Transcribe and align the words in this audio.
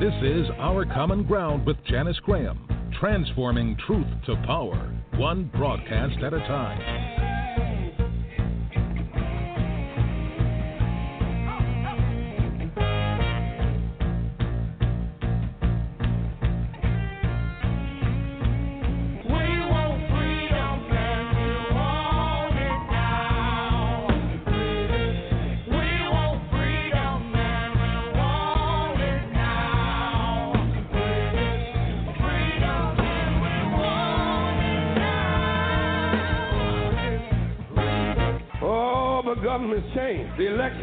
This 0.00 0.14
is 0.22 0.46
Our 0.58 0.86
Common 0.86 1.24
Ground 1.24 1.66
with 1.66 1.76
Janice 1.84 2.18
Graham, 2.20 2.66
transforming 2.98 3.76
truth 3.86 4.06
to 4.24 4.34
power, 4.46 4.98
one 5.16 5.50
broadcast 5.54 6.22
at 6.24 6.32
a 6.32 6.38
time. 6.38 7.19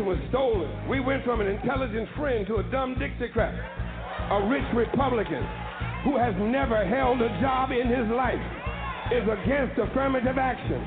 Was 0.04 0.18
stolen. 0.30 0.70
We 0.90 1.00
went 1.00 1.24
from 1.24 1.42
an 1.42 1.48
intelligent 1.48 2.10
friend 2.18 2.46
to 2.48 2.58
a 2.58 2.64
dumb 2.72 2.96
Dixiecrat, 2.96 3.56
a 4.32 4.48
rich 4.50 4.68
Republican 4.76 5.44
who 6.04 6.18
has 6.18 6.36
never 6.38 6.86
held 6.86 7.22
a 7.22 7.30
job 7.42 7.72
in 7.72 7.88
his 7.88 8.08
life, 8.14 8.42
is 9.12 9.24
against 9.24 9.80
affirmative 9.80 10.38
action, 10.38 10.80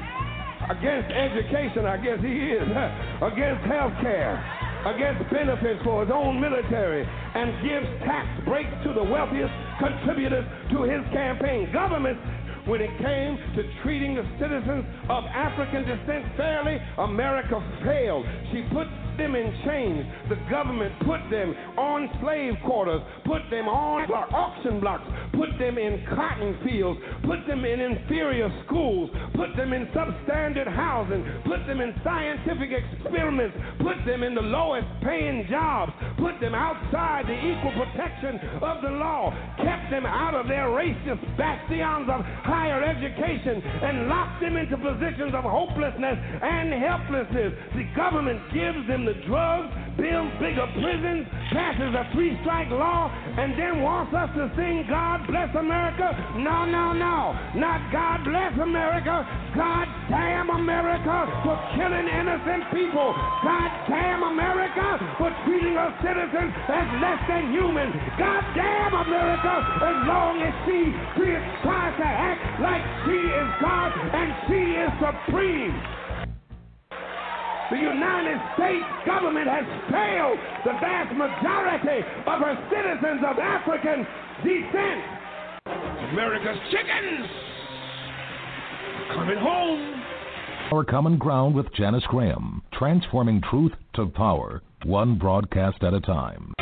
against 0.70 1.08
education, 1.10 1.84
I 1.86 1.96
guess 1.98 2.20
he 2.20 2.36
is, 2.54 2.68
against 3.32 3.62
health 3.66 3.96
care, 4.00 4.36
against 4.86 5.28
benefits 5.32 5.80
for 5.82 6.04
his 6.04 6.12
own 6.12 6.40
military, 6.40 7.04
and 7.04 7.48
gives 7.64 7.88
tax 8.04 8.28
breaks 8.44 8.72
to 8.84 8.92
the 8.92 9.02
wealthiest 9.02 9.52
contributors 9.80 10.44
to 10.72 10.84
his 10.84 11.02
campaign. 11.12 11.72
Government 11.72 12.18
when 12.66 12.80
it 12.80 12.92
came 13.00 13.34
to 13.56 13.62
treating 13.82 14.14
the 14.14 14.26
citizens 14.38 14.84
of 15.08 15.24
African 15.32 15.82
descent 15.82 16.24
fairly, 16.36 16.76
America 16.98 17.56
failed. 17.84 18.26
She 18.52 18.62
put 18.72 18.86
them 19.20 19.36
in 19.36 19.52
chains. 19.68 20.08
The 20.32 20.40
government 20.48 20.96
put 21.04 21.20
them 21.28 21.52
on 21.76 22.08
slave 22.24 22.56
quarters, 22.64 23.04
put 23.28 23.44
them 23.52 23.68
on 23.68 24.08
auction 24.32 24.80
blocks, 24.80 25.04
put 25.36 25.52
them 25.60 25.76
in 25.76 26.00
cotton 26.08 26.56
fields, 26.64 26.98
put 27.28 27.44
them 27.44 27.68
in 27.68 27.80
inferior 27.80 28.48
schools, 28.64 29.12
put 29.36 29.52
them 29.60 29.76
in 29.76 29.84
substandard 29.92 30.72
housing, 30.72 31.20
put 31.44 31.60
them 31.68 31.84
in 31.84 31.92
scientific 32.00 32.72
experiments, 32.72 33.56
put 33.84 34.00
them 34.08 34.24
in 34.24 34.34
the 34.34 34.40
lowest 34.40 34.88
paying 35.04 35.44
jobs, 35.50 35.92
put 36.16 36.40
them 36.40 36.56
outside 36.56 37.28
the 37.28 37.36
equal 37.36 37.76
protection 37.76 38.40
of 38.64 38.80
the 38.80 38.92
law, 38.96 39.28
kept 39.60 39.92
them 39.92 40.06
out 40.06 40.32
of 40.32 40.48
their 40.48 40.72
racist 40.72 41.20
bastions 41.36 42.08
of 42.08 42.24
higher 42.46 42.82
education, 42.82 43.60
and 43.60 44.08
locked 44.08 44.40
them 44.40 44.56
into 44.56 44.76
positions 44.80 45.34
of 45.34 45.44
hopelessness 45.44 46.16
and 46.16 46.72
helplessness. 46.72 47.52
The 47.76 47.84
government 47.94 48.40
gives 48.54 48.86
them 48.88 49.04
the 49.04 49.09
drugs, 49.26 49.68
builds 49.96 50.32
bigger 50.40 50.66
prisons, 50.78 51.26
passes 51.52 51.92
a 51.94 52.08
three 52.12 52.36
strike 52.42 52.70
law, 52.70 53.10
and 53.10 53.52
then 53.58 53.82
wants 53.82 54.14
us 54.14 54.30
to 54.34 54.48
sing 54.56 54.86
God 54.88 55.26
Bless 55.28 55.50
America? 55.54 56.08
No, 56.38 56.64
no, 56.64 56.92
no. 56.92 57.36
Not 57.54 57.80
God 57.92 58.24
Bless 58.24 58.54
America. 58.58 59.26
God 59.54 59.86
damn 60.08 60.50
America 60.50 61.16
for 61.44 61.56
killing 61.76 62.08
innocent 62.08 62.70
people. 62.72 63.12
God 63.44 63.70
damn 63.90 64.22
America 64.24 64.86
for 65.18 65.30
treating 65.44 65.76
our 65.76 65.92
citizens 66.00 66.50
as 66.70 66.88
less 67.02 67.20
than 67.28 67.52
human. 67.52 67.92
God 68.18 68.42
damn 68.54 68.94
America 68.94 69.54
as 69.84 69.96
long 70.06 70.40
as 70.42 70.54
she 70.66 70.80
tries 71.62 71.94
to 71.98 72.08
act 72.08 72.42
like 72.62 72.82
she 73.06 73.18
is 73.18 73.48
God 73.60 73.90
and 73.92 74.28
she 74.48 74.60
is 74.80 74.90
supreme. 75.00 75.99
The 77.70 77.76
United 77.76 78.38
States 78.58 78.84
government 79.06 79.46
has 79.46 79.64
failed 79.90 80.38
the 80.66 80.72
vast 80.82 81.14
majority 81.14 82.02
of 82.26 82.40
her 82.42 82.58
citizens 82.66 83.22
of 83.24 83.38
African 83.38 84.06
descent. 84.42 85.20
America's 86.10 86.58
chickens 86.72 87.30
coming 89.14 89.38
home. 89.38 90.02
Our 90.72 90.84
Common 90.84 91.16
Ground 91.16 91.54
with 91.54 91.72
Janice 91.74 92.04
Graham, 92.08 92.62
transforming 92.72 93.40
truth 93.40 93.72
to 93.94 94.06
power, 94.06 94.62
one 94.84 95.16
broadcast 95.16 95.84
at 95.84 95.94
a 95.94 96.00
time. 96.00 96.54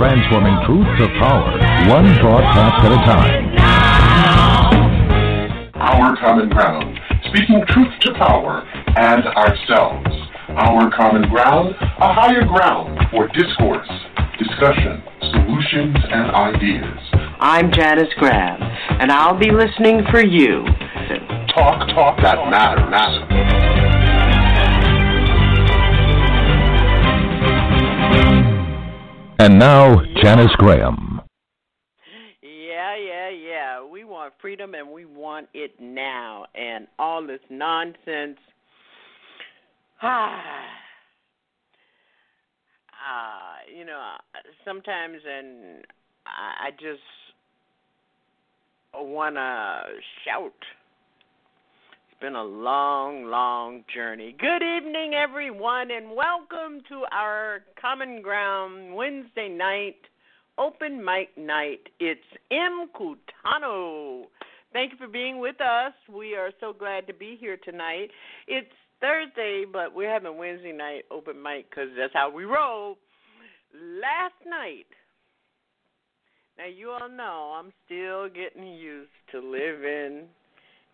Transforming 0.00 0.56
truth 0.64 0.88
to 0.96 1.06
power, 1.20 1.52
one 1.92 2.08
broadcast 2.24 2.80
at 2.86 2.90
a 2.90 2.96
time. 3.04 3.52
Our 5.74 6.16
common 6.16 6.48
ground, 6.48 6.98
speaking 7.28 7.62
truth 7.68 7.92
to 8.00 8.14
power 8.14 8.66
and 8.96 9.26
ourselves. 9.26 10.08
Our 10.56 10.90
common 10.96 11.28
ground, 11.28 11.74
a 11.78 12.14
higher 12.14 12.46
ground 12.46 12.98
for 13.10 13.28
discourse, 13.28 13.90
discussion, 14.38 15.02
solutions, 15.20 15.96
and 16.10 16.30
ideas. 16.30 16.98
I'm 17.38 17.70
Janice 17.70 18.14
Graham, 18.16 18.56
and 19.02 19.12
I'll 19.12 19.38
be 19.38 19.50
listening 19.50 20.00
for 20.10 20.24
you. 20.24 20.64
Talk, 21.54 21.86
talk 21.90 22.16
that 22.22 22.48
matters. 22.48 23.39
And 29.42 29.58
now, 29.58 30.02
Janice 30.22 30.54
Graham. 30.58 31.22
Yeah, 32.42 32.94
yeah, 32.94 33.30
yeah. 33.30 33.82
We 33.82 34.04
want 34.04 34.34
freedom 34.38 34.74
and 34.74 34.90
we 34.90 35.06
want 35.06 35.48
it 35.54 35.80
now. 35.80 36.44
And 36.54 36.86
all 36.98 37.26
this 37.26 37.40
nonsense. 37.48 38.36
Ah. 40.02 40.42
Ah, 43.02 43.54
you 43.74 43.86
know, 43.86 43.98
sometimes 44.62 45.16
and 45.26 45.86
I 46.26 46.70
just 46.72 47.00
want 48.94 49.36
to 49.36 49.82
shout 50.22 50.52
been 52.20 52.36
a 52.36 52.44
long, 52.44 53.24
long 53.24 53.82
journey. 53.94 54.36
Good 54.38 54.62
evening, 54.62 55.14
everyone, 55.14 55.90
and 55.90 56.14
welcome 56.14 56.82
to 56.90 57.04
our 57.10 57.60
Common 57.80 58.20
Ground 58.20 58.94
Wednesday 58.94 59.48
night 59.48 59.96
open 60.58 61.02
mic 61.02 61.30
night. 61.38 61.80
It's 61.98 62.20
mkutano. 62.52 64.24
Thank 64.70 64.92
you 64.92 64.98
for 64.98 65.08
being 65.08 65.38
with 65.38 65.62
us. 65.62 65.94
We 66.14 66.34
are 66.34 66.50
so 66.60 66.74
glad 66.74 67.06
to 67.06 67.14
be 67.14 67.38
here 67.40 67.56
tonight. 67.64 68.10
It's 68.46 68.68
Thursday, 69.00 69.64
but 69.64 69.94
we're 69.94 70.12
having 70.12 70.36
Wednesday 70.36 70.72
night 70.72 71.04
open 71.10 71.42
mic 71.42 71.70
because 71.70 71.88
that's 71.96 72.12
how 72.12 72.30
we 72.30 72.44
roll. 72.44 72.98
Last 73.72 74.34
night, 74.46 74.86
now 76.58 76.66
you 76.66 76.90
all 76.90 77.08
know 77.08 77.54
I'm 77.58 77.72
still 77.86 78.28
getting 78.28 78.74
used 78.74 79.08
to 79.32 79.38
living 79.38 80.28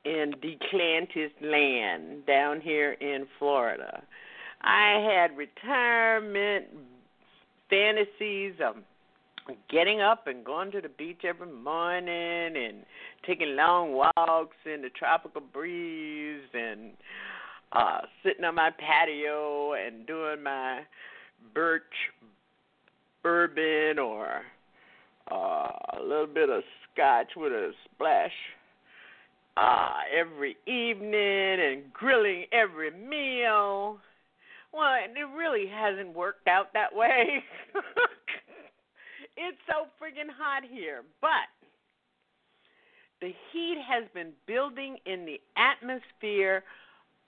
in 0.06 0.34
Declantis 0.40 1.32
land 1.42 2.24
down 2.26 2.60
here 2.60 2.92
in 2.92 3.26
Florida. 3.40 4.02
I 4.62 5.04
had 5.04 5.36
retirement 5.36 6.66
fantasies 7.68 8.54
of 8.64 8.76
getting 9.68 10.00
up 10.00 10.28
and 10.28 10.44
going 10.44 10.70
to 10.72 10.80
the 10.80 10.88
beach 10.88 11.22
every 11.24 11.50
morning 11.50 12.56
and 12.56 12.84
taking 13.26 13.56
long 13.56 13.92
walks 13.92 14.56
in 14.64 14.82
the 14.82 14.90
tropical 14.96 15.40
breeze 15.40 16.48
and 16.54 16.92
uh 17.72 18.00
sitting 18.22 18.44
on 18.44 18.54
my 18.54 18.70
patio 18.70 19.74
and 19.74 20.06
doing 20.06 20.42
my 20.42 20.82
birch 21.54 21.82
bourbon 23.22 23.98
or 23.98 24.42
uh 25.30 25.70
a 25.98 26.02
little 26.02 26.26
bit 26.26 26.48
of 26.48 26.62
scotch 26.92 27.32
with 27.36 27.52
a 27.52 27.72
splash 27.84 28.32
uh, 29.56 30.00
every 30.14 30.56
evening 30.66 31.12
and 31.14 31.92
grilling 31.92 32.44
every 32.52 32.90
meal. 32.90 33.98
Well, 34.72 34.94
it 34.94 35.36
really 35.36 35.66
hasn't 35.66 36.14
worked 36.14 36.46
out 36.48 36.72
that 36.74 36.94
way. 36.94 37.42
it's 39.36 39.58
so 39.66 39.86
friggin' 40.00 40.30
hot 40.36 40.62
here. 40.70 41.02
But 41.20 41.48
the 43.20 43.32
heat 43.52 43.78
has 43.88 44.04
been 44.12 44.32
building 44.46 44.98
in 45.06 45.24
the 45.24 45.40
atmosphere 45.56 46.62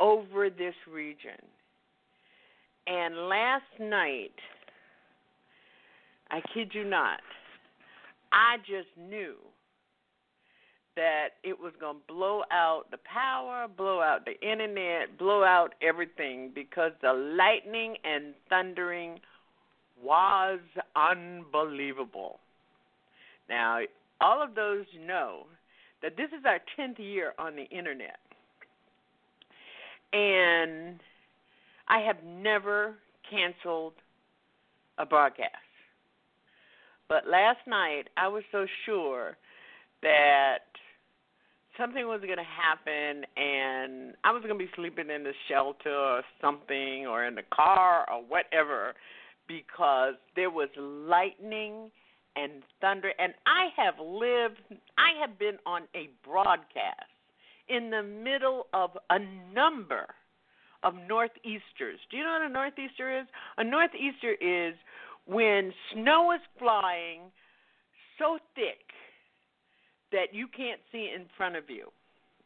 over 0.01 0.51
this 0.51 0.75
region. 0.91 1.41
And 2.87 3.29
last 3.29 3.65
night, 3.81 4.35
I 6.31 6.41
kid 6.53 6.73
you 6.73 6.85
not, 6.85 7.21
I 8.33 8.59
just 8.59 8.89
knew 8.99 9.37
that 10.99 11.29
it 11.45 11.57
was 11.61 11.73
going 11.81 11.95
to 11.95 12.13
blow 12.13 12.43
out 12.51 12.91
the 12.91 12.99
power, 13.05 13.69
blow 13.69 14.01
out 14.01 14.25
the 14.25 14.37
internet, 14.45 15.17
blow 15.17 15.45
out 15.45 15.77
everything 15.81 16.51
because 16.53 16.91
the 17.03 17.13
lightning 17.13 17.95
and 18.03 18.35
thundering 18.51 19.21
was 20.03 20.59
unbelievable. 20.97 22.41
Now, 23.49 23.79
all 24.21 24.43
of 24.43 24.57
those 24.57 24.87
know 25.07 25.45
that 26.03 26.17
this 26.17 26.31
is 26.37 26.45
our 26.45 26.59
10th 26.77 26.99
year 26.99 27.33
on 27.39 27.55
the 27.55 27.67
internet. 27.67 28.19
And 30.13 30.99
I 31.87 32.01
have 32.01 32.25
never 32.25 32.97
canceled 33.31 33.93
a 34.99 35.07
broadcast. 35.07 35.53
But 37.09 37.29
last 37.29 37.61
night, 37.69 38.09
I 38.17 38.27
was 38.27 38.43
so 38.51 38.67
sure 38.85 39.37
that 40.03 40.59
something 41.79 42.07
was 42.07 42.21
going 42.21 42.39
to 42.39 42.43
happen 42.43 43.25
and 43.37 44.15
I 44.25 44.33
was 44.33 44.43
going 44.43 44.59
to 44.59 44.65
be 44.65 44.71
sleeping 44.75 45.11
in 45.11 45.23
the 45.23 45.33
shelter 45.49 45.95
or 45.95 46.23
something 46.41 47.07
or 47.07 47.25
in 47.25 47.35
the 47.35 47.43
car 47.55 48.07
or 48.11 48.23
whatever 48.23 48.95
because 49.47 50.15
there 50.37 50.51
was 50.51 50.69
lightning 50.77 51.91
and 52.37 52.63
thunder 52.81 53.13
and 53.19 53.33
I 53.47 53.69
have 53.81 53.95
lived 54.05 54.59
I 54.99 55.21
have 55.21 55.39
been 55.39 55.57
on 55.65 55.83
a 55.95 56.11
broadcast 56.27 57.15
in 57.69 57.91
the 57.91 58.03
middle 58.03 58.67
of 58.75 58.91
a 59.11 59.19
number 59.55 60.07
of 60.83 60.95
northeasters. 61.09 61.99
Do 62.11 62.17
you 62.17 62.25
know 62.25 62.39
what 62.41 62.51
a 62.51 62.53
northeaster 62.53 63.21
is? 63.21 63.27
A 63.57 63.65
northeaster 63.65 64.35
is 64.41 64.75
when 65.27 65.73
snow 65.93 66.33
is 66.33 66.41
flying 66.59 67.31
so 68.19 68.39
thick 68.55 68.89
that 70.13 70.33
you 70.33 70.47
can't 70.49 70.81
see 70.91 71.11
in 71.15 71.27
front 71.37 71.57
of 71.57 71.69
you. 71.69 71.89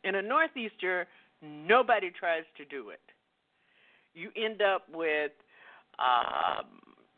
In 0.04 0.16
a 0.16 0.22
northeaster, 0.22 1.06
nobody 1.40 2.10
tries 2.10 2.44
to 2.56 2.64
do 2.64 2.90
it. 2.90 3.00
You 4.14 4.30
end 4.36 4.60
up 4.60 4.86
with 4.92 5.32
um, 5.98 6.66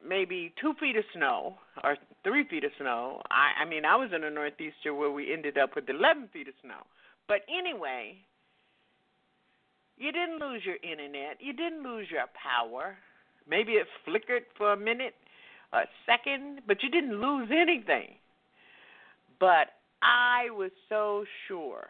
maybe 0.06 0.52
two 0.60 0.74
feet 0.78 0.96
of 0.96 1.04
snow 1.14 1.54
or 1.82 1.96
three 2.22 2.46
feet 2.48 2.64
of 2.64 2.70
snow. 2.78 3.22
I, 3.30 3.62
I 3.62 3.68
mean, 3.68 3.84
I 3.84 3.96
was 3.96 4.10
in 4.14 4.24
a 4.24 4.30
northeaster 4.30 4.94
where 4.94 5.10
we 5.10 5.32
ended 5.32 5.58
up 5.58 5.70
with 5.74 5.88
11 5.88 6.28
feet 6.32 6.48
of 6.48 6.54
snow. 6.62 6.86
But 7.26 7.40
anyway, 7.48 8.18
you 9.96 10.12
didn't 10.12 10.40
lose 10.40 10.62
your 10.64 10.76
internet. 10.76 11.38
You 11.40 11.52
didn't 11.52 11.82
lose 11.82 12.08
your 12.10 12.26
power. 12.34 12.96
Maybe 13.48 13.72
it 13.72 13.86
flickered 14.04 14.44
for 14.56 14.72
a 14.72 14.76
minute, 14.76 15.14
a 15.72 15.82
second, 16.06 16.60
but 16.66 16.82
you 16.82 16.90
didn't 16.90 17.20
lose 17.20 17.48
anything. 17.50 18.16
But 19.40 19.68
I 20.04 20.50
was 20.50 20.70
so 20.88 21.24
sure 21.48 21.86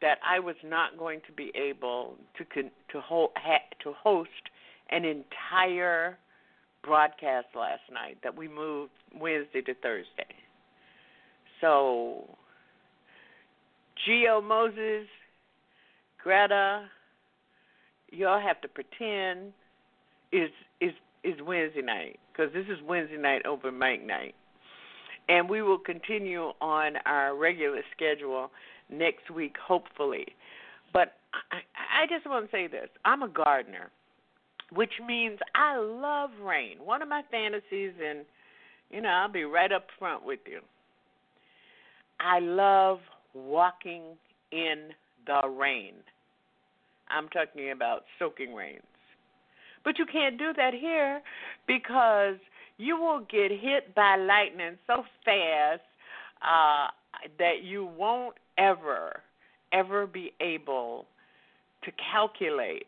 that 0.00 0.18
I 0.24 0.38
was 0.38 0.54
not 0.64 0.96
going 0.96 1.20
to 1.26 1.32
be 1.32 1.50
able 1.56 2.14
to 2.36 2.62
to 2.62 3.00
hold 3.00 3.30
to 3.82 3.92
host 3.92 4.30
an 4.90 5.04
entire 5.04 6.16
broadcast 6.84 7.48
last 7.56 7.82
night 7.92 8.18
that 8.22 8.36
we 8.36 8.46
moved 8.46 8.92
Wednesday 9.14 9.60
to 9.62 9.74
Thursday. 9.74 10.34
So 11.60 12.24
Geo 14.06 14.40
Moses, 14.40 15.08
Greta, 16.22 16.86
y'all 18.12 18.40
have 18.40 18.60
to 18.60 18.68
pretend 18.68 19.52
is 20.30 20.50
is 20.80 20.92
is 21.24 21.34
Wednesday 21.44 21.82
night 21.82 22.20
because 22.32 22.52
this 22.52 22.66
is 22.66 22.78
Wednesday 22.86 23.16
night 23.16 23.44
open 23.46 23.76
mic 23.76 24.06
night 24.06 24.36
and 25.28 25.48
we 25.48 25.62
will 25.62 25.78
continue 25.78 26.52
on 26.60 26.94
our 27.06 27.36
regular 27.36 27.82
schedule 27.94 28.50
next 28.90 29.30
week, 29.30 29.56
hopefully. 29.64 30.26
But 30.92 31.14
I, 31.52 32.02
I 32.02 32.06
just 32.06 32.26
want 32.26 32.46
to 32.46 32.50
say 32.50 32.66
this 32.66 32.88
I'm 33.04 33.22
a 33.22 33.28
gardener, 33.28 33.90
which 34.72 34.92
means 35.06 35.38
I 35.54 35.76
love 35.76 36.30
rain. 36.42 36.78
One 36.84 37.02
of 37.02 37.08
my 37.08 37.22
fantasies, 37.30 37.92
and, 38.04 38.24
you 38.90 39.00
know, 39.00 39.10
I'll 39.10 39.32
be 39.32 39.44
right 39.44 39.72
up 39.72 39.86
front 39.98 40.24
with 40.24 40.40
you. 40.46 40.60
I 42.20 42.40
love 42.40 43.00
walking 43.34 44.02
in 44.50 44.88
the 45.26 45.48
rain. 45.48 45.94
I'm 47.10 47.28
talking 47.28 47.70
about 47.70 48.04
soaking 48.18 48.54
rains. 48.54 48.82
But 49.84 49.98
you 49.98 50.06
can't 50.06 50.38
do 50.38 50.52
that 50.56 50.74
here 50.74 51.22
because 51.66 52.36
you 52.78 52.96
will 52.96 53.20
get 53.30 53.50
hit 53.50 53.94
by 53.94 54.16
lightning 54.16 54.78
so 54.86 55.04
fast 55.24 55.82
uh, 56.42 56.88
that 57.38 57.64
you 57.64 57.84
won't 57.84 58.36
ever, 58.56 59.20
ever 59.72 60.06
be 60.06 60.32
able 60.40 61.06
to 61.84 61.92
calculate 62.12 62.86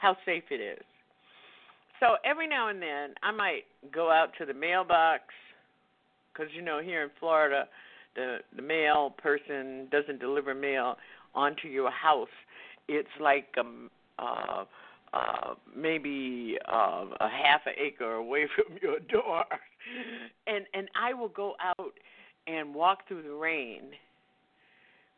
how 0.00 0.16
safe 0.24 0.44
it 0.50 0.60
is. 0.60 0.84
So 2.00 2.16
every 2.24 2.48
now 2.48 2.68
and 2.68 2.80
then, 2.82 3.14
I 3.22 3.30
might 3.30 3.62
go 3.92 4.10
out 4.10 4.30
to 4.38 4.46
the 4.46 4.54
mailbox 4.54 5.22
because 6.32 6.50
you 6.54 6.62
know 6.62 6.80
here 6.80 7.02
in 7.02 7.10
Florida, 7.20 7.68
the 8.16 8.38
the 8.56 8.62
mail 8.62 9.14
person 9.22 9.88
doesn't 9.90 10.18
deliver 10.18 10.54
mail 10.54 10.96
onto 11.34 11.68
your 11.68 11.90
house. 11.90 12.28
It's 12.88 13.08
like 13.20 13.46
um 13.58 13.90
uh 14.18 14.64
uh, 15.12 15.54
maybe 15.76 16.56
uh, 16.66 17.04
a 17.20 17.28
half 17.28 17.60
an 17.66 17.74
acre 17.78 18.14
away 18.14 18.46
from 18.54 18.76
your 18.80 18.98
door, 19.00 19.44
and 20.46 20.64
and 20.74 20.88
I 21.00 21.14
will 21.14 21.28
go 21.28 21.54
out 21.60 21.92
and 22.46 22.74
walk 22.74 23.08
through 23.08 23.22
the 23.22 23.34
rain. 23.34 23.82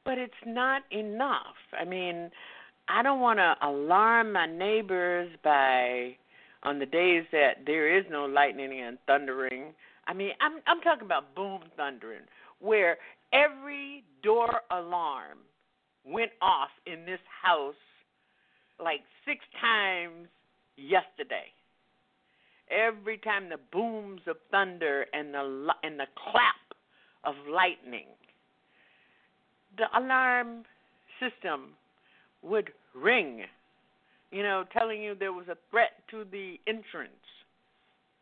But 0.05 0.19
it's 0.19 0.33
not 0.45 0.83
enough. 0.91 1.57
I 1.79 1.85
mean, 1.85 2.31
I 2.89 3.03
don't 3.03 3.21
want 3.21 3.39
to 3.39 3.55
alarm 3.67 4.33
my 4.33 4.47
neighbors 4.47 5.31
by 5.43 6.17
on 6.63 6.79
the 6.79 6.87
days 6.87 7.25
that 7.33 7.65
there 7.65 7.97
is 7.97 8.05
no 8.11 8.27
lightning 8.27 8.83
and 8.83 8.99
thundering. 9.07 9.75
I 10.07 10.13
mean, 10.13 10.31
I'm 10.41 10.61
I'm 10.67 10.81
talking 10.81 11.07
about 11.07 11.35
boom 11.35 11.61
thundering, 11.77 12.23
where 12.61 12.99
every 13.33 14.05
door 14.23 14.61
alarm 14.71 15.39
went 16.05 16.33
off 16.43 16.71
in 16.87 17.07
this 17.07 17.21
house 17.43 17.75
like 18.83 19.01
six 19.25 19.41
times 19.61 20.29
yesterday. 20.77 21.53
Every 22.71 23.19
time 23.19 23.49
the 23.49 23.61
booms 23.73 24.23
of 24.27 24.37
thunder 24.51 25.07
and 25.13 25.35
the 25.35 25.69
and 25.83 26.01
the 26.01 26.07
clap 26.17 26.65
of 27.25 27.35
lightning, 27.49 28.07
the 29.77 29.85
alarm 29.99 30.65
system 31.21 31.71
would 32.43 32.71
ring, 32.95 33.43
you 34.31 34.43
know, 34.43 34.65
telling 34.73 35.03
you 35.03 35.15
there 35.15 35.33
was 35.33 35.49
a 35.49 35.57
threat 35.71 35.93
to 36.11 36.25
the 36.31 36.59
entrance. 36.67 37.13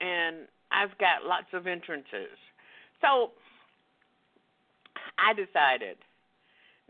And 0.01 0.49
I've 0.73 0.97
got 0.99 1.25
lots 1.25 1.47
of 1.53 1.67
entrances. 1.67 2.37
So 3.01 3.31
I 5.19 5.33
decided 5.35 5.99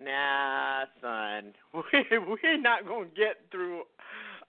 Nah, 0.05 0.85
son, 1.01 1.53
we're 1.75 2.57
not 2.61 2.87
gonna 2.87 3.07
get 3.17 3.37
through 3.51 3.83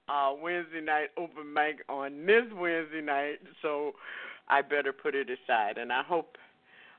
uh, 0.07 0.33
Wednesday 0.41 0.81
night 0.81 1.09
open 1.17 1.53
mic 1.53 1.83
on 1.89 2.25
this 2.25 2.43
Wednesday 2.55 3.01
night, 3.01 3.39
so 3.61 3.93
I 4.49 4.61
better 4.61 4.93
put 4.93 5.15
it 5.15 5.29
aside. 5.29 5.77
And 5.77 5.91
I 5.91 6.03
hope 6.03 6.37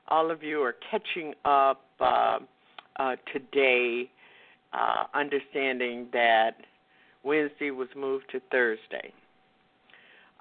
all 0.07 0.31
of 0.31 0.43
you 0.43 0.61
are 0.61 0.75
catching 0.91 1.33
up 1.43 1.85
uh, 1.99 2.39
uh, 2.97 3.15
today, 3.33 4.09
uh, 4.73 5.05
understanding 5.13 6.07
that 6.13 6.57
Wednesday 7.23 7.71
was 7.71 7.89
moved 7.95 8.25
to 8.31 8.41
Thursday. 8.51 9.13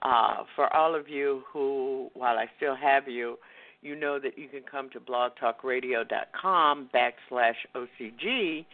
Uh, 0.02 0.44
for 0.54 0.74
all 0.76 0.94
of 0.94 1.08
you 1.08 1.42
who, 1.50 2.10
while 2.14 2.36
I 2.38 2.46
still 2.58 2.76
have 2.76 3.08
you, 3.08 3.38
you 3.84 3.94
know 3.94 4.18
that 4.18 4.38
you 4.38 4.48
can 4.48 4.62
come 4.62 4.90
to 4.90 5.00
blogtalkradio.com 5.00 6.90
backslash 6.94 7.54
OCG 7.74 8.64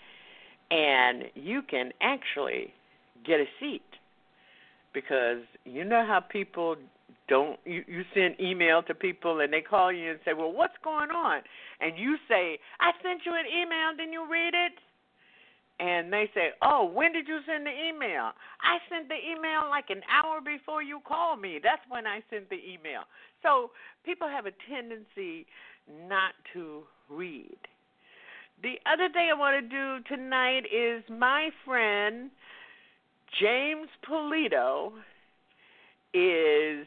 and 0.71 1.25
you 1.35 1.63
can 1.63 1.93
actually 2.01 2.73
get 3.25 3.41
a 3.41 3.47
seat 3.59 3.83
because 4.95 5.43
you 5.65 5.85
know 5.85 6.05
how 6.07 6.21
people 6.21 6.77
don't 7.29 7.59
you, 7.65 7.85
you 7.87 8.05
send 8.15 8.41
email 8.41 8.83
to 8.83 8.95
people 8.95 9.41
and 9.41 9.53
they 9.53 9.61
call 9.61 9.93
you 9.93 10.11
and 10.11 10.21
say, 10.25 10.33
"Well, 10.33 10.53
what's 10.53 10.75
going 10.83 11.11
on?" 11.11 11.43
And 11.81 11.97
you 11.97 12.17
say, 12.29 12.59
"I 12.81 12.91
sent 13.03 13.25
you 13.25 13.35
an 13.35 13.47
email. 13.47 13.95
Didn't 13.97 14.13
you 14.13 14.27
read 14.31 14.55
it?" 14.55 14.73
And 15.81 16.13
they 16.13 16.31
say, 16.35 16.51
"Oh, 16.61 16.85
when 16.85 17.13
did 17.13 17.27
you 17.27 17.41
send 17.47 17.65
the 17.65 17.71
email?" 17.71 18.33
I 18.61 18.79
sent 18.91 19.09
the 19.09 19.17
email 19.17 19.69
like 19.71 19.89
an 19.89 20.03
hour 20.11 20.41
before 20.43 20.83
you 20.83 21.01
called 21.01 21.41
me. 21.41 21.59
That's 21.59 21.83
when 21.89 22.07
I 22.07 22.23
sent 22.29 22.51
the 22.51 22.61
email. 22.63 23.05
So 23.43 23.71
people 24.05 24.29
have 24.29 24.45
a 24.45 24.53
tendency 24.69 25.47
not 25.89 26.35
to 26.53 26.85
read. 27.09 27.57
The 28.63 28.79
other 28.85 29.09
thing 29.09 29.31
I 29.31 29.35
want 29.35 29.57
to 29.57 29.69
do 29.69 30.01
tonight 30.15 30.67
is 30.71 31.03
my 31.09 31.49
friend 31.65 32.31
James 33.41 33.89
Polito 34.07 34.93
is 36.13 36.87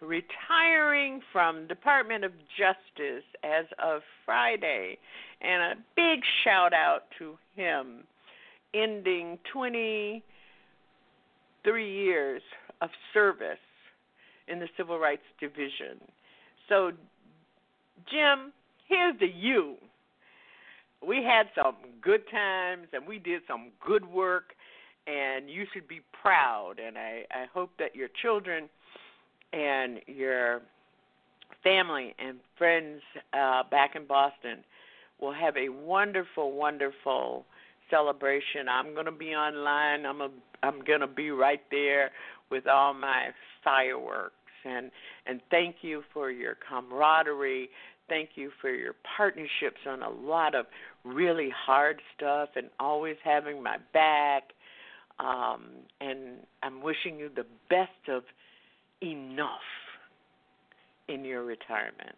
retiring 0.00 1.20
from 1.32 1.68
Department 1.68 2.24
of 2.24 2.32
Justice 2.58 3.24
as 3.44 3.66
of 3.78 4.02
Friday, 4.24 4.98
and 5.40 5.62
a 5.62 5.74
big 5.94 6.24
shout 6.42 6.72
out 6.72 7.04
to 7.18 7.38
him, 7.54 8.02
ending 8.74 9.38
23 9.52 10.22
years 11.92 12.42
of 12.80 12.90
service 13.12 13.58
in 14.48 14.58
the 14.58 14.68
Civil 14.76 14.98
Rights 14.98 15.22
Division. 15.40 16.00
So, 16.68 16.92
Jim, 18.10 18.52
here's 18.88 19.18
the 19.20 19.26
you. 19.26 19.76
We 21.06 21.22
had 21.22 21.46
some 21.54 21.76
good 22.00 22.22
times 22.30 22.88
and 22.92 23.06
we 23.06 23.18
did 23.18 23.42
some 23.48 23.70
good 23.84 24.06
work, 24.06 24.54
and 25.06 25.50
you 25.50 25.64
should 25.72 25.88
be 25.88 26.00
proud. 26.22 26.74
And 26.84 26.96
I, 26.96 27.24
I 27.30 27.46
hope 27.52 27.70
that 27.78 27.96
your 27.96 28.08
children 28.20 28.68
and 29.52 30.00
your 30.06 30.62
family 31.62 32.14
and 32.18 32.38
friends 32.56 33.00
uh, 33.32 33.62
back 33.70 33.96
in 33.96 34.06
Boston 34.06 34.58
will 35.20 35.32
have 35.32 35.56
a 35.56 35.68
wonderful, 35.68 36.52
wonderful 36.52 37.44
celebration. 37.92 38.68
I'm 38.68 38.94
to 39.06 39.12
be 39.12 39.34
online. 39.34 40.06
I'm 40.06 40.20
a, 40.20 40.30
I'm 40.62 40.82
to 41.00 41.06
be 41.06 41.30
right 41.30 41.62
there 41.70 42.10
with 42.50 42.66
all 42.66 42.94
my 42.94 43.28
fireworks 43.62 44.34
and 44.64 44.90
and 45.26 45.40
thank 45.50 45.76
you 45.82 46.02
for 46.12 46.30
your 46.30 46.56
camaraderie. 46.68 47.68
Thank 48.08 48.30
you 48.34 48.50
for 48.60 48.70
your 48.70 48.94
partnerships 49.16 49.80
on 49.88 50.02
a 50.02 50.10
lot 50.10 50.54
of 50.54 50.66
really 51.04 51.50
hard 51.54 52.00
stuff 52.16 52.50
and 52.56 52.68
always 52.78 53.16
having 53.24 53.62
my 53.62 53.76
back. 53.92 54.42
Um, 55.18 55.68
and 56.00 56.38
I'm 56.62 56.82
wishing 56.82 57.18
you 57.18 57.30
the 57.34 57.46
best 57.70 58.08
of 58.08 58.24
enough 59.02 59.48
in 61.08 61.24
your 61.24 61.44
retirement. 61.44 62.16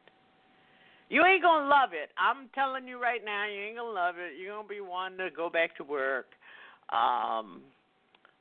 You 1.15 1.25
ain't 1.25 1.45
gonna 1.45 1.69
love 1.69 1.91
it. 1.93 2.11
I'm 2.19 2.49
telling 2.57 2.89
you 2.89 3.01
right 3.01 3.25
now, 3.25 3.47
you 3.47 3.63
ain't 3.63 3.77
gonna 3.77 3.89
love 3.89 4.17
it. 4.19 4.37
You're 4.37 4.57
gonna 4.57 4.67
be 4.67 4.81
wanting 4.81 5.19
to 5.19 5.29
go 5.31 5.49
back 5.49 5.77
to 5.77 5.85
work. 5.85 6.27
Um, 6.93 7.61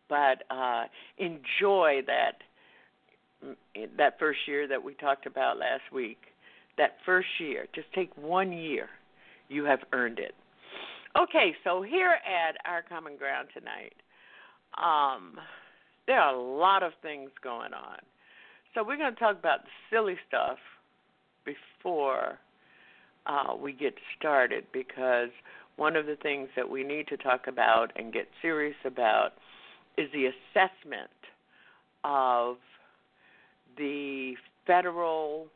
but 0.09 0.41
uh, 0.49 0.85
enjoy 1.19 2.01
that 2.07 2.41
that 3.95 4.17
first 4.17 4.39
year 4.47 4.67
that 4.67 4.83
we 4.83 4.95
talked 4.95 5.27
about 5.27 5.59
last 5.59 5.83
week. 5.93 6.17
That 6.79 6.95
first 7.05 7.27
year, 7.39 7.67
just 7.75 7.85
take 7.93 8.09
one 8.17 8.51
year. 8.51 8.89
You 9.49 9.65
have 9.65 9.81
earned 9.93 10.17
it. 10.17 10.33
Okay, 11.15 11.53
so 11.63 11.83
here 11.83 12.17
at 12.25 12.55
our 12.65 12.81
common 12.81 13.17
ground 13.17 13.49
tonight, 13.53 13.93
um, 14.81 15.35
there 16.07 16.19
are 16.19 16.33
a 16.33 16.41
lot 16.41 16.81
of 16.81 16.93
things 17.03 17.29
going 17.43 17.75
on. 17.75 17.99
So 18.73 18.83
we're 18.83 18.97
going 18.97 19.13
to 19.13 19.19
talk 19.19 19.37
about 19.37 19.59
the 19.61 19.69
silly 19.91 20.15
stuff 20.27 20.57
before 21.45 22.39
uh, 23.25 23.55
we 23.59 23.73
get 23.73 23.95
started 24.17 24.65
because 24.73 25.29
one 25.75 25.95
of 25.95 26.05
the 26.05 26.15
things 26.15 26.49
that 26.55 26.69
we 26.69 26.83
need 26.83 27.07
to 27.07 27.17
talk 27.17 27.47
about 27.47 27.91
and 27.95 28.13
get 28.13 28.27
serious 28.41 28.75
about 28.85 29.31
is 29.97 30.09
the 30.13 30.25
assessment 30.25 31.09
of 32.03 32.57
the 33.77 34.33
federal 34.67 35.47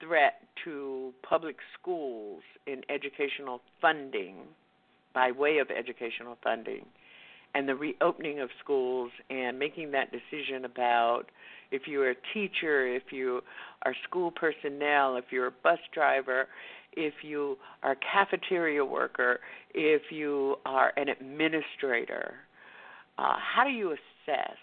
threat 0.00 0.40
to 0.64 1.12
public 1.28 1.56
schools 1.78 2.42
in 2.66 2.82
educational 2.88 3.60
funding 3.80 4.36
by 5.14 5.30
way 5.30 5.58
of 5.58 5.68
educational 5.70 6.36
funding 6.42 6.84
and 7.54 7.68
the 7.68 7.74
reopening 7.74 8.40
of 8.40 8.50
schools 8.62 9.10
and 9.30 9.58
making 9.58 9.92
that 9.92 10.10
decision 10.10 10.64
about 10.64 11.24
if 11.74 11.82
you're 11.86 12.10
a 12.10 12.16
teacher, 12.32 12.86
if 12.86 13.04
you 13.10 13.40
are 13.84 13.94
school 14.08 14.30
personnel, 14.30 15.16
if 15.16 15.24
you're 15.30 15.48
a 15.48 15.54
bus 15.62 15.78
driver, 15.92 16.46
if 16.92 17.14
you 17.22 17.56
are 17.82 17.92
a 17.92 17.96
cafeteria 17.96 18.84
worker, 18.84 19.40
if 19.74 20.02
you 20.10 20.56
are 20.64 20.92
an 20.96 21.08
administrator, 21.08 22.34
uh, 23.18 23.36
how 23.36 23.64
do 23.64 23.70
you 23.70 23.90
assess 23.92 24.56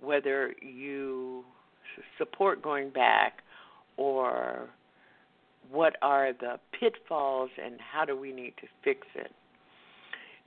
whether 0.00 0.54
you 0.62 1.44
support 2.18 2.62
going 2.62 2.90
back 2.90 3.42
or 3.96 4.68
what 5.70 5.96
are 6.02 6.32
the 6.32 6.58
pitfalls 6.78 7.50
and 7.62 7.78
how 7.80 8.04
do 8.04 8.18
we 8.18 8.32
need 8.32 8.54
to 8.60 8.66
fix 8.84 9.06
it. 9.14 9.32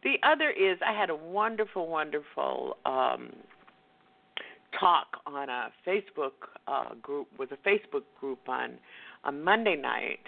The 0.03 0.15
other 0.23 0.49
is 0.49 0.77
I 0.85 0.97
had 0.97 1.09
a 1.09 1.15
wonderful, 1.15 1.87
wonderful 1.87 2.77
um, 2.85 3.31
talk 4.77 5.07
on 5.25 5.49
a 5.49 5.69
Facebook 5.87 6.31
uh, 6.67 6.95
group 7.01 7.27
with 7.37 7.51
a 7.51 7.57
Facebook 7.67 8.03
group 8.19 8.39
on 8.47 8.77
a 9.23 9.31
Monday 9.31 9.75
night, 9.75 10.19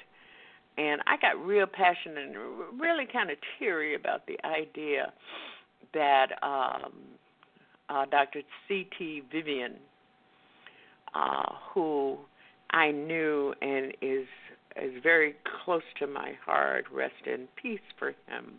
and 0.78 1.02
I 1.06 1.18
got 1.18 1.44
real 1.46 1.68
passionate 1.68 2.18
and 2.18 2.36
really 2.80 3.06
kind 3.12 3.30
of 3.30 3.38
teary 3.60 3.96
about 3.96 4.26
the 4.28 4.38
idea 4.46 5.14
that 5.94 6.28
um, 6.44 6.94
uh, 7.90 8.06
Dr. 8.10 8.42
C.T. 8.68 9.24
Vivian, 9.32 9.76
uh, 11.14 11.54
who 11.74 12.18
I 12.72 12.92
knew 12.92 13.54
and 13.62 13.94
is 14.02 14.28
is 14.82 14.94
very 15.04 15.36
close 15.66 15.84
to 16.00 16.08
my 16.08 16.32
heart. 16.46 16.86
Rest 16.92 17.26
in 17.26 17.48
peace 17.62 17.82
for 18.00 18.10
him. 18.28 18.54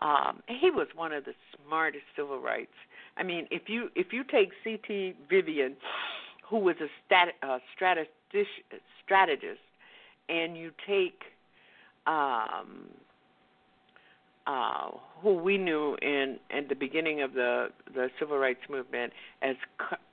Um, 0.00 0.42
he 0.48 0.70
was 0.70 0.88
one 0.96 1.12
of 1.12 1.24
the 1.24 1.34
smartest 1.64 2.02
civil 2.16 2.40
rights. 2.40 2.72
I 3.16 3.22
mean, 3.22 3.46
if 3.50 3.62
you 3.68 3.88
if 3.94 4.12
you 4.12 4.24
take 4.24 4.50
C.T. 4.64 5.14
Vivian, 5.28 5.76
who 6.48 6.58
was 6.58 6.76
a 6.80 6.88
stat, 7.06 7.28
strategist, 7.74 8.10
strategist, 9.04 9.60
and 10.28 10.56
you 10.56 10.70
take 10.86 11.22
um, 12.06 12.88
uh, 14.46 14.90
who 15.20 15.34
we 15.34 15.58
knew 15.58 15.96
in 16.02 16.38
at 16.50 16.68
the 16.68 16.74
beginning 16.74 17.22
of 17.22 17.32
the 17.34 17.68
the 17.94 18.08
civil 18.18 18.38
rights 18.38 18.62
movement 18.68 19.12
as 19.42 19.56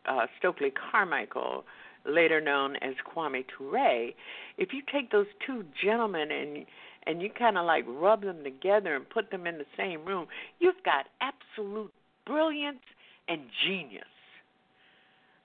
uh, 0.08 0.25
Stokely 0.38 0.72
Carmichael, 0.91 1.63
later 2.06 2.41
known 2.41 2.75
as 2.77 2.94
Kwame 3.06 3.44
Ture. 3.58 4.12
If 4.58 4.74
you 4.74 4.82
take 4.91 5.12
those 5.12 5.27
two 5.46 5.63
gentlemen 5.84 6.32
and 6.32 6.65
and 7.08 7.22
you 7.22 7.29
kind 7.29 7.58
of 7.58 7.65
like 7.65 7.86
rub 7.88 8.22
them 8.22 8.44
together 8.44 8.96
and 8.96 9.10
put 9.10 9.32
them 9.32 9.48
in 9.48 9.58
the 9.58 9.65
same 9.77 10.06
room, 10.06 10.27
you've 10.60 10.84
got 10.84 11.06
absolute 11.22 11.91
brilliance 12.26 12.80
and 13.28 13.42
genius 13.66 14.04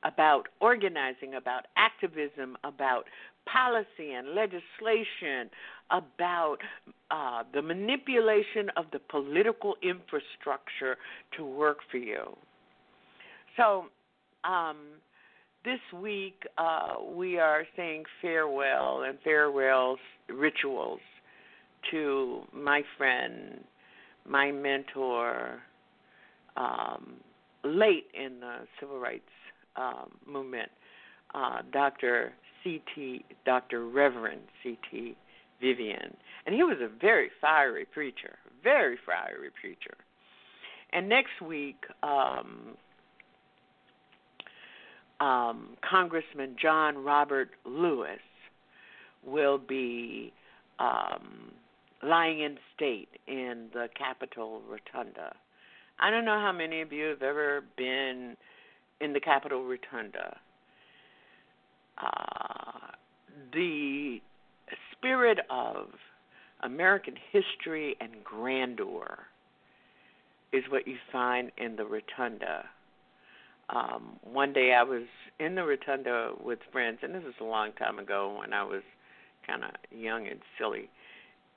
about 0.05 0.49
organizing, 0.61 1.35
about 1.35 1.67
activism, 1.77 2.57
about 2.63 3.05
policy 3.47 4.13
and 4.17 4.35
legislation, 4.35 5.51
about 5.91 6.59
uh, 7.11 7.43
the 7.53 7.63
manipulation 7.63 8.71
of 8.77 8.87
the 8.93 8.99
political 9.11 9.77
infrastructure 9.83 10.97
to 11.37 11.45
work 11.45 11.79
for 11.91 11.99
you. 11.99 12.37
So, 13.57 13.87
um, 14.45 14.77
this 15.65 15.81
week 15.99 16.43
uh, 16.59 16.97
we 17.15 17.39
are 17.39 17.65
saying 17.75 18.05
farewell 18.21 19.05
and 19.07 19.19
farewell 19.25 19.97
rituals 20.29 21.01
to 21.91 22.43
my 22.53 22.83
friend, 22.99 23.65
my 24.29 24.53
mentor, 24.53 25.61
um, 26.57 27.15
late 27.65 28.07
in 28.15 28.41
the 28.41 28.67
civil 28.81 28.99
rights 28.99 29.23
um, 29.77 30.11
movement, 30.27 30.71
uh, 31.35 31.63
Dr. 31.73 32.33
C.T. 32.63 33.25
Dr. 33.45 33.87
Reverend 33.87 34.43
C.T. 34.63 35.17
Vivian, 35.61 36.17
and 36.47 36.55
he 36.55 36.63
was 36.63 36.79
a 36.81 36.89
very 36.89 37.31
fiery 37.41 37.87
preacher, 37.87 38.37
very 38.63 38.99
fiery 39.07 39.51
preacher. 39.61 39.95
And 40.93 41.09
next 41.09 41.41
week, 41.45 41.85
um, 42.03 42.77
um, 45.21 45.77
Congressman 45.89 46.57
John 46.61 46.99
Robert 46.99 47.51
Lewis 47.65 48.21
will 49.25 49.59
be 49.59 50.33
um, 50.79 51.53
lying 52.03 52.41
in 52.41 52.59
state 52.75 53.09
in 53.27 53.69
the 53.73 53.89
Capitol 53.97 54.61
Rotunda. 54.69 55.35
I 55.99 56.11
don't 56.11 56.25
know 56.25 56.41
how 56.41 56.53
many 56.53 56.81
of 56.83 56.93
you 56.93 57.07
have 57.07 57.23
ever 57.23 57.63
been 57.77 58.37
in 59.01 59.13
the 59.13 59.21
Capitol 59.21 59.65
Rotunda. 59.65 60.39
uh, 61.99 62.93
the 63.53 64.21
spirit 64.93 65.39
of 65.51 65.89
American 66.63 67.15
history 67.33 67.97
and 68.01 68.25
grandeur 68.25 69.19
is 70.53 70.65
what 70.71 70.87
you 70.87 70.97
find 71.13 71.51
in 71.59 71.77
the 71.77 71.85
rotunda. 71.85 72.65
Um, 73.71 74.19
one 74.23 74.53
day 74.53 74.75
I 74.75 74.83
was 74.83 75.05
in 75.41 75.55
the 75.55 75.65
rotunda 75.65 76.33
with 76.43 76.59
friends, 76.73 76.99
and 77.03 77.15
this 77.15 77.25
was 77.25 77.35
a 77.41 77.45
long 77.45 77.73
time 77.73 77.99
ago 77.99 78.37
when 78.39 78.53
I 78.53 78.63
was 78.63 78.83
kind 79.47 79.65
of 79.65 79.71
young 79.91 80.27
and 80.27 80.41
silly, 80.59 80.89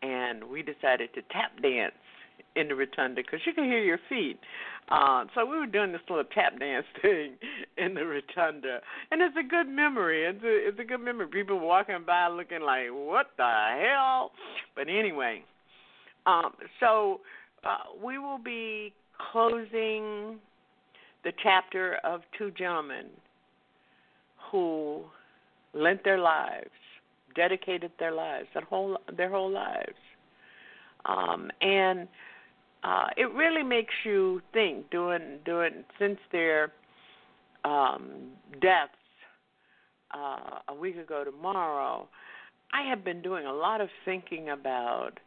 and 0.01 0.43
we 0.45 0.61
decided 0.61 1.13
to 1.15 1.21
tap 1.31 1.61
dance 1.61 1.93
in 2.57 2.67
the 2.67 2.75
rotunda 2.75 3.21
because 3.21 3.39
you 3.45 3.53
can 3.53 3.65
hear 3.65 3.83
your 3.83 3.99
feet. 4.09 4.39
Uh, 4.89 5.25
so 5.35 5.45
we 5.45 5.57
were 5.57 5.67
doing 5.67 5.91
this 5.91 6.01
little 6.09 6.23
tap 6.33 6.57
dance 6.59 6.85
thing 7.01 7.33
in 7.77 7.93
the 7.93 8.05
rotunda, 8.05 8.79
and 9.11 9.21
it's 9.21 9.35
a 9.37 9.47
good 9.47 9.67
memory. 9.67 10.25
It's 10.25 10.43
a 10.43 10.67
it's 10.69 10.79
a 10.79 10.83
good 10.83 11.01
memory. 11.01 11.27
People 11.27 11.59
walking 11.59 12.03
by 12.05 12.27
looking 12.27 12.61
like, 12.61 12.87
"What 12.89 13.27
the 13.37 13.77
hell?" 13.81 14.31
But 14.75 14.87
anyway, 14.87 15.43
um, 16.25 16.53
so 16.79 17.19
uh, 17.65 17.77
we 18.03 18.17
will 18.17 18.37
be 18.37 18.93
closing 19.31 20.39
the 21.23 21.33
chapter 21.43 21.97
of 22.05 22.21
two 22.37 22.51
gentlemen 22.51 23.07
who 24.51 25.01
lent 25.73 26.03
their 26.05 26.19
lives, 26.19 26.69
dedicated 27.35 27.91
their 27.99 28.13
lives, 28.13 28.47
their 28.53 28.63
whole 28.63 28.97
their 29.17 29.29
whole 29.29 29.51
lives, 29.51 29.99
um, 31.05 31.51
and 31.61 32.07
uh, 32.83 33.07
it 33.17 33.31
really 33.33 33.63
makes 33.63 33.93
you 34.05 34.41
think. 34.53 34.89
Doing 34.89 35.39
doing 35.45 35.83
since 35.99 36.19
their 36.31 36.71
um, 37.65 38.31
deaths 38.61 38.91
uh, 40.13 40.59
a 40.69 40.75
week 40.75 40.97
ago 40.97 41.23
tomorrow, 41.23 42.07
I 42.73 42.87
have 42.89 43.03
been 43.03 43.21
doing 43.21 43.45
a 43.45 43.53
lot 43.53 43.81
of 43.81 43.89
thinking 44.05 44.49
about 44.49 45.19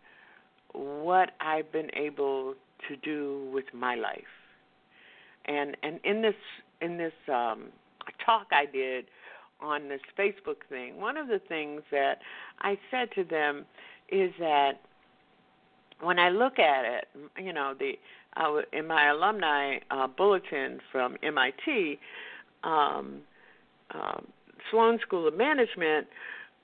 what 0.73 1.31
I've 1.41 1.71
been 1.73 1.91
able 1.95 2.55
to 2.89 2.97
do 2.97 3.51
with 3.53 3.67
my 3.75 3.95
life. 3.95 4.23
And 5.47 5.77
and 5.83 6.01
in 6.05 6.23
this 6.23 6.35
in 6.81 6.97
this 6.97 7.13
um, 7.29 7.69
talk 8.25 8.47
I 8.53 8.67
did 8.71 9.07
on 9.61 9.89
this 9.89 10.01
Facebook 10.19 10.67
thing, 10.69 11.01
one 11.01 11.17
of 11.17 11.29
the 11.29 11.41
things 11.49 11.83
that 11.91 12.19
I 12.61 12.79
said 12.91 13.09
to 13.17 13.25
them 13.25 13.67
is 14.09 14.33
that 14.39 14.81
when 16.03 16.19
I 16.19 16.31
look 16.31 16.59
at 16.59 16.85
it, 16.85 17.09
you 17.39 17.53
know, 17.53 17.75
the 17.79 17.93
uh, 18.37 18.61
in 18.73 18.87
my 18.87 19.09
alumni 19.09 19.79
uh, 19.91 20.07
bulletin 20.07 20.81
from 20.93 21.17
MIT, 21.23 21.99
um, 22.63 23.23
uh, 23.93 24.21
Sloan 24.71 24.99
School 25.01 25.27
of 25.27 25.37
Management, 25.37 26.07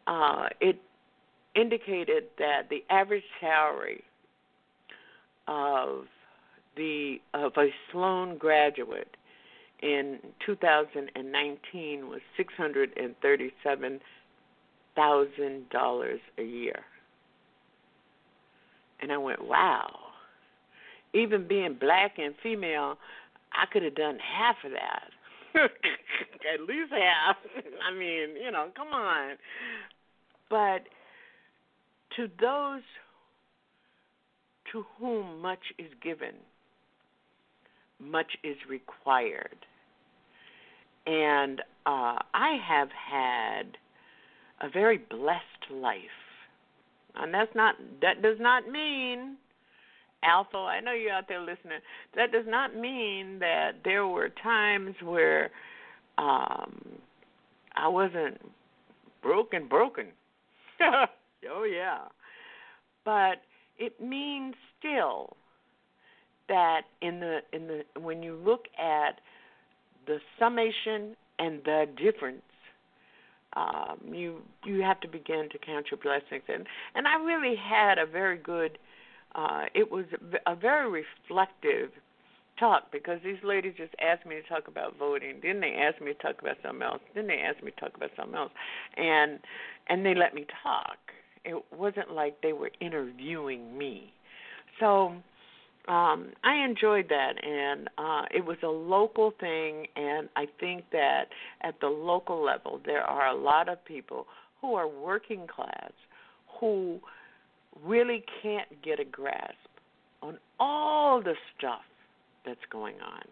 uh, 0.07 0.47
it 0.61 0.81
indicated 1.57 2.25
that 2.38 2.69
the 2.71 2.85
average 2.90 3.25
salary 3.40 4.05
of 5.49 6.05
the 6.76 7.16
of 7.35 7.52
a 7.57 7.69
Sloan 7.90 8.38
graduate 8.38 9.16
in 9.83 10.19
2019 10.45 12.09
was 12.09 12.21
six 12.37 12.52
hundred 12.57 12.90
and 12.97 13.14
thirty-seven 13.21 14.00
thousand 14.95 15.69
dollars 15.71 16.21
a 16.38 16.43
year, 16.43 16.81
and 19.00 19.12
I 19.12 19.18
went, 19.18 19.46
"Wow!" 19.46 19.98
Even 21.14 21.46
being 21.46 21.74
black 21.74 22.18
and 22.18 22.35
female, 22.42 22.98
I 23.52 23.66
could 23.72 23.82
have 23.82 23.94
done 23.94 24.18
half 24.18 24.56
of 24.64 24.72
that. 24.72 25.11
At 26.54 26.61
least 26.66 26.92
half. 26.92 27.37
I 27.88 27.92
mean, 27.92 28.37
you 28.42 28.50
know, 28.50 28.68
come 28.76 28.88
on. 28.88 29.37
But 30.50 30.82
to 32.16 32.28
those 32.40 32.82
to 34.72 34.85
whom 34.98 35.40
much 35.40 35.72
is 35.78 35.90
given, 36.02 36.35
much 38.00 38.37
is 38.44 38.56
required. 38.68 39.56
And 41.06 41.61
uh, 41.87 42.18
I 42.35 42.59
have 42.66 42.88
had 42.90 43.78
a 44.61 44.68
very 44.68 44.98
blessed 44.98 45.70
life. 45.70 46.00
And 47.16 47.33
that's 47.33 47.55
not 47.55 47.76
that 48.02 48.22
does 48.22 48.38
not 48.38 48.68
mean 48.68 49.37
Alpha, 50.22 50.57
I 50.57 50.81
know 50.81 50.92
you're 50.92 51.12
out 51.12 51.29
there 51.29 51.40
listening. 51.40 51.79
That 52.14 52.33
does 52.33 52.46
not 52.46 52.74
mean 52.74 53.38
that 53.38 53.72
there 53.85 54.07
were 54.07 54.29
times 54.42 54.94
where 55.02 55.50
um 56.18 56.81
I 57.76 57.88
wasn't 57.88 58.40
broken 59.22 59.68
broken. 59.68 60.07
oh 60.81 61.64
yeah. 61.64 62.00
But 63.05 63.42
it 63.79 64.00
means 64.00 64.55
still 64.79 65.37
that 66.48 66.83
in 67.02 67.20
the 67.20 67.38
in 67.52 67.66
the 67.66 68.00
when 68.00 68.22
you 68.22 68.37
look 68.44 68.64
at 68.79 69.20
the 70.07 70.18
summation 70.38 71.16
and 71.38 71.61
the 71.64 71.87
difference 71.96 72.42
um, 73.57 73.99
you 74.12 74.42
you 74.64 74.83
have 74.83 75.01
to 75.01 75.09
begin 75.09 75.49
to 75.51 75.59
count 75.59 75.87
your 75.90 75.99
blessings. 75.99 76.45
And 76.49 76.66
and 76.95 77.09
I 77.09 77.16
really 77.16 77.57
had 77.57 77.99
a 77.99 78.07
very 78.07 78.37
good 78.37 78.79
uh, 79.35 79.64
it 79.75 79.90
was 79.90 80.05
a 80.47 80.55
very 80.55 80.88
reflective 80.88 81.90
talk 82.59 82.90
because 82.90 83.21
these 83.25 83.42
ladies 83.45 83.75
just 83.77 83.95
asked 84.01 84.27
me 84.27 84.37
to 84.37 84.42
talk 84.42 84.69
about 84.69 84.99
voting. 84.99 85.40
Then 85.42 85.61
they 85.61 85.75
asked 85.75 86.01
me 86.01 86.12
to 86.14 86.19
talk 86.19 86.40
about 86.40 86.57
something 86.64 86.83
else. 86.83 87.01
Then 87.14 87.27
they 87.27 87.38
asked 87.38 87.62
me 87.62 87.71
to 87.71 87.81
talk 87.81 87.97
about 87.97 88.11
something 88.16 88.35
else. 88.35 88.53
And 88.97 89.40
and 89.88 90.05
they 90.05 90.14
let 90.14 90.35
me 90.35 90.47
talk. 90.62 90.99
It 91.45 91.62
wasn't 91.77 92.11
like 92.12 92.40
they 92.42 92.53
were 92.53 92.71
interviewing 92.81 93.77
me. 93.77 94.12
So 94.81 95.14
um, 95.88 96.33
I 96.42 96.64
enjoyed 96.64 97.09
that, 97.11 97.35
and 97.44 97.88
uh, 97.96 98.22
it 98.35 98.44
was 98.44 98.57
a 98.62 98.68
local 98.68 99.33
thing. 99.38 99.87
And 99.94 100.29
I 100.35 100.46
think 100.59 100.85
that 100.92 101.27
at 101.62 101.81
the 101.81 101.87
local 101.87 102.42
level, 102.42 102.81
there 102.85 103.03
are 103.03 103.29
a 103.29 103.37
lot 103.37 103.68
of 103.68 103.85
people 103.85 104.27
who 104.61 104.75
are 104.75 104.88
working 104.88 105.46
class 105.46 105.92
who 106.61 106.99
really 107.85 108.25
can't 108.42 108.83
get 108.83 108.99
a 108.99 109.05
grasp 109.05 109.55
on 110.22 110.38
all 110.59 111.22
the 111.22 111.35
stuff 111.57 111.83
that's 112.44 112.59
going 112.70 112.96
on. 112.96 113.22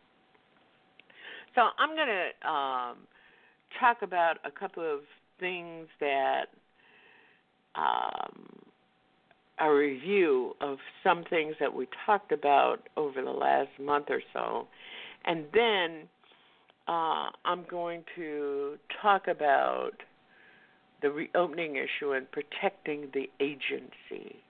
So 1.54 1.62
I'm 1.78 1.96
going 1.96 2.08
to 2.08 2.48
um, 2.48 2.96
talk 3.80 4.02
about 4.02 4.36
a 4.44 4.50
couple 4.50 4.82
of 4.82 5.00
things 5.40 5.86
that 6.00 6.46
um, 7.74 8.63
a 9.58 9.72
review 9.72 10.54
of 10.60 10.78
some 11.02 11.24
things 11.30 11.54
that 11.60 11.74
we 11.74 11.86
talked 12.06 12.32
about 12.32 12.88
over 12.96 13.22
the 13.22 13.30
last 13.30 13.70
month 13.80 14.06
or 14.10 14.20
so. 14.32 14.66
And 15.24 15.44
then 15.52 16.08
uh, 16.88 17.30
I'm 17.44 17.64
going 17.70 18.04
to 18.16 18.76
talk 19.00 19.28
about 19.28 19.92
the 21.02 21.10
reopening 21.10 21.76
issue 21.76 22.12
and 22.12 22.26
protecting 22.30 23.08
the 23.12 23.30
agency. 23.40 24.42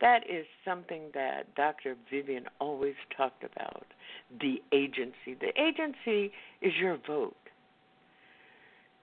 That 0.00 0.20
is 0.28 0.46
something 0.64 1.04
that 1.14 1.54
Dr. 1.54 1.96
Vivian 2.10 2.44
always 2.60 2.94
talked 3.16 3.44
about 3.44 3.86
the 4.40 4.62
agency. 4.72 5.36
The 5.40 5.52
agency 5.60 6.32
is 6.60 6.72
your 6.80 6.98
vote 7.06 7.36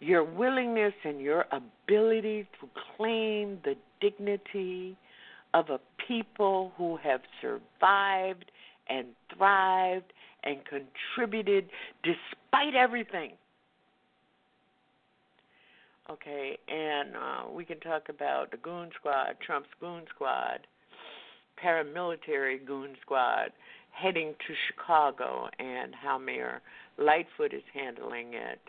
your 0.04 0.24
willingness 0.24 0.94
and 1.04 1.22
your 1.22 1.46
ability 1.52 2.48
to 2.60 2.70
claim 2.98 3.60
the 3.64 3.76
dignity 4.02 4.98
of 5.54 5.70
a 5.70 5.80
people 6.08 6.72
who 6.78 6.98
have 6.98 7.22
survived 7.42 8.52
and 8.90 9.08
thrived 9.36 10.12
and 10.44 10.58
contributed 10.66 11.70
despite 12.04 12.76
everything. 12.76 13.32
Okay, 16.10 16.58
and 16.68 17.16
uh, 17.16 17.52
we 17.52 17.64
can 17.64 17.80
talk 17.80 18.10
about 18.10 18.52
the 18.52 18.58
Goon 18.58 18.90
Squad, 19.00 19.38
Trump's 19.46 19.70
Goon 19.80 20.04
Squad, 20.14 20.68
paramilitary 21.64 22.64
Goon 22.66 22.96
Squad 23.02 23.52
heading 23.92 24.34
to 24.48 24.54
Chicago, 24.68 25.48
and 25.60 25.94
how 25.96 26.18
Mayor 26.18 26.62
Lightfoot 26.98 27.54
is 27.54 27.64
handling 27.74 28.34
it 28.34 28.60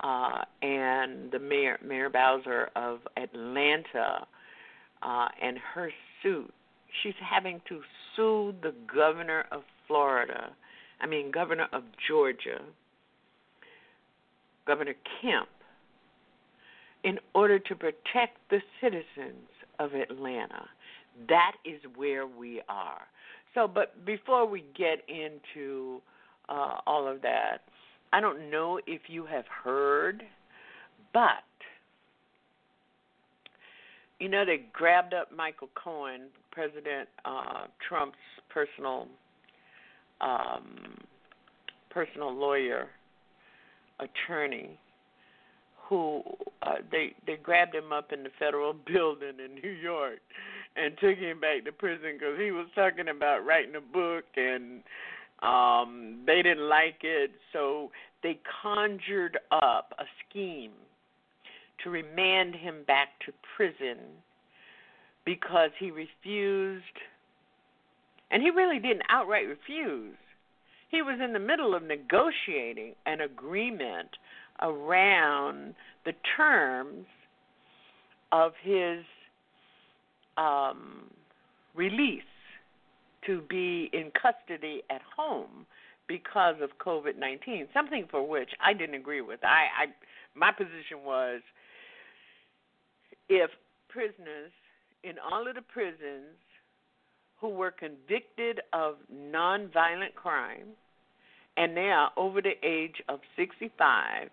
uh, 0.00 0.44
and 0.62 1.30
the 1.30 1.38
mayor, 1.38 1.78
Mayor 1.84 2.10
Bowser 2.10 2.70
of 2.76 3.00
Atlanta, 3.16 4.26
uh, 5.02 5.28
and 5.42 5.58
her 5.74 5.90
suit. 6.22 6.52
She's 7.02 7.14
having 7.20 7.60
to 7.68 7.80
sue 8.14 8.54
the 8.62 8.74
governor 8.92 9.44
of 9.50 9.62
Florida, 9.86 10.50
I 11.00 11.06
mean, 11.06 11.30
governor 11.30 11.66
of 11.72 11.82
Georgia, 12.08 12.60
Governor 14.66 14.94
Kemp, 15.20 15.48
in 17.02 17.18
order 17.34 17.58
to 17.58 17.74
protect 17.74 18.38
the 18.48 18.60
citizens 18.80 19.48
of 19.78 19.92
Atlanta. 19.92 20.66
That 21.28 21.52
is 21.64 21.80
where 21.96 22.26
we 22.26 22.62
are. 22.68 23.02
So, 23.54 23.68
but 23.68 24.04
before 24.04 24.46
we 24.46 24.64
get 24.76 25.02
into 25.08 26.00
uh, 26.48 26.78
all 26.86 27.06
of 27.06 27.20
that, 27.22 27.58
I 28.12 28.20
don't 28.20 28.50
know 28.50 28.80
if 28.86 29.02
you 29.08 29.26
have 29.26 29.44
heard, 29.46 30.22
but 31.12 31.44
you 34.20 34.28
know, 34.28 34.44
they 34.44 34.62
grabbed 34.72 35.14
up 35.14 35.34
Michael 35.34 35.68
Cohen, 35.74 36.28
President 36.50 37.08
uh, 37.24 37.66
Trump's 37.86 38.16
personal 38.48 39.08
um, 40.20 40.96
personal 41.90 42.32
lawyer, 42.34 42.88
attorney, 44.00 44.78
who 45.88 46.22
uh, 46.62 46.76
they 46.90 47.14
they 47.26 47.36
grabbed 47.36 47.74
him 47.74 47.92
up 47.92 48.12
in 48.12 48.22
the 48.22 48.30
federal 48.38 48.72
building 48.86 49.34
in 49.44 49.60
New 49.62 49.70
York 49.70 50.18
and 50.76 50.96
took 50.98 51.16
him 51.16 51.40
back 51.40 51.64
to 51.64 51.72
prison 51.72 52.16
because 52.18 52.38
he 52.38 52.50
was 52.50 52.66
talking 52.74 53.08
about 53.08 53.44
writing 53.44 53.74
a 53.76 53.80
book 53.80 54.24
and 54.36 54.82
um 55.42 56.20
they 56.26 56.42
didn't 56.42 56.68
like 56.68 56.98
it. 57.02 57.32
So 57.52 57.90
they 58.22 58.38
conjured 58.62 59.38
up 59.50 59.92
a 59.98 60.04
scheme 60.28 60.72
to 61.82 61.90
remand 61.90 62.54
him 62.54 62.84
back 62.86 63.08
to 63.26 63.32
prison 63.56 63.98
because 65.24 65.70
he 65.78 65.90
refused 65.90 66.84
and 68.30 68.42
he 68.42 68.50
really 68.50 68.78
didn't 68.78 69.02
outright 69.08 69.46
refuse 69.46 70.16
he 70.94 71.02
was 71.02 71.18
in 71.22 71.32
the 71.32 71.40
middle 71.40 71.74
of 71.74 71.82
negotiating 71.82 72.94
an 73.06 73.20
agreement 73.20 74.10
around 74.62 75.74
the 76.04 76.12
terms 76.36 77.06
of 78.30 78.52
his 78.62 79.04
um, 80.36 81.10
release 81.74 82.22
to 83.26 83.40
be 83.48 83.90
in 83.92 84.12
custody 84.20 84.82
at 84.90 85.00
home 85.16 85.66
because 86.06 86.56
of 86.62 86.70
COVID 86.78 87.18
nineteen, 87.18 87.66
something 87.72 88.06
for 88.10 88.26
which 88.26 88.50
I 88.64 88.72
didn't 88.72 88.94
agree 88.94 89.22
with. 89.22 89.40
I, 89.42 89.84
I 89.84 89.86
my 90.34 90.52
position 90.52 91.04
was 91.04 91.40
if 93.28 93.50
prisoners 93.88 94.52
in 95.02 95.14
all 95.18 95.46
of 95.46 95.54
the 95.54 95.62
prisons 95.62 96.36
who 97.40 97.48
were 97.48 97.70
convicted 97.70 98.60
of 98.72 98.96
nonviolent 99.12 100.14
crime 100.14 100.68
and 101.56 101.76
they 101.76 101.90
are 101.90 102.10
over 102.16 102.40
the 102.40 102.54
age 102.62 103.02
of 103.08 103.20
65 103.36 104.28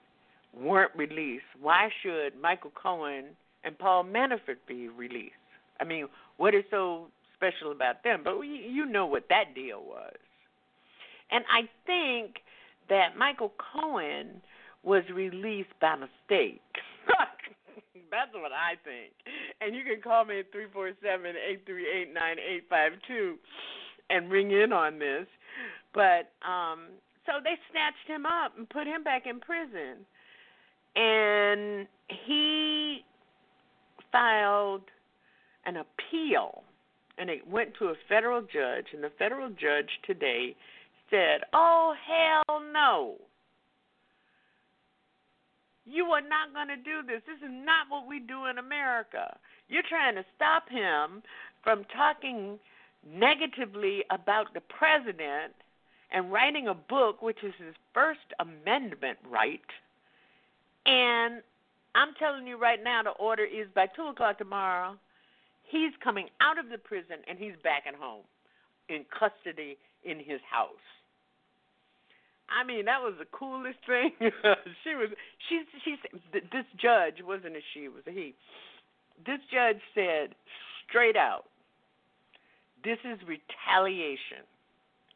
weren't 0.58 0.91
released, 0.95 1.43
why 1.62 1.89
should 2.01 2.39
Michael 2.41 2.71
Cohen 2.71 3.25
and 3.63 3.77
Paul 3.77 4.04
Manafort 4.04 4.58
be 4.67 4.88
released? 4.88 5.34
I 5.80 5.84
mean, 5.84 6.08
what 6.38 6.56
is 6.56 6.63
so 6.71 7.08
special 7.36 7.71
about 7.71 8.04
them? 8.04 8.21
But 8.23 8.39
you 8.41 8.86
know 8.86 9.06
what 9.06 9.27
that 9.30 9.56
deal 9.56 9.84
was. 9.84 10.15
And 11.32 11.43
I 11.51 11.69
think 11.86 12.38
that 12.89 13.17
Michael 13.17 13.54
Cohen 13.73 14.41
was 14.84 15.04
released 15.13 15.69
by 15.80 15.95
mistake. 15.95 16.62
That's 18.12 18.34
what 18.34 18.51
I 18.51 18.75
think. 18.84 19.13
And 19.60 19.75
you 19.75 19.84
can 19.84 20.01
call 20.01 20.25
me 20.25 20.39
at 20.39 20.51
three 20.51 20.67
four 20.71 20.91
seven 21.03 21.34
eight 21.36 21.65
three 21.65 21.88
eight 21.88 22.13
nine 22.13 22.38
eight 22.39 22.63
five 22.69 22.93
two 23.07 23.38
and 24.10 24.29
ring 24.29 24.51
in 24.51 24.73
on 24.73 24.99
this. 24.99 25.27
But 25.93 26.31
um 26.47 26.89
so 27.25 27.34
they 27.43 27.55
snatched 27.71 28.07
him 28.07 28.25
up 28.25 28.57
and 28.57 28.67
put 28.69 28.88
him 28.88 29.03
back 29.03 29.23
in 29.25 29.39
prison. 29.39 30.05
And 30.95 31.88
he 32.25 33.03
filed 34.12 34.81
an 35.65 35.77
appeal 35.77 36.63
and 37.17 37.29
it 37.29 37.47
went 37.47 37.73
to 37.79 37.86
a 37.86 37.93
federal 38.10 38.41
judge 38.41 38.88
and 38.93 39.03
the 39.03 39.12
federal 39.17 39.49
judge 39.49 39.89
today 40.05 40.55
said, 41.10 41.41
"Oh 41.53 41.93
hell 42.07 42.62
no. 42.73 43.15
You 45.86 46.06
are 46.06 46.22
not 46.22 46.54
going 46.54 46.67
to 46.67 46.76
do 46.76 47.02
this. 47.06 47.22
This 47.26 47.38
is 47.38 47.52
not 47.52 47.88
what 47.89 48.08
we 48.08 48.20
do 48.20 48.46
in 48.46 48.58
America. 48.58 49.36
You're 49.67 49.84
trying 49.88 50.15
to 50.15 50.26
stop 50.36 50.70
him 50.70 51.24
from 51.63 51.86
talking 51.96 52.60
negatively 53.08 54.04
about 54.10 54.54
the 54.54 54.62
president 54.62 55.54
and 56.12 56.32
writing 56.32 56.67
a 56.67 56.74
book, 56.74 57.22
which 57.22 57.44
is 57.44 57.54
his 57.58 57.74
First 57.94 58.20
Amendment 58.39 59.17
right. 59.30 59.62
And 60.86 61.41
I'm 61.96 62.13
telling 62.20 62.46
you 62.48 62.58
right 62.58 62.84
now, 62.84 63.04
the 63.04 63.12
order 63.12 63.44
is 63.44 63.67
by 63.74 63.88
2 63.88 64.08
o'clock 64.08 64.38
tomorrow, 64.38 64.96
he's 65.63 65.91
coming 66.04 66.28
out 66.41 66.60
of 66.60 66.70
the 66.70 66.78
prison 66.78 67.17
and 67.28 67.39
he's 67.39 67.54
back 67.63 67.84
at 67.88 67.96
home 67.96 68.24
in 68.89 69.06
custody 69.17 69.78
in 70.04 70.17
his 70.17 70.41
house. 70.50 70.70
I 72.52 72.66
mean, 72.66 72.86
that 72.86 73.02
was 73.02 73.14
the 73.18 73.26
coolest 73.32 73.80
thing. 73.88 74.12
she 74.84 74.96
was, 74.96 75.10
she's, 75.48 75.66
she's, 75.84 75.98
this 76.34 76.66
judge 76.82 77.24
wasn't 77.24 77.56
a 77.56 77.62
she, 77.74 77.82
it 77.82 77.94
was 77.94 78.04
a 78.08 78.12
he. 78.12 78.36
This 79.26 79.40
judge 79.52 79.80
said 79.96 80.36
straight 80.88 81.16
out, 81.16 81.46
this 82.84 82.98
is 83.06 83.20
retaliation 83.28 84.44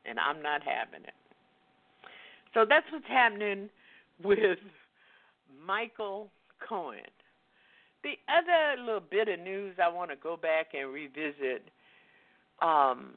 and 0.06 0.20
I'm 0.20 0.42
not 0.42 0.62
having 0.62 1.04
it. 1.04 1.14
So 2.54 2.66
that's 2.68 2.86
what's 2.92 3.08
happening 3.08 3.70
with 4.24 4.60
Michael 5.66 6.30
Cohen. 6.68 7.00
The 8.04 8.14
other 8.30 8.82
little 8.82 9.02
bit 9.02 9.28
of 9.28 9.40
news 9.40 9.76
I 9.84 9.90
want 9.90 10.12
to 10.12 10.16
go 10.16 10.38
back 10.38 10.68
and 10.74 10.94
revisit. 10.94 11.64
Um, 12.62 13.14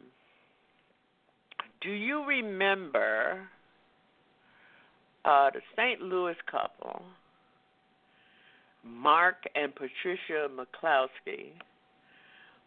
do 1.80 1.90
you 1.90 2.24
remember 2.24 3.48
uh, 5.28 5.50
the 5.50 5.60
St. 5.76 6.00
Louis 6.00 6.36
couple, 6.50 7.02
Mark 8.82 9.36
and 9.54 9.74
Patricia 9.74 10.48
McCloskey, 10.48 11.50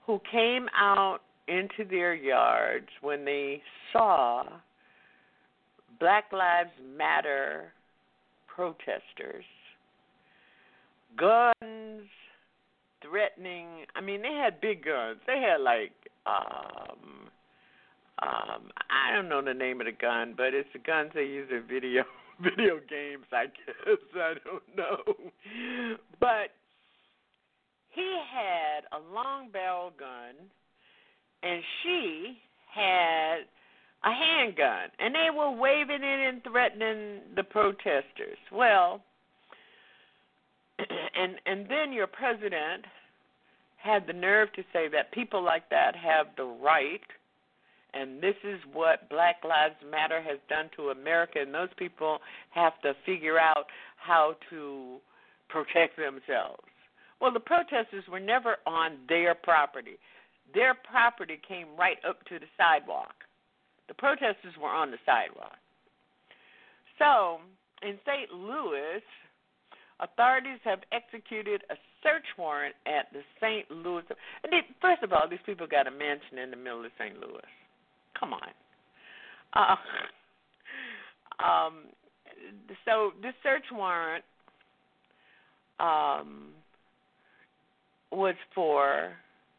who 0.05 0.21
came 0.31 0.67
out 0.77 1.19
into 1.47 1.89
their 1.89 2.13
yards 2.13 2.87
when 3.01 3.25
they 3.25 3.61
saw 3.91 4.43
Black 5.99 6.25
Lives 6.31 6.69
Matter 6.95 7.71
protesters, 8.47 9.45
guns 11.17 12.07
threatening. 13.01 13.85
I 13.95 14.01
mean, 14.01 14.21
they 14.21 14.33
had 14.33 14.61
big 14.61 14.85
guns. 14.85 15.17
They 15.25 15.41
had 15.41 15.61
like 15.61 15.93
um 16.27 17.29
um 18.21 18.69
I 18.89 19.15
don't 19.15 19.29
know 19.29 19.41
the 19.41 19.53
name 19.53 19.81
of 19.81 19.87
the 19.87 19.93
gun, 19.93 20.35
but 20.37 20.53
it's 20.53 20.69
the 20.73 20.79
guns 20.79 21.11
they 21.15 21.21
use 21.21 21.49
in 21.49 21.63
video 21.67 22.03
video 22.41 22.79
games, 22.89 23.25
I 23.31 23.45
guess. 23.45 23.97
I 24.15 24.33
don't 24.45 24.75
know. 24.75 25.31
But 26.19 26.51
he 27.89 28.19
had 28.33 28.83
a 28.91 29.13
long 29.13 29.49
barrel 29.51 29.91
gun 29.97 30.35
and 31.43 31.61
she 31.83 32.37
had 32.73 33.39
a 34.03 34.11
handgun, 34.11 34.89
and 34.99 35.13
they 35.13 35.29
were 35.35 35.51
waving 35.51 36.03
it 36.03 36.27
and 36.27 36.43
threatening 36.43 37.21
the 37.35 37.43
protesters. 37.43 38.37
Well, 38.51 39.01
and 40.79 41.35
and 41.45 41.67
then 41.69 41.93
your 41.93 42.07
president 42.07 42.85
had 43.77 44.07
the 44.07 44.13
nerve 44.13 44.51
to 44.53 44.63
say 44.73 44.87
that 44.89 45.11
people 45.11 45.43
like 45.43 45.69
that 45.69 45.95
have 45.95 46.27
the 46.37 46.45
right 46.45 47.01
and 47.93 48.21
this 48.21 48.35
is 48.43 48.59
what 48.73 49.09
Black 49.09 49.37
Lives 49.43 49.75
Matter 49.89 50.21
has 50.21 50.39
done 50.47 50.69
to 50.77 50.89
America, 50.89 51.39
and 51.41 51.53
those 51.53 51.69
people 51.77 52.19
have 52.51 52.73
to 52.83 52.93
figure 53.05 53.37
out 53.37 53.65
how 53.97 54.35
to 54.49 54.97
protect 55.49 55.97
themselves. 55.97 56.63
Well, 57.19 57.33
the 57.33 57.39
protesters 57.39 58.03
were 58.09 58.19
never 58.19 58.57
on 58.65 58.97
their 59.07 59.35
property. 59.35 59.97
Their 60.53 60.73
property 60.73 61.39
came 61.47 61.67
right 61.77 61.97
up 62.07 62.23
to 62.25 62.39
the 62.39 62.47
sidewalk. 62.57 63.13
The 63.87 63.93
protesters 63.93 64.55
were 64.61 64.69
on 64.69 64.91
the 64.91 64.97
sidewalk. 65.05 65.57
So, 66.97 67.39
in 67.83 67.99
St. 68.05 68.31
Louis, 68.31 69.03
authorities 69.99 70.59
have 70.63 70.79
executed 70.91 71.63
a 71.69 71.75
search 72.01 72.25
warrant 72.37 72.75
at 72.85 73.11
the 73.11 73.21
St. 73.39 73.69
Louis. 73.69 74.03
First 74.81 75.03
of 75.03 75.13
all, 75.13 75.27
these 75.29 75.39
people 75.45 75.67
got 75.67 75.87
a 75.87 75.91
mansion 75.91 76.37
in 76.41 76.51
the 76.51 76.57
middle 76.57 76.85
of 76.85 76.91
St. 76.97 77.19
Louis. 77.19 77.43
Come 78.19 78.33
on. 78.33 78.49
Uh, 79.53 79.75
um, 81.43 81.73
so 82.85 83.11
this 83.21 83.33
search 83.43 83.65
warrant 83.71 84.23
um, 85.79 86.49
was 88.11 88.35
for 88.53 89.13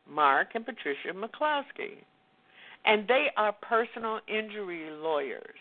Mark 0.09 0.49
and 0.55 0.65
Patricia 0.65 1.13
McCloskey. 1.15 2.05
And 2.85 3.07
they 3.07 3.29
are 3.37 3.53
personal 3.53 4.21
injury 4.29 4.91
lawyers. 4.91 5.61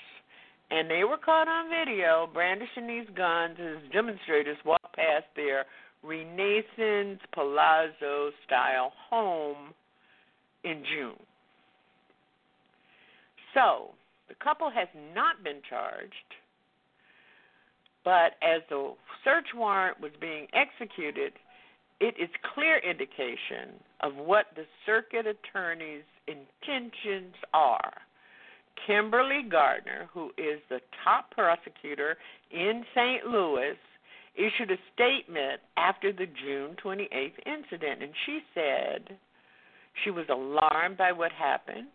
And 0.71 0.89
they 0.89 1.03
were 1.03 1.17
caught 1.17 1.47
on 1.47 1.69
video 1.69 2.29
brandishing 2.33 2.87
these 2.87 3.07
guns 3.15 3.57
as 3.59 3.91
demonstrators 3.91 4.57
walked 4.65 4.95
past 4.95 5.25
their 5.35 5.65
Renaissance 6.03 7.19
Palazzo 7.33 8.31
style 8.45 8.91
home 9.09 9.73
in 10.63 10.83
June. 10.95 11.19
So, 13.53 13.91
the 14.29 14.35
couple 14.35 14.69
has 14.69 14.87
not 15.13 15.43
been 15.43 15.61
charged, 15.69 16.13
but 18.03 18.33
as 18.41 18.61
the 18.69 18.93
search 19.23 19.47
warrant 19.53 19.99
was 19.99 20.11
being 20.19 20.47
executed, 20.53 21.33
it 21.99 22.15
is 22.19 22.29
clear 22.55 22.79
indication 22.79 23.77
of 24.01 24.15
what 24.15 24.47
the 24.55 24.65
circuit 24.85 25.25
attorney's 25.27 26.03
intentions 26.27 27.35
are. 27.53 27.93
Kimberly 28.87 29.43
Gardner, 29.49 30.09
who 30.13 30.31
is 30.37 30.59
the 30.69 30.79
top 31.03 31.29
prosecutor 31.31 32.17
in 32.51 32.83
St. 32.95 33.25
Louis, 33.27 33.77
issued 34.35 34.71
a 34.71 34.77
statement 34.95 35.59
after 35.77 36.11
the 36.11 36.25
June 36.25 36.75
28th 36.83 37.37
incident, 37.45 38.01
and 38.01 38.13
she 38.25 38.39
said 38.55 39.17
she 40.03 40.09
was 40.09 40.25
alarmed 40.29 40.97
by 40.97 41.11
what 41.11 41.31
happened 41.31 41.89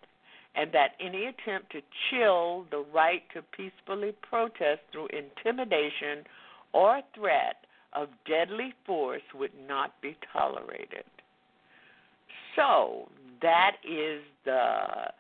and 0.57 0.73
that 0.73 0.93
any 1.01 1.27
attempt 1.27 1.71
to 1.73 1.81
chill 2.11 2.67
the 2.71 2.85
right 2.93 3.23
to 3.35 3.43
peacefully 3.57 4.15
protest 4.29 4.81
through 4.91 5.09
intimidation 5.09 6.25
or 6.73 7.03
threat 7.15 7.57
of 7.93 8.09
deadly 8.27 8.73
force 8.85 9.23
would 9.35 9.53
not 9.69 10.01
be 10.01 10.17
tolerated. 10.33 11.05
So, 12.55 13.09
that 13.43 13.77
is 13.85 14.23
the 14.45 15.11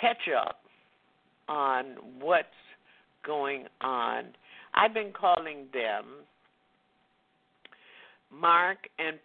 catch 0.00 0.28
up 0.36 0.60
on 1.48 1.96
what's 2.18 2.46
going 3.24 3.66
on. 3.80 4.24
I've 4.74 4.94
been 4.94 5.12
calling 5.12 5.66
them 5.72 6.04
Mark 8.30 8.78
and, 8.98 9.18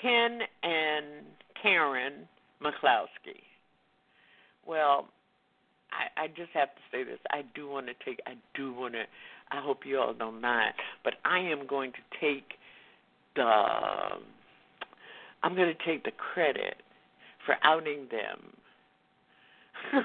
Ken 0.00 0.40
and 0.62 1.26
Karen 1.60 2.28
McCloskey. 2.62 3.25
Well, 4.66 5.08
I, 5.92 6.24
I 6.24 6.26
just 6.28 6.50
have 6.54 6.68
to 6.74 6.80
say 6.90 7.04
this. 7.04 7.18
I 7.30 7.42
do 7.54 7.68
want 7.68 7.86
to 7.86 7.94
take. 8.04 8.20
I 8.26 8.34
do 8.54 8.72
want 8.72 8.94
to. 8.94 9.04
I 9.50 9.60
hope 9.60 9.80
you 9.86 9.98
all 9.98 10.12
don't 10.12 10.40
mind, 10.40 10.74
but 11.04 11.14
I 11.24 11.38
am 11.38 11.66
going 11.66 11.92
to 11.92 12.20
take 12.20 12.54
the. 13.36 13.42
I'm 15.42 15.54
going 15.54 15.72
to 15.74 15.84
take 15.84 16.04
the 16.04 16.10
credit 16.10 16.76
for 17.44 17.56
outing 17.62 18.08
them. 18.10 18.52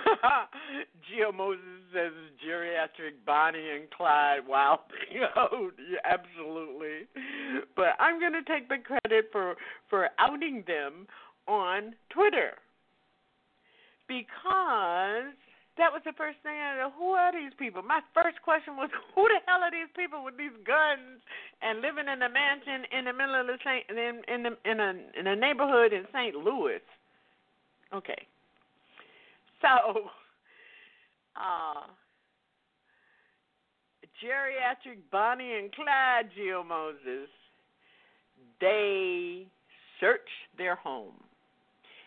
Geo 1.09 1.31
Moses 1.31 1.63
says 1.93 2.11
geriatric 2.45 3.13
Bonnie 3.25 3.71
and 3.75 3.89
Clyde. 3.89 4.41
Wow, 4.47 4.81
oh, 5.35 5.71
absolutely. 6.05 7.07
But 7.75 7.95
I'm 7.99 8.19
going 8.19 8.33
to 8.33 8.43
take 8.43 8.69
the 8.69 8.77
credit 8.77 9.29
for 9.31 9.55
for 9.89 10.09
outing 10.19 10.63
them 10.67 11.07
on 11.47 11.95
Twitter 12.11 12.53
because 14.11 15.31
that 15.79 15.87
was 15.87 16.03
the 16.03 16.11
first 16.19 16.43
thing 16.43 16.51
I 16.51 16.83
know. 16.83 16.91
Who 16.99 17.15
are 17.15 17.31
these 17.31 17.55
people? 17.55 17.79
My 17.79 18.03
first 18.11 18.43
question 18.43 18.75
was, 18.75 18.91
who 19.15 19.23
the 19.31 19.39
hell 19.47 19.63
are 19.63 19.71
these 19.71 19.91
people 19.95 20.27
with 20.27 20.35
these 20.35 20.55
guns 20.67 21.23
and 21.63 21.79
living 21.79 22.11
in 22.11 22.19
a 22.19 22.27
mansion 22.27 22.83
in 22.91 23.07
the 23.07 23.15
middle 23.15 23.39
of 23.39 23.47
the 23.47 23.55
Saint 23.63 23.87
in 23.87 24.19
in 24.27 24.43
the, 24.43 24.53
in 24.67 24.77
a 24.83 24.91
in 25.15 25.25
a 25.31 25.35
neighborhood 25.35 25.95
in 25.95 26.03
St. 26.11 26.35
Louis? 26.35 26.83
Okay, 27.95 28.27
so, 29.61 29.67
uh, 31.35 31.87
geriatric 34.19 34.99
Bonnie 35.11 35.55
and 35.55 35.71
Clyde 35.73 36.29
Geo 36.35 36.63
Moses, 36.63 37.29
they 38.59 39.45
searched 39.99 40.27
their 40.57 40.75
home 40.75 41.13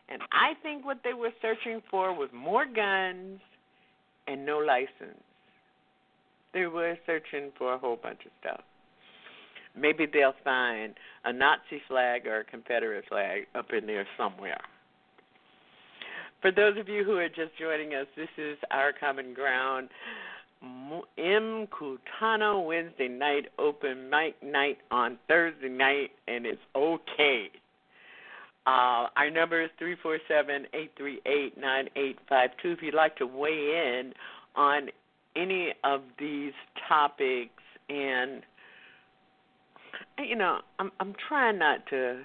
and 0.08 0.20
I 0.32 0.54
think 0.62 0.84
what 0.84 1.00
they 1.02 1.14
were 1.14 1.32
searching 1.40 1.82
for 1.90 2.12
was 2.12 2.28
more 2.32 2.66
guns 2.66 3.40
and 4.26 4.44
no 4.44 4.58
license. 4.58 5.22
They 6.52 6.66
were 6.66 6.96
searching 7.06 7.50
for 7.58 7.74
a 7.74 7.78
whole 7.78 7.98
bunch 8.00 8.20
of 8.24 8.32
stuff. 8.40 8.60
Maybe 9.76 10.06
they'll 10.06 10.34
find 10.44 10.94
a 11.24 11.32
Nazi 11.32 11.82
flag 11.88 12.26
or 12.26 12.40
a 12.40 12.44
Confederate 12.44 13.06
flag 13.08 13.46
up 13.54 13.72
in 13.72 13.86
there 13.86 14.06
somewhere. 14.16 14.60
For 16.40 16.52
those 16.52 16.78
of 16.78 16.88
you 16.88 17.04
who 17.04 17.16
are 17.16 17.28
just 17.28 17.56
joining 17.58 17.94
us, 17.94 18.06
this 18.16 18.28
is 18.38 18.56
our 18.70 18.92
common 18.92 19.34
ground. 19.34 19.88
mkutano 20.62 22.66
Wednesday 22.66 23.08
night, 23.08 23.46
open 23.58 24.10
mic 24.10 24.40
night 24.42 24.78
on 24.90 25.18
Thursday 25.26 25.68
night, 25.68 26.10
and 26.28 26.46
it's 26.46 26.62
okay. 26.76 27.50
Uh, 28.66 29.08
our 29.16 29.30
number 29.30 29.62
is 29.62 29.70
three 29.78 29.96
four 30.02 30.18
seven 30.26 30.66
eight 30.72 30.92
three 30.96 31.20
eight 31.26 31.58
nine 31.58 31.88
eight 31.96 32.18
five 32.28 32.50
two. 32.62 32.72
If 32.72 32.78
you'd 32.82 32.94
like 32.94 33.16
to 33.16 33.26
weigh 33.26 33.50
in 34.00 34.14
on 34.56 34.88
any 35.36 35.74
of 35.84 36.00
these 36.18 36.54
topics, 36.88 37.62
and 37.90 38.42
you 40.18 40.36
know, 40.36 40.60
I'm 40.78 40.90
I'm 40.98 41.14
trying 41.28 41.58
not 41.58 41.86
to. 41.90 42.22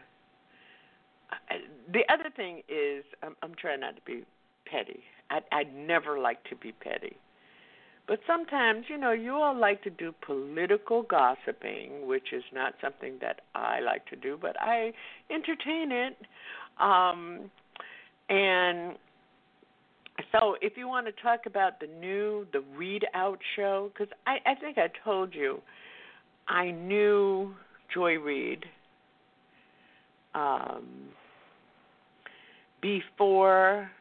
The 1.93 2.01
other 2.11 2.29
thing 2.35 2.61
is, 2.69 3.03
I'm, 3.21 3.35
I'm 3.43 3.53
trying 3.59 3.81
not 3.81 3.95
to 3.97 4.01
be 4.05 4.23
petty. 4.65 5.01
I 5.29 5.39
I'd 5.51 5.73
never 5.75 6.19
like 6.19 6.43
to 6.45 6.55
be 6.55 6.71
petty. 6.71 7.17
But 8.09 8.21
sometimes, 8.25 8.85
you 8.89 8.97
know, 8.97 9.11
you 9.11 9.35
all 9.35 9.55
like 9.55 9.83
to 9.83 9.91
do 9.91 10.15
political 10.25 11.03
gossiping, 11.03 12.07
which 12.07 12.33
is 12.33 12.43
not 12.51 12.73
something 12.81 13.19
that 13.21 13.41
I 13.53 13.81
like 13.81 14.07
to 14.07 14.15
do, 14.15 14.35
but 14.41 14.59
I 14.59 14.93
entertain 15.29 15.91
it. 15.91 16.17
Um, 16.79 17.51
and 18.27 18.95
so, 20.31 20.55
if 20.59 20.73
you 20.75 20.87
want 20.87 21.05
to 21.05 21.11
talk 21.21 21.41
about 21.45 21.79
the 21.79 21.85
new, 21.85 22.47
the 22.51 22.63
ReidOut 22.75 23.37
show, 23.55 23.91
because 23.93 24.11
I, 24.25 24.37
I 24.43 24.55
think 24.55 24.79
I 24.79 24.89
told 25.03 25.35
you, 25.35 25.61
I 26.47 26.71
knew 26.71 27.53
Joy 27.93 28.17
Reid 28.17 28.65
um, 30.33 31.09
before 32.81 33.91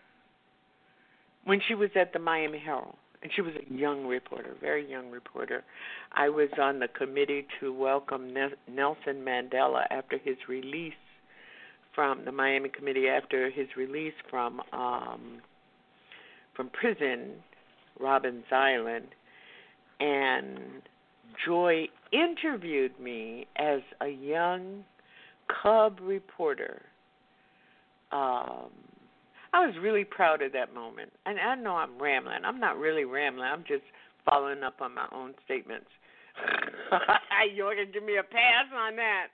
when 1.44 1.61
she 1.68 1.75
was 1.75 1.90
at 1.94 2.14
the 2.14 2.18
Miami 2.18 2.59
Herald 2.59 2.97
and 3.22 3.33
she 3.35 3.42
was 3.42 3.52
a 3.54 3.72
young 3.72 4.07
reporter, 4.07 4.54
very 4.61 4.88
young 4.88 5.11
reporter. 5.11 5.64
I 6.12 6.28
was 6.28 6.48
on 6.61 6.78
the 6.78 6.88
committee 6.88 7.46
to 7.61 7.72
welcome 7.72 8.33
Nelson 8.33 9.24
Mandela 9.24 9.85
after 9.90 10.18
his 10.18 10.37
release 10.48 10.92
from 11.94 12.24
the 12.24 12.33
Miami 12.33 12.68
committee 12.68 13.09
after 13.09 13.50
his 13.50 13.66
release 13.76 14.14
from 14.31 14.61
um 14.72 15.40
from 16.54 16.70
prison, 16.70 17.35
Robben 18.00 18.42
Island, 18.52 19.07
and 20.00 20.59
Joy 21.44 21.87
interviewed 22.12 22.98
me 22.98 23.46
as 23.57 23.81
a 24.00 24.09
young 24.09 24.85
cub 25.62 25.98
reporter. 26.00 26.83
Um 28.12 28.70
I 29.53 29.67
was 29.67 29.75
really 29.81 30.05
proud 30.05 30.43
of 30.43 30.53
that 30.53 30.75
moment. 30.75 31.13
And 31.27 31.39
I 31.39 31.55
know 31.55 31.77
I'm 31.77 32.01
rambling. 32.01 32.45
I'm 32.45 32.61
not 32.61 32.79
really 32.79 33.05
rambling. 33.05 33.47
I'm 33.47 33.65
just 33.67 33.85
following 34.29 34.63
up 34.63 34.81
on 34.81 34.95
my 34.95 35.07
own 35.13 35.35
statements. 35.45 35.89
You're 37.55 37.75
gonna 37.75 37.87
give 37.87 38.05
me 38.05 38.19
a 38.19 38.23
pass 38.23 38.67
on 38.75 38.97
that. 38.97 39.27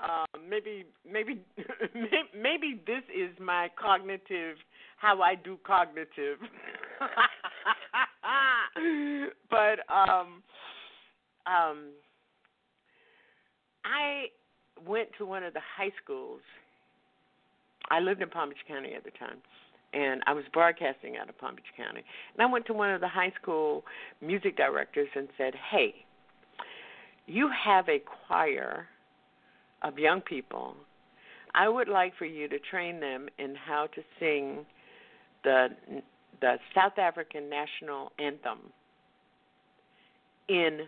Uh, 0.00 0.24
maybe, 0.48 0.84
maybe, 1.10 1.40
maybe 2.34 2.80
this 2.86 3.02
is 3.14 3.30
my 3.40 3.68
cognitive, 3.80 4.56
how 4.96 5.22
I 5.22 5.34
do 5.34 5.58
cognitive. 5.64 6.38
but 9.50 9.80
um, 9.92 10.42
um, 11.46 11.90
I 13.84 14.26
went 14.86 15.10
to 15.18 15.26
one 15.26 15.44
of 15.44 15.54
the 15.54 15.60
high 15.76 15.92
schools 16.02 16.40
I 17.90 18.00
lived 18.00 18.22
in 18.22 18.28
Palm 18.28 18.48
Beach 18.50 18.58
County 18.66 18.94
at 18.94 19.04
the 19.04 19.10
time, 19.10 19.38
and 19.92 20.22
I 20.26 20.32
was 20.32 20.44
broadcasting 20.52 21.16
out 21.16 21.28
of 21.28 21.38
Palm 21.38 21.54
Beach 21.54 21.64
County. 21.76 22.02
And 22.34 22.42
I 22.46 22.50
went 22.50 22.66
to 22.66 22.72
one 22.72 22.90
of 22.90 23.00
the 23.00 23.08
high 23.08 23.32
school 23.40 23.84
music 24.20 24.56
directors 24.56 25.08
and 25.14 25.28
said, 25.36 25.54
"Hey, 25.54 26.04
you 27.26 27.48
have 27.48 27.88
a 27.88 27.98
choir 28.26 28.88
of 29.82 29.98
young 29.98 30.20
people. 30.20 30.76
I 31.54 31.68
would 31.68 31.88
like 31.88 32.14
for 32.16 32.24
you 32.24 32.48
to 32.48 32.58
train 32.58 33.00
them 33.00 33.28
in 33.38 33.54
how 33.54 33.86
to 33.94 34.02
sing 34.18 34.66
the 35.44 35.68
the 36.40 36.56
South 36.74 36.98
African 36.98 37.48
national 37.48 38.10
anthem 38.18 38.58
in 40.48 40.80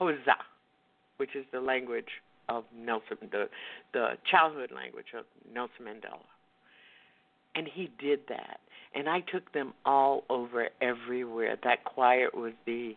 Xhosa, 0.00 0.36
which 1.18 1.36
is 1.36 1.44
the 1.52 1.60
language 1.60 2.08
of 2.50 2.64
Nelson, 2.76 3.16
the 3.30 3.48
the 3.92 4.10
childhood 4.30 4.70
language 4.74 5.14
of 5.16 5.24
Nelson 5.52 5.86
Mandela. 5.86 6.18
And 7.54 7.66
he 7.66 7.90
did 7.98 8.20
that, 8.28 8.60
and 8.94 9.08
I 9.08 9.20
took 9.20 9.52
them 9.52 9.72
all 9.84 10.24
over 10.28 10.68
everywhere. 10.80 11.56
That 11.64 11.84
choir 11.84 12.28
was 12.34 12.52
the 12.66 12.96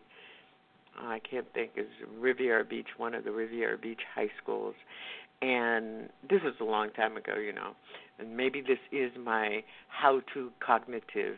I 0.98 1.20
can't 1.28 1.46
think 1.54 1.72
is 1.76 1.86
Riviera 2.18 2.64
Beach, 2.64 2.86
one 2.96 3.14
of 3.14 3.24
the 3.24 3.32
Riviera 3.32 3.78
Beach 3.78 4.00
high 4.14 4.30
schools, 4.42 4.74
and 5.42 6.08
this 6.28 6.40
was 6.42 6.54
a 6.60 6.64
long 6.64 6.90
time 6.90 7.16
ago, 7.16 7.36
you 7.36 7.52
know. 7.52 7.72
And 8.18 8.36
maybe 8.36 8.60
this 8.60 8.78
is 8.92 9.10
my 9.20 9.64
how-to 9.88 10.50
cognitive 10.64 11.36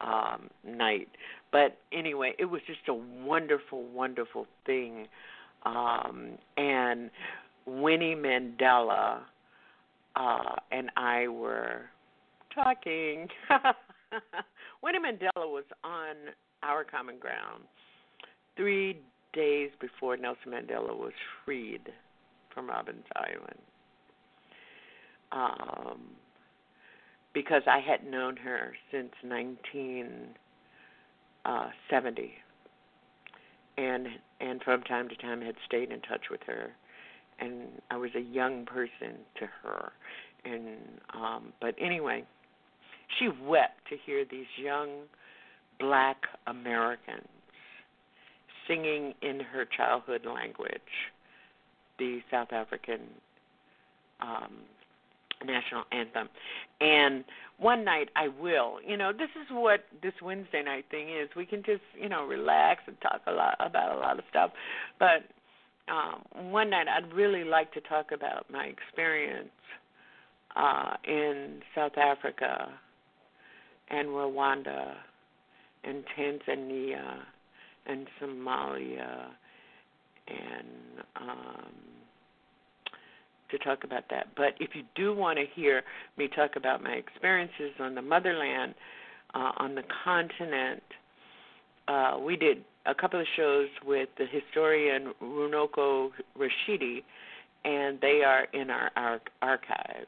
um, 0.00 0.48
night, 0.64 1.08
but 1.50 1.78
anyway, 1.92 2.34
it 2.38 2.46
was 2.46 2.60
just 2.66 2.88
a 2.88 2.94
wonderful, 2.94 3.82
wonderful 3.84 4.46
thing. 4.66 5.06
Um, 5.64 6.38
and 6.56 7.10
Winnie 7.66 8.14
Mandela 8.14 9.20
uh, 10.16 10.56
and 10.70 10.90
I 10.96 11.28
were 11.28 11.82
talking. 12.54 13.28
Winnie 14.82 14.98
Mandela 14.98 15.46
was 15.50 15.64
on 15.82 16.14
our 16.62 16.84
common 16.84 17.18
ground 17.18 17.64
three 18.56 19.00
days 19.32 19.70
before 19.80 20.16
Nelson 20.16 20.52
Mandela 20.52 20.96
was 20.96 21.12
freed 21.44 21.92
from 22.52 22.68
Robben's 22.68 23.04
Island. 23.16 23.58
Um, 25.32 26.00
because 27.32 27.62
I 27.66 27.80
had 27.80 28.04
known 28.08 28.36
her 28.36 28.74
since 28.92 29.10
1970, 29.22 30.34
uh, 31.44 31.68
and 33.76 34.06
and 34.40 34.62
from 34.62 34.82
time 34.82 35.08
to 35.08 35.16
time 35.16 35.40
had 35.40 35.54
stayed 35.66 35.90
in 35.90 36.00
touch 36.00 36.30
with 36.30 36.40
her, 36.46 36.70
and 37.38 37.68
I 37.90 37.96
was 37.96 38.10
a 38.14 38.20
young 38.20 38.66
person 38.66 39.18
to 39.38 39.46
her, 39.62 39.92
and 40.44 40.78
um, 41.14 41.52
but 41.60 41.74
anyway, 41.80 42.24
she 43.18 43.28
wept 43.28 43.88
to 43.90 43.96
hear 44.04 44.24
these 44.24 44.46
young 44.56 45.02
black 45.78 46.18
Americans 46.46 47.28
singing 48.68 49.14
in 49.22 49.40
her 49.40 49.64
childhood 49.64 50.24
language 50.24 50.80
the 51.98 52.20
South 52.30 52.52
African 52.52 53.00
um, 54.20 54.52
national 55.44 55.84
anthem. 55.92 56.28
And 56.80 57.24
one 57.58 57.84
night 57.84 58.08
I 58.16 58.28
will. 58.28 58.78
You 58.86 58.96
know, 58.96 59.12
this 59.12 59.30
is 59.40 59.46
what 59.50 59.84
this 60.02 60.14
Wednesday 60.22 60.62
night 60.62 60.86
thing 60.90 61.08
is. 61.08 61.28
We 61.36 61.46
can 61.46 61.62
just, 61.62 61.82
you 62.00 62.08
know, 62.08 62.24
relax 62.26 62.82
and 62.86 62.96
talk 63.00 63.22
a 63.26 63.32
lot 63.32 63.56
about 63.60 63.96
a 63.96 63.98
lot 63.98 64.18
of 64.18 64.24
stuff. 64.30 64.50
But 64.98 65.24
um 65.88 66.50
one 66.50 66.70
night 66.70 66.86
I'd 66.88 67.12
really 67.12 67.44
like 67.44 67.72
to 67.74 67.80
talk 67.80 68.10
about 68.12 68.46
my 68.50 68.64
experience 68.64 69.50
uh 70.56 70.94
in 71.04 71.60
South 71.74 71.96
Africa 71.96 72.68
and 73.88 74.08
Rwanda 74.08 74.94
and 75.84 76.04
Tanzania 76.18 77.18
and 77.86 78.06
Somalia 78.20 79.26
and 80.26 81.04
um 81.16 81.72
to 83.56 83.64
talk 83.64 83.84
about 83.84 84.04
that. 84.10 84.28
But 84.36 84.54
if 84.60 84.70
you 84.74 84.82
do 84.94 85.14
want 85.14 85.38
to 85.38 85.44
hear 85.54 85.82
me 86.16 86.28
talk 86.28 86.56
about 86.56 86.82
my 86.82 86.92
experiences 86.92 87.72
on 87.78 87.94
the 87.94 88.02
motherland, 88.02 88.74
uh, 89.34 89.52
on 89.56 89.74
the 89.74 89.82
continent, 90.04 90.82
uh, 91.88 92.18
we 92.24 92.36
did 92.36 92.64
a 92.86 92.94
couple 92.94 93.20
of 93.20 93.26
shows 93.36 93.68
with 93.84 94.08
the 94.18 94.26
historian 94.26 95.12
Runoko 95.22 96.10
Rashidi, 96.38 97.02
and 97.64 98.00
they 98.00 98.22
are 98.24 98.46
in 98.52 98.70
our, 98.70 99.20
archives. 99.42 100.06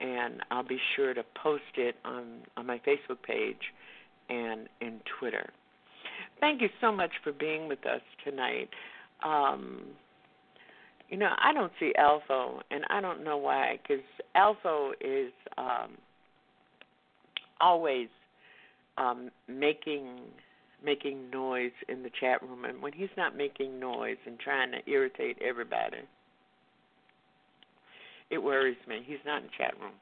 And 0.00 0.42
I'll 0.50 0.66
be 0.66 0.78
sure 0.94 1.14
to 1.14 1.24
post 1.42 1.62
it 1.76 1.96
on, 2.04 2.40
on 2.56 2.66
my 2.66 2.78
Facebook 2.86 3.22
page 3.22 3.72
and 4.28 4.68
in 4.80 5.00
Twitter. 5.18 5.48
Thank 6.40 6.60
you 6.60 6.68
so 6.80 6.92
much 6.92 7.12
for 7.24 7.32
being 7.32 7.66
with 7.68 7.86
us 7.86 8.02
tonight. 8.24 8.68
Um, 9.24 9.82
you 11.08 11.16
know, 11.16 11.30
I 11.38 11.52
don't 11.52 11.72
see 11.78 11.92
Alpha, 11.96 12.58
and 12.70 12.84
I 12.90 13.00
don't 13.00 13.22
know 13.22 13.36
why, 13.36 13.78
because 13.82 14.04
Alpha 14.34 14.92
is 15.00 15.32
um, 15.56 15.96
always 17.60 18.08
um, 18.98 19.30
making 19.48 20.18
making 20.84 21.30
noise 21.30 21.72
in 21.88 22.02
the 22.02 22.10
chat 22.20 22.42
room, 22.42 22.64
and 22.64 22.80
when 22.82 22.92
he's 22.92 23.08
not 23.16 23.34
making 23.36 23.80
noise 23.80 24.18
and 24.26 24.38
trying 24.38 24.70
to 24.70 24.78
irritate 24.88 25.36
everybody, 25.42 25.96
it 28.30 28.38
worries 28.38 28.76
me. 28.86 29.02
He's 29.04 29.18
not 29.24 29.38
in 29.38 29.44
the 29.44 29.50
chat 29.56 29.74
room. 29.80 29.94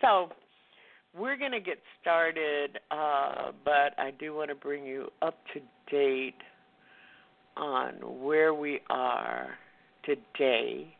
So 0.00 0.30
we're 1.16 1.36
going 1.36 1.52
to 1.52 1.60
get 1.60 1.78
started, 2.00 2.78
uh, 2.90 3.52
but 3.64 3.98
I 3.98 4.12
do 4.18 4.34
want 4.34 4.48
to 4.48 4.54
bring 4.54 4.84
you 4.84 5.08
up 5.20 5.38
to 5.52 5.60
date 5.90 6.34
on 7.56 7.94
where 8.22 8.54
we 8.54 8.80
are 8.90 9.58
today 10.04 10.94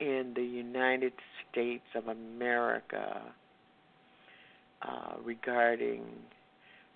in 0.00 0.32
the 0.34 0.42
United 0.42 1.12
States 1.50 1.84
of 1.94 2.08
America 2.08 3.22
uh, 4.82 5.14
regarding 5.24 6.02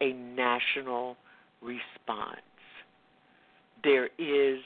a 0.00 0.12
national 0.12 1.16
response. 1.60 2.40
There 3.82 4.08
is 4.18 4.60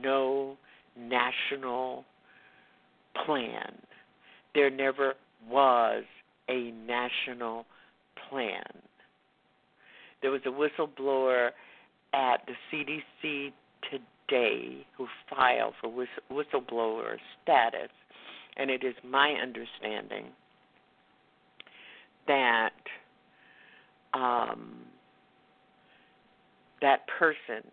no 0.00 0.56
national 0.96 2.04
plan. 3.26 3.74
There 4.54 4.70
never 4.70 5.14
was 5.50 6.04
a 6.48 6.70
national 6.86 7.66
plan. 8.28 8.62
There 10.22 10.30
was 10.30 10.40
a 10.46 10.50
whistleblower 10.50 11.50
at 12.14 12.46
the 12.46 12.54
CDC 12.70 13.52
today 13.90 14.86
who 14.96 15.06
filed 15.28 15.74
for 15.80 15.90
whistleblower 16.30 17.16
status, 17.42 17.90
and 18.56 18.70
it 18.70 18.84
is 18.84 18.94
my 19.04 19.34
understanding 19.42 20.26
that 22.26 22.70
um, 24.14 24.74
that 26.80 27.06
person 27.18 27.68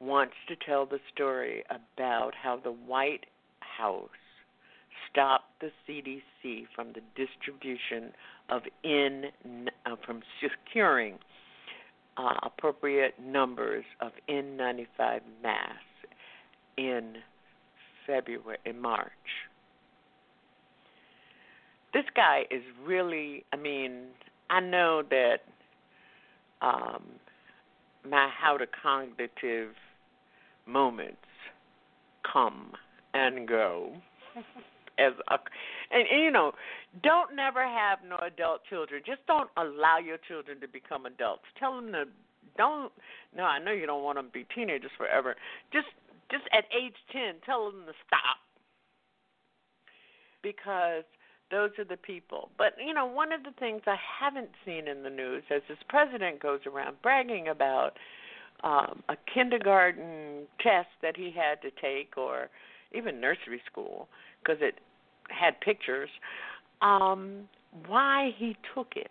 wants 0.00 0.34
to 0.48 0.56
tell 0.66 0.86
the 0.86 0.98
story 1.14 1.62
about 1.70 2.32
how 2.34 2.58
the 2.62 2.72
White 2.72 3.26
House 3.60 4.08
stopped 5.10 5.60
the 5.60 5.70
CDC 5.88 6.66
from 6.74 6.88
the 6.92 7.02
distribution 7.16 8.12
of 8.50 8.62
N 8.84 9.24
uh, 9.86 9.96
from 10.04 10.22
securing 10.40 11.18
uh, 12.16 12.34
appropriate 12.42 13.14
numbers 13.22 13.84
of 14.00 14.12
N95 14.28 15.20
masks 15.42 15.78
in 16.76 17.16
February 18.06 18.58
in 18.64 18.80
March. 18.80 19.10
This 21.92 22.04
guy 22.14 22.42
is 22.50 22.62
really 22.84 23.44
I 23.52 23.56
mean, 23.56 24.06
I 24.48 24.60
know 24.60 25.02
that 25.10 25.38
um 26.62 27.04
my 28.08 28.28
how 28.28 28.56
to 28.56 28.66
cognitive 28.82 29.74
moments 30.66 31.16
come 32.32 32.72
and 33.14 33.46
go 33.48 33.92
as 35.00 35.12
a 35.28 35.38
and, 35.90 36.06
you 36.22 36.30
know 36.30 36.52
don't 37.02 37.34
never 37.36 37.62
have 37.62 38.00
no 38.08 38.16
adult 38.26 38.62
children. 38.68 39.02
Just 39.06 39.24
don't 39.26 39.50
allow 39.56 39.98
your 39.98 40.18
children 40.26 40.60
to 40.60 40.68
become 40.68 41.06
adults. 41.06 41.44
Tell 41.58 41.76
them 41.76 41.92
to 41.92 42.04
don't 42.56 42.92
no 43.36 43.44
i 43.44 43.58
know 43.58 43.70
you 43.70 43.86
don't 43.86 44.02
want 44.02 44.18
them 44.18 44.26
to 44.26 44.32
be 44.32 44.46
teenagers 44.54 44.90
forever. 44.96 45.36
Just 45.72 45.88
just 46.30 46.44
at 46.52 46.64
age 46.76 46.96
10 47.12 47.36
tell 47.44 47.70
them 47.70 47.86
to 47.86 47.92
stop. 48.06 48.38
Because 50.42 51.04
those 51.50 51.70
are 51.78 51.84
the 51.84 51.96
people. 51.96 52.50
But 52.58 52.74
you 52.84 52.94
know 52.94 53.06
one 53.06 53.32
of 53.32 53.42
the 53.44 53.52
things 53.58 53.82
i 53.86 53.96
haven't 54.20 54.50
seen 54.64 54.88
in 54.88 55.02
the 55.02 55.10
news 55.10 55.44
as 55.50 55.62
this 55.68 55.78
president 55.88 56.40
goes 56.40 56.60
around 56.66 56.96
bragging 57.02 57.48
about 57.48 57.92
um, 58.62 59.02
a 59.08 59.16
kindergarten 59.32 60.46
test 60.60 60.88
that 61.02 61.16
he 61.16 61.32
had 61.34 61.62
to 61.62 61.70
take, 61.80 62.16
or 62.16 62.48
even 62.92 63.20
nursery 63.20 63.62
school, 63.70 64.08
because 64.42 64.58
it 64.60 64.76
had 65.30 65.60
pictures. 65.60 66.08
Um, 66.82 67.48
why 67.86 68.30
he 68.36 68.56
took 68.74 68.94
it. 68.96 69.10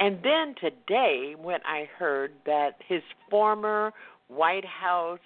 And 0.00 0.18
then 0.24 0.54
today, 0.60 1.34
when 1.40 1.60
I 1.64 1.88
heard 1.96 2.32
that 2.44 2.72
his 2.88 3.02
former 3.30 3.92
White 4.28 4.64
House 4.64 5.20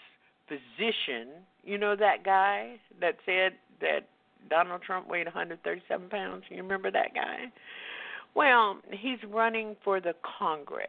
physician, 0.48 1.28
you 1.64 1.78
know 1.78 1.96
that 1.96 2.24
guy 2.24 2.76
that 3.00 3.16
said 3.24 3.52
that 3.80 4.00
Donald 4.50 4.82
Trump 4.82 5.08
weighed 5.08 5.26
137 5.26 6.08
pounds. 6.08 6.44
You 6.50 6.58
remember 6.58 6.90
that 6.90 7.14
guy? 7.14 7.46
Well, 8.34 8.78
he's 8.90 9.18
running 9.28 9.76
for 9.82 10.00
the 10.00 10.14
Congress. 10.38 10.88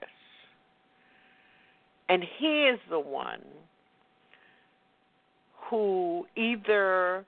And 2.10 2.24
he 2.38 2.66
is 2.66 2.80
the 2.89 3.00
one 3.00 3.41
who 5.70 6.26
either 6.36 7.26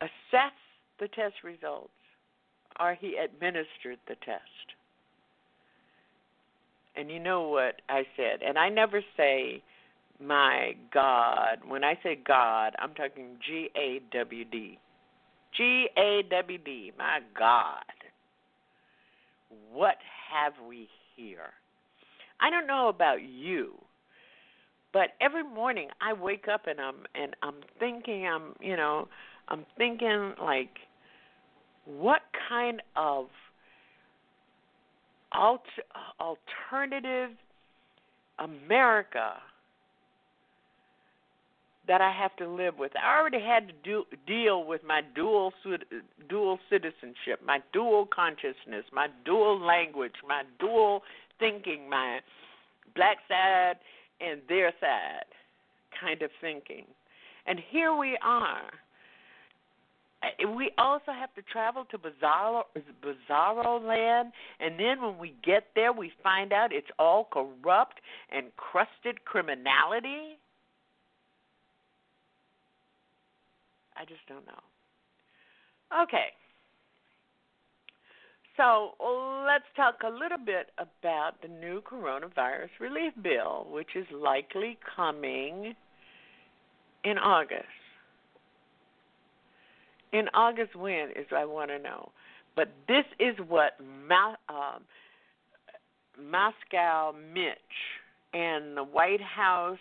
assessed 0.00 0.54
the 1.00 1.08
test 1.08 1.34
results 1.44 1.90
or 2.80 2.94
he 2.94 3.16
administered 3.16 3.98
the 4.06 4.16
test. 4.24 4.42
And 6.96 7.10
you 7.10 7.20
know 7.20 7.48
what 7.48 7.82
I 7.88 8.04
said, 8.16 8.42
and 8.46 8.58
I 8.58 8.70
never 8.70 9.02
say 9.16 9.62
my 10.18 10.74
God. 10.92 11.58
When 11.66 11.84
I 11.84 11.98
say 12.02 12.18
God, 12.26 12.74
I'm 12.78 12.94
talking 12.94 13.36
G 13.46 13.68
A 13.76 14.00
W 14.12 14.44
D. 14.46 14.78
G 15.56 15.88
A 15.96 16.22
W 16.30 16.58
D, 16.58 16.92
my 16.98 17.20
God. 17.38 17.82
What 19.72 19.96
have 20.32 20.54
we 20.66 20.88
here? 21.16 21.52
I 22.40 22.50
don't 22.50 22.66
know 22.66 22.88
about 22.88 23.22
you, 23.22 23.74
but 24.92 25.10
every 25.20 25.42
morning 25.42 25.88
I 26.00 26.12
wake 26.12 26.46
up 26.52 26.66
and 26.66 26.80
I'm 26.80 27.06
and 27.14 27.36
I'm 27.42 27.56
thinking 27.78 28.26
I'm, 28.26 28.54
you 28.60 28.76
know, 28.76 29.08
I'm 29.48 29.64
thinking 29.76 30.34
like 30.42 30.76
what 31.84 32.22
kind 32.48 32.82
of 32.96 33.26
alt- 35.32 35.62
alternative 36.20 37.30
America 38.38 39.34
that 41.86 42.00
I 42.00 42.10
have 42.10 42.34
to 42.36 42.48
live 42.48 42.74
with. 42.78 42.92
I 43.00 43.16
already 43.18 43.40
had 43.40 43.68
to 43.68 43.74
do, 43.84 44.04
deal 44.26 44.64
with 44.64 44.82
my 44.84 45.02
dual 45.14 45.52
dual 46.28 46.58
citizenship, 46.68 47.40
my 47.44 47.60
dual 47.72 48.08
consciousness, 48.12 48.84
my 48.92 49.06
dual 49.24 49.60
language, 49.60 50.14
my 50.26 50.42
dual 50.58 51.02
thinking, 51.38 51.88
my 51.88 52.20
black 52.96 53.18
side 53.28 53.76
and 54.20 54.40
their 54.48 54.72
side 54.80 55.26
kind 56.00 56.22
of 56.22 56.30
thinking. 56.40 56.84
And 57.46 57.60
here 57.70 57.94
we 57.94 58.18
are. 58.22 58.70
We 60.56 60.70
also 60.78 61.12
have 61.12 61.32
to 61.34 61.42
travel 61.42 61.84
to 61.90 61.98
Bizarro, 61.98 62.62
Bizarro 63.02 63.86
land, 63.86 64.32
and 64.60 64.78
then 64.78 65.02
when 65.02 65.18
we 65.18 65.34
get 65.44 65.68
there, 65.74 65.92
we 65.92 66.12
find 66.22 66.52
out 66.52 66.72
it's 66.72 66.86
all 66.98 67.28
corrupt 67.30 68.00
and 68.32 68.46
crusted 68.56 69.24
criminality 69.24 70.38
I 73.96 74.04
just 74.04 74.20
don't 74.28 74.46
know. 74.46 76.02
Okay. 76.04 76.28
So 78.56 78.94
let's 79.46 79.64
talk 79.76 79.96
a 80.04 80.10
little 80.10 80.38
bit 80.44 80.70
about 80.78 81.42
the 81.42 81.48
new 81.48 81.82
coronavirus 81.82 82.70
relief 82.80 83.12
bill, 83.22 83.66
which 83.70 83.90
is 83.94 84.06
likely 84.12 84.78
coming 84.96 85.74
in 87.04 87.18
August. 87.18 87.64
In 90.16 90.28
August, 90.32 90.74
when 90.74 91.10
is 91.10 91.26
I 91.30 91.44
want 91.44 91.70
to 91.70 91.78
know. 91.78 92.10
But 92.54 92.68
this 92.88 93.04
is 93.20 93.36
what 93.48 93.72
Ma- 94.08 94.36
um, 94.48 94.82
Moscow 96.18 97.14
Mitch 97.34 97.58
and 98.32 98.74
the 98.74 98.82
White 98.82 99.20
House 99.20 99.78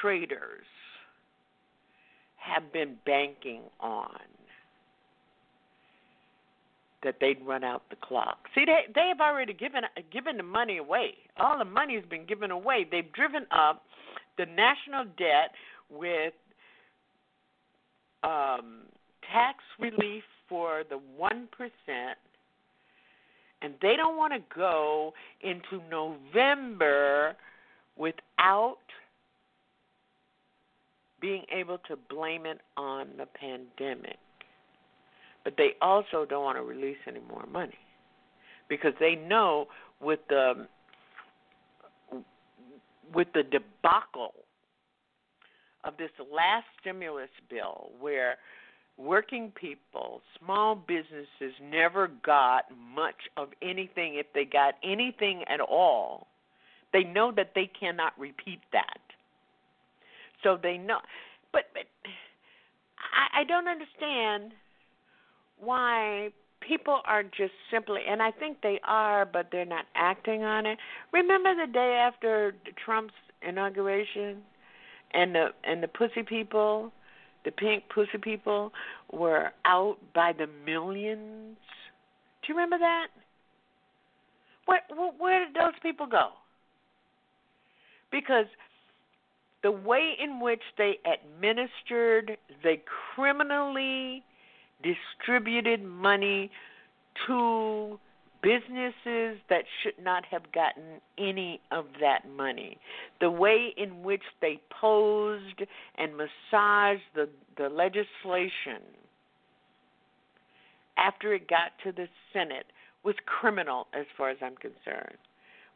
traders 0.00 0.66
have 2.36 2.72
been 2.72 2.96
banking 3.06 3.62
on 3.78 4.18
that 7.04 7.14
they'd 7.20 7.38
run 7.46 7.62
out 7.62 7.82
the 7.90 7.96
clock. 8.02 8.38
See, 8.56 8.64
they 8.64 8.92
they 8.92 9.06
have 9.06 9.20
already 9.20 9.52
given 9.52 9.82
given 10.12 10.36
the 10.36 10.42
money 10.42 10.78
away. 10.78 11.14
All 11.38 11.56
the 11.56 11.64
money 11.64 11.94
has 11.94 12.04
been 12.06 12.26
given 12.26 12.50
away. 12.50 12.84
They've 12.90 13.12
driven 13.12 13.46
up 13.52 13.82
the 14.36 14.46
national 14.46 15.04
debt 15.16 15.52
with 15.88 16.32
um, 18.24 18.86
tax 19.32 19.58
relief 19.78 20.24
for 20.48 20.82
the 20.88 20.98
one 21.16 21.48
percent, 21.56 22.18
and 23.62 23.74
they 23.82 23.96
don't 23.96 24.16
want 24.16 24.32
to 24.32 24.40
go 24.54 25.12
into 25.42 25.82
November 25.90 27.36
without 27.96 28.76
being 31.20 31.42
able 31.52 31.78
to 31.88 31.96
blame 32.10 32.46
it 32.46 32.60
on 32.76 33.08
the 33.16 33.26
pandemic. 33.26 34.18
But 35.44 35.54
they 35.56 35.70
also 35.80 36.26
don't 36.28 36.44
want 36.44 36.58
to 36.58 36.62
release 36.62 36.98
any 37.06 37.20
more 37.28 37.46
money 37.50 37.78
because 38.68 38.92
they 39.00 39.14
know 39.14 39.66
with 40.00 40.20
the 40.28 40.66
with 43.14 43.28
the 43.34 43.44
debacle 43.44 44.34
of 45.84 45.96
this 45.96 46.10
last 46.32 46.66
stimulus 46.80 47.30
bill 47.48 47.90
where 48.00 48.36
working 48.98 49.52
people, 49.54 50.22
small 50.42 50.74
businesses 50.74 51.54
never 51.62 52.10
got 52.24 52.64
much 52.94 53.28
of 53.36 53.48
anything 53.62 54.14
if 54.16 54.26
they 54.34 54.44
got 54.44 54.74
anything 54.82 55.44
at 55.48 55.60
all. 55.60 56.26
They 56.92 57.04
know 57.04 57.32
that 57.36 57.52
they 57.54 57.70
cannot 57.78 58.18
repeat 58.18 58.60
that 58.72 59.00
so 60.42 60.58
they 60.62 60.78
know. 60.78 60.98
But 61.52 61.64
but 61.72 61.84
I, 63.12 63.40
I 63.40 63.44
don't 63.44 63.68
understand 63.68 64.52
why 65.58 66.30
people 66.60 67.00
are 67.06 67.22
just 67.22 67.52
simply 67.70 68.00
and 68.08 68.22
I 68.22 68.30
think 68.30 68.58
they 68.62 68.80
are 68.84 69.24
but 69.24 69.48
they're 69.52 69.64
not 69.64 69.86
acting 69.94 70.42
on 70.44 70.66
it. 70.66 70.78
Remember 71.12 71.54
the 71.54 71.70
day 71.70 72.00
after 72.00 72.54
Trump's 72.84 73.14
inauguration 73.46 74.42
and 75.12 75.34
the 75.34 75.48
and 75.64 75.82
the 75.82 75.88
pussy 75.88 76.22
people, 76.22 76.92
the 77.46 77.52
pink 77.52 77.84
pussy 77.94 78.18
people 78.20 78.72
were 79.12 79.50
out 79.64 79.96
by 80.14 80.32
the 80.36 80.46
millions. 80.66 81.56
Do 82.42 82.48
you 82.48 82.54
remember 82.54 82.76
that? 82.78 83.06
Where 84.66 84.80
where 85.18 85.46
did 85.46 85.54
those 85.54 85.72
people 85.80 86.06
go? 86.06 86.30
Because 88.10 88.46
the 89.62 89.70
way 89.70 90.12
in 90.22 90.40
which 90.40 90.60
they 90.76 90.98
administered, 91.06 92.36
they 92.62 92.82
criminally 93.14 94.22
distributed 94.82 95.82
money 95.82 96.50
to 97.26 97.98
businesses 98.46 99.40
that 99.50 99.64
should 99.82 100.00
not 100.00 100.24
have 100.30 100.52
gotten 100.52 101.00
any 101.18 101.60
of 101.72 101.86
that 102.00 102.30
money. 102.30 102.78
The 103.20 103.28
way 103.28 103.74
in 103.76 104.04
which 104.04 104.22
they 104.40 104.60
posed 104.80 105.62
and 105.98 106.12
massaged 106.16 107.02
the, 107.16 107.28
the 107.58 107.68
legislation 107.68 108.86
after 110.96 111.34
it 111.34 111.48
got 111.48 111.72
to 111.82 111.90
the 111.90 112.06
Senate 112.32 112.66
was 113.04 113.16
criminal 113.26 113.88
as 113.92 114.06
far 114.16 114.30
as 114.30 114.36
I'm 114.40 114.54
concerned. 114.54 115.18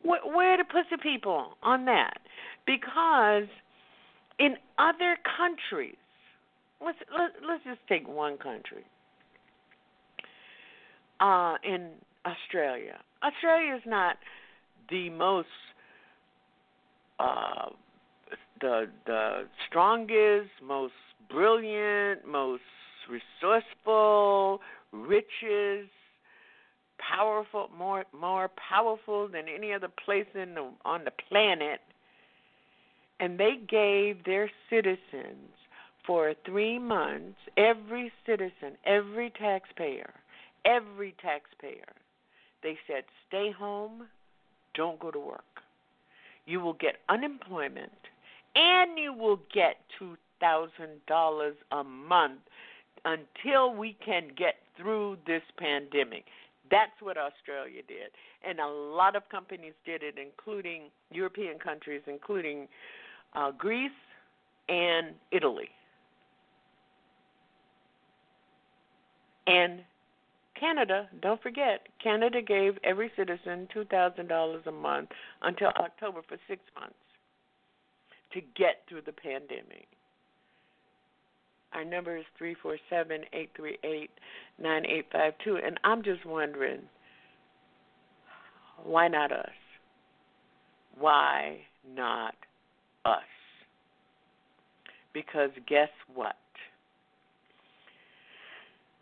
Where, 0.03 0.21
where 0.25 0.55
are 0.55 0.57
the 0.57 0.65
pussy 0.65 1.03
people 1.03 1.57
on 1.65 1.87
that? 1.87 2.19
Because 2.67 3.49
in 4.39 4.55
other 4.79 5.19
countries, 5.37 5.97
let's 6.85 6.99
let, 7.11 7.31
let's 7.49 7.65
just 7.65 7.81
take 7.89 8.07
one 8.07 8.39
country. 8.39 8.85
Uh, 11.19 11.57
in 11.65 11.91
Australia, 12.27 12.99
Australia 13.23 13.75
is 13.77 13.83
not 13.87 14.17
the 14.91 15.11
most 15.11 15.49
uh, 17.19 17.71
the 18.61 18.89
the 19.07 19.47
strongest, 19.67 20.51
most 20.63 20.93
brilliant, 21.31 22.27
most 22.27 22.63
resourceful, 23.09 24.61
richest, 24.93 25.91
powerful, 26.99 27.71
more 27.77 28.05
more 28.19 28.51
powerful 28.71 29.29
than 29.29 29.45
any 29.49 29.73
other 29.73 29.89
place 30.05 30.27
in 30.35 30.55
the, 30.55 30.69
on 30.85 31.05
the 31.05 31.13
planet. 31.29 31.81
And 33.19 33.39
they 33.39 33.57
gave 33.69 34.25
their 34.25 34.51
citizens 34.71 35.51
for 36.07 36.35
three 36.47 36.79
months, 36.79 37.37
every 37.57 38.11
citizen, 38.25 38.77
every 38.87 39.31
taxpayer, 39.39 40.11
every 40.65 41.15
taxpayer, 41.21 41.93
they 42.63 42.79
said, 42.87 43.05
stay 43.29 43.51
home, 43.53 44.07
don't 44.75 44.99
go 45.01 45.11
to 45.11 45.19
work. 45.19 45.45
You 46.47 46.61
will 46.61 46.75
get 46.75 46.97
unemployment 47.09 47.93
and 48.55 48.99
you 48.99 49.13
will 49.13 49.41
get 49.53 49.77
$2,000 50.01 51.53
a 51.73 51.85
month 51.85 52.41
until 53.05 53.75
we 53.75 53.97
can 54.05 54.29
get 54.37 54.57
through 54.77 55.17
this 55.27 55.43
pandemic. 55.59 56.25
That's 56.71 56.93
what 57.01 57.17
Australia 57.17 57.83
did. 57.87 58.11
And 58.47 58.61
a 58.61 58.67
lot 58.67 59.17
of 59.17 59.29
companies 59.29 59.75
did 59.85 60.03
it, 60.03 60.17
including 60.21 60.85
European 61.11 61.59
countries, 61.59 62.03
including 62.07 62.69
uh, 63.35 63.51
Greece 63.53 63.91
and 64.69 65.15
Italy. 65.33 65.69
And 69.47 69.81
Canada, 70.61 71.09
don't 71.23 71.43
forget, 71.43 71.87
Canada 72.03 72.43
gave 72.43 72.75
every 72.85 73.11
citizen 73.17 73.67
$2,000 73.75 74.67
a 74.67 74.71
month 74.71 75.09
until 75.43 75.69
October 75.69 76.21
for 76.29 76.37
six 76.47 76.61
months 76.79 76.95
to 78.35 78.41
get 78.57 78.83
through 78.89 79.01
the 79.07 79.13
pandemic. 79.13 79.89
Our 81.73 81.85
number 81.85 82.17
is 82.17 82.25
347 82.37 83.25
838 83.33 84.11
9852. 84.59 85.57
And 85.65 85.81
I'm 85.85 86.03
just 86.03 86.27
wondering 86.27 86.81
why 88.83 89.09
not 89.09 89.31
us? 89.31 89.47
Why 90.99 91.59
not 91.95 92.35
us? 93.05 93.23
Because 95.13 95.51
guess 95.69 95.89
what? 96.13 96.37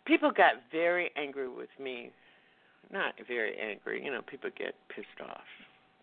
People 0.09 0.30
got 0.30 0.54
very 0.72 1.11
angry 1.16 1.48
with 1.48 1.68
me. 1.78 2.11
Not 2.90 3.14
very 3.28 3.54
angry. 3.61 4.02
You 4.02 4.11
know, 4.11 4.22
people 4.22 4.50
get 4.59 4.74
pissed 4.88 5.20
off. 5.22 5.46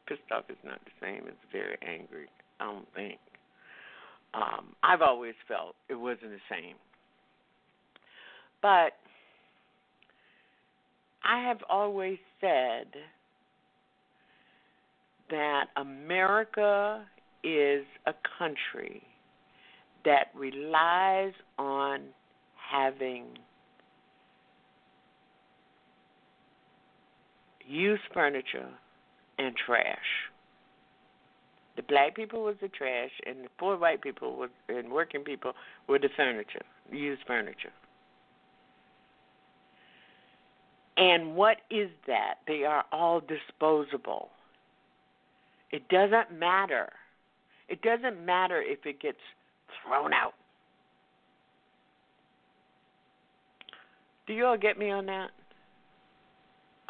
Pissed 0.07 0.31
off 0.31 0.45
is 0.49 0.57
not 0.63 0.79
the 0.85 0.91
same 1.01 1.27
as 1.27 1.33
very 1.51 1.77
angry, 1.81 2.27
I 2.59 2.65
don't 2.65 2.87
think 2.93 3.19
um, 4.35 4.75
I've 4.83 5.01
always 5.01 5.33
felt 5.47 5.75
it 5.89 5.95
wasn't 5.95 6.31
the 6.31 6.39
same. 6.49 6.75
But 8.61 8.93
I 11.23 11.41
have 11.47 11.59
always 11.69 12.17
said 12.41 12.87
that 15.29 15.65
America 15.77 17.05
is 17.43 17.85
a 18.05 18.13
country 18.37 19.01
that 20.03 20.27
relies 20.35 21.33
on 21.57 22.01
having 22.71 23.25
used 27.67 28.03
furniture 28.13 28.69
and 29.37 29.55
trash. 29.55 29.97
The 31.75 31.83
black 31.83 32.15
people 32.15 32.43
was 32.43 32.55
the 32.61 32.69
trash, 32.69 33.11
and 33.25 33.43
the 33.43 33.49
poor 33.57 33.77
white 33.77 34.01
people 34.01 34.37
was, 34.37 34.49
and 34.69 34.91
working 34.91 35.21
people 35.23 35.53
were 35.87 35.99
the 35.99 36.09
furniture, 36.15 36.61
used 36.91 37.21
furniture. 37.27 37.73
And 40.97 41.35
what 41.35 41.57
is 41.69 41.89
that? 42.07 42.35
They 42.47 42.63
are 42.63 42.85
all 42.93 43.21
disposable. 43.21 44.29
It 45.71 45.89
doesn't 45.89 46.37
matter. 46.39 46.89
It 47.67 47.81
doesn't 47.81 48.25
matter 48.25 48.61
if 48.61 48.85
it 48.85 49.01
gets 49.01 49.17
thrown 49.83 50.13
out. 50.13 50.35
Do 54.27 54.33
you 54.33 54.45
all 54.45 54.57
get 54.57 54.79
me 54.79 54.89
on 54.89 55.05
that? 55.07 55.31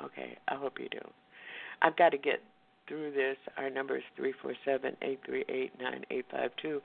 Okay, 0.04 0.38
I 0.48 0.56
hope 0.56 0.80
you 0.80 0.90
do. 0.90 1.00
I've 1.82 1.96
got 1.96 2.10
to 2.10 2.18
get 2.18 2.42
through 2.88 3.12
this. 3.12 3.38
Our 3.58 3.70
number 3.70 3.98
is 3.98 4.04
three 4.16 4.34
four 4.42 4.54
seven 4.64 4.96
eight 5.02 5.20
three 5.26 5.46
eight 5.50 5.72
nine 5.80 6.06
eight 6.12 6.26
five 6.32 6.52
two. 6.62 6.82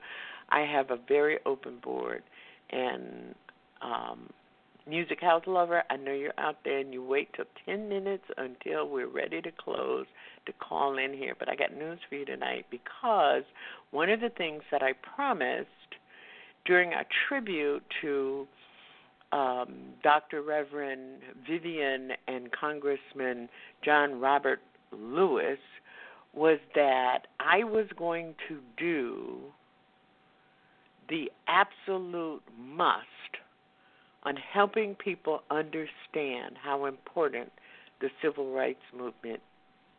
I 0.49 0.61
have 0.61 0.91
a 0.91 0.97
very 1.07 1.39
open 1.45 1.77
board, 1.81 2.23
and 2.71 3.35
um, 3.81 4.29
Music 4.87 5.21
House 5.21 5.43
Lover, 5.45 5.83
I 5.89 5.97
know 5.97 6.11
you're 6.11 6.33
out 6.37 6.57
there 6.63 6.79
and 6.79 6.93
you 6.93 7.03
wait 7.03 7.29
till 7.35 7.45
10 7.65 7.87
minutes 7.87 8.23
until 8.37 8.89
we're 8.89 9.07
ready 9.07 9.41
to 9.41 9.51
close 9.51 10.07
to 10.47 10.53
call 10.53 10.97
in 10.97 11.13
here. 11.13 11.35
But 11.37 11.49
I 11.49 11.55
got 11.55 11.73
news 11.73 11.99
for 12.09 12.15
you 12.15 12.25
tonight 12.25 12.65
because 12.71 13.43
one 13.91 14.09
of 14.09 14.21
the 14.21 14.29
things 14.29 14.63
that 14.71 14.81
I 14.81 14.93
promised 14.93 15.69
during 16.65 16.93
a 16.93 17.05
tribute 17.27 17.83
to 18.01 18.47
um, 19.31 19.93
Dr. 20.03 20.41
Reverend 20.41 21.21
Vivian 21.47 22.11
and 22.27 22.51
Congressman 22.51 23.49
John 23.83 24.19
Robert 24.19 24.59
Lewis 24.91 25.59
was 26.33 26.59
that 26.75 27.27
I 27.39 27.63
was 27.63 27.87
going 27.97 28.35
to 28.47 28.59
do 28.77 29.39
the 31.09 31.29
absolute 31.47 32.41
must 32.57 33.05
on 34.23 34.35
helping 34.35 34.95
people 34.95 35.41
understand 35.49 36.55
how 36.61 36.85
important 36.85 37.51
the 37.99 38.09
civil 38.21 38.53
rights 38.53 38.81
movement 38.95 39.41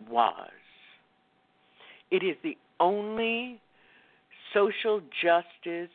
was. 0.09 0.51
It 2.11 2.23
is 2.23 2.37
the 2.43 2.57
only 2.81 3.61
social 4.55 5.01
justice 5.23 5.91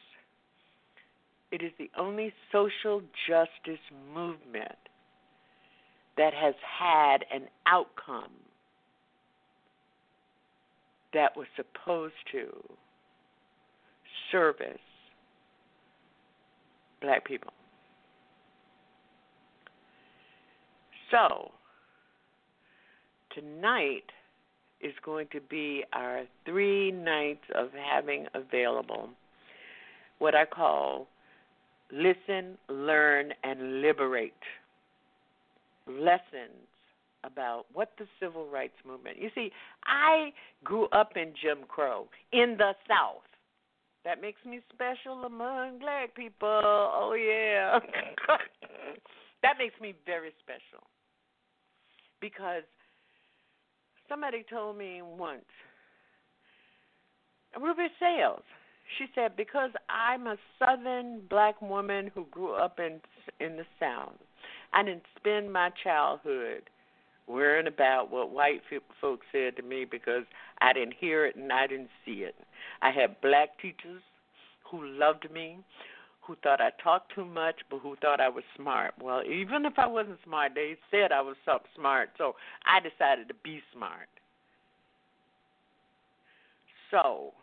it 1.51 1.61
is 1.61 1.71
the 1.77 1.89
only 1.97 2.33
social 2.51 3.01
justice 3.27 3.83
movement 4.13 4.75
that 6.17 6.33
has 6.33 6.55
had 6.79 7.19
an 7.33 7.47
outcome 7.65 8.31
that 11.13 11.35
was 11.37 11.47
supposed 11.55 12.13
to 12.31 12.47
service 14.31 14.77
black 17.01 17.25
people. 17.25 17.53
So, 21.11 21.51
tonight 23.33 24.03
is 24.81 24.93
going 25.05 25.27
to 25.31 25.39
be 25.39 25.83
our 25.93 26.23
three 26.45 26.91
nights 26.91 27.45
of 27.55 27.69
having 27.71 28.25
available 28.33 29.09
what 30.19 30.35
I 30.35 30.45
call 30.45 31.07
listen, 31.91 32.57
learn, 32.69 33.33
and 33.43 33.81
liberate 33.81 34.33
lessons 35.87 36.67
about 37.23 37.65
what 37.73 37.91
the 37.97 38.05
civil 38.19 38.47
rights 38.47 38.77
movement. 38.85 39.17
You 39.19 39.29
see, 39.33 39.51
I 39.85 40.31
grew 40.63 40.87
up 40.87 41.11
in 41.15 41.33
Jim 41.41 41.59
Crow 41.67 42.07
in 42.31 42.55
the 42.57 42.73
South. 42.87 43.23
That 44.05 44.21
makes 44.21 44.39
me 44.45 44.61
special 44.73 45.25
among 45.25 45.79
black 45.79 46.15
people. 46.15 46.47
Oh 46.63 47.13
yeah. 47.13 47.79
that 49.43 49.55
makes 49.59 49.79
me 49.81 49.93
very 50.05 50.31
special. 50.41 50.85
Because 52.21 52.63
somebody 54.07 54.43
told 54.49 54.77
me 54.77 55.01
once, 55.01 55.41
Ruby 57.59 57.87
Sales, 57.99 58.43
she 58.97 59.05
said, 59.15 59.35
because 59.35 59.71
I'm 59.89 60.27
a 60.27 60.37
southern 60.59 61.21
black 61.29 61.61
woman 61.61 62.11
who 62.13 62.25
grew 62.31 62.53
up 62.53 62.79
in 62.79 63.01
in 63.39 63.57
the 63.57 63.65
South, 63.79 64.15
I 64.73 64.83
didn't 64.83 65.03
spend 65.17 65.51
my 65.51 65.71
childhood 65.83 66.69
worrying 67.27 67.67
about 67.67 68.09
what 68.09 68.31
white 68.31 68.61
folks 69.01 69.25
said 69.31 69.57
to 69.57 69.61
me 69.61 69.85
because 69.85 70.23
I 70.61 70.73
didn't 70.73 70.95
hear 70.97 71.25
it 71.25 71.35
and 71.35 71.51
I 71.51 71.67
didn't 71.67 71.89
see 72.05 72.23
it. 72.23 72.35
I 72.81 72.91
had 72.91 73.19
black 73.21 73.59
teachers 73.61 74.01
who 74.71 74.85
loved 74.85 75.29
me, 75.31 75.57
who 76.21 76.35
thought 76.41 76.61
I 76.61 76.71
talked 76.81 77.13
too 77.13 77.25
much, 77.25 77.55
but 77.69 77.79
who 77.79 77.95
thought 77.97 78.21
I 78.21 78.29
was 78.29 78.43
smart. 78.55 78.93
Well, 79.01 79.23
even 79.23 79.65
if 79.65 79.73
I 79.77 79.87
wasn't 79.87 80.19
smart, 80.23 80.53
they 80.55 80.77
said 80.89 81.11
I 81.11 81.21
was 81.21 81.35
smart, 81.75 82.09
so 82.17 82.35
I 82.65 82.79
decided 82.79 83.27
to 83.27 83.35
be 83.43 83.61
smart. 83.73 84.07
So, 86.91 87.33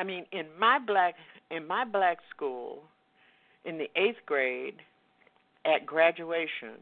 I 0.00 0.04
mean, 0.04 0.24
in 0.32 0.46
my 0.58 0.78
black 0.78 1.14
in 1.50 1.66
my 1.66 1.84
black 1.84 2.18
school, 2.34 2.84
in 3.66 3.76
the 3.76 3.90
eighth 3.96 4.24
grade, 4.24 4.76
at 5.66 5.84
graduation, 5.84 6.80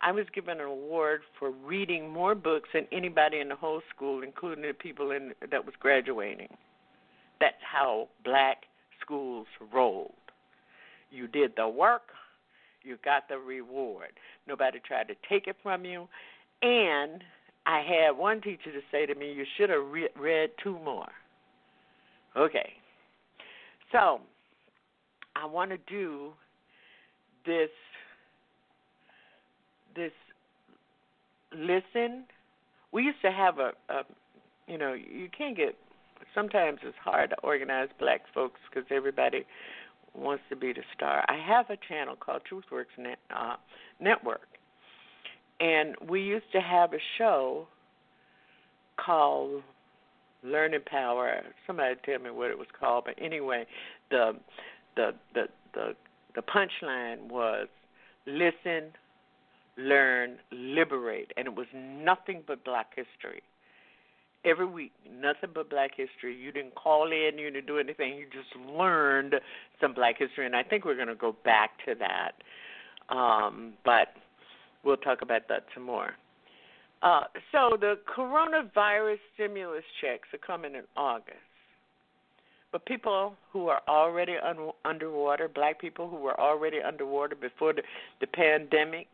I 0.00 0.12
was 0.12 0.24
given 0.34 0.60
an 0.60 0.66
award 0.66 1.20
for 1.38 1.50
reading 1.50 2.08
more 2.08 2.34
books 2.34 2.70
than 2.72 2.86
anybody 2.92 3.40
in 3.40 3.50
the 3.50 3.56
whole 3.56 3.82
school, 3.94 4.22
including 4.22 4.62
the 4.62 4.72
people 4.72 5.10
in 5.10 5.34
that 5.50 5.66
was 5.66 5.74
graduating. 5.78 6.48
That's 7.40 7.60
how 7.60 8.08
black 8.24 8.62
schools 9.02 9.46
rolled. 9.70 10.12
You 11.10 11.28
did 11.28 11.52
the 11.56 11.68
work, 11.68 12.08
you 12.82 12.96
got 13.04 13.28
the 13.28 13.36
reward. 13.36 14.12
Nobody 14.48 14.78
tried 14.78 15.08
to 15.08 15.14
take 15.28 15.46
it 15.46 15.56
from 15.62 15.84
you. 15.84 16.08
And 16.62 17.22
I 17.66 17.80
had 17.80 18.16
one 18.16 18.40
teacher 18.40 18.72
to 18.72 18.80
say 18.90 19.04
to 19.04 19.14
me, 19.14 19.30
"You 19.30 19.44
should 19.58 19.68
have 19.68 19.90
re- 19.90 20.08
read 20.16 20.52
two 20.62 20.78
more." 20.78 21.12
Okay. 22.36 22.72
So, 23.92 24.20
I 25.34 25.46
want 25.46 25.70
to 25.70 25.78
do 25.88 26.32
this 27.46 27.70
this 29.94 30.12
listen 31.54 32.24
we 32.92 33.02
used 33.02 33.20
to 33.22 33.30
have 33.30 33.58
a, 33.58 33.72
a 33.90 34.02
you 34.66 34.78
know, 34.78 34.94
you 34.94 35.28
can't 35.36 35.56
get. 35.56 35.76
Sometimes 36.34 36.78
it's 36.82 36.96
hard 37.02 37.30
to 37.30 37.36
organize 37.42 37.88
black 37.98 38.22
folks 38.34 38.58
because 38.68 38.86
everybody 38.90 39.44
wants 40.14 40.42
to 40.48 40.56
be 40.56 40.72
the 40.72 40.82
star. 40.94 41.24
I 41.28 41.36
have 41.46 41.68
a 41.70 41.76
channel 41.88 42.16
called 42.16 42.42
TruthWorks 42.50 42.98
Net, 42.98 43.18
uh, 43.34 43.56
Network, 44.00 44.48
and 45.60 45.94
we 46.08 46.22
used 46.22 46.50
to 46.52 46.60
have 46.60 46.94
a 46.94 46.98
show 47.18 47.68
called 48.96 49.62
Learning 50.46 50.80
Power. 50.86 51.42
Somebody 51.66 51.96
tell 52.04 52.18
me 52.20 52.30
what 52.30 52.50
it 52.50 52.58
was 52.58 52.68
called, 52.78 53.04
but 53.06 53.14
anyway, 53.22 53.66
the 54.10 54.32
the 54.96 55.12
the 55.34 55.48
the 55.74 55.94
the 56.34 56.42
punchline 56.42 57.28
was 57.28 57.68
listen, 58.26 58.92
learn, 59.76 60.36
liberate, 60.52 61.32
and 61.36 61.46
it 61.46 61.54
was 61.54 61.66
nothing 61.74 62.42
but 62.46 62.64
Black 62.64 62.88
history. 62.94 63.42
Every 64.44 64.66
week, 64.66 64.92
nothing 65.10 65.50
but 65.54 65.68
Black 65.70 65.90
history. 65.96 66.36
You 66.36 66.52
didn't 66.52 66.76
call 66.76 67.10
in, 67.10 67.38
you 67.38 67.50
didn't 67.50 67.66
do 67.66 67.78
anything. 67.78 68.16
You 68.16 68.26
just 68.26 68.54
learned 68.70 69.34
some 69.80 69.92
Black 69.92 70.18
history, 70.18 70.46
and 70.46 70.54
I 70.54 70.62
think 70.62 70.84
we're 70.84 70.94
going 70.94 71.08
to 71.08 71.16
go 71.16 71.34
back 71.44 71.70
to 71.86 71.94
that. 71.98 72.32
Um, 73.14 73.72
but 73.84 74.08
we'll 74.84 74.96
talk 74.96 75.22
about 75.22 75.48
that 75.48 75.64
some 75.74 75.82
more. 75.82 76.12
Uh, 77.02 77.24
so 77.52 77.76
the 77.78 77.98
coronavirus 78.16 79.18
stimulus 79.34 79.84
checks 80.00 80.28
are 80.32 80.38
coming 80.38 80.74
in 80.74 80.82
August. 80.96 81.36
But 82.72 82.84
people 82.84 83.34
who 83.52 83.68
are 83.68 83.80
already 83.88 84.34
un- 84.36 84.72
underwater, 84.84 85.48
black 85.48 85.80
people 85.80 86.08
who 86.08 86.16
were 86.16 86.38
already 86.38 86.80
underwater 86.80 87.36
before 87.36 87.72
the, 87.72 87.82
the 88.20 88.26
pandemic, 88.26 89.08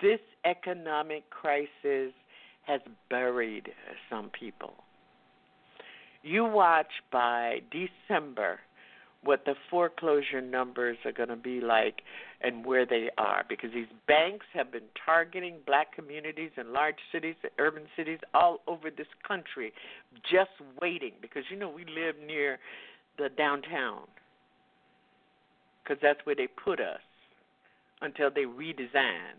this 0.00 0.20
economic 0.44 1.28
crisis 1.30 2.12
has 2.66 2.80
buried 3.08 3.70
some 4.10 4.30
people. 4.38 4.74
You 6.22 6.44
watch 6.44 6.90
by 7.10 7.60
December 7.70 8.60
what 9.24 9.44
the 9.44 9.54
foreclosure 9.70 10.40
numbers 10.40 10.96
are 11.04 11.12
going 11.12 11.28
to 11.28 11.36
be 11.36 11.60
like 11.60 12.02
and 12.40 12.64
where 12.64 12.84
they 12.84 13.08
are 13.18 13.44
because 13.48 13.70
these 13.72 13.86
banks 14.08 14.46
have 14.52 14.72
been 14.72 14.82
targeting 15.04 15.58
black 15.64 15.94
communities 15.94 16.50
in 16.56 16.72
large 16.72 16.96
cities, 17.12 17.36
urban 17.58 17.84
cities 17.96 18.18
all 18.34 18.58
over 18.66 18.90
this 18.90 19.06
country 19.26 19.72
just 20.30 20.50
waiting 20.80 21.12
because 21.20 21.44
you 21.50 21.56
know 21.56 21.68
we 21.68 21.84
live 21.84 22.16
near 22.26 22.58
the 23.18 23.28
downtown 23.36 24.02
because 25.82 26.00
that's 26.02 26.20
where 26.24 26.36
they 26.36 26.48
put 26.48 26.80
us 26.80 27.00
until 28.00 28.30
they 28.30 28.42
redesign. 28.42 29.38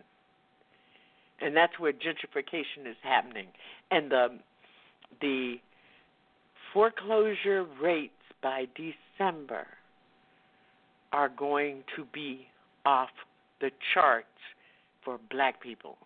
And 1.41 1.55
that's 1.55 1.77
where 1.79 1.91
gentrification 1.91 2.89
is 2.89 2.95
happening. 3.01 3.47
And 3.91 4.11
the 4.11 4.27
the 5.21 5.55
foreclosure 6.73 7.65
rates 7.81 8.13
by 8.43 8.67
December 8.75 9.65
are 11.13 11.29
going 11.29 11.83
to 11.95 12.05
be 12.13 12.47
off 12.85 13.09
the 13.61 13.71
charts 13.93 14.27
for 15.03 15.19
black 15.31 15.61
people. 15.63 15.97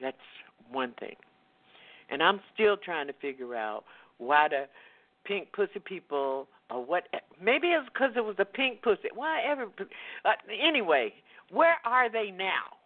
That's 0.00 0.16
one 0.70 0.92
thing. 0.98 1.14
And 2.10 2.22
I'm 2.22 2.40
still 2.52 2.76
trying 2.76 3.06
to 3.06 3.12
figure 3.14 3.54
out 3.54 3.84
why 4.18 4.48
the 4.48 4.64
pink 5.24 5.52
pussy 5.52 5.78
people 5.84 6.48
or 6.70 6.84
what 6.84 7.04
maybe 7.42 7.68
it's 7.68 7.88
because 7.92 8.10
it 8.16 8.24
was 8.24 8.36
a 8.38 8.44
pink 8.44 8.82
pussy. 8.82 9.08
Why 9.14 9.42
ever 9.48 9.68
uh, 10.24 10.30
anyway, 10.60 11.12
where 11.50 11.76
are 11.84 12.10
they 12.10 12.30
now? 12.30 12.77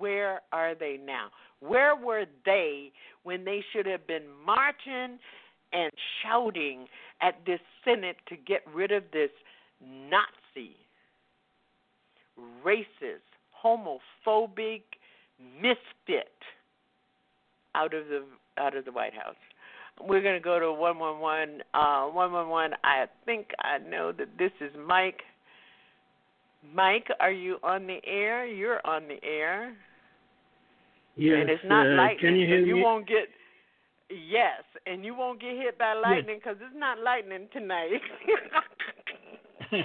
Where 0.00 0.40
are 0.52 0.74
they 0.74 0.98
now? 1.04 1.28
Where 1.60 1.94
were 1.94 2.24
they 2.44 2.90
when 3.22 3.44
they 3.44 3.62
should 3.72 3.86
have 3.86 4.06
been 4.06 4.22
marching 4.44 5.18
and 5.72 5.92
shouting 6.22 6.86
at 7.22 7.34
this 7.46 7.60
Senate 7.84 8.16
to 8.28 8.36
get 8.36 8.62
rid 8.74 8.90
of 8.90 9.04
this 9.12 9.30
Nazi, 9.80 10.76
racist, 12.64 13.20
homophobic 13.64 14.82
misfit 15.60 16.32
out 17.74 17.94
of 17.94 18.06
the 18.08 18.24
out 18.58 18.76
of 18.76 18.84
the 18.84 18.92
White 18.92 19.14
House. 19.14 19.36
We're 20.02 20.22
going 20.22 20.34
to 20.34 20.40
go 20.40 20.58
to 20.58 20.72
111. 20.72 21.62
Uh, 21.74 22.06
111, 22.06 22.76
I 22.84 23.06
think 23.24 23.48
I 23.60 23.78
know 23.78 24.12
that 24.12 24.28
this 24.38 24.52
is 24.60 24.70
Mike. 24.86 25.20
Mike, 26.74 27.08
are 27.20 27.32
you 27.32 27.56
on 27.62 27.86
the 27.86 27.98
air? 28.06 28.46
You're 28.46 28.84
on 28.86 29.08
the 29.08 29.22
air. 29.26 29.74
Yes. 31.20 31.36
And 31.40 31.50
it's 31.50 31.64
not 31.66 31.86
uh, 31.86 31.90
lightning. 31.90 32.18
Can 32.20 32.36
you 32.36 32.46
hear 32.46 32.60
you 32.60 32.76
me? 32.76 32.82
won't 32.82 33.06
get 33.06 33.28
Yes, 34.08 34.62
and 34.86 35.04
you 35.04 35.14
won't 35.14 35.40
get 35.40 35.54
hit 35.54 35.78
by 35.78 35.92
lightning 35.94 36.40
because 36.42 36.56
it's 36.60 36.74
not 36.76 36.98
lightning 36.98 37.46
tonight. 37.52 38.00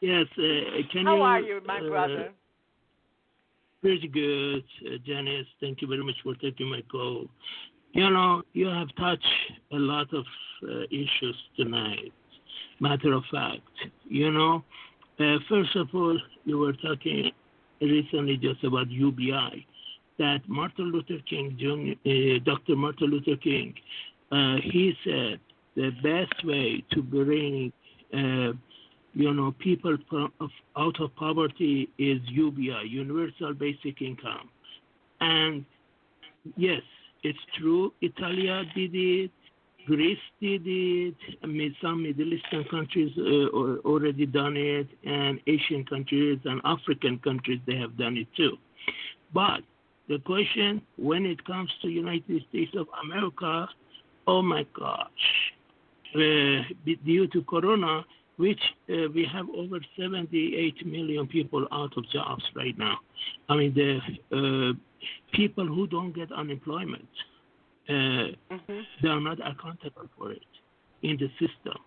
yes. 0.00 0.26
Uh, 0.36 0.82
can 0.90 1.00
you 1.00 1.06
How 1.06 1.16
you, 1.16 1.22
are 1.22 1.40
you, 1.40 1.60
my 1.64 1.78
uh, 1.78 1.88
brother? 1.88 2.32
Pretty 3.80 4.08
good, 4.08 4.64
uh, 4.86 4.98
Janice. 5.06 5.46
Thank 5.60 5.80
you 5.80 5.88
very 5.88 6.04
much 6.04 6.16
for 6.22 6.34
taking 6.34 6.68
my 6.68 6.82
call. 6.90 7.26
You 7.92 8.10
know, 8.10 8.42
you 8.52 8.66
have 8.66 8.88
touched 8.96 9.24
a 9.72 9.76
lot 9.76 10.12
of 10.12 10.24
uh, 10.64 10.82
issues 10.90 11.36
tonight. 11.56 12.12
Matter 12.80 13.12
of 13.12 13.22
fact, 13.30 13.60
you 14.08 14.30
know, 14.30 14.62
uh, 15.20 15.36
first 15.48 15.74
of 15.76 15.88
all, 15.94 16.18
you 16.44 16.58
were 16.58 16.72
talking 16.74 17.30
recently 17.80 18.36
just 18.36 18.62
about 18.64 18.90
UBI 18.90 19.66
that 20.18 20.40
Martin 20.48 20.92
Luther 20.92 21.18
King, 21.28 21.56
Jr., 21.58 22.08
uh, 22.08 22.38
Dr. 22.44 22.76
Martin 22.76 23.08
Luther 23.08 23.36
King, 23.36 23.74
uh, 24.30 24.56
he 24.62 24.94
said 25.04 25.40
the 25.76 25.90
best 26.02 26.44
way 26.44 26.84
to 26.92 27.02
bring, 27.02 27.72
uh, 28.12 28.52
you 29.14 29.34
know, 29.34 29.54
people 29.58 29.96
out 30.76 31.00
of 31.00 31.14
poverty 31.16 31.88
is 31.98 32.20
UBI, 32.26 32.86
Universal 32.86 33.54
Basic 33.54 34.00
Income. 34.00 34.48
And 35.20 35.64
yes, 36.56 36.82
it's 37.22 37.38
true. 37.58 37.92
Italia 38.00 38.64
did 38.74 38.94
it. 38.94 39.30
Greece 39.86 40.18
did 40.40 40.62
it. 40.64 41.14
Some 41.82 42.02
Middle 42.04 42.32
Eastern 42.32 42.64
countries 42.70 43.12
uh, 43.18 43.48
already 43.84 44.26
done 44.26 44.56
it, 44.56 44.88
and 45.04 45.40
Asian 45.46 45.84
countries 45.84 46.38
and 46.44 46.60
African 46.64 47.18
countries 47.18 47.60
they 47.66 47.76
have 47.76 47.96
done 47.98 48.16
it 48.16 48.28
too. 48.36 48.56
But 49.34 49.62
the 50.08 50.18
question 50.18 50.82
when 50.96 51.26
it 51.26 51.44
comes 51.44 51.70
to 51.82 51.88
United 51.88 52.42
States 52.48 52.72
of 52.76 52.86
America, 53.04 53.68
oh 54.26 54.42
my 54.42 54.66
gosh, 54.76 55.08
uh, 56.14 56.62
due 57.04 57.26
to 57.28 57.42
Corona, 57.42 58.04
which 58.36 58.60
uh, 58.90 59.08
we 59.14 59.26
have 59.32 59.46
over 59.56 59.78
78 59.98 60.86
million 60.86 61.26
people 61.26 61.66
out 61.72 61.96
of 61.96 62.08
jobs 62.10 62.42
right 62.54 62.76
now. 62.78 62.98
I 63.48 63.56
mean, 63.56 63.74
the 63.74 63.98
uh, 64.36 64.72
people 65.32 65.66
who 65.66 65.86
don't 65.86 66.12
get 66.12 66.32
unemployment, 66.32 67.08
mm-hmm. 67.88 68.80
they 69.02 69.08
are 69.08 69.20
not 69.20 69.38
accountable 69.38 70.08
for 70.18 70.32
it 70.32 70.42
in 71.02 71.16
the 71.18 71.28
system. 71.38 71.78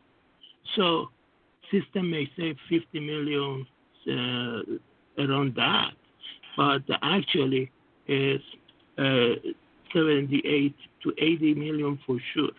So, 0.76 1.10
system 1.72 2.10
may 2.12 2.30
save 2.38 2.56
50 2.70 3.00
million 3.00 3.68
uh, 4.08 5.24
around 5.24 5.56
that, 5.56 5.92
but 6.58 6.84
actually 7.02 7.72
is 8.08 8.42
uh, 8.98 9.36
78 9.94 10.76
to 11.04 11.14
80 11.18 11.54
million 11.56 12.00
for 12.06 12.18
sure 12.34 12.52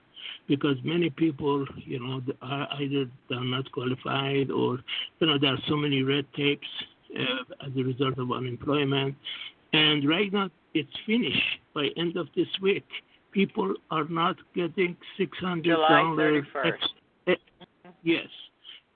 because 0.49 0.77
many 0.85 1.11
people, 1.11 1.67
you 1.85 2.01
know, 2.01 2.21
are 2.43 2.69
either 2.81 3.07
they're 3.29 3.45
not 3.45 3.71
qualified 3.73 4.51
or, 4.51 4.79
you 5.21 5.27
know, 5.27 5.39
there 5.39 5.53
are 5.53 5.59
so 5.69 5.77
many 5.77 6.03
red 6.03 6.25
tapes 6.37 6.67
uh, 7.19 7.67
as 7.67 7.73
a 7.77 7.83
result 7.83 8.19
of 8.19 8.33
unemployment. 8.33 9.15
And 9.73 10.09
right 10.09 10.33
now, 10.33 10.51
it's 10.75 10.91
finished 11.07 11.59
by 11.75 11.89
end 11.97 12.17
of 12.17 12.29
this 12.37 12.49
week. 12.63 12.85
People 13.33 13.75
are 13.91 14.05
not 14.09 14.37
getting 14.55 14.97
six 15.19 15.37
hundred 15.39 15.77
dollars. 15.77 16.45
Ex- 16.65 16.89
eh, 17.27 17.35
yes, 18.03 18.29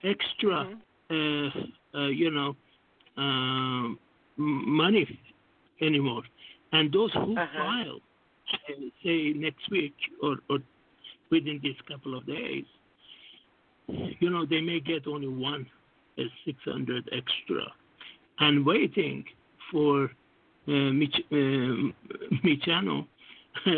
extra, 0.02 0.66
mm-hmm. 1.10 1.98
uh, 1.98 1.98
uh, 1.98 2.08
you 2.08 2.30
know, 2.30 2.56
um, 3.16 3.98
money 4.36 5.20
anymore. 5.82 6.22
And 6.72 6.92
those 6.92 7.12
who 7.12 7.36
uh-huh. 7.36 7.46
file, 7.58 8.00
say 9.04 9.32
next 9.34 9.70
week 9.70 9.94
or, 10.22 10.36
or 10.48 10.58
within 11.30 11.60
this 11.62 11.74
couple 11.88 12.16
of 12.16 12.26
days, 12.26 12.64
you 13.88 14.30
know, 14.30 14.46
they 14.46 14.60
may 14.60 14.80
get 14.80 15.06
only 15.06 15.28
one 15.28 15.66
uh, 16.18 16.22
600 16.44 17.10
extra. 17.12 17.62
And 18.38 18.64
waiting 18.64 19.24
for 19.70 20.04
uh, 20.68 20.70
Mich- 20.70 21.26
uh, 21.32 21.90
Michano 22.44 23.06
uh, 23.66 23.70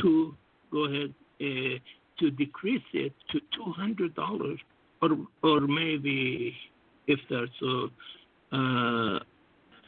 to 0.00 0.34
go 0.72 0.84
ahead 0.84 1.14
uh, 1.40 1.78
to 2.20 2.30
decrease 2.30 2.82
it 2.92 3.12
to 3.30 3.40
$200 3.60 4.58
or, 5.02 5.08
or 5.42 5.60
maybe 5.60 6.54
if 7.06 7.20
there's 7.28 7.50
a 7.62 7.86
uh, 8.56 9.18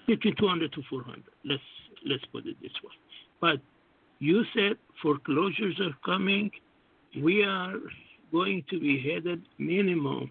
between 0.06 0.34
200 0.36 0.72
to 0.72 0.82
400. 0.88 1.22
Let's 1.44 1.62
let's 2.04 2.24
put 2.32 2.46
it 2.46 2.56
this 2.60 2.72
way. 2.82 2.92
But 3.40 3.60
you 4.18 4.44
said 4.54 4.76
foreclosures 5.02 5.78
are 5.80 5.96
coming. 6.04 6.50
We 7.22 7.44
are 7.44 7.74
going 8.32 8.64
to 8.70 8.80
be 8.80 9.02
headed 9.02 9.42
minimum 9.58 10.30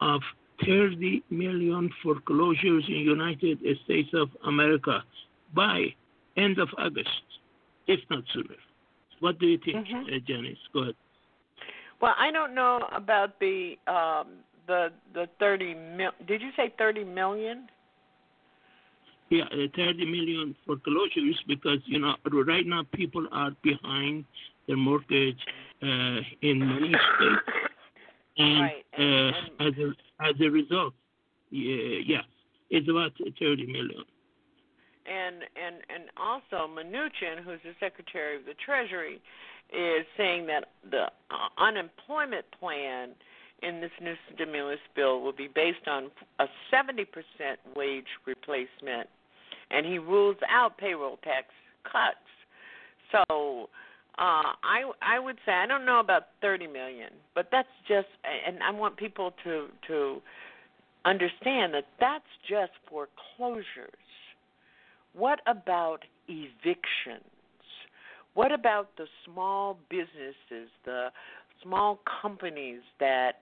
of 0.00 0.20
30 0.64 1.22
million 1.30 1.90
foreclosures 2.02 2.84
in 2.88 2.94
United 2.94 3.58
States 3.84 4.08
of 4.14 4.28
America 4.46 5.02
by 5.54 5.86
end 6.36 6.58
of 6.58 6.68
August, 6.78 7.08
if 7.86 8.00
not 8.10 8.24
sooner. 8.32 8.56
What 9.20 9.38
do 9.38 9.46
you 9.46 9.58
think, 9.64 9.86
mm-hmm. 9.86 10.14
uh, 10.14 10.18
Janice? 10.26 10.58
Go 10.72 10.82
ahead. 10.82 10.94
Well, 12.00 12.14
I 12.18 12.30
don't 12.30 12.54
know 12.54 12.80
about 12.94 13.40
the 13.40 13.74
um, 13.88 14.38
the 14.66 14.92
the 15.14 15.28
30 15.40 15.74
mil. 15.96 16.10
Did 16.26 16.40
you 16.40 16.50
say 16.56 16.72
30 16.78 17.04
million? 17.04 17.68
Yeah, 19.30 19.44
uh, 19.44 19.68
30 19.76 20.06
million 20.06 20.56
foreclosures 20.64 21.38
because 21.46 21.80
you 21.84 21.98
know 21.98 22.14
right 22.46 22.66
now 22.66 22.84
people 22.94 23.26
are 23.30 23.50
behind 23.62 24.24
their 24.66 24.76
mortgage 24.76 25.38
uh, 25.82 26.20
in 26.40 26.60
many 26.60 26.88
states, 26.88 27.42
and, 28.38 28.60
right. 28.60 28.84
and, 28.96 29.34
uh, 29.34 29.38
and, 29.60 29.68
as 29.68 29.78
a 29.78 30.24
as 30.24 30.34
a 30.40 30.48
result, 30.50 30.94
yeah, 31.50 31.98
yeah, 32.06 32.22
it's 32.70 32.88
about 32.88 33.12
30 33.18 33.66
million. 33.66 34.04
And 35.06 35.42
and 35.56 35.76
and 35.88 36.04
also 36.16 36.68
Mnuchin, 36.68 37.44
who's 37.44 37.60
the 37.64 37.74
Secretary 37.80 38.36
of 38.36 38.46
the 38.46 38.54
Treasury, 38.54 39.20
is 39.72 40.06
saying 40.16 40.46
that 40.46 40.70
the 40.90 41.10
uh, 41.30 41.48
unemployment 41.58 42.46
plan 42.58 43.10
in 43.62 43.80
this 43.80 43.90
new 44.00 44.14
stimulus 44.34 44.78
bill 44.94 45.20
will 45.20 45.32
be 45.32 45.48
based 45.48 45.88
on 45.88 46.10
a 46.38 46.46
70% 46.72 47.06
wage 47.74 48.06
replacement, 48.26 49.08
and 49.70 49.86
he 49.86 49.98
rules 49.98 50.36
out 50.48 50.78
payroll 50.78 51.18
tax 51.22 51.46
cuts. 51.84 52.16
So 53.12 53.68
uh, 54.18 54.52
I 54.62 54.90
I 55.00 55.18
would 55.18 55.36
say 55.46 55.52
I 55.52 55.66
don't 55.66 55.86
know 55.86 56.00
about 56.00 56.28
30 56.42 56.66
million, 56.66 57.10
but 57.34 57.48
that's 57.52 57.68
just, 57.86 58.08
and 58.46 58.58
I 58.62 58.70
want 58.70 58.96
people 58.96 59.32
to 59.44 59.68
to 59.86 60.20
understand 61.04 61.74
that 61.74 61.86
that's 62.00 62.24
just 62.48 62.72
foreclosures. 62.88 63.94
What 65.14 65.40
about 65.46 66.00
evictions? 66.28 67.24
What 68.34 68.52
about 68.52 68.90
the 68.96 69.06
small 69.24 69.78
businesses, 69.88 70.70
the 70.84 71.08
small 71.62 72.00
companies 72.22 72.80
that 73.00 73.36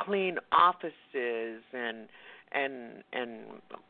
clean 0.00 0.36
offices 0.52 1.62
and 1.72 2.08
and 2.54 3.02
and 3.12 3.40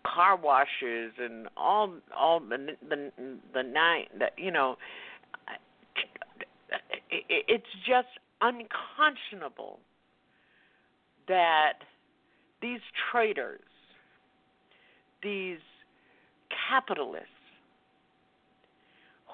car 0.06 0.36
washes 0.36 1.12
and 1.18 1.48
all 1.56 1.92
all 2.16 2.40
the 2.40 2.76
the 2.88 3.10
the 3.54 3.62
nine 3.62 4.06
that 4.18 4.32
you 4.36 4.50
know 4.50 4.76
it's 7.10 7.64
just 7.86 8.08
unconscionable 8.40 9.78
that 11.28 11.74
these 12.60 12.80
traders 13.10 13.60
these 15.22 15.58
capitalists 16.70 17.28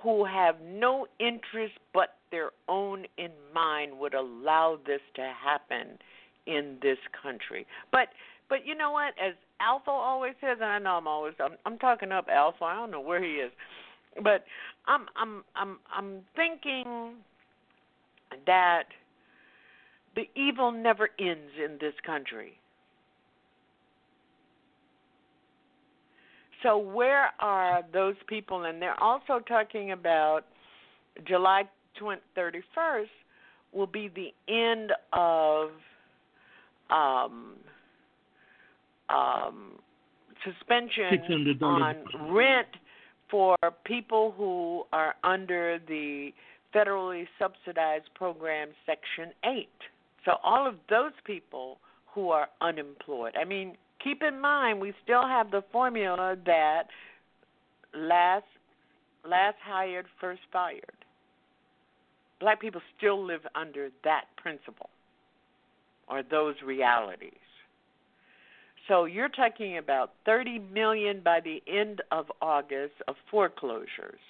who 0.03 0.24
have 0.24 0.57
no 0.62 1.07
interest 1.18 1.74
but 1.93 2.14
their 2.31 2.51
own 2.68 3.05
in 3.16 3.31
mind 3.55 3.99
would 3.99 4.14
allow 4.14 4.79
this 4.87 5.01
to 5.14 5.33
happen 5.43 5.99
in 6.47 6.79
this 6.83 6.99
country. 7.20 7.66
But 7.91 8.09
but 8.49 8.66
you 8.66 8.74
know 8.74 8.92
what? 8.92 9.14
As 9.22 9.34
Alpha 9.61 9.90
always 9.90 10.34
says, 10.40 10.59
and 10.61 10.70
I 10.70 10.78
know 10.78 10.92
I'm 10.92 11.07
always 11.07 11.34
I'm, 11.40 11.57
I'm 11.66 11.78
talking 11.78 12.12
up 12.12 12.26
Alpha. 12.32 12.64
I 12.64 12.74
don't 12.74 12.90
know 12.90 13.01
where 13.01 13.22
he 13.22 13.32
is, 13.32 13.53
but 14.22 14.44
I'm 14.86 15.07
I'm 15.16 15.44
I'm 15.55 15.78
I'm 15.94 16.20
thinking 16.36 17.14
that 18.46 18.84
the 20.16 20.28
evil 20.34 20.72
never 20.72 21.11
ends 21.18 21.53
in 21.62 21.78
this 21.80 21.94
country. 22.05 22.53
So 26.62 26.76
where 26.76 27.30
are 27.38 27.82
those 27.92 28.16
people? 28.26 28.64
And 28.64 28.82
they're 28.82 29.01
also 29.01 29.38
talking 29.46 29.92
about 29.92 30.42
July 31.26 31.64
31st 32.01 33.07
will 33.72 33.86
be 33.86 34.09
the 34.09 34.32
end 34.53 34.92
of 35.12 35.70
um, 36.90 37.55
um, 39.09 39.73
suspension 40.45 41.63
on 41.63 41.97
rent 42.31 42.69
for 43.31 43.57
people 43.85 44.35
who 44.37 44.85
are 44.93 45.15
under 45.25 45.79
the 45.87 46.31
federally 46.75 47.27
subsidized 47.39 48.09
program 48.15 48.69
Section 48.87 49.33
8. 49.45 49.69
So 50.25 50.33
all 50.43 50.67
of 50.67 50.75
those 50.91 51.13
people 51.25 51.79
who 52.15 52.31
are 52.31 52.49
unemployed. 52.61 53.35
I 53.41 53.45
mean, 53.45 53.77
keep 54.03 54.23
in 54.23 54.41
mind 54.41 54.81
we 54.81 54.93
still 55.03 55.27
have 55.27 55.51
the 55.51 55.63
formula 55.73 56.37
that 56.47 56.85
last 57.95 58.45
last 59.29 59.57
hired 59.63 60.07
first 60.21 60.41
fired 60.53 60.83
black 62.41 62.61
people 62.61 62.81
still 62.97 63.25
live 63.25 63.41
under 63.55 63.89
that 64.05 64.25
principle 64.37 64.91
or 66.09 66.23
those 66.23 66.55
realities 66.65 67.33
so 68.89 69.05
you're 69.05 69.28
talking 69.28 69.78
about 69.78 70.12
30 70.24 70.59
million 70.72 71.20
by 71.22 71.41
the 71.41 71.62
end 71.68 72.03
of 72.11 72.26
August 72.41 72.95
of 73.07 73.14
foreclosures 73.30 74.20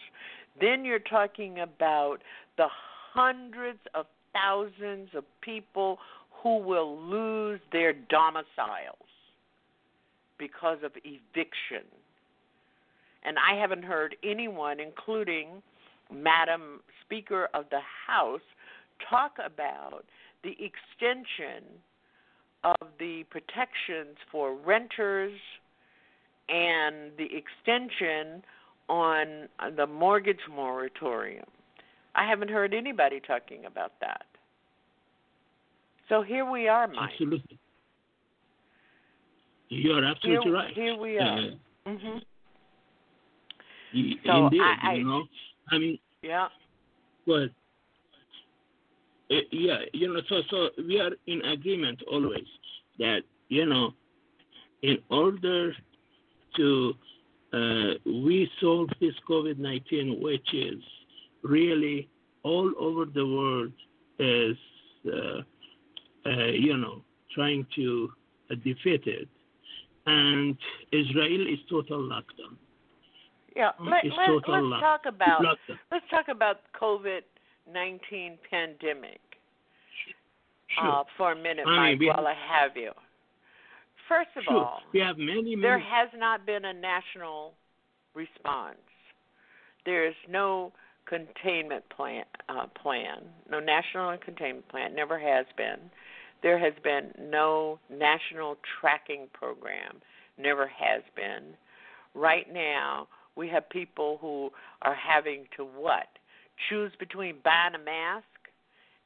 then 0.60 0.84
you're 0.84 0.98
talking 0.98 1.60
about 1.60 2.18
the 2.56 2.66
hundreds 3.12 3.78
of 3.94 4.06
thousands 4.32 5.10
of 5.14 5.24
people 5.40 5.98
who 6.42 6.58
will 6.58 6.98
lose 6.98 7.60
their 7.72 7.92
domiciles 7.92 8.96
because 10.38 10.78
of 10.84 10.92
eviction. 11.04 11.86
And 13.24 13.36
I 13.38 13.58
haven't 13.60 13.84
heard 13.84 14.16
anyone, 14.22 14.78
including 14.80 15.62
Madam 16.12 16.80
Speaker 17.04 17.48
of 17.54 17.64
the 17.70 17.80
House, 18.06 18.40
talk 19.10 19.32
about 19.44 20.04
the 20.44 20.50
extension 20.50 21.64
of 22.80 22.88
the 22.98 23.24
protections 23.30 24.16
for 24.30 24.54
renters 24.54 25.38
and 26.48 27.12
the 27.18 27.24
extension 27.24 28.42
on 28.88 29.48
the 29.76 29.86
mortgage 29.86 30.40
moratorium. 30.50 31.44
I 32.14 32.28
haven't 32.28 32.50
heard 32.50 32.74
anybody 32.74 33.20
talking 33.20 33.64
about 33.66 33.92
that. 34.00 34.22
So 36.08 36.22
here 36.22 36.50
we 36.50 36.68
are, 36.68 36.88
Mike. 36.88 37.10
Absolutely. 37.12 37.58
You're 39.68 40.04
absolutely 40.04 40.44
here, 40.44 40.54
right. 40.54 40.74
Here 40.74 40.96
we 40.96 41.18
are. 41.18 41.38
Uh, 41.38 41.90
mm-hmm. 41.90 42.18
So 44.24 44.46
indeed, 44.46 44.60
I, 44.60 44.76
I, 44.82 44.94
you 44.94 45.04
know, 45.04 45.22
I 45.70 45.78
mean, 45.78 45.98
yeah. 46.22 46.48
But 47.26 47.50
uh, 49.30 49.34
yeah, 49.50 49.78
you 49.92 50.12
know, 50.12 50.20
so 50.28 50.42
so 50.50 50.68
we 50.86 51.00
are 51.00 51.12
in 51.26 51.42
agreement 51.44 52.02
always 52.10 52.46
that 52.98 53.22
you 53.48 53.66
know, 53.66 53.92
in 54.82 54.98
order 55.10 55.72
to 56.56 56.92
uh, 57.52 57.94
we 58.04 58.50
solve 58.60 58.88
this 59.00 59.14
COVID 59.28 59.58
nineteen, 59.58 60.20
which 60.20 60.54
is 60.54 60.82
really 61.42 62.08
all 62.42 62.70
over 62.78 63.04
the 63.04 63.26
world 63.26 63.72
is 64.18 64.56
uh, 65.06 65.40
uh, 66.28 66.46
you 66.46 66.76
know 66.76 67.02
trying 67.34 67.66
to 67.76 68.08
uh, 68.50 68.54
defeat 68.64 69.02
it 69.06 69.28
and 70.08 70.56
Israel 70.92 71.42
is 71.46 71.58
total 71.68 72.00
lockdown. 72.00 72.56
Yeah, 73.54 73.70
let, 73.80 74.04
it's 74.04 74.16
let, 74.16 74.30
let's 74.30 74.80
talk 74.80 75.02
about 75.06 75.42
lockdown. 75.42 75.78
let's 75.92 76.04
talk 76.10 76.28
about 76.28 76.60
COVID 76.80 77.22
nineteen 77.72 78.38
pandemic 78.50 79.20
sure. 80.76 81.00
uh, 81.00 81.04
for 81.16 81.32
a 81.32 81.36
minute, 81.36 81.66
I 81.66 81.76
Mike, 81.90 81.98
mean, 81.98 82.08
while 82.08 82.26
I 82.26 82.34
have 82.34 82.76
you. 82.76 82.92
First 84.08 84.30
of 84.36 84.44
sure. 84.44 84.56
all, 84.56 84.80
we 84.92 85.00
have 85.00 85.18
many, 85.18 85.54
many. 85.54 85.60
there 85.60 85.78
has 85.78 86.08
not 86.16 86.46
been 86.46 86.64
a 86.64 86.72
national 86.72 87.52
response. 88.14 88.76
There 89.84 90.06
is 90.06 90.14
no 90.28 90.72
containment 91.06 91.84
plan, 91.94 92.24
uh, 92.48 92.66
plan, 92.82 93.22
no 93.50 93.60
national 93.60 94.16
containment 94.18 94.68
plan. 94.68 94.94
Never 94.94 95.18
has 95.18 95.46
been. 95.56 95.90
There 96.42 96.58
has 96.58 96.74
been 96.84 97.12
no 97.30 97.78
national 97.90 98.56
tracking 98.80 99.26
program, 99.32 99.96
never 100.38 100.66
has 100.68 101.02
been. 101.16 101.54
Right 102.14 102.46
now, 102.52 103.08
we 103.36 103.48
have 103.48 103.68
people 103.70 104.18
who 104.20 104.50
are 104.82 104.94
having 104.94 105.44
to 105.56 105.64
what? 105.64 106.06
Choose 106.68 106.92
between 106.98 107.36
buying 107.44 107.74
a 107.74 107.84
mask 107.84 108.26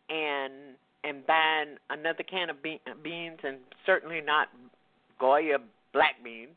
and 0.09 0.77
and 1.05 1.27
buying 1.27 1.77
another 1.91 2.23
can 2.23 2.49
of 2.49 2.63
be- 2.63 2.81
beans 3.03 3.39
and 3.43 3.59
certainly 3.85 4.21
not 4.21 4.49
Goya 5.19 5.59
black 5.93 6.23
beans 6.23 6.57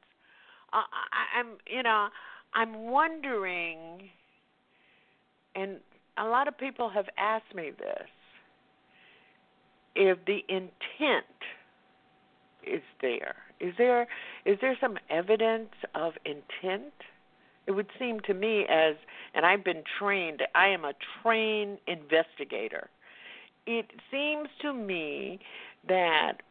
I, 0.75 0.79
I, 0.79 1.39
I'm, 1.39 1.47
you 1.67 1.83
know, 1.83 2.07
I'm 2.53 2.91
wondering, 2.91 4.09
and 5.55 5.77
a 6.17 6.25
lot 6.25 6.47
of 6.47 6.57
people 6.57 6.89
have 6.89 7.05
asked 7.17 7.53
me 7.55 7.71
this, 7.77 8.07
if 9.95 10.17
the 10.25 10.39
intent 10.49 11.25
is 12.63 12.81
there. 13.01 13.35
Is 13.61 13.73
there 13.77 14.07
is 14.45 14.57
there 14.59 14.77
some 14.81 14.97
evidence 15.09 15.69
of 15.93 16.13
intent? 16.25 16.91
It 17.67 17.71
would 17.71 17.89
seem 17.97 18.19
to 18.21 18.33
me 18.33 18.65
as 18.69 18.95
and 19.33 19.45
I've 19.45 19.63
been 19.63 19.83
trained, 19.99 20.41
I 20.53 20.67
am 20.67 20.85
a 20.85 20.93
trained 21.21 21.79
investigator. 21.87 22.89
It 23.65 23.87
seems 24.11 24.47
to 24.61 24.73
me 24.73 25.39
that 25.87 26.41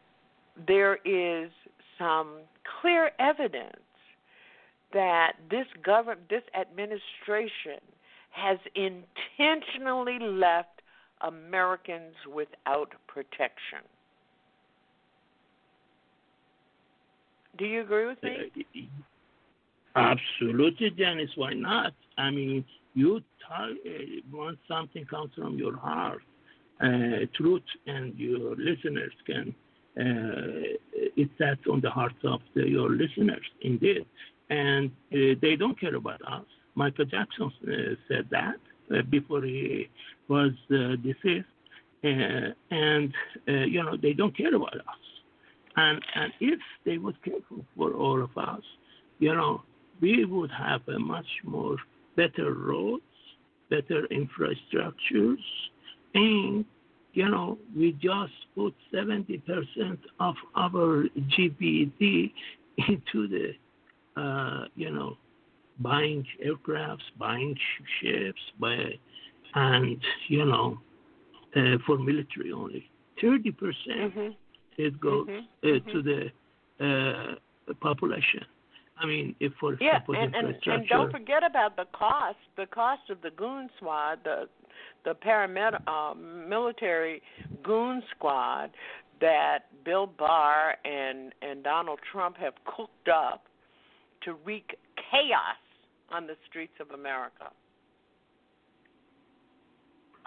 there 0.67 0.99
is 1.05 1.51
some 1.99 2.41
clear 2.81 3.11
evidence 3.19 3.77
that 4.93 5.33
this 5.51 5.67
government 5.85 6.29
this 6.29 6.43
administration 6.59 7.81
has 8.31 8.59
intentionally 8.75 10.19
left 10.21 10.83
Americans 11.21 12.15
without 12.33 12.93
protection. 13.07 13.81
Do 17.57 17.65
you 17.65 17.83
agree 17.83 18.07
with 18.07 18.21
me? 18.23 18.51
Uh, 18.57 18.81
Absolutely, 19.97 20.91
Janice. 20.91 21.31
Why 21.37 21.53
not? 21.53 21.93
I 22.19 22.31
mean, 22.31 22.65
you 22.95 23.21
tell 23.47 23.71
uh, 23.71 24.05
once 24.33 24.59
something 24.69 25.05
comes 25.07 25.31
from 25.37 25.57
your 25.57 25.77
heart, 25.77 26.23
uh, 26.81 27.27
truth, 27.37 27.63
and 27.87 28.15
your 28.19 28.57
listeners 28.57 29.13
can. 29.27 29.55
Uh, 29.97 30.75
it 31.17 31.31
sets 31.39 31.61
on 31.71 31.81
the 31.81 31.91
hearts 31.91 32.17
of 32.25 32.41
the, 32.55 32.69
your 32.69 32.91
listeners, 32.91 33.45
indeed, 33.63 34.05
and 34.51 34.91
uh, 35.13 35.39
they 35.41 35.55
don't 35.55 35.79
care 35.79 35.95
about 35.95 36.21
us. 36.23 36.45
Michael 36.75 37.05
Jackson 37.05 37.53
uh, 37.69 37.95
said 38.09 38.27
that 38.31 38.57
uh, 38.93 39.03
before 39.03 39.43
he 39.43 39.89
was 40.29 40.51
deceased, 41.05 41.47
and 42.03 43.13
you 43.47 43.83
know 43.85 43.97
they 43.97 44.13
don't 44.13 44.37
care 44.37 44.55
about 44.55 44.75
us. 44.75 45.05
And 45.77 46.03
and 46.17 46.33
if 46.41 46.59
they 46.85 46.99
would 46.99 47.23
care 47.25 47.39
for 47.77 47.93
all 47.93 48.21
of 48.23 48.37
us, 48.37 48.63
you 49.21 49.33
know, 49.33 49.63
we 50.05 50.25
would 50.25 50.51
have 50.51 50.83
a 50.89 50.99
much 50.99 51.31
more 51.45 51.77
better 52.17 52.53
roads, 52.53 53.03
better 53.71 54.01
infrastructures, 54.23 55.45
and 56.15 56.65
you 57.15 57.29
know, 57.29 57.59
we 57.77 57.93
just 57.93 58.33
put 58.57 58.75
70% 58.93 59.99
of 60.19 60.35
our 60.57 61.05
GDP 61.33 62.33
into 62.89 63.29
the, 63.29 64.21
uh, 64.21 64.65
you 64.75 64.91
know, 64.91 65.17
buying 65.79 66.27
aircrafts, 66.45 67.07
buying 67.17 67.55
ships, 68.01 68.41
buy, 68.59 68.99
and 69.55 70.03
you 70.29 70.45
know, 70.45 70.79
uh, 71.57 71.77
for 71.87 71.97
military 71.99 72.53
only. 72.53 72.91
30% 73.23 73.55
mm-hmm 73.55 74.29
it 74.77 75.01
goes 75.01 75.27
mm-hmm. 75.29 75.39
Uh, 75.63 75.67
mm-hmm. 75.67 75.91
to 75.91 76.03
the 76.03 76.85
uh, 76.85 77.75
population. 77.81 78.45
I 78.99 79.07
mean, 79.07 79.35
if 79.41 79.53
for 79.59 79.77
yeah, 79.81 79.99
and, 80.09 80.35
and, 80.35 80.55
and 80.67 80.89
don't 80.89 81.11
forget 81.11 81.45
about 81.45 81.77
the 81.77 81.87
cost. 81.93 82.37
The 82.57 82.67
cost 82.67 83.11
of 83.11 83.21
the 83.23 83.31
goon 83.31 83.69
squad, 83.77 84.21
the 84.25 84.49
the 85.05 85.15
paramilitary 85.15 85.81
uh, 85.87 86.15
military 86.15 87.23
goon 87.63 88.03
squad 88.15 88.71
that 89.21 89.67
Bill 89.85 90.07
Barr 90.07 90.77
and 90.85 91.33
and 91.43 91.65
Donald 91.65 91.99
Trump 92.11 92.37
have 92.39 92.55
cooked 92.65 93.09
up 93.09 93.45
to 94.23 94.35
wreak 94.45 94.77
chaos 95.11 95.59
on 96.11 96.27
the 96.27 96.37
streets 96.49 96.75
of 96.81 96.91
America. 96.91 97.51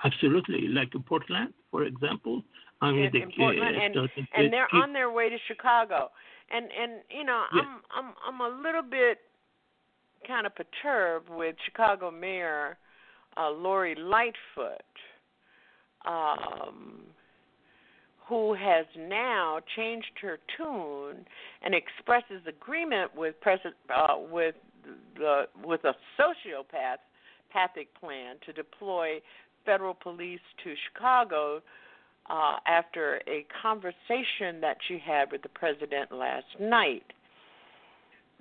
Absolutely, 0.03 0.67
like 0.67 0.93
in 0.93 1.01
Portland, 1.03 1.53
for 1.71 1.83
example, 1.83 2.43
I 2.81 2.91
mean, 2.91 3.05
in, 3.05 3.11
the, 3.11 3.21
in 3.23 3.31
Portland, 3.35 3.75
and, 3.75 4.27
and 4.35 4.53
they're 4.53 4.73
on 4.75 4.93
their 4.93 5.09
way 5.09 5.29
to 5.29 5.37
Chicago. 5.47 6.11
And 6.51 6.65
and 6.65 7.01
you 7.09 7.23
know, 7.23 7.43
yeah. 7.53 7.61
I'm 7.61 8.13
I'm 8.25 8.41
I'm 8.41 8.53
a 8.53 8.61
little 8.61 8.83
bit 8.83 9.19
kind 10.25 10.45
of 10.45 10.53
perturbed 10.55 11.29
with 11.29 11.55
Chicago 11.65 12.11
Mayor 12.11 12.77
uh, 13.37 13.51
Lori 13.51 13.95
Lightfoot, 13.95 14.81
um, 16.05 17.01
who 18.27 18.53
has 18.53 18.85
now 18.97 19.59
changed 19.75 20.11
her 20.21 20.39
tune 20.57 21.25
and 21.61 21.73
expresses 21.75 22.41
agreement 22.47 23.15
with 23.15 23.35
President 23.41 23.75
uh, 23.93 24.15
with 24.17 24.55
the 25.17 25.43
with 25.63 25.83
a 25.83 25.93
sociopath 26.19 26.97
pathic 27.51 27.87
plan 27.99 28.35
to 28.45 28.53
deploy 28.53 29.19
federal 29.65 29.93
police 29.93 30.39
to 30.63 30.73
Chicago 30.87 31.61
uh, 32.29 32.57
after 32.67 33.21
a 33.27 33.45
conversation 33.61 34.61
that 34.61 34.77
she 34.87 34.99
had 35.03 35.31
with 35.31 35.41
the 35.41 35.49
president 35.49 36.11
last 36.11 36.45
night. 36.59 37.03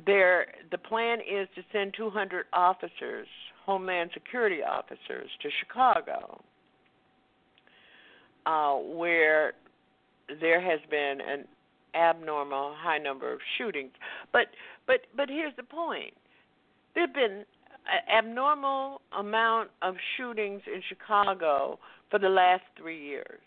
There, 0.04 0.46
the 0.70 0.78
plan 0.78 1.20
is 1.20 1.48
to 1.54 1.62
send 1.72 1.94
200 1.96 2.46
officers, 2.52 3.26
Homeland 3.64 4.10
Security 4.12 4.62
officers, 4.62 5.30
to 5.40 5.48
Chicago, 5.60 6.40
uh, 8.44 8.74
where 8.74 9.54
there 10.40 10.60
has 10.60 10.80
been 10.90 11.18
an 11.26 11.44
abnormal 11.94 12.74
high 12.76 12.98
number 12.98 13.32
of 13.32 13.38
shootings. 13.56 13.92
But, 14.32 14.48
but, 14.86 15.00
but 15.16 15.28
here's 15.28 15.56
the 15.56 15.62
point: 15.62 16.12
there've 16.94 17.14
been 17.14 17.44
an 17.86 18.18
abnormal 18.18 19.00
amount 19.18 19.70
of 19.80 19.94
shootings 20.16 20.60
in 20.66 20.82
Chicago 20.88 21.78
for 22.10 22.18
the 22.18 22.28
last 22.28 22.64
three 22.76 23.02
years. 23.02 23.40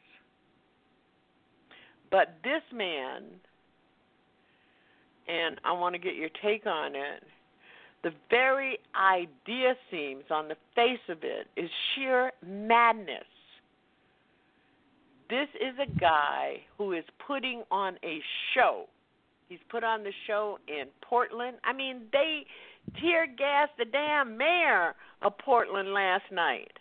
But 2.11 2.37
this 2.43 2.63
man, 2.73 3.23
and 5.27 5.59
I 5.63 5.71
want 5.73 5.93
to 5.93 5.99
get 5.99 6.15
your 6.15 6.29
take 6.41 6.65
on 6.65 6.95
it, 6.95 7.23
the 8.03 8.11
very 8.29 8.79
idea 8.95 9.75
seems, 9.91 10.23
on 10.31 10.47
the 10.47 10.55
face 10.73 10.99
of 11.09 11.19
it, 11.23 11.47
is 11.57 11.69
sheer 11.93 12.31
madness. 12.45 13.25
This 15.29 15.49
is 15.55 15.75
a 15.79 15.99
guy 15.99 16.61
who 16.77 16.93
is 16.93 17.03
putting 17.27 17.63
on 17.69 17.97
a 18.03 18.19
show. 18.55 18.85
He's 19.49 19.59
put 19.69 19.83
on 19.83 20.03
the 20.03 20.13
show 20.25 20.57
in 20.67 20.85
Portland. 21.01 21.57
I 21.63 21.73
mean, 21.73 22.03
they 22.11 22.45
tear 22.99 23.27
gassed 23.27 23.73
the 23.77 23.85
damn 23.85 24.37
mayor 24.37 24.95
of 25.21 25.37
Portland 25.37 25.93
last 25.93 26.23
night. 26.31 26.71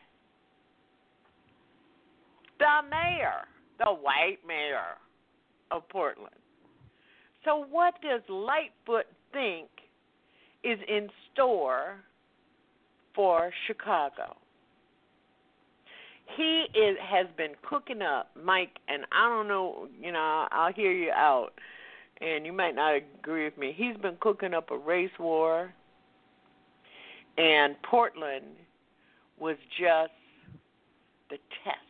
The 2.59 2.89
mayor, 2.89 3.47
the 3.79 3.93
white 3.93 4.39
mayor 4.47 4.97
of 5.71 5.89
Portland. 5.89 6.35
So, 7.45 7.65
what 7.71 7.95
does 8.03 8.21
Lightfoot 8.29 9.07
think 9.33 9.69
is 10.65 10.79
in 10.89 11.09
store 11.33 11.97
for 13.15 13.51
Chicago? 13.67 14.37
He 16.37 16.67
is 16.79 16.97
has 17.01 17.27
been 17.37 17.53
cooking 17.69 18.03
up, 18.03 18.31
Mike, 18.41 18.79
and 18.89 19.05
I 19.13 19.29
don't 19.29 19.49
know, 19.49 19.89
you 20.01 20.13
know, 20.13 20.47
I'll 20.51 20.73
hear 20.73 20.93
you 20.93 21.11
out, 21.11 21.53
and 22.21 22.45
you 22.45 22.53
might 22.53 22.75
not 22.75 22.97
agree 22.97 23.45
with 23.45 23.57
me. 23.57 23.75
He's 23.75 23.97
been 23.97 24.17
cooking 24.21 24.53
up 24.53 24.71
a 24.71 24.77
race 24.77 25.11
war, 25.19 25.73
and 27.39 27.81
Portland 27.83 28.45
was 29.39 29.57
just 29.81 30.13
the 31.31 31.39
test 31.65 31.88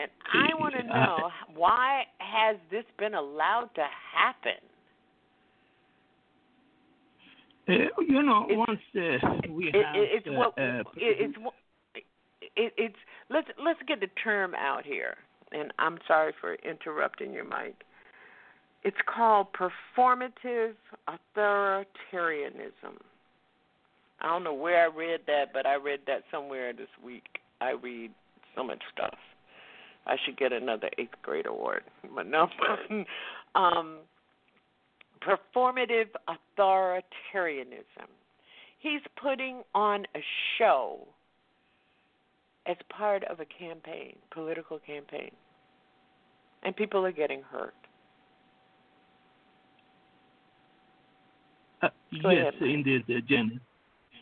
and 0.00 0.10
I 0.32 0.54
want 0.60 0.74
to 0.74 0.82
know 0.82 1.30
why 1.54 2.04
has 2.18 2.56
this 2.70 2.84
been 2.98 3.14
allowed 3.14 3.70
to 3.74 3.84
happen? 4.14 4.60
Uh, 7.68 8.02
you 8.08 8.22
know, 8.22 8.46
it's, 8.48 8.58
once 8.58 8.80
uh, 8.96 9.52
we 9.52 9.68
it, 9.68 9.74
have, 9.74 9.94
it's 9.94 10.26
uh, 10.26 10.32
what 10.32 10.48
uh, 10.58 10.82
it's 10.96 11.36
it, 12.56 12.72
it's 12.76 12.96
let's 13.28 13.46
let's 13.64 13.78
get 13.86 14.00
the 14.00 14.08
term 14.22 14.54
out 14.54 14.84
here. 14.84 15.16
And 15.52 15.72
I'm 15.78 15.98
sorry 16.06 16.32
for 16.40 16.54
interrupting 16.54 17.32
your 17.32 17.44
mic. 17.44 17.74
It's 18.82 18.96
called 19.12 19.48
performative 19.52 20.74
authoritarianism. 21.08 22.96
I 24.20 24.26
don't 24.26 24.44
know 24.44 24.54
where 24.54 24.84
I 24.84 24.96
read 24.96 25.20
that, 25.26 25.46
but 25.52 25.66
I 25.66 25.74
read 25.74 26.00
that 26.06 26.22
somewhere 26.30 26.72
this 26.72 26.88
week. 27.04 27.24
I 27.60 27.72
read 27.72 28.12
so 28.54 28.62
much 28.62 28.80
stuff. 28.92 29.16
I 30.06 30.16
should 30.24 30.36
get 30.36 30.52
another 30.52 30.90
eighth 30.98 31.14
grade 31.22 31.46
award. 31.46 31.84
But 32.14 32.26
no, 32.26 32.48
um, 33.54 33.98
performative 35.22 36.08
authoritarianism. 36.28 38.08
He's 38.78 39.02
putting 39.22 39.62
on 39.74 40.06
a 40.14 40.20
show 40.56 41.06
as 42.66 42.76
part 42.88 43.24
of 43.24 43.40
a 43.40 43.44
campaign, 43.44 44.16
political 44.30 44.78
campaign, 44.78 45.30
and 46.62 46.74
people 46.74 47.04
are 47.04 47.12
getting 47.12 47.42
hurt. 47.42 47.74
Uh, 51.82 51.88
yes, 52.10 52.52
indeed, 52.60 53.04
uh, 53.08 53.20
Janice. 53.26 53.58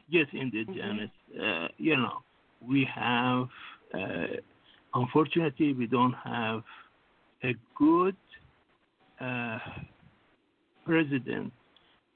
Yes, 0.09 0.27
indeed, 0.33 0.69
Mhm. 0.69 0.77
Janice. 0.77 1.11
Uh, 1.41 1.69
you 1.77 1.97
know, 1.97 2.23
we 2.61 2.85
have, 2.85 3.51
uh, 3.93 4.27
unfortunately, 4.95 5.73
we 5.73 5.87
don't 5.87 6.15
have 6.25 6.63
a 7.45 7.55
good 7.77 8.17
uh, 9.21 9.59
president 10.85 11.53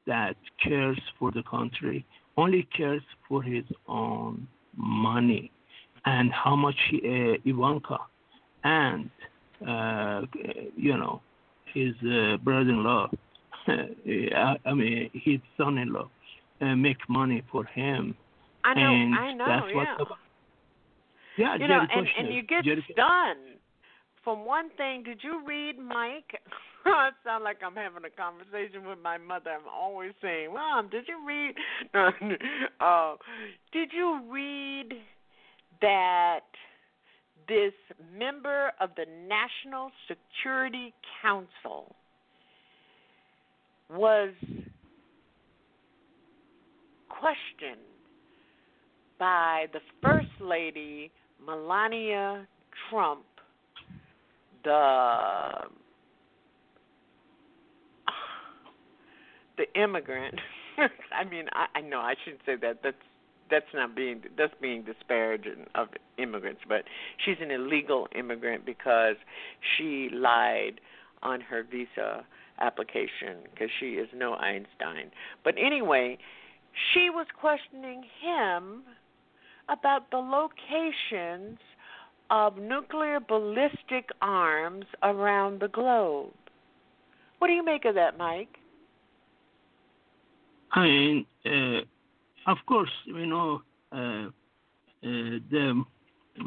that 0.06 0.36
cares 0.62 1.00
for 1.18 1.30
the 1.30 1.42
country, 1.44 2.04
only 2.36 2.66
cares 2.76 3.02
for 3.28 3.42
his 3.42 3.64
own 3.86 4.46
money 4.76 5.50
and 6.04 6.32
how 6.32 6.56
much 6.56 6.74
he, 6.90 6.98
uh, 6.98 7.36
Ivanka 7.44 7.98
and, 8.64 9.10
uh, 9.66 10.22
you 10.76 10.96
know, 10.96 11.20
his 11.72 11.94
uh, 12.02 12.36
brother-in-law, 12.38 13.08
I 13.66 14.56
I 14.66 14.74
mean, 14.74 15.10
his 15.12 15.38
son-in-law, 15.56 16.08
uh, 16.60 16.76
make 16.76 16.98
money 17.08 17.42
for 17.50 17.64
him. 17.64 18.14
I 18.64 18.74
know, 18.74 18.80
and 18.82 19.14
I 19.14 19.32
know, 19.32 19.46
that's 19.46 19.74
what 19.74 19.84
yeah. 19.84 19.96
the- 19.98 20.21
yeah, 21.36 21.56
you 21.56 21.68
know, 21.68 21.80
and, 21.80 22.06
and 22.18 22.34
you 22.34 22.42
get 22.42 22.64
Jerry- 22.64 22.84
stunned 22.92 23.58
from 24.24 24.44
one 24.44 24.70
thing. 24.76 25.02
Did 25.02 25.20
you 25.22 25.42
read 25.46 25.78
Mike? 25.78 26.40
I 26.84 27.10
sound 27.24 27.44
like 27.44 27.58
I'm 27.64 27.76
having 27.76 28.02
a 28.04 28.10
conversation 28.10 28.86
with 28.88 28.98
my 29.02 29.18
mother. 29.18 29.50
I'm 29.50 29.68
always 29.72 30.12
saying, 30.20 30.52
"Mom, 30.52 30.88
did 30.88 31.04
you 31.08 31.26
read?" 31.26 31.54
Uh, 32.80 33.14
did 33.72 33.90
you 33.92 34.20
read 34.28 34.92
that 35.80 36.40
this 37.48 37.72
member 38.16 38.72
of 38.80 38.90
the 38.96 39.04
National 39.28 39.90
Security 40.08 40.92
Council 41.22 41.94
was 43.90 44.32
questioned 47.08 47.80
by 49.18 49.66
the 49.72 49.80
First 50.02 50.40
Lady 50.40 51.12
Melania 51.47 52.47
Trump, 52.90 53.24
the 54.64 55.49
the 59.57 59.80
immigrant. 59.80 60.40
I 60.78 61.24
mean, 61.28 61.47
I, 61.53 61.78
I 61.78 61.80
know 61.80 61.99
I 61.99 62.14
shouldn't 62.24 62.43
say 62.47 62.57
that. 62.62 62.80
That's 62.82 62.97
that's 63.51 63.66
not 63.74 63.95
being 63.95 64.22
that's 64.36 64.55
being 64.61 64.82
disparaging 64.82 65.66
of 65.74 65.88
immigrants, 66.18 66.62
but 66.68 66.84
she's 67.24 67.36
an 67.40 67.51
illegal 67.51 68.09
immigrant 68.16 68.64
because 68.64 69.16
she 69.76 70.09
lied 70.12 70.80
on 71.22 71.40
her 71.40 71.62
visa 71.62 72.24
application 72.61 73.45
because 73.53 73.68
she 73.78 73.93
is 73.93 74.09
no 74.14 74.34
Einstein. 74.34 75.11
But 75.45 75.55
anyway, 75.59 76.18
she 76.93 77.11
was 77.11 77.26
questioning 77.38 78.05
him 78.22 78.82
about 79.68 80.10
the 80.10 80.18
locations 80.18 81.58
of 82.30 82.56
nuclear 82.56 83.20
ballistic 83.20 84.08
arms 84.20 84.86
around 85.02 85.60
the 85.60 85.68
globe. 85.68 86.32
What 87.38 87.48
do 87.48 87.54
you 87.54 87.64
make 87.64 87.84
of 87.84 87.94
that, 87.94 88.16
Mike? 88.16 88.56
I 90.72 90.84
mean, 90.84 91.26
uh, 91.44 92.50
of 92.50 92.58
course, 92.66 92.90
we 93.06 93.26
know 93.26 93.62
uh, 93.92 93.96
uh, 93.96 94.30
the 95.02 95.84
uh, 96.40 96.44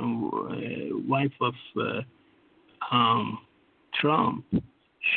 wife 1.07 1.34
of 1.41 1.53
uh, 1.80 2.01
um, 2.95 3.39
Trump. 3.99 4.45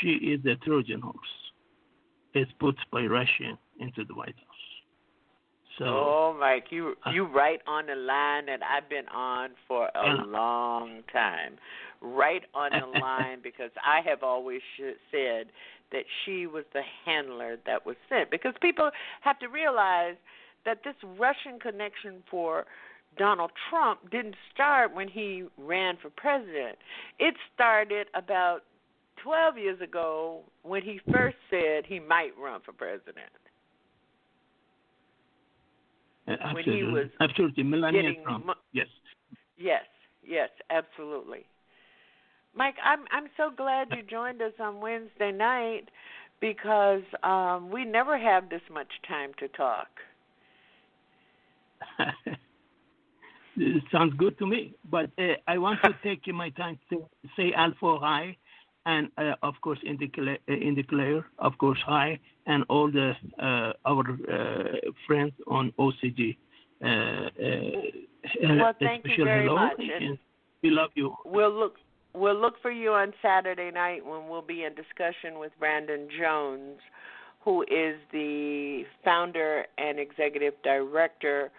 She 0.01 0.09
is 0.09 0.41
a 0.45 0.57
Trojan 0.57 1.01
horse. 1.01 1.17
It's 2.35 2.51
put 2.61 2.77
by 2.93 3.03
Russia 3.03 3.59
into 3.81 4.05
the 4.05 4.15
White 4.15 4.35
House. 4.37 4.48
So 5.79 5.85
oh, 5.87 6.37
Mike, 6.39 6.67
you 6.71 6.95
uh, 7.07 7.11
you 7.13 7.25
right 7.25 7.61
on 7.67 7.87
the 7.87 7.95
line 7.95 8.47
that 8.47 8.61
I've 8.63 8.89
been 8.89 9.09
on 9.09 9.51
for 9.67 9.87
a 9.95 10.05
Yeah. 10.05 10.25
long 10.27 11.03
time. 11.13 11.57
Right 12.01 12.43
on 12.55 12.73
the 12.73 12.87
line 13.01 13.39
because 13.43 13.71
I 13.85 14.01
have 14.09 14.23
always 14.23 14.61
sh- 14.77 14.99
said 15.11 15.47
that 15.93 16.05
she 16.25 16.47
was 16.47 16.65
the 16.73 16.83
handler 17.05 17.57
that 17.67 17.87
was 17.87 17.97
sent 18.09 18.31
because 18.31 18.55
people 18.61 18.91
have 19.23 19.39
to 19.41 19.47
realize 19.49 20.17
that 20.65 20.83
this 20.85 20.95
Russian 21.19 21.59
connection 21.61 22.23
for 22.31 22.67
Donald 23.17 23.51
Trump 23.71 24.11
didn't 24.11 24.37
start 24.53 24.95
when 24.95 25.09
he 25.09 25.45
ran 25.57 25.97
for 26.01 26.11
president. 26.11 26.77
It 27.19 27.35
started 27.55 28.07
about 28.15 28.61
12 29.23 29.59
years 29.59 29.81
ago 29.81 30.41
when 30.63 30.83
he 30.83 31.01
first 31.11 31.37
said 31.51 31.85
he 31.87 31.99
might 32.01 32.33
run 32.41 32.61
for 32.65 32.73
president. 32.73 33.31
Uh, 36.29 36.37
when 36.53 36.65
he 36.65 36.83
absolutely, 36.83 36.93
was 36.93 37.09
absolutely, 37.21 37.63
Melania 37.65 38.13
Trump. 38.25 38.47
mo- 38.47 38.55
yes. 38.73 38.87
Yes, 39.57 39.85
yes, 40.27 40.51
absolutely. 40.71 41.45
Mike, 42.55 42.77
I'm 42.85 43.01
I'm 43.11 43.29
so 43.37 43.51
glad 43.57 43.89
you 43.91 44.03
joined 44.03 44.43
us 44.43 44.53
on 44.61 44.81
Wednesday 44.81 45.33
night 45.33 45.89
because 46.41 47.03
um 47.23 47.71
we 47.71 47.85
never 47.85 48.19
have 48.19 48.49
this 48.51 48.63
much 48.73 48.93
time 49.07 49.33
to 49.39 49.49
talk. 49.49 49.89
It 53.61 53.83
sounds 53.91 54.15
good 54.17 54.39
to 54.39 54.47
me. 54.47 54.75
But 54.91 55.11
uh, 55.19 55.35
I 55.47 55.59
want 55.59 55.81
to 55.83 55.91
take 56.05 56.33
my 56.33 56.51
time 56.51 56.79
to 56.91 57.05
say 57.37 57.53
Alpha 57.57 57.99
High, 57.99 58.37
and 58.87 59.09
uh, 59.19 59.35
of 59.43 59.55
course 59.61 59.79
in 59.85 59.97
the 59.99 60.09
uh, 60.21 60.53
in 60.53 60.75
the 60.75 60.83
Claire, 60.83 61.27
of 61.39 61.57
course 61.59 61.79
hi, 61.85 62.19
and 62.47 62.65
all 62.69 62.91
the 62.91 63.13
uh, 63.39 63.73
our 63.85 64.05
uh, 64.11 64.91
friends 65.07 65.33
on 65.47 65.73
OCG. 65.79 66.37
Uh, 66.83 66.87
uh, 66.87 67.29
Well, 68.45 68.75
thank 68.79 69.05
you 69.07 69.25
very 69.25 69.47
hello, 69.47 69.57
much, 69.57 69.81
and 69.81 70.19
we 70.63 70.71
love 70.71 70.91
you. 70.95 71.15
We'll 71.25 71.53
look 71.53 71.77
we'll 72.15 72.41
look 72.41 72.61
for 72.61 72.71
you 72.71 72.93
on 72.93 73.13
Saturday 73.23 73.71
night 73.71 74.05
when 74.05 74.29
we'll 74.29 74.43
be 74.43 74.65
in 74.65 74.75
discussion 74.75 75.39
with 75.39 75.53
Brandon 75.59 76.09
Jones, 76.19 76.79
who 77.45 77.63
is 77.63 77.97
the 78.13 78.85
founder 79.05 79.65
and 79.79 79.99
executive 79.99 80.55
director 80.63 81.51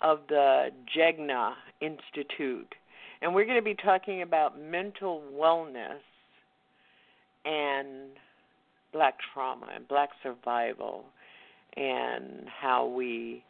of 0.00 0.20
the 0.28 0.70
Jegna 0.94 1.54
Institute. 1.80 2.74
And 3.22 3.34
we're 3.34 3.44
going 3.44 3.58
to 3.58 3.64
be 3.64 3.74
talking 3.74 4.22
about 4.22 4.60
mental 4.60 5.22
wellness 5.34 6.00
and 7.46 8.10
black 8.92 9.14
trauma 9.32 9.66
and 9.74 9.86
black 9.88 10.10
survival 10.22 11.04
and 11.76 12.46
how 12.60 12.86
we 12.86 13.44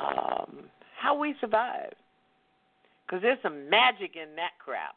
um, 0.00 0.64
how 0.96 1.18
we 1.18 1.34
survive 1.40 1.92
because 3.06 3.22
there's 3.22 3.38
some 3.42 3.68
magic 3.68 4.16
in 4.16 4.36
that 4.36 4.52
crap. 4.58 4.94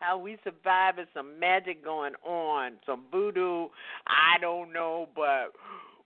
How 0.00 0.18
we 0.18 0.36
survive 0.42 0.98
is 0.98 1.06
some 1.14 1.38
magic 1.38 1.84
going 1.84 2.14
on, 2.24 2.72
some 2.84 3.04
voodoo. 3.10 3.68
I 4.06 4.38
don't 4.40 4.72
know, 4.72 5.08
but 5.14 5.52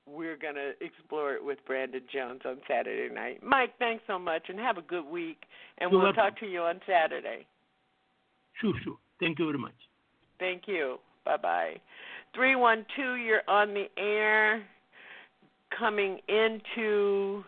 we're 0.06 0.36
going 0.36 0.54
to 0.54 0.72
explore 0.80 1.34
it 1.34 1.44
with 1.44 1.58
Brandon 1.66 2.02
Jones 2.12 2.42
on 2.44 2.58
Saturday 2.68 3.12
night. 3.12 3.42
Mike, 3.42 3.72
thanks 3.78 4.04
so 4.06 4.18
much 4.18 4.44
and 4.48 4.58
have 4.58 4.76
a 4.76 4.82
good 4.82 5.06
week. 5.06 5.44
And 5.78 5.90
we'll 5.90 6.12
talk 6.12 6.38
to 6.40 6.46
you 6.46 6.60
on 6.60 6.80
Saturday. 6.86 7.46
Sure, 8.60 8.74
sure. 8.84 8.96
Thank 9.18 9.38
you 9.38 9.46
very 9.46 9.58
much. 9.58 9.74
Thank 10.38 10.62
you. 10.66 10.98
Bye 11.26 11.36
bye. 11.36 11.74
312, 12.34 13.18
you're 13.18 13.42
on 13.48 13.74
the 13.74 13.86
air. 13.98 14.62
Coming 15.76 16.20
into 16.28 17.44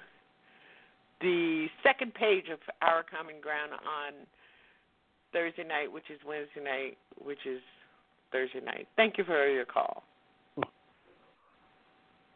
the 1.20 1.66
second 1.82 2.12
page 2.12 2.46
of 2.52 2.58
Our 2.82 3.04
Common 3.04 3.40
Ground 3.40 3.72
on 3.72 4.26
Thursday 5.32 5.64
night, 5.64 5.90
which 5.90 6.10
is 6.10 6.18
Wednesday 6.26 6.62
night, 6.62 6.98
which 7.24 7.46
is 7.46 7.60
Thursday 8.32 8.60
night. 8.60 8.88
Thank 8.96 9.16
you 9.16 9.24
for 9.24 9.48
your 9.48 9.64
call. 9.64 10.02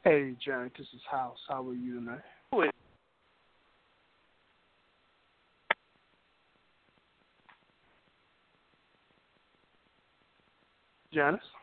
Hey, 0.04 0.34
Janet, 0.44 0.72
this 0.78 0.86
is 0.94 1.00
House. 1.10 1.38
How 1.48 1.66
are 1.68 1.74
you 1.74 1.96
tonight? 1.96 2.20
Who 2.52 2.62
is 2.62 2.70
Janice? 11.12 11.61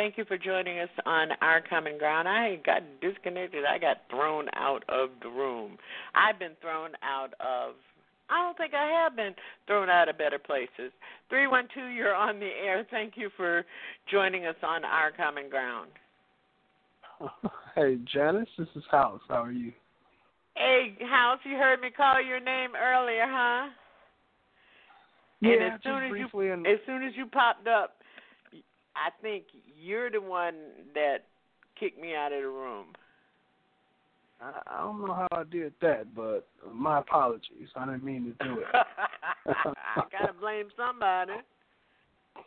Thank 0.00 0.16
you 0.16 0.24
for 0.24 0.38
joining 0.38 0.78
us 0.78 0.88
on 1.04 1.28
Our 1.42 1.60
Common 1.60 1.98
Ground. 1.98 2.26
I 2.26 2.56
got 2.64 2.80
disconnected. 3.02 3.66
I 3.66 3.76
got 3.76 3.98
thrown 4.08 4.46
out 4.56 4.82
of 4.88 5.10
the 5.22 5.28
room. 5.28 5.76
I've 6.14 6.38
been 6.38 6.56
thrown 6.62 6.92
out 7.02 7.34
of 7.38 7.74
I 8.30 8.42
don't 8.42 8.56
think 8.56 8.72
I 8.72 8.86
have 9.02 9.14
been 9.14 9.34
thrown 9.66 9.90
out 9.90 10.08
of 10.08 10.16
better 10.16 10.38
places. 10.38 10.90
312, 11.28 11.92
you're 11.92 12.14
on 12.14 12.40
the 12.40 12.46
air. 12.46 12.86
Thank 12.90 13.18
you 13.18 13.28
for 13.36 13.66
joining 14.10 14.46
us 14.46 14.54
on 14.62 14.86
Our 14.86 15.12
Common 15.12 15.50
Ground. 15.50 15.90
Hey, 17.76 17.98
Janice, 18.10 18.48
this 18.58 18.68
is 18.74 18.82
House. 18.90 19.20
How 19.28 19.44
are 19.44 19.52
you? 19.52 19.70
Hey, 20.56 20.96
House, 21.02 21.40
you 21.44 21.56
heard 21.56 21.82
me 21.82 21.90
call 21.94 22.22
your 22.22 22.40
name 22.40 22.70
earlier, 22.74 23.26
huh? 23.28 23.68
Yeah, 25.40 25.52
and 25.52 25.74
as 25.74 25.80
soon 25.84 26.04
as 26.04 26.10
briefly. 26.10 26.46
you 26.46 26.52
as 26.54 26.78
soon 26.86 27.02
as 27.02 27.12
you 27.16 27.26
popped 27.26 27.68
up, 27.68 27.99
I 28.96 29.10
think 29.22 29.44
you're 29.80 30.10
the 30.10 30.20
one 30.20 30.54
that 30.94 31.18
kicked 31.78 32.00
me 32.00 32.14
out 32.14 32.32
of 32.32 32.42
the 32.42 32.48
room. 32.48 32.86
I, 34.40 34.52
I 34.66 34.78
don't 34.80 35.00
know 35.00 35.14
how 35.14 35.28
I 35.32 35.44
did 35.44 35.72
that, 35.82 36.14
but 36.14 36.46
my 36.72 36.98
apologies. 37.00 37.68
I 37.76 37.86
didn't 37.86 38.04
mean 38.04 38.34
to 38.38 38.44
do 38.44 38.60
it. 38.60 38.66
I 39.46 40.02
gotta 40.10 40.32
blame 40.32 40.68
somebody. 40.76 41.32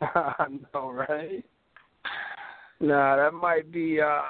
I 0.00 0.46
know, 0.72 0.90
right? 0.90 1.44
Nah, 2.80 3.16
that 3.16 3.32
might 3.32 3.70
be 3.72 4.00
uh 4.00 4.22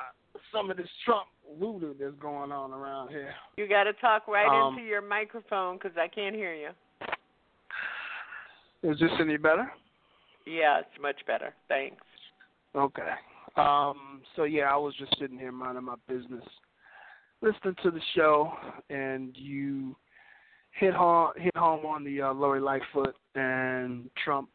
some 0.52 0.70
of 0.70 0.76
this 0.76 0.88
Trump 1.04 1.26
voodoo 1.58 1.94
that's 1.98 2.14
going 2.20 2.52
on 2.52 2.72
around 2.72 3.08
here. 3.08 3.34
You 3.56 3.68
got 3.68 3.84
to 3.84 3.92
talk 3.94 4.28
right 4.28 4.46
Um, 4.46 4.74
into 4.74 4.86
your 4.86 5.02
microphone 5.02 5.76
because 5.76 5.96
I 5.98 6.08
can't 6.08 6.34
hear 6.34 6.54
you. 6.54 6.70
Is 8.82 8.98
this 8.98 9.10
any 9.20 9.36
better? 9.36 9.70
Yeah, 10.46 10.80
it's 10.80 11.02
much 11.02 11.16
better. 11.26 11.54
Thanks. 11.68 12.02
Okay. 12.74 13.12
Um, 13.56 14.22
so 14.36 14.44
yeah, 14.44 14.64
I 14.72 14.76
was 14.76 14.94
just 14.98 15.16
sitting 15.18 15.38
here 15.38 15.52
minding 15.52 15.84
my 15.84 15.94
business, 16.08 16.44
listening 17.40 17.76
to 17.82 17.90
the 17.90 18.00
show, 18.14 18.52
and 18.90 19.34
you 19.36 19.96
hit 20.72 20.92
home 20.92 21.30
hit 21.36 21.56
home 21.56 21.86
on 21.86 22.04
the 22.04 22.20
uh, 22.20 22.32
Lori 22.32 22.60
Lightfoot 22.60 23.14
and 23.36 24.10
Trump 24.24 24.50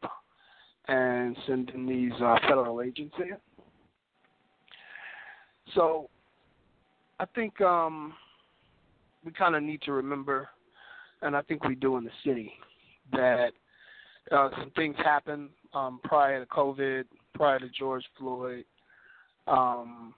and 0.88 1.36
sending 1.46 1.86
these 1.86 2.12
uh, 2.20 2.36
federal 2.42 2.82
agents 2.82 3.14
in. 3.18 3.36
So 5.74 6.10
I 7.18 7.26
think 7.34 7.60
um, 7.60 8.12
we 9.24 9.32
kind 9.32 9.54
of 9.54 9.62
need 9.62 9.82
to 9.82 9.92
remember, 9.92 10.48
and 11.22 11.36
I 11.36 11.42
think 11.42 11.64
we 11.64 11.74
do 11.74 11.96
in 11.96 12.04
the 12.04 12.10
city, 12.24 12.52
that 13.12 13.52
uh, 14.32 14.50
some 14.58 14.70
things 14.76 14.96
happened 14.98 15.50
um, 15.74 16.00
prior 16.04 16.44
to 16.44 16.46
COVID, 16.50 17.04
prior 17.34 17.58
to 17.58 17.68
George 17.68 18.04
Floyd. 18.18 18.64
Um, 19.46 20.14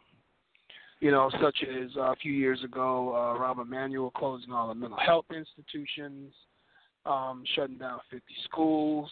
you 1.00 1.10
know, 1.10 1.30
such 1.42 1.64
as 1.64 1.90
uh, 1.96 2.12
a 2.12 2.16
few 2.16 2.32
years 2.32 2.62
ago, 2.62 3.10
uh, 3.10 3.38
Rahm 3.38 3.60
Emanuel 3.60 4.12
closing 4.12 4.52
all 4.52 4.68
the 4.68 4.74
mental 4.74 4.98
health 4.98 5.24
institutions, 5.34 6.32
um, 7.04 7.42
shutting 7.56 7.76
down 7.76 7.98
50 8.08 8.22
schools, 8.44 9.10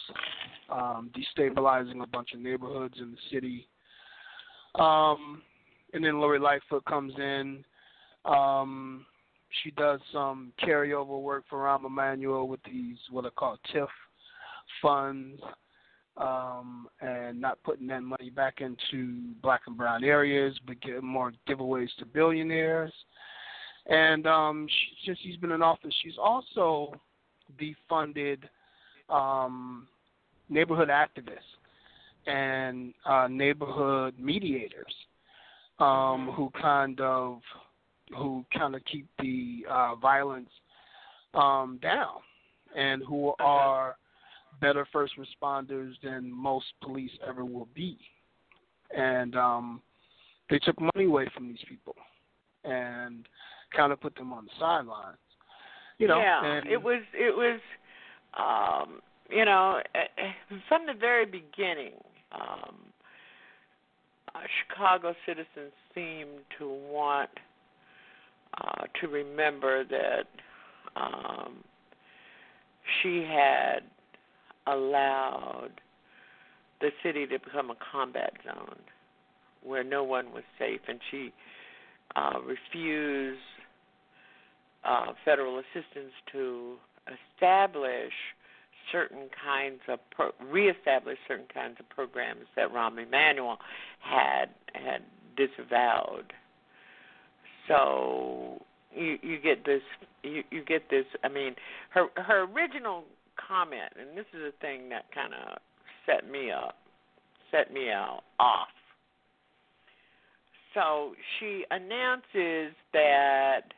um, 0.70 1.11
destabilizing 1.16 2.01
a 2.03 2.07
bunch 2.07 2.32
of 2.32 2.38
neighborhoods 2.38 2.95
in 3.01 3.11
the 3.11 3.16
city. 3.32 3.66
Um, 4.76 5.43
and 5.93 6.05
then 6.05 6.20
Lori 6.20 6.38
Lightfoot 6.38 6.84
comes 6.84 7.12
in. 7.18 7.64
Um, 8.24 9.05
she 9.64 9.72
does 9.72 9.99
some 10.12 10.53
carryover 10.62 11.20
work 11.20 11.45
for 11.51 11.64
Rahm 11.64 11.84
Emanuel 11.84 12.47
with 12.47 12.61
these 12.62 12.99
what 13.11 13.24
are 13.24 13.30
called 13.30 13.59
TIF 13.74 13.88
funds, 14.80 15.41
um, 16.16 16.88
and 17.00 17.40
not 17.40 17.62
putting 17.62 17.86
that 17.88 18.02
money 18.02 18.30
back 18.30 18.61
into 18.61 19.32
black 19.42 19.62
and 19.66 19.76
brown 19.76 20.04
areas, 20.04 20.58
but 20.66 20.80
giving 20.80 21.06
more 21.06 21.32
giveaways 21.48 21.88
to 21.98 22.06
billionaires. 22.06 22.92
And 23.86 24.26
um, 24.26 24.66
she, 24.68 25.06
since 25.06 25.18
she's 25.22 25.36
been 25.36 25.52
in 25.52 25.62
office, 25.62 25.94
she's 26.02 26.18
also 26.22 26.92
defunded 27.61 28.42
um, 29.08 29.88
neighborhood 30.48 30.88
activists 30.88 31.38
and 32.26 32.92
uh, 33.06 33.26
neighborhood 33.28 34.14
mediators 34.18 34.94
um, 35.78 36.30
who 36.36 36.50
kind 36.61 37.00
of 37.00 37.40
who 38.16 38.44
kind 38.56 38.74
of 38.74 38.82
keep 38.90 39.06
the 39.20 39.64
uh, 39.70 39.94
violence 39.94 40.50
um, 41.34 41.78
down 41.80 42.18
and 42.76 43.02
who 43.09 43.32
are 43.39 43.97
better 44.61 44.87
first 44.93 45.15
responders 45.19 45.93
than 46.03 46.31
most 46.31 46.66
police 46.82 47.11
ever 47.27 47.45
will 47.45 47.69
be. 47.74 47.99
And 48.97 49.37
um, 49.37 49.81
they 50.49 50.59
took 50.59 50.81
money 50.81 51.07
away 51.07 51.28
from 51.35 51.49
these 51.49 51.65
people 51.69 51.95
and 52.65 53.27
kind 53.74 53.93
of 53.93 54.01
put 54.01 54.15
them 54.16 54.32
on 54.32 54.45
the 54.45 54.51
sidelines. 54.59 55.16
You 55.99 56.09
know, 56.09 56.19
yeah, 56.19 56.45
and 56.45 56.66
it 56.66 56.82
was 56.82 57.03
it 57.12 57.37
was, 57.37 57.61
um, 58.39 59.01
you 59.28 59.45
know, 59.45 59.81
eh, 59.95 59.99
eh, 60.16 60.57
from 60.69 60.87
the 60.87 60.95
very 60.99 61.27
beginning. 61.27 61.93
Um, 62.32 62.77
uh, 64.35 64.39
Chicago 64.69 65.15
citizens 65.27 65.73
seem 65.95 66.27
to 66.59 66.69
want 66.69 67.31
uh, 68.59 68.85
to 69.01 69.09
remember 69.09 69.85
that 69.85 70.27
um, 70.97 71.57
she 73.03 73.27
had 73.28 73.81
allowed 74.66 75.70
the 76.81 76.91
city 77.03 77.27
to 77.27 77.39
become 77.39 77.70
a 77.70 77.77
combat 77.93 78.32
zone 78.45 78.78
where 79.62 79.85
no 79.85 80.03
one 80.03 80.32
was 80.32 80.45
safe, 80.59 80.81
and 80.89 80.99
she 81.11 81.32
uh, 82.16 82.39
refused 82.41 83.39
uh, 84.85 85.12
federal 85.24 85.59
assistance 85.59 86.12
to 86.32 86.77
establish 87.37 88.12
certain 88.91 89.28
kinds 89.45 89.81
of 89.89 89.99
pro- 90.11 90.32
reestablish 90.51 91.19
certain 91.28 91.47
kinds 91.53 91.77
of 91.78 91.89
programs 91.89 92.47
that 92.57 92.73
Rahm 92.73 92.99
Emanuel 93.05 93.59
had 94.01 94.47
had 94.73 95.03
disavowed. 95.37 96.32
So 97.69 98.62
you 98.95 99.19
you 99.23 99.39
get 99.39 99.65
this 99.65 99.82
you 100.23 100.43
you 100.51 100.65
get 100.65 100.91
this. 100.91 101.05
I 101.23 101.28
mean, 101.28 101.55
her 101.91 102.07
her 102.16 102.45
original 102.45 103.05
comment, 103.51 103.93
and 103.98 104.16
this 104.16 104.27
is 104.32 104.40
the 104.40 104.55
thing 104.60 104.89
that 104.90 105.10
kind 105.12 105.35
of 105.35 105.59
set 106.06 106.31
me 106.31 106.51
up, 106.52 106.77
set 107.51 107.72
me 107.72 107.90
out 107.90 108.22
off. 108.39 108.68
So 110.72 111.16
she 111.39 111.64
announces 111.72 112.72
that 112.93 113.74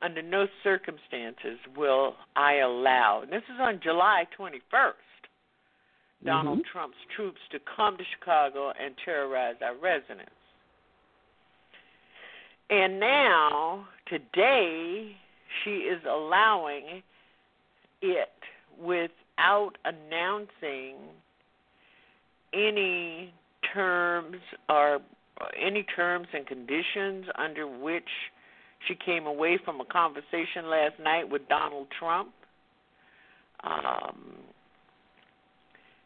under 0.00 0.22
no 0.22 0.46
circumstances 0.62 1.58
will 1.76 2.14
I 2.36 2.58
allow, 2.58 3.22
and 3.22 3.32
this 3.32 3.42
is 3.52 3.58
on 3.58 3.80
July 3.82 4.28
21st, 4.30 4.94
Donald 6.24 6.60
Mhm. 6.60 6.66
Trump's 6.66 7.04
troops 7.16 7.40
to 7.50 7.58
come 7.58 7.96
to 7.96 8.04
Chicago 8.04 8.70
and 8.70 8.96
terrorize 8.98 9.60
our 9.60 9.74
residents. 9.74 10.32
And 12.70 13.00
now, 13.00 13.88
today, 14.06 15.16
she 15.62 15.88
is 15.88 16.04
allowing 16.04 17.02
it 18.02 18.32
without 18.78 19.72
announcing 19.84 20.96
any 22.52 23.32
terms 23.74 24.36
or 24.68 25.00
any 25.60 25.84
terms 25.94 26.26
and 26.32 26.46
conditions 26.46 27.26
under 27.36 27.66
which 27.66 28.08
she 28.86 28.94
came 28.94 29.26
away 29.26 29.58
from 29.64 29.80
a 29.80 29.84
conversation 29.84 30.68
last 30.70 30.94
night 31.02 31.28
with 31.28 31.42
Donald 31.48 31.88
Trump. 31.98 32.30
Um, 33.64 34.36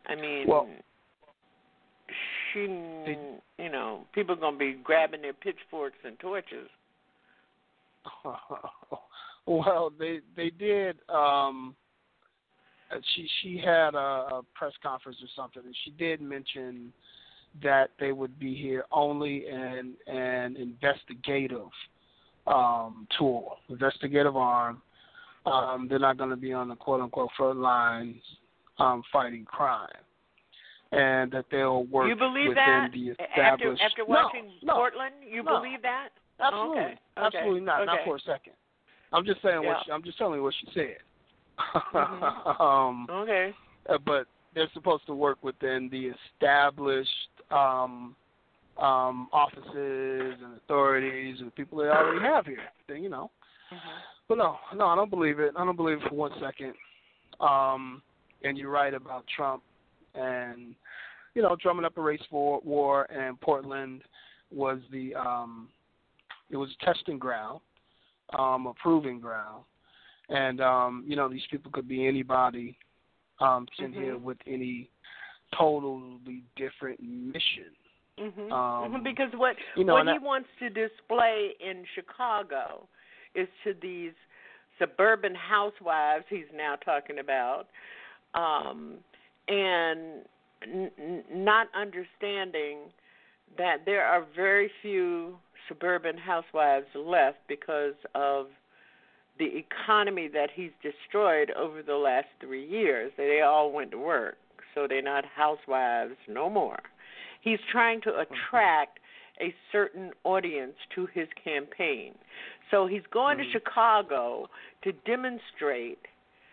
I 0.06 0.14
mean, 0.14 0.46
Well- 0.46 0.68
she, 2.52 2.60
you 2.60 3.68
know, 3.70 4.06
people 4.12 4.34
are 4.34 4.38
gonna 4.38 4.56
be 4.56 4.74
grabbing 4.74 5.22
their 5.22 5.32
pitchforks 5.32 5.98
and 6.04 6.18
torches. 6.18 6.68
well, 9.46 9.90
they 9.98 10.20
they 10.36 10.50
did. 10.50 10.98
Um, 11.08 11.74
she 13.14 13.28
she 13.42 13.58
had 13.58 13.94
a, 13.94 13.98
a 13.98 14.42
press 14.54 14.72
conference 14.82 15.18
or 15.22 15.28
something, 15.36 15.62
and 15.64 15.74
she 15.84 15.90
did 15.92 16.20
mention 16.20 16.92
that 17.62 17.90
they 18.00 18.12
would 18.12 18.38
be 18.38 18.54
here 18.54 18.84
only 18.92 19.46
in 19.46 19.92
an 20.06 20.56
investigative 20.56 21.68
um, 22.46 23.06
tool, 23.18 23.56
investigative 23.68 24.36
arm. 24.36 24.80
Um, 25.44 25.86
they're 25.88 25.98
not 25.98 26.18
going 26.18 26.30
to 26.30 26.36
be 26.36 26.52
on 26.52 26.68
the 26.68 26.76
quote 26.76 27.00
unquote 27.00 27.30
front 27.36 27.58
lines 27.58 28.16
um, 28.78 29.02
fighting 29.12 29.44
crime, 29.44 29.88
and 30.92 31.30
that 31.32 31.46
they'll 31.50 31.84
work 31.84 32.08
you 32.08 32.16
believe 32.16 32.48
within 32.50 32.54
that 32.56 32.90
the 32.92 33.10
after 33.10 33.72
established. 33.72 33.82
after 33.82 34.02
No, 34.02 34.08
watching 34.08 34.50
no. 34.62 34.74
Portland? 34.74 35.14
You 35.28 35.42
no. 35.42 35.58
believe 35.60 35.82
that? 35.82 36.08
Absolutely, 36.40 36.78
Okay, 36.80 36.94
absolutely 37.16 37.60
not. 37.60 37.84
Not 37.84 37.96
okay. 37.96 38.04
for 38.04 38.16
a 38.16 38.20
second. 38.20 38.54
I'm 39.12 39.24
just 39.24 39.42
saying 39.42 39.58
what 39.58 39.64
Yeah. 39.64 39.82
she, 39.84 39.92
I'm 39.92 40.02
just 40.02 40.16
telling 40.18 40.36
you 40.36 40.42
what 40.42 40.54
she 40.60 40.68
said. 40.74 40.96
Mhm. 41.58 42.60
um, 42.60 43.06
Okay. 43.10 43.54
uh, 43.88 43.98
but 43.98 44.26
they're 44.54 44.70
supposed 44.74 45.06
to 45.06 45.14
work 45.14 45.42
within 45.42 45.88
the 45.90 46.12
established 46.34 47.10
um, 47.50 48.14
um, 48.78 49.28
offices 49.32 50.34
and 50.42 50.56
authorities 50.56 51.36
and 51.40 51.54
people 51.54 51.78
they 51.78 51.84
already 51.86 52.20
have 52.20 52.46
here. 52.46 52.58
Then 52.88 53.02
you 53.02 53.08
know. 53.10 53.30
Mm-hmm. 53.72 53.98
But 54.28 54.38
no, 54.38 54.56
no, 54.76 54.86
I 54.86 54.94
don't 54.94 55.10
believe 55.10 55.40
it. 55.40 55.52
I 55.56 55.64
don't 55.64 55.76
believe 55.76 55.98
it 56.02 56.08
for 56.08 56.14
one 56.14 56.32
second. 56.40 56.74
Um, 57.40 58.02
and 58.44 58.56
you're 58.56 58.70
right 58.70 58.94
about 58.94 59.24
Trump 59.34 59.62
and 60.14 60.74
you 61.34 61.42
know 61.42 61.56
drumming 61.60 61.84
up 61.84 61.96
a 61.96 62.02
race 62.02 62.22
war, 62.30 62.60
war 62.64 63.06
and 63.10 63.40
Portland 63.40 64.02
was 64.50 64.78
the 64.90 65.14
um, 65.14 65.68
it 66.50 66.56
was 66.56 66.70
a 66.80 66.84
testing 66.84 67.18
ground, 67.18 67.60
um, 68.38 68.66
a 68.66 68.74
proving 68.74 69.20
ground, 69.20 69.64
and 70.28 70.60
um, 70.60 71.04
you 71.06 71.16
know 71.16 71.28
these 71.28 71.42
people 71.50 71.70
could 71.70 71.88
be 71.88 72.06
anybody 72.06 72.76
um, 73.40 73.66
sent 73.78 73.92
mm-hmm. 73.92 74.02
here 74.02 74.18
with 74.18 74.38
any 74.46 74.88
totally 75.58 76.42
different 76.56 77.00
mission. 77.00 77.72
Mm-hmm. 78.18 78.52
Um, 78.52 79.02
because 79.02 79.30
what 79.34 79.56
you 79.76 79.84
know, 79.84 79.94
what 79.94 80.06
he 80.06 80.12
that, 80.12 80.22
wants 80.22 80.48
to 80.58 80.68
display 80.68 81.50
in 81.60 81.84
Chicago 81.94 82.86
is 83.34 83.48
to 83.64 83.74
these 83.80 84.12
suburban 84.78 85.34
housewives 85.34 86.24
he's 86.28 86.44
now 86.54 86.76
talking 86.76 87.18
about, 87.18 87.68
um, 88.34 88.96
and 89.48 90.22
n- 90.62 90.90
n- 90.98 91.24
not 91.32 91.68
understanding 91.74 92.78
that 93.56 93.78
there 93.86 94.04
are 94.04 94.26
very 94.34 94.70
few 94.82 95.36
suburban 95.68 96.16
housewives 96.16 96.86
left 96.94 97.38
because 97.48 97.94
of 98.14 98.46
the 99.38 99.48
economy 99.56 100.28
that 100.28 100.50
he's 100.54 100.70
destroyed 100.82 101.50
over 101.58 101.82
the 101.82 101.96
last 101.96 102.28
three 102.40 102.66
years. 102.66 103.12
They 103.16 103.40
all 103.40 103.72
went 103.72 103.90
to 103.92 103.98
work, 103.98 104.36
so 104.74 104.86
they're 104.88 105.02
not 105.02 105.24
housewives 105.24 106.16
no 106.28 106.50
more. 106.50 106.78
He's 107.40 107.58
trying 107.70 108.00
to 108.02 108.10
attract 108.10 108.98
a 109.40 109.54
certain 109.72 110.12
audience 110.24 110.74
to 110.94 111.06
his 111.12 111.28
campaign. 111.42 112.14
So 112.70 112.86
he's 112.86 113.02
going 113.12 113.38
mm-hmm. 113.38 113.52
to 113.52 113.52
Chicago 113.52 114.48
to 114.84 114.92
demonstrate 114.92 115.98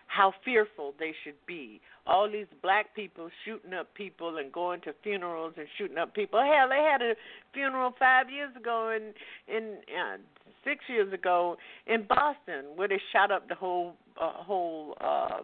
how 0.09 0.33
fearful 0.43 0.93
they 0.99 1.13
should 1.23 1.37
be. 1.45 1.79
All 2.07 2.29
these 2.29 2.47
black 2.63 2.95
people 2.95 3.29
shooting 3.45 3.73
up 3.73 3.93
people 3.93 4.37
and 4.37 4.51
going 4.51 4.81
to 4.81 4.93
funerals 5.03 5.53
and 5.55 5.67
shooting 5.77 5.99
up 5.99 6.15
people. 6.15 6.39
Hell, 6.39 6.67
they 6.67 6.83
had 6.91 7.01
a 7.01 7.13
funeral 7.53 7.93
five 7.99 8.29
years 8.29 8.49
ago 8.55 8.89
in 8.95 9.13
in 9.55 9.77
uh, 9.87 10.17
six 10.65 10.83
years 10.89 11.13
ago 11.13 11.57
in 11.85 12.05
Boston 12.07 12.65
where 12.75 12.87
they 12.87 12.99
shot 13.13 13.31
up 13.31 13.47
the 13.47 13.55
whole 13.55 13.93
uh, 14.19 14.31
whole 14.33 14.97
uh, 14.99 15.43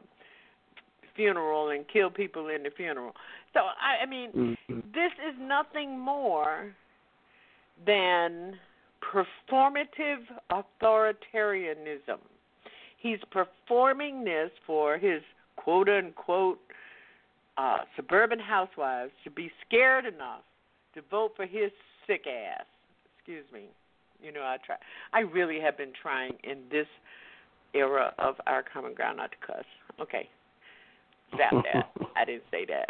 funeral 1.16 1.70
and 1.70 1.86
killed 1.88 2.16
people 2.16 2.48
in 2.48 2.64
the 2.64 2.72
funeral. 2.76 3.14
So 3.54 3.60
I, 3.60 4.04
I 4.04 4.06
mean, 4.08 4.32
mm-hmm. 4.32 4.80
this 4.94 5.12
is 5.30 5.36
nothing 5.40 6.00
more 6.00 6.74
than 7.86 8.56
performative 9.14 10.26
authoritarianism. 10.52 12.18
He's 13.06 13.20
performing 13.30 14.24
this 14.24 14.50
for 14.66 14.98
his 14.98 15.22
quote 15.58 15.88
unquote 15.90 16.58
uh, 17.56 17.78
suburban 17.96 18.40
housewives 18.40 19.12
to 19.24 19.30
be 19.30 19.52
scared 19.64 20.06
enough 20.06 20.42
to 20.96 21.02
vote 21.12 21.34
for 21.36 21.46
his 21.46 21.70
sick 22.08 22.26
ass. 22.26 22.66
Excuse 23.16 23.46
me. 23.54 23.66
You 24.24 24.32
know, 24.32 24.42
I 24.42 24.58
try. 24.66 24.78
I 25.14 25.20
really 25.20 25.60
have 25.60 25.78
been 25.78 25.92
trying 26.02 26.32
in 26.44 26.64
this 26.72 26.88
era 27.76 28.12
of 28.18 28.38
our 28.48 28.64
common 28.64 28.96
ground 28.96 29.18
not 29.18 29.30
to 29.34 29.38
cuss. 29.46 29.66
Okay, 30.02 30.28
stop 31.36 31.64
that. 31.64 32.08
I 32.16 32.26
didn't 32.26 32.46
say 32.50 32.66
that. 32.66 32.88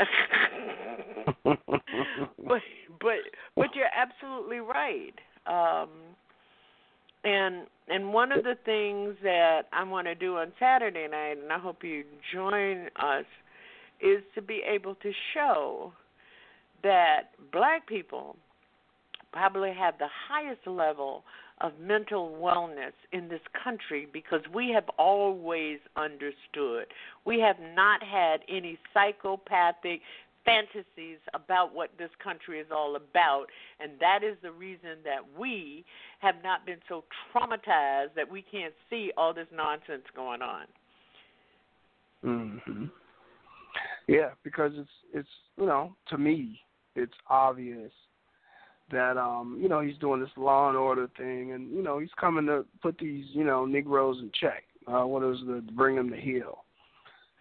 but 1.43 2.61
but 3.01 3.17
but 3.57 3.67
you're 3.75 3.91
absolutely 3.93 4.59
right. 4.59 5.13
Um, 5.45 5.89
and 7.25 7.67
and 7.87 8.13
one 8.13 8.31
of 8.31 8.43
the 8.43 8.55
things 8.65 9.15
that 9.23 9.63
I 9.71 9.83
want 9.83 10.07
to 10.07 10.15
do 10.15 10.37
on 10.37 10.51
Saturday 10.59 11.07
night, 11.07 11.37
and 11.41 11.51
I 11.51 11.59
hope 11.59 11.83
you 11.83 12.03
join 12.33 12.87
us, 12.95 13.25
is 14.01 14.23
to 14.33 14.41
be 14.41 14.63
able 14.67 14.95
to 14.95 15.11
show 15.33 15.93
that 16.83 17.31
black 17.51 17.87
people 17.87 18.37
probably 19.31 19.73
have 19.73 19.97
the 19.99 20.07
highest 20.29 20.65
level 20.65 21.23
of 21.61 21.73
mental 21.79 22.37
wellness 22.41 22.93
in 23.11 23.27
this 23.27 23.41
country 23.63 24.07
because 24.11 24.41
we 24.53 24.69
have 24.69 24.87
always 24.97 25.79
understood. 25.95 26.87
We 27.25 27.39
have 27.39 27.57
not 27.75 28.03
had 28.03 28.41
any 28.49 28.77
psychopathic 28.93 30.01
fantasies 30.45 31.17
about 31.33 31.73
what 31.73 31.89
this 31.97 32.11
country 32.23 32.59
is 32.59 32.67
all 32.71 32.95
about, 32.95 33.47
and 33.79 33.93
that 33.99 34.23
is 34.23 34.37
the 34.41 34.51
reason 34.51 34.97
that 35.03 35.21
we 35.37 35.83
have 36.25 36.43
not 36.43 36.65
been 36.65 36.79
so 36.89 37.03
traumatized 37.33 38.15
that 38.15 38.29
we 38.29 38.41
can't 38.41 38.73
see 38.89 39.11
all 39.15 39.33
this 39.33 39.47
nonsense 39.53 40.03
going 40.15 40.41
on. 40.41 40.65
Mhm. 42.23 42.91
Yeah, 44.07 44.31
because 44.43 44.71
it's 44.75 44.89
it's 45.13 45.29
you 45.57 45.65
know 45.65 45.95
to 46.07 46.17
me 46.17 46.59
it's 46.95 47.13
obvious 47.27 47.91
that 48.91 49.17
um 49.17 49.59
you 49.61 49.69
know 49.69 49.81
he's 49.81 49.97
doing 49.97 50.19
this 50.19 50.35
law 50.37 50.69
and 50.69 50.77
order 50.77 51.07
thing, 51.17 51.51
and 51.51 51.71
you 51.71 51.83
know 51.83 51.99
he's 51.99 52.13
coming 52.19 52.45
to 52.47 52.65
put 52.81 52.97
these 52.97 53.25
you 53.33 53.43
know 53.43 53.65
Negroes 53.65 54.17
in 54.19 54.31
check. 54.39 54.63
Uh, 54.87 55.05
what 55.05 55.23
is 55.23 55.39
the 55.47 55.63
bring 55.73 55.95
them 55.95 56.09
to 56.09 56.17
heel 56.17 56.63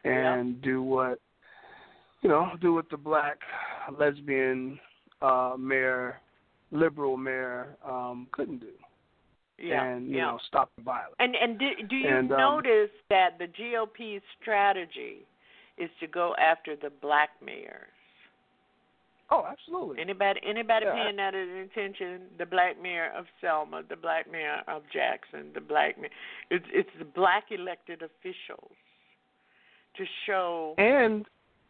and 0.05 0.57
yeah. 0.57 0.65
do 0.65 0.83
what 0.83 1.21
you 2.23 2.29
know 2.29 2.51
do 2.61 2.73
what 2.73 2.89
the 2.91 2.97
black 2.97 3.39
lesbian 3.99 4.79
uh 5.21 5.55
mayor 5.59 6.21
liberal 6.75 7.17
mayor 7.17 7.77
um 7.89 8.27
couldn't 8.33 8.59
do 8.59 8.73
Yeah, 9.59 9.85
and 9.85 10.09
you 10.11 10.17
yeah. 10.17 10.27
know 10.27 10.39
stop 10.49 10.71
the 10.77 10.83
violence 10.83 11.15
And 11.21 11.35
and 11.35 11.59
do, 11.59 11.69
do 11.89 11.97
you 11.97 12.09
And, 12.09 12.31
um, 12.33 12.39
notice 12.39 12.91
that 13.09 13.39
the 13.39 13.47
GOP's 13.47 14.23
strategy 14.43 15.25
is 15.79 15.91
to 16.01 16.07
go 16.07 16.35
after 16.37 16.77
the 16.77 16.91
black 17.01 17.31
mayors? 17.45 17.89
oh 19.31 19.47
absolutely 19.51 20.01
Anybody 20.03 20.41
anybody 20.45 20.85
Yeah. 20.87 20.93
paying 20.95 21.17
that 21.17 21.35
attention? 21.35 22.23
The 22.39 22.47
black 22.47 22.81
mayor 22.83 23.11
of 23.17 23.25
Selma, 23.41 23.83
the 23.89 23.97
black 23.97 24.31
mayor 24.31 24.63
of 24.69 24.83
Jackson, 24.93 25.53
the 25.55 25.61
black 25.63 25.97
mayor. 25.99 26.11
It's 26.51 26.67
it's 26.73 26.91
the 26.99 27.07
black 27.07 27.45
elected 27.51 28.03
officials 28.03 28.77
to 29.97 30.05
show 30.27 30.75
and 30.79 31.25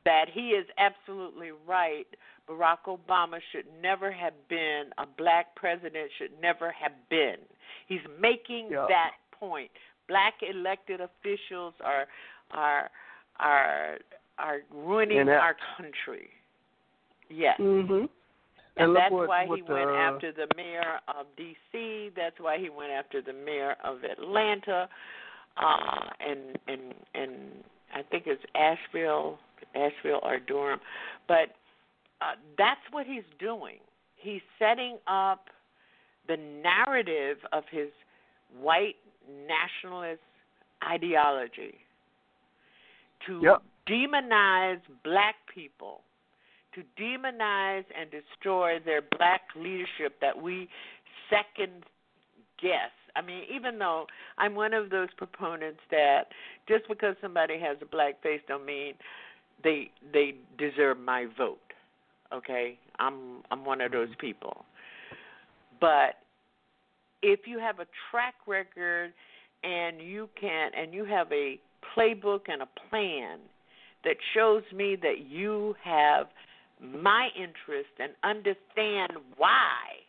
that 0.04 0.26
he 0.32 0.50
is 0.50 0.66
absolutely 0.78 1.50
right. 1.66 2.06
Barack 2.48 2.84
Obama 2.86 3.38
should 3.52 3.66
never 3.82 4.12
have 4.12 4.34
been 4.48 4.84
a 4.98 5.06
black 5.18 5.54
president. 5.56 6.10
Should 6.18 6.38
never 6.40 6.70
have 6.72 6.92
been. 7.08 7.36
He's 7.86 8.04
making 8.20 8.68
Yeah. 8.70 8.86
that 8.88 9.14
point. 9.32 9.70
Black 10.08 10.34
elected 10.42 11.00
officials 11.00 11.74
are 11.80 12.06
are 12.50 12.90
are 13.40 13.98
are 14.38 14.58
ruining 14.70 15.18
Inept. 15.18 15.40
our 15.42 15.56
country. 15.76 16.28
Yes. 17.30 17.58
Mm-hmm. 17.58 18.06
And 18.76 18.92
look 18.92 19.02
that's 19.02 19.12
what, 19.12 19.28
why 19.28 19.46
what 19.46 19.56
he 19.56 19.62
went 19.62 19.88
uh, 19.90 19.94
after 19.94 20.32
the 20.32 20.48
mayor 20.56 20.98
of 21.08 21.26
D.C. 21.36 22.10
That's 22.16 22.38
why 22.40 22.58
he 22.58 22.68
went 22.68 22.90
after 22.90 23.22
the 23.22 23.32
mayor 23.32 23.76
of 23.84 24.02
Atlanta, 24.02 24.88
uh, 25.56 26.10
and 26.20 26.58
and 26.66 26.94
and 27.14 27.32
I 27.94 28.02
think 28.02 28.24
it's 28.26 28.42
Asheville, 28.56 29.38
Asheville 29.74 30.20
or 30.22 30.38
Durham, 30.38 30.80
but 31.28 31.56
uh, 32.20 32.34
that's 32.56 32.80
what 32.90 33.06
he's 33.06 33.24
doing. 33.38 33.78
He's 34.16 34.42
setting 34.58 34.98
up 35.06 35.46
the 36.28 36.36
narrative 36.36 37.38
of 37.52 37.64
his 37.70 37.88
white 38.60 38.96
nationalist 39.46 40.20
ideology 40.88 41.74
to 43.26 43.40
Yep. 43.42 43.62
demonize 43.88 44.80
black 45.02 45.36
people 45.52 46.00
to 46.74 46.82
demonize 47.00 47.84
and 47.98 48.10
destroy 48.10 48.78
their 48.84 49.02
black 49.16 49.42
leadership 49.56 50.20
that 50.20 50.40
we 50.40 50.68
second 51.30 51.84
guess. 52.60 52.90
I 53.16 53.22
mean, 53.22 53.44
even 53.54 53.78
though 53.78 54.06
I'm 54.38 54.54
one 54.54 54.74
of 54.74 54.90
those 54.90 55.08
proponents 55.16 55.80
that 55.90 56.24
just 56.68 56.88
because 56.88 57.14
somebody 57.20 57.58
has 57.60 57.76
a 57.80 57.86
black 57.86 58.20
face 58.22 58.40
don't 58.48 58.66
mean 58.66 58.94
they 59.62 59.90
they 60.12 60.34
deserve 60.58 60.98
my 60.98 61.26
vote. 61.36 61.58
Okay? 62.32 62.78
I'm 62.98 63.42
I'm 63.50 63.64
one 63.64 63.80
of 63.80 63.92
those 63.92 64.08
mm-hmm. 64.08 64.20
people. 64.20 64.64
But 65.80 66.16
if 67.22 67.40
you 67.46 67.58
have 67.58 67.78
a 67.80 67.86
track 68.10 68.34
record 68.46 69.12
and 69.62 70.00
you 70.00 70.28
can 70.40 70.70
and 70.76 70.92
you 70.92 71.04
have 71.04 71.30
a 71.32 71.58
playbook 71.96 72.42
and 72.48 72.62
a 72.62 72.68
plan 72.90 73.38
that 74.04 74.16
shows 74.34 74.62
me 74.74 74.96
that 75.00 75.26
you 75.28 75.74
have 75.82 76.26
my 76.80 77.28
interest 77.36 77.90
and 77.98 78.12
understand 78.22 79.12
why 79.36 80.04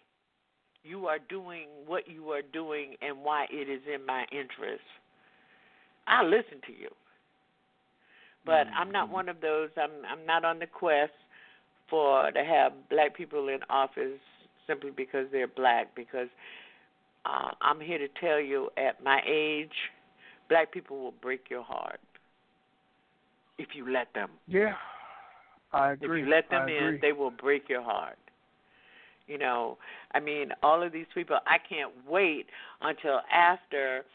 you 0.83 1.07
are 1.07 1.19
doing 1.29 1.67
what 1.85 2.07
you 2.07 2.29
are 2.29 2.41
doing 2.53 2.95
and 3.01 3.17
why 3.23 3.45
it 3.49 3.69
is 3.69 3.81
in 3.93 4.05
my 4.05 4.25
interest, 4.31 4.83
I'll 6.07 6.29
listen 6.29 6.61
to 6.67 6.73
you. 6.73 6.89
But 8.45 8.67
I'm 8.77 8.91
not 8.91 9.09
one 9.09 9.29
of 9.29 9.41
those. 9.41 9.69
I'm 9.77 9.91
I'm 10.09 10.25
not 10.25 10.45
on 10.45 10.59
the 10.59 10.67
quest 10.67 11.13
for 11.89 12.31
to 12.31 12.43
have 12.43 12.73
black 12.89 13.15
people 13.15 13.47
in 13.47 13.59
office 13.69 14.19
simply 14.67 14.91
because 14.95 15.25
they're 15.31 15.47
black. 15.47 15.95
Because 15.95 16.27
uh, 17.25 17.49
I'm 17.61 17.79
here 17.79 17.97
to 17.97 18.07
tell 18.21 18.39
you, 18.39 18.69
at 18.77 19.03
my 19.03 19.21
age, 19.27 19.73
black 20.49 20.71
people 20.71 21.01
will 21.01 21.13
break 21.21 21.49
your 21.49 21.63
heart 21.63 21.99
if 23.57 23.69
you 23.73 23.91
let 23.91 24.13
them. 24.13 24.29
Yeah, 24.47 24.73
I 25.73 25.93
agree. 25.93 26.21
If 26.21 26.25
you 26.27 26.31
let 26.31 26.49
them 26.49 26.67
I 26.67 26.71
in, 26.71 26.83
agree. 26.83 26.99
they 27.01 27.13
will 27.13 27.31
break 27.31 27.67
your 27.69 27.81
heart. 27.81 28.17
You 29.27 29.39
know, 29.39 29.79
I 30.13 30.19
mean, 30.19 30.49
all 30.61 30.83
of 30.83 30.91
these 30.91 31.07
people, 31.15 31.37
I 31.47 31.57
can't 31.57 31.91
wait 32.07 32.45
until 32.81 33.21
after 33.33 34.05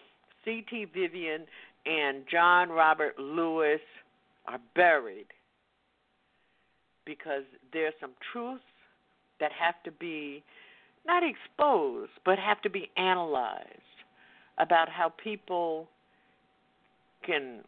C.T. 0.45 0.87
Vivian 0.95 1.47
and 1.85 2.23
John 2.31 2.69
Robert 2.69 3.19
Lewis 3.19 3.81
are 4.47 4.61
buried 4.75 5.27
because 7.05 7.43
there's 7.73 7.95
some 8.01 8.13
truths 8.33 8.63
that 9.41 9.51
have 9.53 9.75
to 9.85 9.91
be 9.91 10.43
not 11.07 11.23
exposed, 11.23 12.11
but 12.25 12.39
have 12.39 12.61
to 12.63 12.71
be 12.71 12.91
analyzed 12.97 13.67
about 14.59 14.89
how 14.89 15.09
people 15.23 15.89
can 17.25 17.61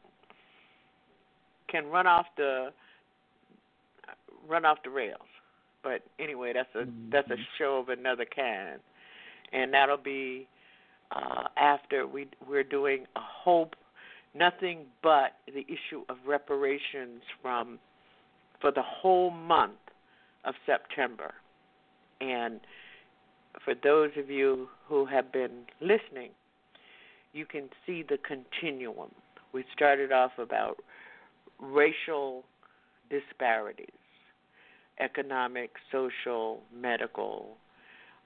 can 1.69 1.87
run 1.87 2.07
off 2.07 2.27
the 2.37 2.69
run 4.49 4.65
off 4.65 4.79
the 4.85 4.91
rails. 4.91 5.21
But 5.83 6.03
anyway, 6.19 6.53
that's 6.55 6.75
a 6.75 6.89
that's 7.11 7.31
a 7.31 7.37
show 7.59 7.79
of 7.79 7.89
another 7.89 8.27
kind, 8.37 8.81
and 9.53 9.73
that'll 9.73 9.97
be 9.97 10.47
uh, 11.11 11.45
after 11.57 12.07
we 12.07 12.29
we're 12.47 12.63
doing 12.63 13.07
a 13.17 13.21
hope 13.21 13.75
nothing 14.35 14.87
but 15.03 15.33
the 15.47 15.67
issue 15.67 16.03
of 16.09 16.17
reparations 16.27 17.23
from 17.41 17.79
for 18.61 18.71
the 18.71 18.83
whole 18.83 19.31
month 19.31 19.73
of 20.45 20.55
September. 20.67 21.35
And 22.21 22.61
for 23.65 23.75
those 23.75 24.11
of 24.17 24.31
you 24.31 24.69
who 24.89 25.05
have 25.07 25.33
been 25.33 25.65
listening, 25.81 26.31
you 27.33 27.45
can 27.47 27.69
see 27.85 28.05
the 28.09 28.19
continuum. 28.19 29.11
We 29.53 29.65
started 29.75 30.13
off 30.13 30.33
about 30.39 30.77
racial 31.61 32.45
disparities, 33.11 33.89
economic, 35.01 35.73
social, 35.91 36.61
medical. 36.75 37.57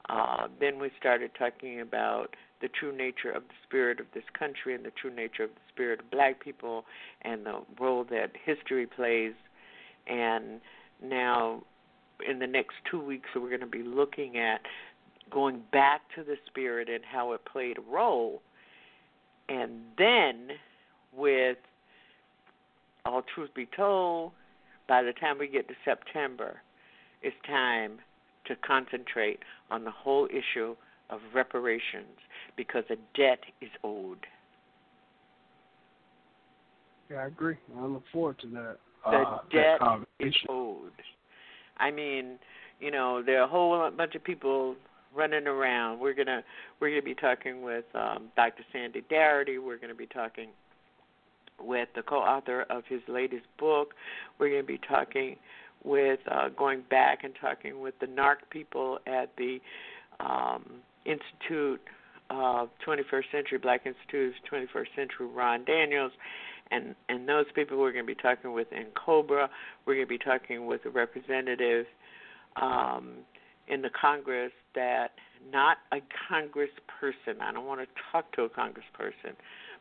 Uh, 0.08 0.48
then 0.60 0.78
we 0.78 0.90
started 0.98 1.30
talking 1.38 1.80
about 1.80 2.34
the 2.60 2.68
true 2.68 2.96
nature 2.96 3.30
of 3.30 3.42
the 3.48 3.54
spirit 3.66 4.00
of 4.00 4.06
this 4.14 4.24
country 4.38 4.74
and 4.74 4.84
the 4.84 4.92
true 4.92 5.14
nature 5.14 5.44
of 5.44 5.50
the 5.50 5.60
spirit 5.72 6.00
of 6.00 6.10
black 6.10 6.42
people 6.42 6.84
and 7.22 7.44
the 7.44 7.60
role 7.78 8.04
that 8.04 8.30
history 8.44 8.86
plays. 8.86 9.32
And 10.06 10.60
now, 11.02 11.62
in 12.28 12.38
the 12.38 12.46
next 12.46 12.74
two 12.90 13.00
weeks, 13.00 13.28
we're 13.34 13.48
going 13.48 13.60
to 13.60 13.66
be 13.66 13.82
looking 13.82 14.38
at 14.38 14.60
going 15.30 15.62
back 15.72 16.02
to 16.14 16.22
the 16.22 16.36
spirit 16.46 16.88
and 16.88 17.04
how 17.04 17.32
it 17.32 17.44
played 17.44 17.78
a 17.78 17.92
role. 17.92 18.40
And 19.48 19.82
then, 19.98 20.50
with 21.14 21.58
all 23.04 23.22
truth 23.34 23.50
be 23.54 23.68
told, 23.76 24.32
by 24.88 25.02
the 25.02 25.12
time 25.12 25.38
we 25.38 25.48
get 25.48 25.68
to 25.68 25.74
September, 25.84 26.62
it's 27.22 27.36
time 27.46 27.98
to 28.46 28.56
concentrate 28.56 29.40
on 29.70 29.84
the 29.84 29.90
whole 29.90 30.26
issue 30.26 30.74
of 31.10 31.20
reparations 31.34 32.18
because 32.56 32.84
a 32.90 32.96
debt 33.16 33.40
is 33.60 33.70
owed. 33.84 34.18
Yeah, 37.10 37.18
I 37.18 37.26
agree. 37.26 37.56
I 37.78 37.84
look 37.84 38.02
forward 38.12 38.38
to 38.40 38.48
that. 38.48 38.76
The 39.04 39.16
uh, 39.16 39.38
debt 39.52 39.78
that 39.80 40.04
is 40.18 40.34
owed. 40.48 40.90
I 41.78 41.90
mean, 41.90 42.38
you 42.80 42.90
know, 42.90 43.22
there 43.24 43.40
are 43.40 43.44
a 43.44 43.48
whole 43.48 43.90
bunch 43.96 44.14
of 44.14 44.24
people 44.24 44.74
running 45.14 45.46
around. 45.46 46.00
We're 46.00 46.14
gonna 46.14 46.42
we're 46.80 46.90
gonna 46.90 47.02
be 47.02 47.14
talking 47.14 47.62
with 47.62 47.84
um, 47.94 48.28
Dr. 48.36 48.64
Sandy 48.72 49.02
Darity. 49.10 49.62
We're 49.62 49.78
gonna 49.78 49.94
be 49.94 50.06
talking 50.06 50.48
with 51.58 51.88
the 51.94 52.02
co-author 52.02 52.62
of 52.68 52.82
his 52.88 53.00
latest 53.08 53.46
book. 53.58 53.94
We're 54.38 54.50
gonna 54.50 54.62
be 54.64 54.80
talking 54.88 55.36
with 55.86 56.20
uh, 56.30 56.48
going 56.50 56.82
back 56.90 57.24
and 57.24 57.32
talking 57.40 57.80
with 57.80 57.94
the 58.00 58.06
NARC 58.06 58.36
people 58.50 58.98
at 59.06 59.30
the 59.38 59.58
um, 60.20 60.64
Institute 61.04 61.80
of 62.28 62.68
21st 62.86 63.30
Century 63.30 63.58
Black 63.58 63.86
Institute 63.86 64.34
of 64.34 64.52
21st 64.52 64.86
Century 64.96 65.26
Ron 65.26 65.64
Daniels, 65.64 66.12
and 66.72 66.96
and 67.08 67.28
those 67.28 67.46
people 67.54 67.78
we're 67.78 67.92
going 67.92 68.04
to 68.04 68.14
be 68.14 68.20
talking 68.20 68.52
with 68.52 68.66
N'COBRA. 68.70 69.48
We're 69.86 69.94
going 69.94 70.06
to 70.06 70.08
be 70.08 70.18
talking 70.18 70.66
with 70.66 70.84
a 70.84 70.90
representative 70.90 71.86
um, 72.60 73.12
in 73.68 73.82
the 73.82 73.90
Congress 73.90 74.52
that 74.74 75.12
not 75.52 75.78
a 75.92 75.98
congressperson. 76.30 77.40
I 77.40 77.52
don't 77.52 77.66
want 77.66 77.80
to 77.80 77.86
talk 78.10 78.32
to 78.32 78.42
a 78.42 78.48
congressperson, 78.48 79.34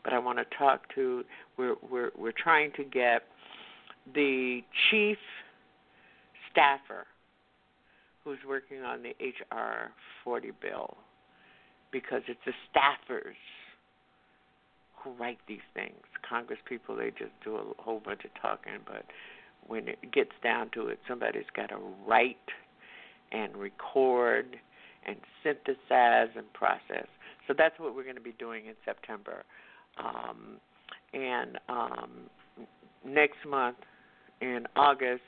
but 0.03 0.14
I 0.14 0.19
want 0.19 0.38
to 0.38 0.45
talk 0.57 0.94
to. 0.94 1.23
We're 1.57 1.76
we're 1.90 2.11
we're 2.15 2.32
trying 2.32 2.72
to 2.73 2.84
get 2.84 3.23
the 4.14 4.61
chief 4.91 5.18
staffer 6.56 7.06
who's 8.23 8.40
working 8.48 8.82
on 8.82 9.03
the 9.03 9.10
HR 9.23 9.91
40 10.23 10.52
bill 10.61 10.98
because 11.91 12.22
it's 12.27 12.40
the 12.45 12.53
staffers 12.73 13.36
who 14.98 15.11
write 15.11 15.38
these 15.48 15.60
things. 15.73 16.02
Congress 16.27 16.60
people, 16.68 16.95
they 16.95 17.11
just 17.11 17.32
do 17.44 17.56
a 17.57 17.82
whole 17.82 18.02
bunch 18.03 18.22
of 18.26 18.32
talking, 18.41 18.80
but 18.86 19.06
when 19.68 19.88
it 19.88 19.99
gets 20.11 20.32
down 20.44 20.69
to 20.73 20.88
it, 20.88 20.99
somebody's 21.07 21.44
got 21.56 21.69
to 21.69 21.77
write 22.07 22.38
and 23.32 23.56
record 23.56 24.57
and 25.06 25.18
synthesize 25.44 26.30
and 26.36 26.52
process. 26.53 27.07
So 27.48 27.53
that's 27.56 27.80
what 27.80 27.95
we're 27.95 28.03
going 28.03 28.15
to 28.15 28.22
be 28.22 28.36
doing 28.40 28.65
in 28.65 28.73
September. 28.84 29.44
Um, 30.03 30.57
and 31.14 31.60
um, 31.69 32.10
next 33.06 33.38
month, 33.48 33.77
in 34.41 34.65
August, 34.76 35.22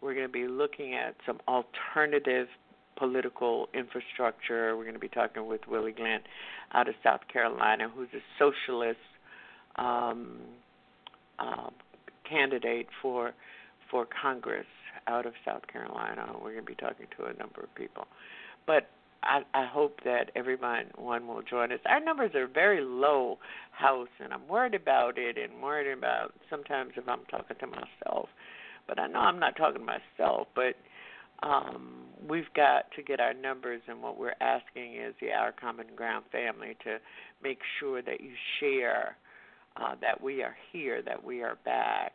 we're 0.00 0.14
going 0.14 0.26
to 0.26 0.32
be 0.32 0.46
looking 0.46 0.94
at 0.94 1.14
some 1.26 1.40
alternative 1.46 2.48
political 2.96 3.68
infrastructure. 3.74 4.76
We're 4.76 4.84
going 4.84 4.94
to 4.94 5.00
be 5.00 5.08
talking 5.08 5.46
with 5.46 5.62
Willie 5.68 5.92
Glenn 5.92 6.20
out 6.72 6.88
of 6.88 6.94
South 7.02 7.20
Carolina, 7.32 7.88
who's 7.94 8.08
a 8.14 8.22
socialist 8.38 8.98
um, 9.76 10.38
uh, 11.38 11.70
candidate 12.28 12.86
for 13.00 13.32
for 13.90 14.06
Congress 14.22 14.66
out 15.06 15.26
of 15.26 15.32
South 15.44 15.66
Carolina. 15.66 16.26
We're 16.34 16.52
going 16.52 16.64
to 16.64 16.70
be 16.70 16.74
talking 16.74 17.06
to 17.18 17.24
a 17.24 17.32
number 17.34 17.60
of 17.62 17.74
people, 17.74 18.06
but 18.66 18.88
I, 19.22 19.42
I 19.52 19.66
hope 19.66 20.00
that 20.04 20.30
everyone 20.36 20.86
one 20.96 21.26
will 21.26 21.42
join 21.42 21.72
us. 21.72 21.80
Our 21.86 22.00
numbers 22.00 22.34
are 22.34 22.46
very 22.46 22.82
low, 22.82 23.38
house, 23.72 24.08
and 24.22 24.32
I'm 24.32 24.46
worried 24.48 24.74
about 24.74 25.18
it, 25.18 25.36
and 25.36 25.62
worried 25.62 25.92
about 25.92 26.32
sometimes 26.48 26.92
if 26.96 27.08
I'm 27.08 27.24
talking 27.30 27.56
to 27.58 27.66
myself. 27.66 28.28
But 28.90 28.98
I 28.98 29.06
know 29.06 29.20
I'm 29.20 29.38
not 29.38 29.54
talking 29.56 29.78
to 29.78 29.86
myself, 30.18 30.48
but 30.56 30.74
um, 31.46 32.06
we've 32.28 32.52
got 32.56 32.90
to 32.96 33.02
get 33.04 33.20
our 33.20 33.32
numbers, 33.32 33.80
and 33.86 34.02
what 34.02 34.18
we're 34.18 34.34
asking 34.40 34.96
is 34.96 35.14
the 35.20 35.30
Our 35.30 35.52
Common 35.52 35.86
Ground 35.94 36.24
family 36.32 36.76
to 36.82 36.96
make 37.40 37.60
sure 37.78 38.02
that 38.02 38.20
you 38.20 38.32
share 38.58 39.16
uh, 39.76 39.94
that 40.00 40.20
we 40.20 40.42
are 40.42 40.56
here, 40.72 41.02
that 41.02 41.22
we 41.22 41.40
are 41.40 41.56
back. 41.64 42.14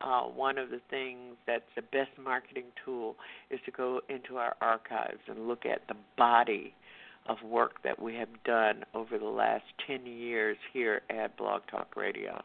Uh, 0.00 0.22
one 0.22 0.58
of 0.58 0.70
the 0.70 0.80
things 0.90 1.34
that's 1.44 1.64
the 1.74 1.82
best 1.82 2.10
marketing 2.22 2.66
tool 2.84 3.16
is 3.50 3.58
to 3.64 3.72
go 3.72 4.00
into 4.08 4.36
our 4.36 4.54
archives 4.60 5.22
and 5.26 5.48
look 5.48 5.66
at 5.66 5.88
the 5.88 5.96
body 6.16 6.72
of 7.26 7.36
work 7.44 7.82
that 7.82 8.00
we 8.00 8.14
have 8.14 8.28
done 8.44 8.84
over 8.94 9.18
the 9.18 9.24
last 9.24 9.64
10 9.88 10.06
years 10.06 10.56
here 10.72 11.02
at 11.10 11.36
Blog 11.36 11.62
Talk 11.68 11.96
Radio. 11.96 12.40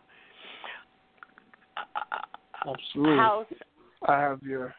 Absolutely. 2.66 3.18
House, 3.18 3.46
I 4.08 4.20
have 4.20 4.42
your 4.44 4.74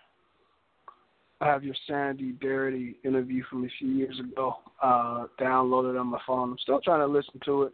I 1.41 1.47
have 1.47 1.63
your 1.63 1.75
Sandy 1.87 2.33
Darity 2.33 2.97
interview 3.05 3.45
from 3.49 3.65
a 3.65 3.69
few 3.79 3.91
years 3.91 4.19
ago 4.19 4.57
uh, 4.83 5.27
downloaded 5.41 5.99
on 5.99 6.09
my 6.09 6.19
phone. 6.27 6.51
I'm 6.51 6.59
still 6.59 6.81
trying 6.81 7.01
to 7.01 7.07
listen 7.07 7.41
to 7.45 7.65
it. 7.65 7.73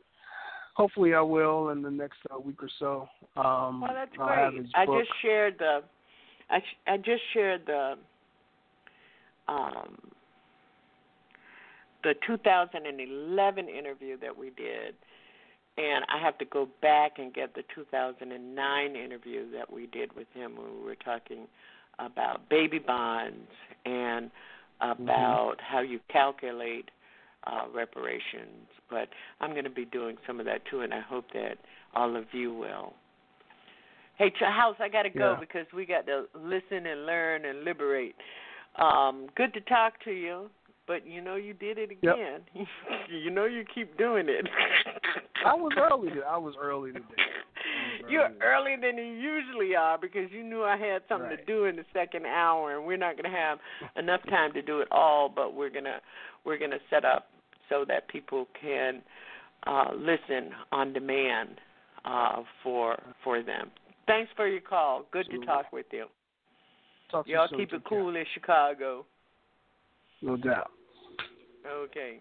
Hopefully, 0.75 1.15
I 1.15 1.21
will 1.21 1.71
in 1.71 1.81
the 1.81 1.91
next 1.91 2.19
uh, 2.35 2.39
week 2.39 2.63
or 2.63 2.69
so. 2.79 3.09
Um, 3.37 3.81
well, 3.81 3.93
that's 3.95 4.11
I'll 4.19 4.29
have 4.29 4.53
great. 4.53 4.67
I 4.75 4.85
just 4.87 5.09
shared 5.23 5.55
the, 5.59 5.81
I 6.51 6.59
sh- 6.59 6.81
I 6.87 6.97
just 6.99 7.23
shared 7.33 7.63
the, 7.67 7.95
um, 9.49 9.97
the 12.03 12.15
2011 12.27 13.69
interview 13.69 14.19
that 14.19 14.37
we 14.37 14.51
did, 14.51 14.95
and 15.77 16.05
I 16.09 16.23
have 16.23 16.39
to 16.39 16.45
go 16.45 16.69
back 16.83 17.13
and 17.19 17.33
get 17.35 17.55
the 17.55 17.63
2009 17.75 18.97
interview 18.97 19.51
that 19.53 19.73
we 19.73 19.87
did 19.87 20.15
with 20.15 20.29
him 20.35 20.57
when 20.57 20.67
we 20.81 20.85
were 20.85 20.95
talking 20.97 21.47
about 21.99 22.49
baby 22.49 22.79
bonds 22.79 23.49
and 23.85 24.31
about 24.81 25.57
how 25.61 25.81
you 25.81 26.01
calculate 26.11 26.91
uh, 27.47 27.63
reparations. 27.75 28.69
But 28.91 29.09
I'm 29.41 29.51
going 29.53 29.65
to 29.65 29.71
be 29.71 29.85
doing 29.85 30.17
some 30.27 30.41
of 30.41 30.47
that 30.47 30.63
too, 30.71 30.81
and 30.81 30.93
I 30.95 31.01
hope 31.01 31.27
that 31.35 31.59
all 31.95 32.17
of 32.17 32.25
you 32.33 32.53
will. 32.55 32.95
Hey, 34.17 34.31
Ch- 34.31 34.43
House, 34.45 34.77
I 34.79 34.89
got 34.89 35.03
to 35.03 35.11
go 35.11 35.33
Yeah. 35.33 35.41
because 35.41 35.67
we 35.75 35.87
got 35.87 36.07
to 36.07 36.25
listen 36.35 36.87
and 36.87 37.07
learn 37.07 37.45
and 37.45 37.65
liberate. 37.65 38.15
Um, 38.77 39.27
good 39.37 39.53
to 39.55 39.61
talk 39.63 39.95
to 40.05 40.11
you, 40.13 40.51
but 40.87 41.07
you 41.07 41.21
know 41.21 41.37
you 41.37 41.53
did 41.55 41.79
it 41.79 41.91
again. 41.91 42.41
Yep. 42.55 42.67
you 43.11 43.31
know 43.31 43.45
you 43.45 43.65
keep 43.75 43.97
doing 43.99 44.27
it. 44.29 44.47
I 45.45 45.55
was 45.55 45.73
early. 45.77 46.11
I 46.27 46.39
was 46.39 46.55
early 46.61 46.93
today. 46.93 47.05
You're 48.09 48.31
earlier 48.43 48.77
than 48.81 48.99
you 48.99 49.05
usually 49.05 49.75
are 49.75 49.99
because 49.99 50.31
you 50.31 50.43
knew 50.43 50.63
I 50.63 50.77
had 50.77 51.03
something 51.09 51.31
right. 51.31 51.39
to 51.39 51.45
do 51.45 51.65
in 51.65 51.77
the 51.77 51.85
second 51.93 52.27
hour, 52.27 52.77
and 52.77 52.87
we're 52.87 52.97
not 52.97 53.17
going 53.17 53.31
to 53.31 53.37
have 53.37 53.59
enough 53.97 54.21
time 54.29 54.53
to 54.53 54.63
do 54.63 54.81
it 54.81 54.89
all. 54.91 55.31
But 55.35 55.55
we're 55.55 55.71
gonna 55.71 56.01
we're 56.45 56.59
gonna 56.59 56.79
set 56.91 57.05
up 57.05 57.29
so 57.69 57.85
that 57.89 58.09
people 58.09 58.47
can 58.61 59.03
uh, 59.67 59.93
listen 59.97 60.51
on 60.73 60.93
demand 60.93 61.61
uh, 62.05 62.43
for 62.63 63.01
for 63.23 63.43
them. 63.43 63.71
Thanks 64.07 64.31
for 64.37 64.47
your 64.47 64.61
call. 64.61 65.07
Good 65.11 65.27
Absolutely. 65.27 65.47
to 65.47 65.53
talk 65.53 65.73
with 65.73 65.87
you. 65.93 66.07
Talk 67.11 67.27
Y'all 67.27 67.49
keep 67.49 67.73
it 67.73 67.83
cool 67.89 68.15
in 68.15 68.25
Chicago. 68.35 69.07
No 70.21 70.37
doubt. 70.37 70.71
Okay. 71.67 72.19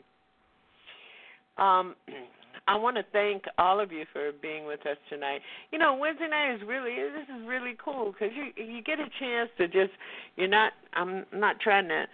Um, 1.57 1.95
I 2.67 2.77
want 2.77 2.95
to 2.97 3.03
thank 3.11 3.43
all 3.57 3.79
of 3.79 3.91
you 3.91 4.05
for 4.13 4.31
being 4.41 4.65
with 4.65 4.85
us 4.85 4.97
tonight. 5.09 5.41
You 5.71 5.79
know, 5.79 5.95
Wednesday 5.95 6.27
night 6.29 6.55
is 6.55 6.61
really 6.67 6.95
this 6.95 7.27
is 7.35 7.47
really 7.47 7.75
cool 7.83 8.13
because 8.13 8.35
you 8.35 8.63
you 8.63 8.81
get 8.81 8.99
a 8.99 9.09
chance 9.19 9.49
to 9.57 9.67
just 9.67 9.91
you're 10.37 10.47
not 10.47 10.73
I'm 10.93 11.25
not 11.33 11.59
trying 11.59 11.89
to 11.89 12.05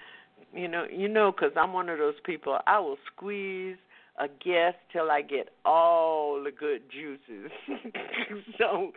you 0.53 0.67
know 0.67 0.85
you 0.91 1.07
know 1.07 1.31
because 1.31 1.51
I'm 1.55 1.73
one 1.73 1.89
of 1.89 1.99
those 1.99 2.15
people 2.25 2.57
I 2.65 2.79
will 2.79 2.97
squeeze 3.13 3.77
a 4.19 4.27
guest 4.27 4.75
till 4.91 5.09
I 5.09 5.21
get 5.21 5.49
all 5.65 6.43
the 6.43 6.51
good 6.51 6.81
juices. 6.91 7.51
so 8.57 8.91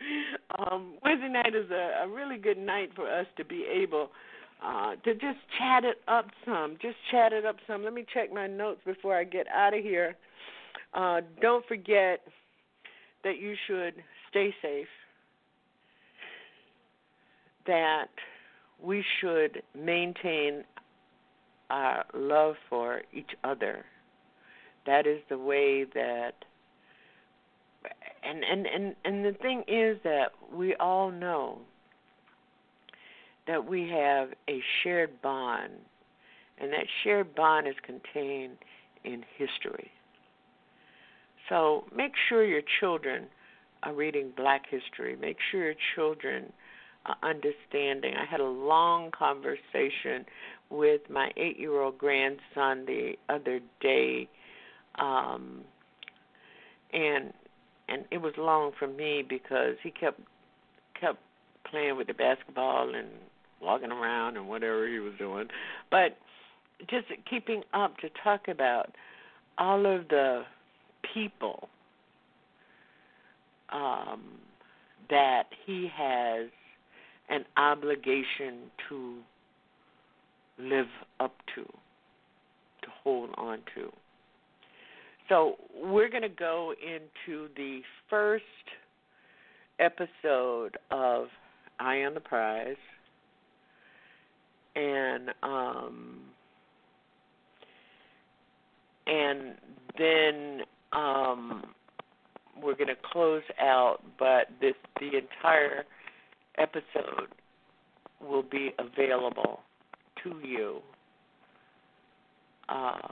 um, 0.59 0.95
Wednesday 1.03 1.29
night 1.29 1.55
is 1.55 1.71
a, 1.71 2.05
a 2.05 2.09
really 2.09 2.39
good 2.39 2.59
night 2.59 2.91
for 2.97 3.09
us 3.09 3.27
to 3.37 3.45
be 3.45 3.65
able 3.71 4.09
uh, 4.65 4.97
to 5.05 5.15
just 5.15 5.39
chat 5.59 5.85
it 5.85 5.99
up 6.09 6.27
some. 6.45 6.77
Just 6.81 6.97
chat 7.11 7.33
it 7.33 7.45
up 7.45 7.57
some. 7.67 7.85
Let 7.85 7.95
me 7.95 8.05
check 8.13 8.33
my 8.33 8.47
notes 8.47 8.81
before 8.85 9.17
I 9.17 9.25
get 9.25 9.47
out 9.49 9.75
of 9.75 9.83
here. 9.83 10.17
Uh, 10.95 11.21
don't 11.41 11.65
forget 11.67 12.21
that 13.25 13.39
you 13.39 13.55
should 13.67 13.95
stay 14.31 14.55
safe. 14.61 14.87
That 17.67 18.09
we 18.83 19.05
should 19.21 19.63
maintain 19.79 20.65
our 21.71 22.05
love 22.15 22.57
for 22.69 23.03
each 23.13 23.31
other 23.45 23.85
that 24.87 25.07
is 25.07 25.21
the 25.29 25.39
way 25.39 25.85
that 25.95 26.33
and 28.23 28.43
and 28.45 28.67
and 28.67 28.97
and 29.05 29.25
the 29.25 29.37
thing 29.39 29.63
is 29.69 29.99
that 30.05 30.31
we 30.53 30.75
all 30.77 31.11
know 31.11 31.59
that 33.47 33.65
we 33.69 33.89
have 33.89 34.29
a 34.49 34.61
shared 34.83 35.21
bond 35.23 35.73
and 36.61 36.73
that 36.73 36.87
shared 37.03 37.35
bond 37.35 37.67
is 37.67 37.75
contained 37.85 38.57
in 39.05 39.25
history 39.37 39.91
so 41.49 41.85
make 41.95 42.13
sure 42.29 42.45
your 42.45 42.63
children 42.81 43.27
are 43.83 43.95
reading 43.95 44.33
black 44.37 44.63
history. 44.71 45.17
Make 45.21 45.39
sure 45.51 45.65
your 45.65 45.75
children 45.95 46.53
are 47.07 47.17
understanding. 47.23 48.15
I 48.15 48.25
had 48.31 48.41
a 48.41 48.45
long 48.45 49.11
conversation 49.11 50.25
with 50.71 51.03
my 51.11 51.31
eight 51.37 51.59
year 51.59 51.81
old 51.81 51.99
grandson 51.99 52.87
the 52.87 53.13
other 53.29 53.61
day 53.81 54.29
um, 54.97 55.63
and 56.93 57.33
and 57.89 58.05
it 58.11 58.19
was 58.19 58.33
long 58.39 58.73
for 58.79 58.87
me 58.87 59.25
because 59.27 59.77
he 59.83 59.91
kept 59.91 60.21
kept 60.99 61.19
playing 61.71 61.97
with 61.97 62.07
the 62.07 62.15
basketball 62.15 62.95
and 62.95 63.09
walking 63.61 63.91
around 63.91 64.37
and 64.37 64.49
whatever 64.49 64.89
he 64.89 64.99
was 64.99 65.13
doing, 65.19 65.47
but 65.91 66.17
just 66.91 67.07
keeping 67.29 67.63
up 67.73 67.97
to 67.99 68.09
talk 68.23 68.49
about 68.49 68.93
all 69.59 69.87
of 69.87 70.09
the 70.09 70.43
people 71.15 71.69
um, 73.73 74.23
that 75.11 75.45
he 75.67 75.89
has 75.95 76.49
an 77.29 77.45
obligation 77.57 78.71
to 78.89 79.17
live 80.59 80.87
up 81.21 81.35
to, 81.55 81.63
to 81.63 82.89
hold 83.03 83.31
on 83.37 83.59
to. 83.75 83.91
So 85.29 85.57
we're 85.75 86.11
going 86.11 86.23
to 86.23 86.29
go 86.29 86.75
into 86.83 87.49
the 87.57 87.81
first 88.11 88.45
episode 89.79 90.77
of 90.91 91.29
Eye 91.81 92.03
on 92.05 92.15
the 92.15 92.21
Prize, 92.21 92.77
and 94.77 95.31
um, 95.43 96.21
and 99.07 99.55
then 99.99 100.61
um, 100.93 101.65
we're 102.63 102.75
going 102.75 102.89
to 102.89 102.97
close 103.13 103.43
out. 103.61 103.99
But 104.19 104.49
this 104.61 104.75
the 105.01 105.19
entire 105.19 105.85
episode 106.59 107.29
will 108.21 108.43
be 108.43 108.73
available 108.79 109.61
to 110.23 110.39
you. 110.47 110.81
Uh, 112.69 113.09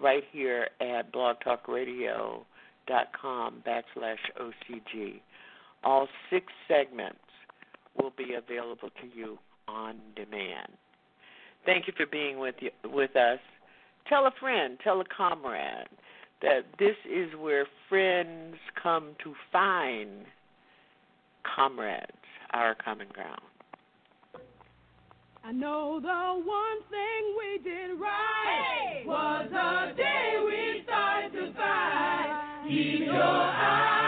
right 0.00 0.22
here 0.32 0.68
at 0.80 1.12
blogtalkradio.com 1.12 3.62
backslash 3.66 4.16
OCG. 4.40 5.20
All 5.84 6.08
six 6.30 6.46
segments 6.68 7.18
will 8.00 8.12
be 8.16 8.34
available 8.34 8.88
to 9.00 9.08
you 9.14 9.38
on 9.68 9.96
demand. 10.16 10.72
Thank 11.64 11.86
you 11.86 11.92
for 11.96 12.06
being 12.06 12.38
with 12.38 12.56
you, 12.60 12.70
with 12.84 13.14
us. 13.16 13.38
Tell 14.08 14.26
a 14.26 14.32
friend, 14.40 14.78
tell 14.82 15.00
a 15.00 15.04
comrade 15.04 15.86
that 16.42 16.66
this 16.78 16.96
is 17.10 17.30
where 17.38 17.66
friends 17.88 18.56
come 18.82 19.14
to 19.22 19.34
find 19.50 20.26
comrades, 21.56 22.12
our 22.52 22.74
common 22.74 23.08
ground. 23.12 23.40
I 25.44 25.50
know 25.50 25.98
the 26.00 26.42
one 26.44 26.82
thing 26.88 27.34
we 27.36 27.58
did 27.64 27.98
right 28.00 28.92
hey! 28.94 29.06
was 29.06 29.48
the 29.50 29.96
day 29.96 30.34
we 30.44 30.82
started 30.84 31.32
to 31.32 31.52
fight. 31.54 32.64
Keep 32.68 33.06
your 33.06 33.22
eyes 33.22 34.01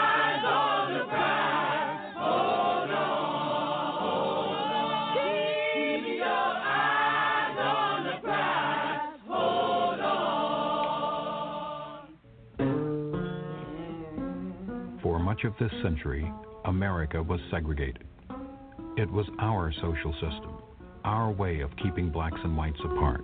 much 15.35 15.43
of 15.43 15.53
this 15.59 15.81
century, 15.83 16.31
America 16.63 17.21
was 17.21 17.41
segregated. 17.51 18.05
It 18.95 19.11
was 19.11 19.25
our 19.39 19.73
social 19.81 20.13
system 20.13 20.59
our 21.03 21.29
way 21.29 21.59
of 21.59 21.69
keeping 21.83 22.09
blacks 22.09 22.39
and 22.43 22.55
whites 22.57 22.79
apart. 22.83 23.21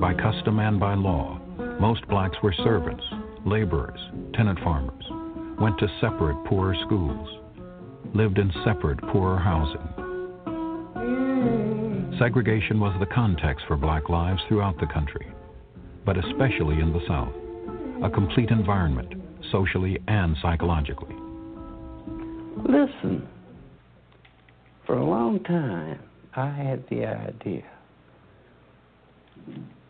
By 0.00 0.14
custom 0.14 0.60
and 0.60 0.78
by 0.78 0.94
law, 0.94 1.40
most 1.80 2.06
blacks 2.08 2.36
were 2.42 2.54
servants, 2.64 3.04
laborers, 3.44 4.00
tenant 4.34 4.60
farmers, 4.60 5.04
went 5.60 5.76
to 5.80 5.88
separate 6.00 6.42
poorer 6.46 6.76
schools, 6.86 7.28
lived 8.14 8.38
in 8.38 8.50
separate 8.64 9.00
poorer 9.10 9.38
housing. 9.38 9.88
Segregation 12.18 12.78
was 12.78 12.96
the 13.00 13.12
context 13.12 13.66
for 13.66 13.76
black 13.76 14.08
lives 14.08 14.40
throughout 14.48 14.78
the 14.78 14.86
country, 14.86 15.26
but 16.04 16.16
especially 16.16 16.80
in 16.80 16.92
the 16.92 17.00
South, 17.06 17.32
a 18.04 18.10
complete 18.10 18.50
environment, 18.50 19.14
socially 19.50 19.98
and 20.08 20.36
psychologically. 20.42 21.14
Listen, 22.56 23.26
for 24.86 24.96
a 24.96 25.04
long 25.04 25.42
time, 25.44 26.00
I 26.34 26.50
had 26.50 26.84
the 26.90 27.06
idea 27.06 27.64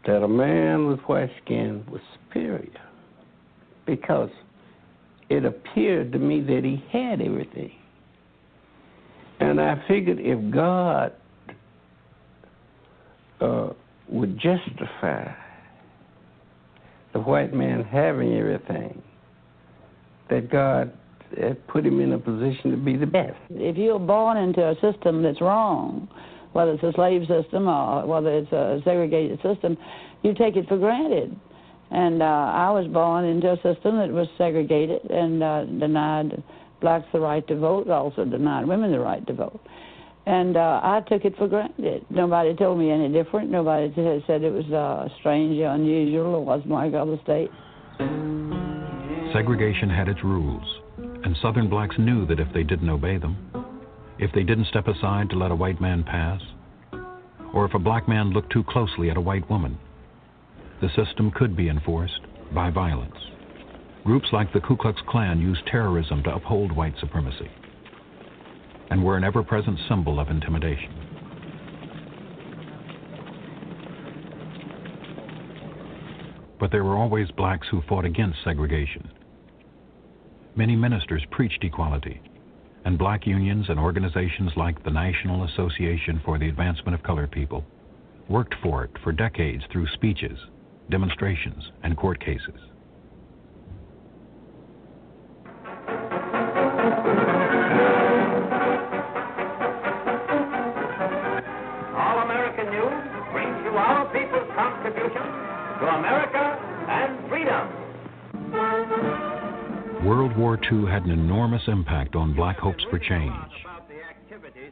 that 0.07 0.23
a 0.23 0.29
man 0.29 0.87
with 0.87 1.01
white 1.01 1.31
skin 1.45 1.85
was 1.91 2.01
superior 2.15 2.69
because 3.87 4.31
it 5.29 5.45
appeared 5.45 6.13
to 6.13 6.19
me 6.19 6.41
that 6.41 6.63
he 6.65 6.85
had 6.93 7.21
everything. 7.21 7.73
And 9.41 9.61
I 9.61 9.83
figured 9.89 10.19
if 10.21 10.53
God 10.53 11.13
uh, 13.41 13.71
would 14.09 14.39
justify 14.39 15.33
the 17.13 17.21
white 17.21 17.53
man 17.53 17.85
having 17.85 18.35
everything, 18.35 19.03
that 20.31 20.51
God 20.51 20.93
had 21.39 21.67
put 21.67 21.87
him 21.87 22.01
in 22.01 22.13
a 22.13 22.19
position 22.19 22.71
to 22.71 22.77
be 22.77 22.97
the 22.97 23.07
best. 23.07 23.37
If 23.51 23.77
you're 23.77 23.99
born 23.99 24.37
into 24.37 24.61
a 24.61 24.75
system 24.81 25.23
that's 25.23 25.41
wrong, 25.41 26.09
whether 26.53 26.73
it's 26.73 26.83
a 26.83 26.93
slave 26.93 27.23
system 27.23 27.69
or 27.69 28.07
whether 28.07 28.37
it's 28.37 28.53
a 28.53 28.81
segregated 28.85 29.41
system, 29.43 29.77
you 30.23 30.35
take 30.35 30.57
it 30.57 30.69
for 30.69 30.79
granted. 30.79 31.39
And 31.91 32.23
uh, 32.23 32.27
I 32.27 32.71
was 32.71 32.87
born 32.87 33.25
into 33.25 33.53
a 33.53 33.57
system 33.57 33.99
that 33.99 34.09
was 34.11 34.27
segregated 34.39 35.03
and 35.11 35.43
uh, 35.43 35.65
denied 35.65 36.43
blacks 36.81 37.07
the 37.13 37.21
right 37.21 37.47
to 37.49 37.57
vote, 37.57 37.89
also 37.89 38.25
denied 38.25 38.67
women 38.67 38.91
the 38.91 38.99
right 38.99 39.27
to 39.27 39.33
vote. 39.33 39.61
And 40.27 40.57
uh, 40.57 40.81
I 40.83 41.01
took 41.09 41.25
it 41.25 41.37
for 41.37 41.49
granted. 41.49 42.07
Nobody 42.11 42.55
told 42.55 42.79
me 42.79 42.91
any 42.91 43.09
different. 43.09 43.51
Nobody 43.51 43.89
t- 43.89 44.25
said 44.27 44.43
it 44.43 44.53
was 44.53 44.71
uh, 44.71 45.09
strange 45.19 45.59
or 45.59 45.69
unusual 45.69 46.37
or 46.37 46.45
wasn't 46.45 46.71
like 46.71 46.95
other 46.95 47.19
states. 47.25 47.53
Segregation 49.33 49.91
had 49.91 50.09
its 50.09 50.23
rules, 50.23 50.63
and 51.25 51.37
Southern 51.43 51.69
blacks 51.69 51.97
knew 51.99 52.27
that 52.27 52.39
if 52.39 52.49
they 52.53 52.63
didn't 52.63 52.89
obey 52.89 53.17
them, 53.17 53.37
if 54.19 54.31
they 54.33 54.43
didn't 54.43 54.67
step 54.67 54.87
aside 54.87 55.31
to 55.31 55.37
let 55.37 55.51
a 55.51 55.57
white 55.57 55.81
man 55.81 56.05
pass, 56.05 56.41
or 57.53 57.65
if 57.65 57.75
a 57.75 57.79
black 57.79 58.07
man 58.09 58.31
looked 58.31 58.53
too 58.53 58.65
closely 58.65 59.11
at 59.11 59.17
a 59.17 59.21
white 59.21 59.49
woman, 59.51 59.77
the 60.81 60.89
system 60.95 61.31
could 61.33 61.57
be 61.57 61.69
enforced 61.69 62.21
by 62.55 62.71
violence. 62.71 63.17
Groups 64.05 64.29
like 64.33 64.53
the 64.53 64.61
Ku 64.61 64.77
Klux 64.77 65.01
Klan 65.09 65.41
used 65.41 65.67
terrorism 65.67 66.23
to 66.25 66.35
uphold 66.35 66.73
white 66.73 66.95
supremacy 67.01 67.51
and 68.93 69.03
were 69.03 69.17
an 69.17 69.25
ever 69.25 69.43
present 69.43 69.79
symbol 69.89 70.21
of 70.21 70.29
intimidation. 70.29 70.93
But 76.61 76.71
there 76.71 76.85
were 76.85 76.99
always 76.99 77.31
blacks 77.31 77.67
who 77.71 77.81
fought 77.89 78.05
against 78.05 78.45
segregation. 78.45 79.11
Many 80.57 80.77
ministers 80.77 81.25
preached 81.31 81.65
equality, 81.65 82.21
and 82.85 82.99
black 82.99 83.27
unions 83.27 83.65
and 83.71 83.81
organizations 83.81 84.53
like 84.57 84.85
the 84.85 84.91
National 84.91 85.45
Association 85.45 86.21
for 86.23 86.39
the 86.39 86.51
Advancement 86.51 86.95
of 86.95 87.03
Colored 87.03 87.31
People 87.31 87.65
worked 88.29 88.55
for 88.63 88.85
it 88.85 88.91
for 89.03 89.11
decades 89.11 89.65
through 89.73 89.87
speeches, 89.95 90.39
demonstrations, 90.91 91.71
and 91.83 91.97
court 91.97 92.21
cases. 92.21 92.61
To 105.83 105.89
America 105.89 106.59
and 106.89 107.29
freedom. 107.29 107.69
World 110.07 110.37
War 110.37 110.57
II 110.71 110.87
had 110.89 111.05
an 111.05 111.11
enormous 111.11 111.63
impact 111.67 112.15
on 112.15 112.35
black 112.35 112.59
hopes 112.59 112.85
for 112.89 113.01
change. 113.01 113.33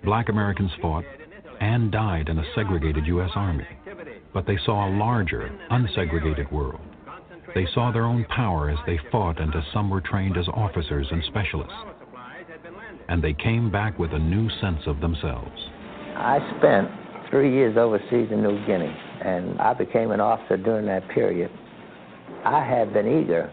Black 0.04 0.28
Americans 0.28 0.70
fought 0.80 1.04
and 1.60 1.90
died 1.90 2.28
in 2.28 2.38
a 2.38 2.44
segregated 2.54 3.06
U.S. 3.06 3.30
Army, 3.34 3.66
but 4.32 4.46
they 4.46 4.56
saw 4.64 4.88
a 4.88 4.94
larger, 4.96 5.50
unsegregated 5.70 6.50
world. 6.52 6.80
They 7.56 7.66
saw 7.74 7.90
their 7.90 8.04
own 8.04 8.24
power 8.26 8.70
as 8.70 8.78
they 8.86 9.00
fought 9.10 9.40
and 9.40 9.52
as 9.54 9.64
some 9.74 9.90
were 9.90 10.00
trained 10.00 10.36
as 10.36 10.46
officers 10.48 11.08
and 11.10 11.24
specialists. 11.24 11.74
And 13.08 13.22
they 13.22 13.32
came 13.32 13.68
back 13.70 13.98
with 13.98 14.12
a 14.12 14.18
new 14.18 14.48
sense 14.60 14.82
of 14.86 15.00
themselves. 15.00 15.50
I 16.14 16.38
spent 16.58 16.88
three 17.30 17.52
years 17.52 17.76
overseas 17.76 18.28
in 18.30 18.42
New 18.42 18.64
Guinea, 18.64 18.94
and 19.24 19.60
I 19.60 19.74
became 19.74 20.10
an 20.10 20.20
officer 20.20 20.56
during 20.56 20.86
that 20.86 21.08
period. 21.08 21.50
I 22.44 22.64
had 22.64 22.92
been 22.92 23.06
eager 23.06 23.52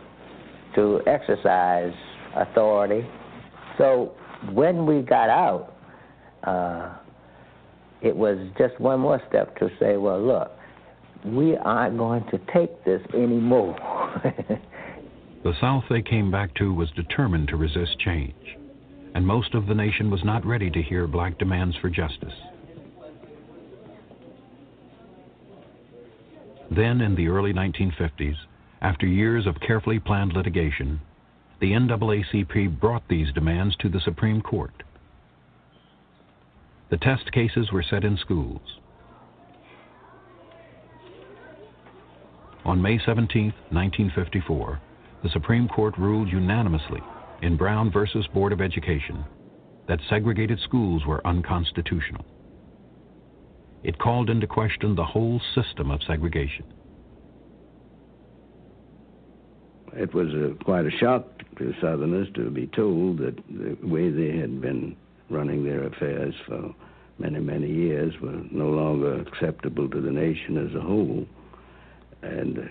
to 0.75 1.01
exercise 1.07 1.93
authority. 2.35 3.07
So 3.77 4.13
when 4.51 4.85
we 4.85 5.01
got 5.01 5.29
out, 5.29 5.73
uh, 6.43 6.97
it 8.01 8.15
was 8.15 8.37
just 8.57 8.79
one 8.79 8.99
more 8.99 9.21
step 9.27 9.57
to 9.57 9.69
say, 9.79 9.97
well, 9.97 10.21
look, 10.21 10.51
we 11.25 11.57
aren't 11.57 11.97
going 11.97 12.23
to 12.31 12.39
take 12.53 12.83
this 12.85 13.01
anymore. 13.13 13.75
The 15.47 15.53
South 15.61 15.85
they 15.89 16.01
came 16.01 16.29
back 16.29 16.53
to 16.55 16.73
was 16.73 16.89
determined 16.91 17.47
to 17.49 17.55
resist 17.55 17.97
change, 17.99 18.57
and 19.15 19.25
most 19.25 19.53
of 19.53 19.65
the 19.65 19.73
nation 19.73 20.09
was 20.09 20.21
not 20.25 20.45
ready 20.45 20.69
to 20.69 20.81
hear 20.81 21.07
black 21.07 21.37
demands 21.37 21.77
for 21.77 21.89
justice. 21.89 22.33
Then, 26.69 27.01
in 27.01 27.15
the 27.15 27.27
early 27.27 27.53
1950s, 27.53 28.35
after 28.81 29.07
years 29.07 29.47
of 29.47 29.59
carefully 29.59 29.99
planned 29.99 30.33
litigation, 30.33 30.99
the 31.59 31.71
NAACP 31.71 32.79
brought 32.79 33.07
these 33.07 33.33
demands 33.33 33.75
to 33.77 33.89
the 33.89 34.01
Supreme 34.01 34.41
Court. 34.41 34.83
The 36.89 36.97
test 36.97 37.31
cases 37.31 37.71
were 37.71 37.83
set 37.83 38.03
in 38.03 38.17
schools. 38.17 38.61
On 42.65 42.81
May 42.81 42.99
17, 42.99 43.45
1954, 43.71 44.79
the 45.23 45.29
Supreme 45.29 45.67
Court 45.67 45.97
ruled 45.97 46.27
unanimously 46.27 47.01
in 47.41 47.55
Brown 47.55 47.91
versus 47.91 48.27
Board 48.33 48.51
of 48.51 48.61
Education 48.61 49.23
that 49.87 49.99
segregated 50.09 50.59
schools 50.59 51.05
were 51.05 51.25
unconstitutional. 51.25 52.25
It 53.87 53.99
called 53.99 54.29
into 54.29 54.47
question 54.47 54.95
the 54.95 55.05
whole 55.05 55.39
system 55.55 55.91
of 55.91 56.03
segregation. 56.03 56.65
It 59.93 60.13
was 60.13 60.27
a, 60.33 60.61
quite 60.61 60.85
a 60.85 60.91
shock 60.91 61.25
to 61.57 61.73
Southerners 61.79 62.27
to 62.35 62.49
be 62.49 62.67
told 62.67 63.19
that 63.19 63.37
the 63.49 63.77
way 63.87 64.09
they 64.09 64.37
had 64.37 64.59
been 64.59 64.97
running 65.29 65.63
their 65.63 65.83
affairs 65.85 66.35
for 66.45 66.75
many, 67.17 67.39
many 67.39 67.71
years 67.71 68.13
were 68.21 68.41
no 68.51 68.67
longer 68.67 69.21
acceptable 69.21 69.89
to 69.89 70.01
the 70.01 70.11
nation 70.11 70.57
as 70.57 70.75
a 70.75 70.81
whole. 70.81 71.25
And 72.21 72.57
a 72.57 72.69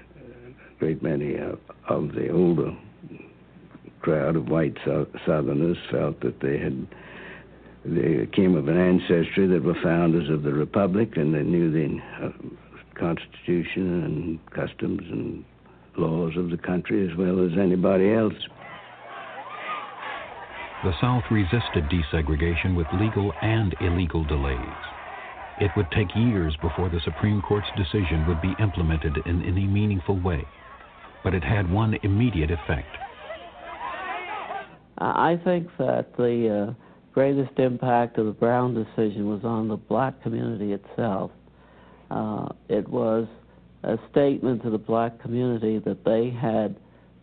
great 0.79 1.03
many 1.03 1.37
of, 1.37 1.59
of 1.89 2.13
the 2.13 2.29
older 2.29 2.77
crowd 4.03 4.37
of 4.37 4.51
white 4.51 4.77
sou- 4.85 5.09
Southerners 5.25 5.79
felt 5.91 6.21
that 6.21 6.41
they 6.41 6.59
had 6.59 6.87
they 7.89 8.27
came 8.33 8.57
of 8.57 8.69
an 8.69 8.77
ancestry 8.77 9.47
that 9.47 9.63
were 9.63 9.77
founders 9.83 10.29
of 10.29 10.43
the 10.43 10.53
republic, 10.53 11.17
and 11.17 11.35
they 11.35 11.43
knew 11.43 11.71
the 11.71 11.99
uh, 12.25 12.31
Constitution 12.99 14.03
and 14.05 14.51
customs 14.51 15.03
and 15.11 15.45
laws 15.97 16.37
of 16.37 16.51
the 16.51 16.57
country 16.57 17.09
as 17.09 17.17
well 17.17 17.45
as 17.45 17.53
anybody 17.59 18.13
else. 18.13 18.35
The 20.85 20.93
South 21.01 21.25
resisted 21.31 21.85
desegregation 21.89 22.77
with 22.77 22.87
legal 22.93 23.33
and 23.43 23.75
illegal 23.81 24.25
delays. 24.25 24.59
It 25.59 25.71
would 25.75 25.91
take 25.91 26.15
years 26.15 26.55
before 26.61 26.91
the 26.91 27.01
Supreme 27.01 27.41
Court's 27.41 27.69
decision 27.77 28.27
would 28.29 28.43
be 28.43 28.55
implemented 28.59 29.17
in 29.27 29.43
any 29.43 29.67
meaningful 29.67 30.21
way, 30.21 30.47
but 31.25 31.35
it 31.35 31.43
had 31.43 31.71
one 31.71 31.99
immediate 32.03 32.51
effect. 32.51 32.97
I 34.99 35.39
think 35.45 35.69
that 35.79 36.17
the 36.17 36.69
uh, 36.69 36.86
greatest 37.17 37.59
impact 37.59 38.19
of 38.19 38.27
the 38.27 38.33
Brown 38.33 38.75
decision 38.75 39.27
was 39.27 39.43
on 39.43 39.69
the 39.69 39.77
black 39.77 40.23
community 40.23 40.75
itself. 40.75 41.31
Uh, 42.11 42.49
it 42.69 42.87
was 42.87 43.27
a 43.85 43.97
statement 44.11 44.63
to 44.63 44.69
the 44.69 44.77
black 44.77 45.19
community 45.23 45.79
that 45.79 46.05
they 46.05 46.29
had 46.29 46.77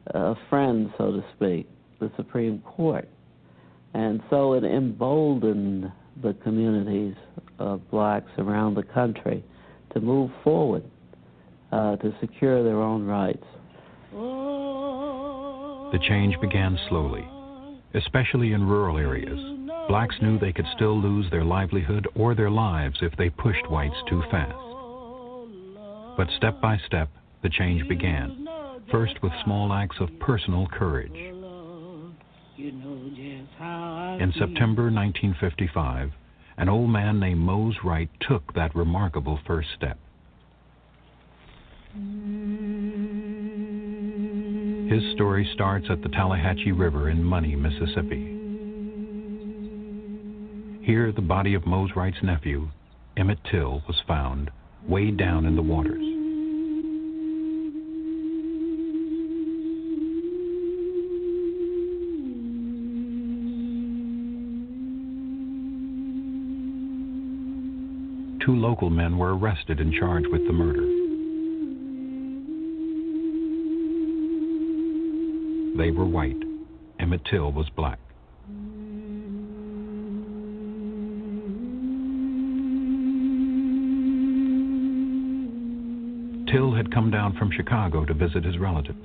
a 0.08 0.34
friend, 0.50 0.92
so 0.98 1.12
to 1.12 1.24
speak, 1.36 1.70
the 2.00 2.12
Supreme 2.18 2.58
Court. 2.62 3.08
And 3.94 4.20
so 4.32 4.54
it 4.54 4.64
emboldened 4.64 5.92
the 6.24 6.34
communities 6.44 7.14
of 7.60 7.88
blacks 7.92 8.32
around 8.40 8.74
the 8.74 8.82
country 8.82 9.44
to 9.94 10.00
move 10.00 10.32
forward 10.44 10.84
uh, 11.72 11.98
to 11.98 12.16
secure 12.20 12.64
their 12.64 12.82
own 12.82 13.06
rights. 13.06 13.46
The 15.92 16.00
change 16.08 16.36
began 16.42 16.80
slowly, 16.90 17.28
especially 17.94 18.54
in 18.54 18.66
rural 18.66 18.98
areas. 18.98 19.63
Blacks 19.88 20.16
knew 20.22 20.40
they 20.40 20.54
could 20.54 20.68
still 20.76 21.00
lose 21.00 21.30
their 21.30 21.44
livelihood 21.44 22.08
or 22.16 22.36
their 22.36 22.50
lives 22.50 22.98
if 23.02 23.16
they 23.18 23.30
pushed 23.30 23.70
whites 23.70 23.96
too 24.08 24.24
fast. 24.32 24.56
But 26.18 26.28
step 26.38 26.62
by 26.62 26.78
step, 26.86 27.10
the 27.42 27.50
change 27.50 27.88
began, 27.90 28.48
first 28.92 29.22
with 29.22 29.32
small 29.44 29.74
acts 29.74 29.98
of 30.00 30.10
personal 30.20 30.68
courage. 30.68 31.34
In 34.20 34.32
September 34.38 34.84
1955, 34.92 36.12
an 36.58 36.70
old 36.70 36.90
man 36.90 37.20
named 37.20 37.40
Mose 37.40 37.76
Wright 37.84 38.10
took 38.22 38.54
that 38.54 38.76
remarkable 38.76 39.40
first 39.46 39.70
step. 39.76 39.98
His 44.90 45.04
story 45.14 45.50
starts 45.54 45.88
at 45.90 46.02
the 46.02 46.10
Tallahatchie 46.10 46.72
River 46.72 47.10
in 47.10 47.24
Money, 47.24 47.56
Mississippi. 47.56 48.33
Here, 50.84 51.14
the 51.14 51.22
body 51.22 51.54
of 51.54 51.66
Mose 51.66 51.92
Wright's 51.96 52.22
nephew, 52.22 52.68
Emmett 53.16 53.40
Till, 53.50 53.82
was 53.88 54.02
found, 54.06 54.52
way 54.86 55.12
down 55.12 55.46
in 55.46 55.56
the 55.56 55.62
waters. 55.62 56.04
Two 68.46 68.58
local 68.58 68.90
men 68.90 69.18
were 69.18 69.38
arrested 69.38 69.80
and 69.80 69.94
charged 69.94 70.28
with 70.28 70.46
the 70.46 70.52
murder. 70.52 70.82
They 75.78 75.92
were 75.92 76.04
white. 76.04 76.44
Emmett 77.00 77.22
Till 77.32 77.54
was 77.54 77.70
black. 77.70 78.00
Had 86.84 86.94
come 86.94 87.12
down 87.12 87.36
from 87.38 87.50
Chicago 87.52 88.06
to 88.06 88.14
visit 88.14 88.44
his 88.44 88.58
relatives. 88.58 89.00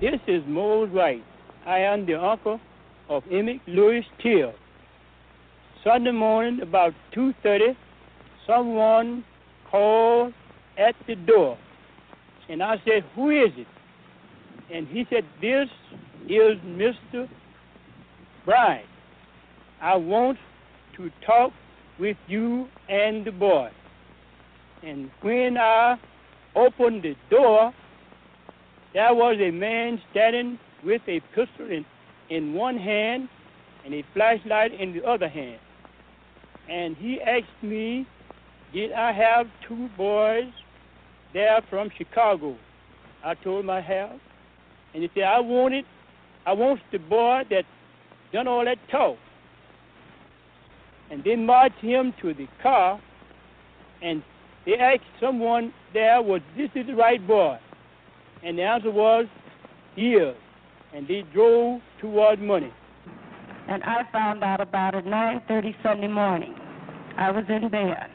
This 0.00 0.20
is 0.26 0.42
Mose 0.46 0.90
Wright. 0.92 1.22
I 1.66 1.78
am 1.78 2.06
the 2.06 2.20
uncle 2.20 2.60
of 3.08 3.22
Emmett 3.30 3.60
Lewis 3.66 4.04
Till. 4.22 4.52
Sunday 5.82 6.12
morning, 6.12 6.60
about 6.62 6.94
2.30, 7.14 7.76
someone 8.46 9.24
called 9.70 10.32
at 10.78 10.94
the 11.06 11.14
door. 11.14 11.58
And 12.48 12.62
I 12.62 12.76
said, 12.84 13.04
who 13.14 13.30
is 13.30 13.52
it? 13.56 13.66
And 14.72 14.88
he 14.88 15.06
said, 15.10 15.24
this 15.40 15.68
is 16.28 16.58
Mr. 16.66 17.28
Bryant. 18.44 18.86
I 19.80 19.96
want 19.96 20.38
to 20.96 21.10
talk 21.26 21.52
with 21.98 22.16
you 22.26 22.68
and 22.88 23.24
the 23.24 23.32
boy. 23.32 23.70
And 24.82 25.10
when 25.22 25.56
I 25.56 25.96
opened 26.54 27.02
the 27.02 27.16
door, 27.30 27.72
there 28.92 29.14
was 29.14 29.36
a 29.40 29.50
man 29.50 30.00
standing 30.10 30.58
with 30.84 31.02
a 31.08 31.20
pistol 31.34 31.70
in, 31.70 31.84
in 32.28 32.54
one 32.54 32.76
hand 32.76 33.28
and 33.84 33.94
a 33.94 34.04
flashlight 34.12 34.78
in 34.78 34.92
the 34.92 35.04
other 35.04 35.28
hand. 35.28 35.58
And 36.68 36.96
he 36.96 37.20
asked 37.20 37.62
me, 37.62 38.06
did 38.72 38.92
I 38.92 39.12
have 39.12 39.46
two 39.68 39.88
boys 39.96 40.50
there 41.32 41.60
from 41.70 41.90
Chicago? 41.96 42.56
I 43.24 43.34
told 43.34 43.64
him 43.64 43.70
I 43.70 43.80
have. 43.80 44.18
And 44.92 45.02
he 45.02 45.10
said, 45.14 45.24
I 45.24 45.40
wanted, 45.40 45.84
I 46.46 46.52
want 46.52 46.80
the 46.92 46.98
boy 46.98 47.42
that 47.50 47.64
done 48.32 48.48
all 48.48 48.64
that 48.64 48.78
talk. 48.90 49.16
And 51.10 51.22
they 51.22 51.36
marched 51.36 51.80
him 51.80 52.14
to 52.22 52.34
the 52.34 52.48
car, 52.62 53.00
and 54.02 54.22
they 54.66 54.74
asked 54.74 55.04
someone 55.20 55.72
there, 55.92 56.22
was 56.22 56.40
this 56.56 56.70
is 56.74 56.86
the 56.86 56.94
right 56.94 57.24
boy? 57.26 57.58
And 58.42 58.58
the 58.58 58.62
answer 58.62 58.90
was, 58.90 59.26
yes. 59.96 60.34
And 60.94 61.06
they 61.08 61.24
drove 61.32 61.80
toward 62.00 62.40
Money. 62.40 62.72
And 63.68 63.82
I 63.84 64.02
found 64.12 64.42
out 64.44 64.60
about 64.60 64.94
it 64.94 65.06
9.30 65.06 65.74
Sunday 65.82 66.08
morning. 66.08 66.54
I 67.16 67.30
was 67.30 67.44
in 67.48 67.68
bed. 67.68 68.10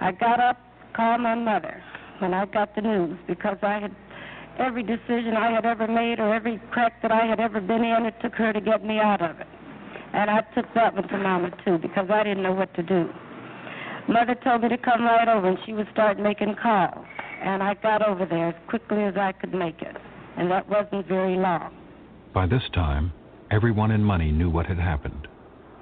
I 0.00 0.12
got 0.12 0.40
up, 0.40 0.58
called 0.94 1.20
my 1.20 1.34
mother 1.34 1.82
when 2.18 2.34
I 2.34 2.46
got 2.46 2.74
the 2.74 2.82
news 2.82 3.18
because 3.26 3.58
I 3.62 3.78
had 3.78 3.94
every 4.58 4.82
decision 4.82 5.34
I 5.36 5.52
had 5.52 5.64
ever 5.64 5.86
made 5.86 6.18
or 6.18 6.34
every 6.34 6.60
crack 6.70 7.00
that 7.02 7.12
I 7.12 7.26
had 7.26 7.38
ever 7.38 7.60
been 7.60 7.84
in, 7.84 8.06
it 8.06 8.14
took 8.20 8.34
her 8.34 8.52
to 8.52 8.60
get 8.60 8.84
me 8.84 8.98
out 8.98 9.22
of 9.22 9.40
it. 9.40 9.46
And 10.12 10.30
I 10.30 10.40
took 10.54 10.66
that 10.74 10.94
one 10.94 11.06
to 11.08 11.18
Mama 11.18 11.50
too 11.64 11.78
because 11.78 12.08
I 12.10 12.22
didn't 12.24 12.42
know 12.42 12.52
what 12.52 12.72
to 12.74 12.82
do. 12.82 13.08
Mother 14.08 14.34
told 14.42 14.62
me 14.62 14.68
to 14.70 14.78
come 14.78 15.02
right 15.02 15.28
over 15.28 15.48
and 15.48 15.58
she 15.66 15.72
would 15.74 15.88
start 15.92 16.18
making 16.18 16.56
calls. 16.62 17.04
And 17.42 17.62
I 17.62 17.74
got 17.74 18.06
over 18.06 18.24
there 18.24 18.48
as 18.48 18.54
quickly 18.68 19.04
as 19.04 19.14
I 19.16 19.32
could 19.32 19.54
make 19.54 19.82
it. 19.82 19.96
And 20.36 20.50
that 20.50 20.68
wasn't 20.68 21.06
very 21.06 21.36
long. 21.36 21.74
By 22.32 22.46
this 22.46 22.62
time, 22.74 23.12
everyone 23.50 23.90
in 23.90 24.02
Money 24.02 24.32
knew 24.32 24.50
what 24.50 24.66
had 24.66 24.78
happened. 24.78 25.28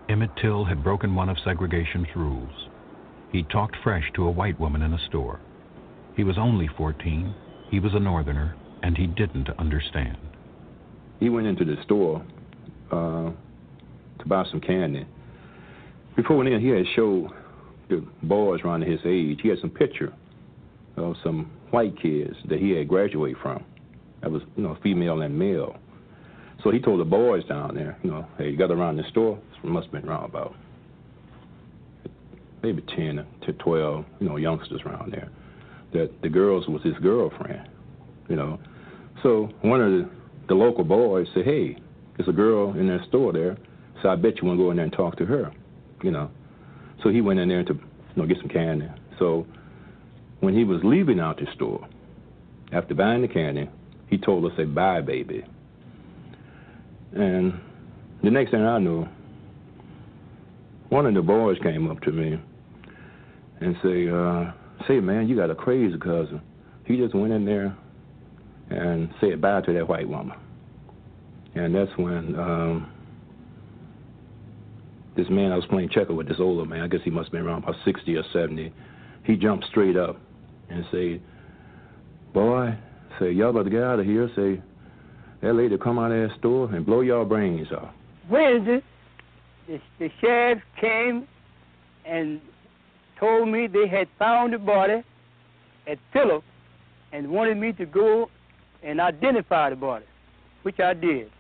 Emmett 0.09 0.31
Till 0.41 0.65
had 0.65 0.85
broken 0.85 1.15
one 1.15 1.29
of 1.29 1.37
segregation's 1.45 2.07
rules. 2.15 2.69
He 3.33 3.43
talked 3.45 3.77
fresh 3.83 4.05
to 4.15 4.27
a 4.27 4.31
white 4.31 4.59
woman 4.59 4.83
in 4.83 4.93
a 4.93 5.07
store. 5.09 5.41
He 6.17 6.25
was 6.25 6.39
only 6.39 6.69
14, 6.77 7.35
he 7.71 7.81
was 7.81 7.93
a 7.95 8.01
northerner, 8.01 8.55
and 8.83 8.97
he 8.97 9.07
didn't 9.07 9.51
understand. 9.59 10.17
He 11.19 11.29
went 11.29 11.47
into 11.47 11.65
the 11.65 11.77
store 11.85 12.25
uh, 12.91 13.31
buy 14.27 14.45
some 14.51 14.61
candy. 14.61 15.07
Before 16.17 16.43
then, 16.45 16.61
he 16.61 16.69
had 16.69 16.85
showed 16.95 17.31
the 17.89 18.05
boys 18.23 18.61
around 18.65 18.83
his 18.83 19.01
age, 19.05 19.41
he 19.43 19.49
had 19.49 19.59
some 19.61 19.71
picture 19.71 20.13
of 20.97 21.15
some 21.23 21.51
white 21.71 22.01
kids 22.01 22.35
that 22.49 22.59
he 22.59 22.71
had 22.71 22.89
graduated 22.89 23.39
from. 23.43 23.65
That 24.23 24.31
was, 24.31 24.43
you 24.57 24.63
know, 24.63 24.77
female 24.83 25.21
and 25.21 25.39
male. 25.39 25.77
So 26.65 26.71
he 26.71 26.81
told 26.81 27.01
the 27.01 27.05
boys 27.05 27.45
down 27.45 27.75
there, 27.75 27.99
you 28.03 28.11
know, 28.11 28.27
hey, 28.39 28.51
you 28.51 28.57
got 28.57 28.71
around 28.71 28.97
the 28.97 29.05
store? 29.11 29.39
Must 29.63 29.87
have 29.87 29.93
been 29.93 30.09
around 30.09 30.25
about 30.25 30.55
maybe 32.63 32.83
10 32.95 33.25
to 33.47 33.53
12, 33.53 34.05
you 34.21 34.29
know, 34.29 34.37
youngsters 34.37 34.81
around 34.87 35.13
there, 35.13 35.29
that 35.93 36.11
the 36.23 36.29
girls 36.29 36.67
was 36.69 36.83
his 36.83 36.95
girlfriend, 37.03 37.69
you 38.29 38.37
know. 38.37 38.59
So 39.23 39.49
one 39.63 39.81
of 39.81 39.91
the, 39.91 40.11
the 40.49 40.55
local 40.55 40.85
boys 40.85 41.27
said, 41.35 41.45
hey, 41.45 41.77
there's 42.17 42.29
a 42.29 42.33
girl 42.33 42.73
in 42.79 42.87
that 42.89 43.07
store 43.09 43.33
there, 43.33 43.57
so 44.03 44.09
I 44.09 44.17
bet 44.17 44.41
you 44.41 44.47
want 44.47 44.59
to 44.59 44.65
go 44.65 44.71
in 44.71 44.77
there 44.77 44.85
and 44.85 44.93
talk 44.93 45.17
to 45.19 45.27
her, 45.27 45.53
you 46.03 46.11
know. 46.11 46.31
So 47.03 47.11
he 47.11 47.21
went 47.21 47.39
in 47.39 47.49
there 47.49 47.65
to, 47.65 47.75
you 47.75 47.83
know, 48.17 48.27
get 48.27 48.39
some 48.39 48.49
candy. 48.49 48.89
So 49.19 49.47
when 50.41 50.55
he 50.55 50.65
was 50.65 50.81
leaving 50.85 51.21
out 51.21 51.39
the 51.39 51.47
store, 51.55 51.87
after 52.73 52.95
buying 52.95 53.23
the 53.23 53.29
candy, 53.29 53.69
he 54.09 54.19
told 54.19 54.45
us, 54.45 54.53
say, 54.57 54.65
bye, 54.65 55.01
baby. 55.01 55.45
And 57.13 57.59
the 58.23 58.31
next 58.31 58.51
thing 58.51 58.63
I 58.63 58.79
knew, 58.79 59.07
one 60.89 61.07
of 61.07 61.15
the 61.15 61.23
boys 61.23 61.59
came 61.63 61.91
up 61.91 62.01
to 62.03 62.13
me 62.13 62.41
and 63.61 63.77
say, 63.83 64.09
uh, 64.09 64.53
say, 64.87 65.01
man, 65.01 65.29
you 65.29 65.37
got 65.37 65.51
a 65.51 65.55
crazy 65.55 65.99
cousin. 65.99 66.41
He 66.85 66.97
just 66.97 67.15
went 67.15 67.33
in 67.33 67.45
there 67.45 67.77
and 68.71 69.13
said 69.21 69.41
bye 69.41 69.61
to 69.63 69.73
that 69.73 69.89
white 69.89 70.09
woman. 70.09 70.37
And 71.55 71.75
that's 71.75 71.91
when 71.97 72.39
um, 72.39 72.93
this 75.17 75.29
man 75.31 75.53
I 75.53 75.57
was 75.57 75.67
playing 75.67 75.89
checker 75.89 76.15
with, 76.15 76.29
this 76.29 76.39
older 76.39 76.65
man, 76.65 76.83
I 76.83 76.89
guess 76.89 77.01
he 77.05 77.11
must 77.11 77.27
have 77.27 77.33
been 77.33 77.43
around 77.43 77.65
about 77.65 77.77
60 77.85 78.17
or 78.17 78.25
70, 78.33 78.73
he 79.25 79.37
jumped 79.37 79.67
straight 79.67 79.97
up 79.97 80.21
and 80.69 80.85
said, 80.91 81.21
boy, 82.33 82.77
say, 83.19 83.33
y'all 83.33 83.51
about 83.51 83.65
to 83.65 83.71
get 83.71 83.83
out 83.83 83.99
of 83.99 84.07
here. 84.07 84.31
Say, 84.37 84.63
that 85.43 85.55
lady 85.55 85.77
come 85.79 85.99
out 85.99 86.13
of 86.13 86.29
that 86.29 86.39
store 86.39 86.73
and 86.73 86.85
blow 86.85 87.01
y'all 87.01 87.25
brains 87.25 87.69
off. 87.73 87.93
Wednesday, 88.31 88.83
the, 89.67 89.81
the 89.99 90.11
sheriff 90.21 90.61
came 90.81 91.27
and 92.05 92.41
told 93.19 93.49
me 93.49 93.67
they 93.67 93.89
had 93.89 94.09
found 94.19 94.53
the 94.53 94.59
body 94.59 95.03
at 95.87 95.99
Philip 96.13 96.45
and 97.13 97.31
wanted 97.31 97.57
me 97.57 97.73
to 97.73 97.87
go 97.87 98.29
and 98.83 99.01
identify 99.01 99.71
the 99.71 99.77
body, 99.77 100.05
which 100.63 100.79
I 100.81 100.95
did. 100.95 101.31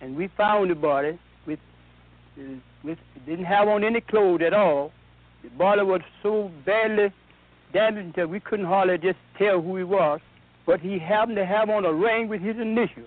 And 0.00 0.16
we 0.16 0.28
found 0.36 0.70
the 0.70 0.74
body 0.74 1.18
with, 2.82 2.98
didn't 3.26 3.44
have 3.44 3.68
on 3.68 3.84
any 3.84 4.00
clothes 4.00 4.40
at 4.46 4.54
all. 4.54 4.92
The 5.42 5.50
body 5.50 5.82
was 5.82 6.00
so 6.22 6.50
badly 6.64 7.12
damaged 7.72 8.16
that 8.16 8.28
we 8.28 8.40
couldn't 8.40 8.66
hardly 8.66 8.98
just 8.98 9.18
tell 9.38 9.60
who 9.60 9.76
he 9.76 9.84
was. 9.84 10.20
But 10.66 10.80
he 10.80 10.98
happened 10.98 11.36
to 11.36 11.46
have 11.46 11.68
on 11.70 11.84
a 11.84 11.92
ring 11.92 12.28
with 12.28 12.40
his 12.40 12.56
initial, 12.56 13.04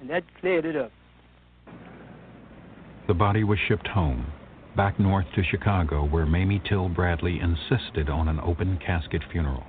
and 0.00 0.08
that 0.08 0.22
cleared 0.40 0.64
it 0.64 0.76
up. 0.76 0.90
The 3.06 3.14
body 3.14 3.44
was 3.44 3.58
shipped 3.68 3.88
home, 3.88 4.32
back 4.76 4.98
north 4.98 5.26
to 5.34 5.42
Chicago, 5.42 6.06
where 6.06 6.24
Mamie 6.24 6.62
Till 6.66 6.88
Bradley 6.88 7.40
insisted 7.40 8.08
on 8.08 8.28
an 8.28 8.40
open 8.40 8.78
casket 8.78 9.22
funeral. 9.30 9.64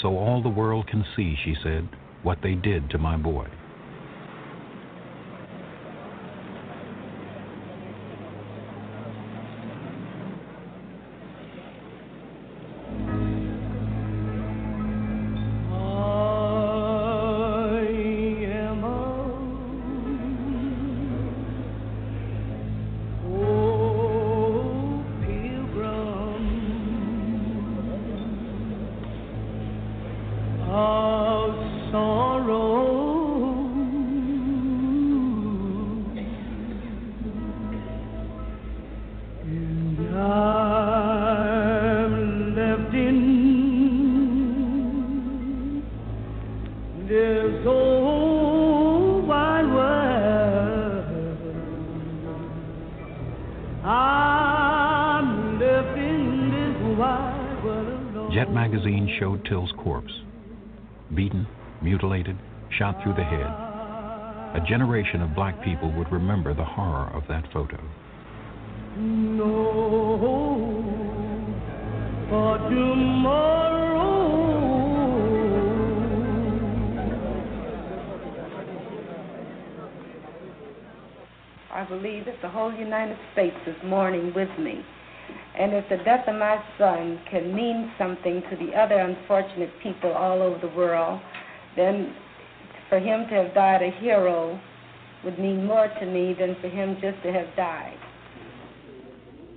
So 0.00 0.16
all 0.16 0.42
the 0.42 0.48
world 0.48 0.86
can 0.86 1.04
see, 1.16 1.34
she 1.44 1.56
said, 1.62 1.88
what 2.22 2.38
they 2.42 2.54
did 2.54 2.90
to 2.90 2.98
my 2.98 3.16
boy. 3.16 3.48
Shot 62.78 63.02
through 63.02 63.14
the 63.14 63.24
head. 63.24 63.46
A 64.54 64.60
generation 64.66 65.20
of 65.20 65.34
black 65.34 65.62
people 65.62 65.92
would 65.92 66.10
remember 66.10 66.54
the 66.54 66.64
horror 66.64 67.10
of 67.12 67.24
that 67.28 67.44
photo. 67.52 67.78
No. 68.96 70.58
for 72.28 72.58
tomorrow. 72.58 73.78
I 81.72 81.84
believe 81.84 82.24
that 82.26 82.40
the 82.42 82.48
whole 82.48 82.72
United 82.72 83.16
States 83.32 83.56
is 83.66 83.76
mourning 83.84 84.32
with 84.34 84.48
me. 84.58 84.84
And 85.58 85.74
if 85.74 85.88
the 85.88 85.98
death 85.98 86.26
of 86.28 86.34
my 86.36 86.62
son 86.76 87.20
can 87.30 87.54
mean 87.54 87.92
something 87.98 88.42
to 88.50 88.56
the 88.56 88.72
other 88.74 88.98
unfortunate 88.98 89.70
people 89.82 90.12
all 90.12 90.42
over 90.42 90.58
the 90.60 90.74
world, 90.74 91.20
then 91.76 92.14
for 92.88 92.98
him 92.98 93.28
to 93.28 93.34
have 93.34 93.54
died 93.54 93.82
a 93.82 93.90
hero 94.00 94.60
would 95.24 95.38
mean 95.38 95.66
more 95.66 95.88
to 95.88 96.06
me 96.06 96.34
than 96.38 96.56
for 96.60 96.68
him 96.68 96.96
just 97.00 97.22
to 97.22 97.32
have 97.32 97.54
died. 97.56 97.98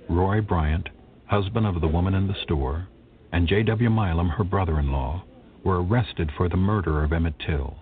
Roy 0.08 0.40
Bryant, 0.40 0.88
husband 1.26 1.66
of 1.66 1.80
the 1.80 1.88
woman 1.88 2.14
in 2.14 2.26
the 2.26 2.42
store, 2.42 2.88
and 3.32 3.48
J.W. 3.48 3.88
Milam, 3.88 4.28
her 4.28 4.44
brother 4.44 4.78
in 4.78 4.92
law, 4.92 5.24
were 5.64 5.82
arrested 5.82 6.30
for 6.36 6.48
the 6.48 6.56
murder 6.56 7.02
of 7.02 7.12
Emmett 7.12 7.34
Till. 7.46 7.76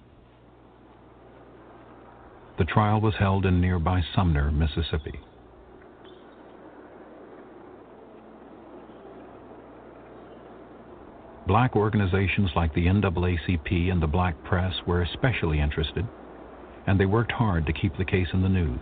The 2.59 2.65
trial 2.67 3.01
was 3.01 3.15
held 3.19 3.47
in 3.47 3.61
nearby 3.61 4.03
Sumner, 4.15 4.53
Mississippi. 4.53 5.19
Black 11.51 11.75
organizations 11.75 12.49
like 12.55 12.73
the 12.75 12.87
NAACP 12.87 13.91
and 13.91 14.01
the 14.01 14.07
Black 14.07 14.41
Press 14.45 14.73
were 14.87 15.03
especially 15.03 15.59
interested, 15.59 16.07
and 16.87 16.99
they 16.99 17.07
worked 17.07 17.33
hard 17.33 17.67
to 17.67 17.73
keep 17.73 17.99
the 17.99 18.05
case 18.05 18.29
in 18.33 18.41
the 18.41 18.49
news, 18.49 18.79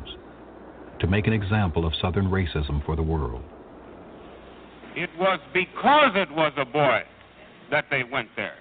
to 1.01 1.07
make 1.07 1.27
an 1.27 1.33
example 1.33 1.87
of 1.87 1.95
Southern 2.03 2.27
racism 2.27 2.85
for 2.85 2.95
the 2.95 3.03
world. 3.03 3.43
It 4.95 5.09
was 5.19 5.41
because 5.55 6.11
it 6.15 6.31
was 6.31 6.53
a 6.59 6.67
boy 6.67 7.05
that 7.71 7.87
they 7.91 8.03
went 8.05 8.29
there. 8.37 8.59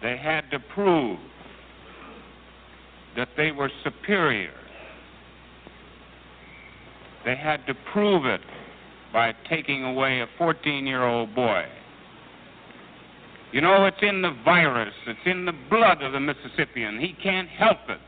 They 0.00 0.16
had 0.16 0.50
to 0.50 0.58
prove 0.72 1.18
that 3.18 3.28
they 3.36 3.52
were 3.52 3.70
superior. 3.84 4.54
They 7.26 7.36
had 7.36 7.66
to 7.66 7.74
prove 7.92 8.24
it 8.24 8.40
by 9.14 9.32
taking 9.48 9.84
away 9.84 10.20
a 10.20 10.26
14 10.36 10.86
year 10.86 11.04
old 11.04 11.34
boy. 11.34 11.64
You 13.52 13.60
know, 13.60 13.86
it's 13.86 14.02
in 14.02 14.20
the 14.20 14.36
virus, 14.44 14.92
it's 15.06 15.20
in 15.24 15.44
the 15.46 15.54
blood 15.70 16.02
of 16.02 16.12
the 16.12 16.18
Mississippian. 16.18 16.98
He 16.98 17.14
can't 17.22 17.48
help 17.48 17.78
it. 17.88 18.00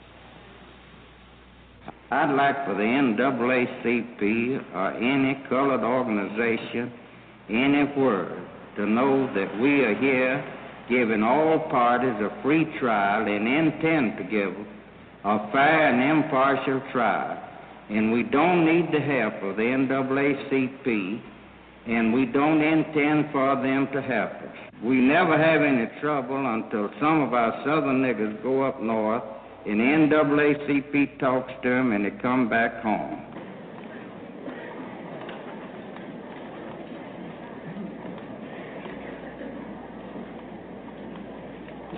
I'd 2.10 2.34
like 2.34 2.66
for 2.66 2.74
the 2.74 2.82
NAACP 2.82 4.74
or 4.74 4.92
any 4.94 5.40
colored 5.48 5.84
organization 5.84 6.92
anywhere 7.48 8.44
to 8.74 8.86
know 8.86 9.32
that 9.34 9.60
we 9.60 9.84
are 9.84 9.94
here 9.94 10.44
giving 10.88 11.22
all 11.22 11.60
parties 11.70 12.14
a 12.20 12.42
free 12.42 12.66
trial 12.80 13.26
and 13.28 13.46
intend 13.46 14.16
to 14.18 14.24
give 14.24 14.52
a 15.24 15.52
fair 15.52 15.92
and 15.92 16.24
impartial 16.24 16.82
trial. 16.90 17.45
And 17.88 18.12
we 18.12 18.24
don't 18.24 18.64
need 18.64 18.92
the 18.92 19.00
help 19.00 19.34
of 19.42 19.56
the 19.56 19.62
NAACP, 19.62 21.20
and 21.86 22.12
we 22.12 22.26
don't 22.26 22.60
intend 22.60 23.30
for 23.30 23.54
them 23.56 23.88
to 23.92 24.02
help 24.02 24.32
us. 24.32 24.56
We 24.82 24.96
never 24.96 25.38
have 25.38 25.62
any 25.62 25.86
trouble 26.00 26.54
until 26.54 26.90
some 27.00 27.22
of 27.22 27.32
our 27.32 27.52
southern 27.64 28.02
niggas 28.02 28.42
go 28.42 28.62
up 28.62 28.82
north 28.82 29.22
and 29.66 29.80
NAACP 29.80 31.18
talks 31.18 31.52
to 31.62 31.68
them 31.68 31.92
and 31.92 32.04
they 32.04 32.10
come 32.22 32.48
back 32.48 32.82
home. 32.82 33.22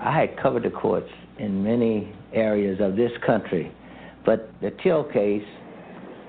I 0.01 0.21
had 0.21 0.37
covered 0.41 0.63
the 0.63 0.71
courts 0.71 1.11
in 1.39 1.63
many 1.63 2.15
areas 2.33 2.79
of 2.81 2.97
this 2.97 3.13
country, 3.27 3.71
but 4.25 4.51
the 4.63 4.71
Till 4.83 5.05
case 5.05 5.45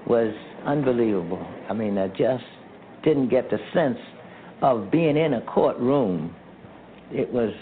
was 0.10 0.34
unbelievable. 0.65 1.45
I 1.69 1.73
mean, 1.73 1.98
I 1.98 2.07
just 2.07 2.44
didn't 3.03 3.30
get 3.30 3.49
the 3.49 3.60
sense 3.73 3.99
of 4.61 4.91
being 4.91 5.15
in 5.15 5.36
a 5.36 5.41
courtroom. 5.41 6.36
It 7.11 7.31
was, 7.31 7.53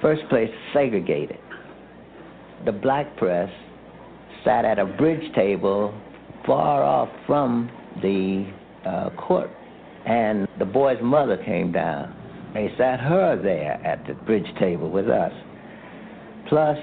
first 0.00 0.22
place, 0.28 0.50
segregated. 0.72 1.38
The 2.64 2.72
black 2.72 3.16
press 3.16 3.50
sat 4.44 4.64
at 4.64 4.78
a 4.78 4.84
bridge 4.84 5.34
table 5.34 5.98
far 6.46 6.82
off 6.82 7.08
from 7.26 7.70
the 8.02 8.50
uh, 8.86 9.10
court, 9.16 9.50
and 10.06 10.46
the 10.58 10.64
boy's 10.64 10.98
mother 11.02 11.36
came 11.44 11.72
down. 11.72 12.14
They 12.54 12.72
sat 12.78 13.00
her 13.00 13.40
there 13.40 13.74
at 13.84 14.06
the 14.06 14.14
bridge 14.14 14.46
table 14.58 14.90
with 14.90 15.08
us. 15.08 15.32
Plus, 16.48 16.78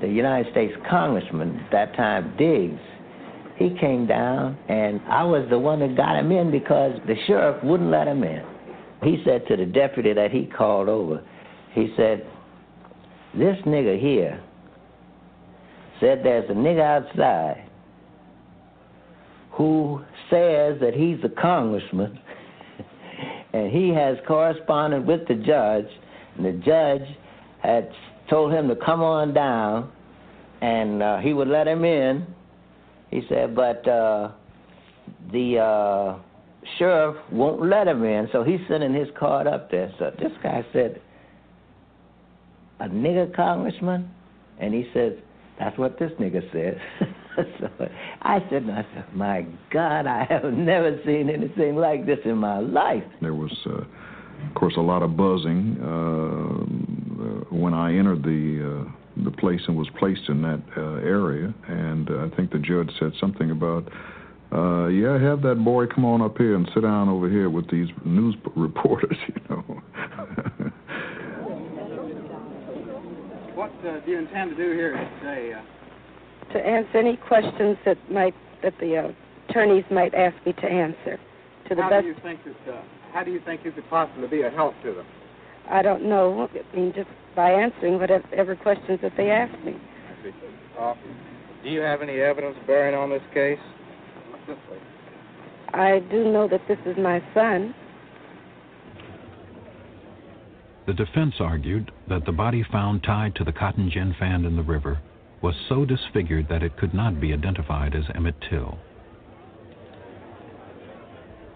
the 0.00 0.08
United 0.08 0.50
States 0.52 0.72
Congressman, 0.88 1.60
at 1.60 1.72
that 1.72 1.96
time, 1.96 2.34
Diggs, 2.38 2.80
he 3.60 3.76
came 3.78 4.06
down, 4.06 4.56
and 4.70 5.02
I 5.06 5.22
was 5.22 5.46
the 5.50 5.58
one 5.58 5.80
that 5.80 5.94
got 5.94 6.18
him 6.18 6.32
in 6.32 6.50
because 6.50 6.92
the 7.06 7.14
sheriff 7.26 7.62
wouldn't 7.62 7.90
let 7.90 8.08
him 8.08 8.24
in. 8.24 8.42
He 9.04 9.22
said 9.22 9.46
to 9.48 9.56
the 9.56 9.66
deputy 9.66 10.14
that 10.14 10.30
he 10.30 10.46
called 10.46 10.88
over, 10.88 11.22
he 11.72 11.92
said, 11.94 12.26
This 13.34 13.58
nigga 13.66 14.00
here 14.00 14.42
said 16.00 16.20
there's 16.24 16.48
a 16.48 16.54
nigga 16.54 16.80
outside 16.80 17.68
who 19.50 20.00
says 20.30 20.80
that 20.80 20.92
he's 20.94 21.18
a 21.22 21.40
congressman 21.40 22.18
and 23.52 23.70
he 23.70 23.90
has 23.90 24.16
corresponded 24.26 25.06
with 25.06 25.28
the 25.28 25.34
judge, 25.34 25.84
and 26.36 26.46
the 26.46 26.64
judge 26.64 27.06
had 27.62 27.90
told 28.30 28.54
him 28.54 28.68
to 28.68 28.76
come 28.76 29.02
on 29.02 29.34
down, 29.34 29.92
and 30.62 31.02
uh, 31.02 31.18
he 31.18 31.34
would 31.34 31.48
let 31.48 31.68
him 31.68 31.84
in. 31.84 32.26
He 33.10 33.22
said, 33.28 33.54
but 33.54 33.86
uh, 33.88 34.30
the 35.32 35.58
uh, 35.58 36.18
sheriff 36.78 37.16
won't 37.32 37.62
let 37.68 37.88
him 37.88 38.04
in, 38.04 38.28
so 38.32 38.44
he's 38.44 38.60
sending 38.68 38.94
his 38.94 39.08
card 39.18 39.46
up 39.46 39.70
there. 39.70 39.92
So 39.98 40.12
this 40.18 40.32
guy 40.42 40.64
said, 40.72 41.00
a 42.80 42.88
nigger 42.88 43.34
congressman? 43.34 44.10
And 44.58 44.74
he 44.74 44.88
says, 44.92 45.12
that's 45.58 45.76
what 45.78 45.98
this 45.98 46.10
nigger 46.18 46.42
said. 46.52 46.80
so 47.58 47.68
I 48.22 48.38
said, 48.50 48.68
I 48.70 48.86
said, 48.94 49.04
my 49.14 49.46
God, 49.72 50.06
I 50.06 50.24
have 50.28 50.52
never 50.52 50.98
seen 51.04 51.28
anything 51.30 51.76
like 51.76 52.06
this 52.06 52.18
in 52.24 52.38
my 52.38 52.58
life. 52.58 53.04
There 53.20 53.34
was, 53.34 53.52
uh, 53.66 53.82
of 54.48 54.54
course, 54.54 54.74
a 54.76 54.80
lot 54.80 55.02
of 55.02 55.16
buzzing 55.16 55.76
uh, 55.82 57.54
when 57.54 57.74
I 57.74 57.96
entered 57.96 58.22
the 58.22 58.86
uh, 58.86 58.99
the 59.24 59.30
place 59.30 59.60
and 59.68 59.76
was 59.76 59.88
placed 59.98 60.28
in 60.28 60.42
that 60.42 60.62
uh, 60.76 60.96
area, 61.06 61.52
and 61.68 62.10
uh, 62.10 62.26
I 62.26 62.36
think 62.36 62.52
the 62.52 62.58
judge 62.58 62.90
said 62.98 63.12
something 63.20 63.50
about. 63.50 63.90
Uh, 64.52 64.88
yeah, 64.88 65.16
have 65.20 65.42
that 65.42 65.62
boy 65.64 65.86
come 65.86 66.04
on 66.04 66.20
up 66.20 66.36
here 66.36 66.56
and 66.56 66.68
sit 66.74 66.82
down 66.82 67.08
over 67.08 67.28
here 67.28 67.48
with 67.48 67.70
these 67.70 67.86
news 68.04 68.34
reporters, 68.56 69.16
you 69.28 69.40
know. 69.48 69.82
What 73.54 73.72
uh, 73.86 74.00
do 74.06 74.10
you 74.10 74.18
intend 74.18 74.50
to 74.50 74.56
do 74.56 74.72
here 74.72 74.96
today? 75.20 75.52
Uh, 75.52 76.52
To 76.54 76.58
answer 76.66 76.96
any 76.96 77.16
questions 77.16 77.76
that 77.84 77.98
might 78.10 78.34
that 78.62 78.72
the 78.80 78.96
uh, 78.96 79.12
attorneys 79.48 79.84
might 79.90 80.14
ask 80.14 80.34
me 80.46 80.54
to 80.54 80.64
answer, 80.66 81.20
to 81.68 81.74
the 81.74 81.82
how 81.82 81.90
best. 81.90 82.02
do 82.04 82.08
you 82.08 82.16
think 82.22 82.40
that? 82.44 82.72
Uh, 82.74 82.80
how 83.12 83.22
do 83.22 83.30
you 83.30 83.40
think 83.44 83.62
you 83.64 83.72
could 83.72 83.88
possibly 83.90 84.28
be 84.28 84.42
a 84.42 84.50
help 84.50 84.74
to 84.82 84.94
them? 84.94 85.06
I 85.70 85.82
don't 85.82 86.08
know. 86.08 86.48
I 86.52 86.76
mean, 86.76 86.92
just 86.94 87.08
by 87.36 87.52
answering 87.52 87.98
whatever 87.98 88.56
questions 88.56 88.98
that 89.02 89.12
they 89.16 89.30
ask 89.30 89.52
me. 89.64 89.76
I 89.76 90.22
see. 90.22 90.32
Uh, 90.78 90.94
do 91.62 91.70
you 91.70 91.80
have 91.80 92.02
any 92.02 92.20
evidence 92.20 92.56
bearing 92.66 92.94
on 92.94 93.10
this 93.10 93.22
case? 93.32 93.58
I 95.72 96.00
do 96.10 96.24
know 96.32 96.48
that 96.48 96.62
this 96.66 96.78
is 96.86 96.96
my 96.96 97.22
son. 97.34 97.74
The 100.86 100.94
defense 100.94 101.34
argued 101.38 101.92
that 102.08 102.24
the 102.24 102.32
body 102.32 102.64
found 102.72 103.04
tied 103.04 103.36
to 103.36 103.44
the 103.44 103.52
cotton 103.52 103.90
gin 103.90 104.14
fan 104.18 104.44
in 104.44 104.56
the 104.56 104.62
river 104.62 105.00
was 105.42 105.54
so 105.68 105.84
disfigured 105.84 106.48
that 106.48 106.62
it 106.62 106.76
could 106.76 106.92
not 106.92 107.20
be 107.20 107.32
identified 107.32 107.94
as 107.94 108.04
Emmett 108.14 108.34
Till. 108.50 108.78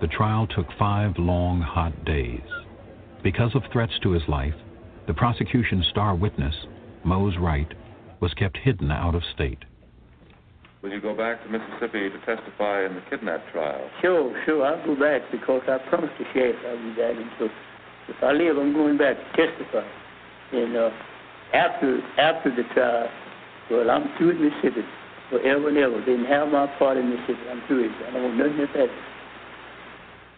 The 0.01 0.07
trial 0.07 0.47
took 0.47 0.67
five 0.79 1.15
long, 1.19 1.61
hot 1.61 2.05
days. 2.05 2.41
Because 3.25 3.55
of 3.55 3.63
threats 3.73 3.95
to 4.03 4.11
his 4.11 4.23
life, 4.29 4.55
the 5.07 5.15
prosecution's 5.15 5.87
star 5.89 6.15
witness, 6.15 6.55
Mose 7.05 7.35
Wright, 7.41 7.73
was 8.21 8.35
kept 8.35 8.59
hidden 8.59 8.91
out 8.91 9.15
of 9.15 9.23
state. 9.35 9.65
Will 10.83 10.91
you 10.91 11.01
go 11.01 11.17
back 11.17 11.43
to 11.43 11.49
Mississippi 11.49 12.11
to 12.11 12.19
testify 12.27 12.85
in 12.85 12.95
the 12.95 13.01
kidnap 13.09 13.41
trial? 13.51 13.91
Sure, 14.03 14.43
sure. 14.45 14.63
I'll 14.63 14.85
go 14.85 14.95
back 14.95 15.23
because 15.33 15.63
I 15.67 15.79
promised 15.89 16.13
the 16.19 16.27
sheriff 16.35 16.57
I'll 16.69 16.77
be 16.77 16.91
back. 16.91 17.17
And 17.17 17.31
so 17.39 17.49
if 18.09 18.23
I 18.23 18.33
live, 18.33 18.59
I'm 18.59 18.75
going 18.75 18.99
back 18.99 19.17
to 19.17 19.47
testify. 19.49 19.89
And 20.53 20.77
uh, 20.77 20.91
after 21.55 22.03
after 22.19 22.55
the 22.55 22.65
trial, 22.75 23.09
well, 23.71 23.91
I'm 23.91 24.15
through 24.19 24.33
in 24.33 24.45
Mississippi. 24.45 24.85
forever 25.31 25.69
and 25.71 25.79
ever. 25.79 26.05
Didn't 26.05 26.27
have 26.27 26.49
my 26.49 26.67
part 26.79 26.99
in 26.99 27.09
Mississippi. 27.09 27.41
I'm 27.51 27.67
through 27.67 27.87
it. 27.87 27.93
I 28.07 28.11
don't 28.13 28.23
want 28.23 28.37
nothing 28.37 28.81
else. 28.83 28.91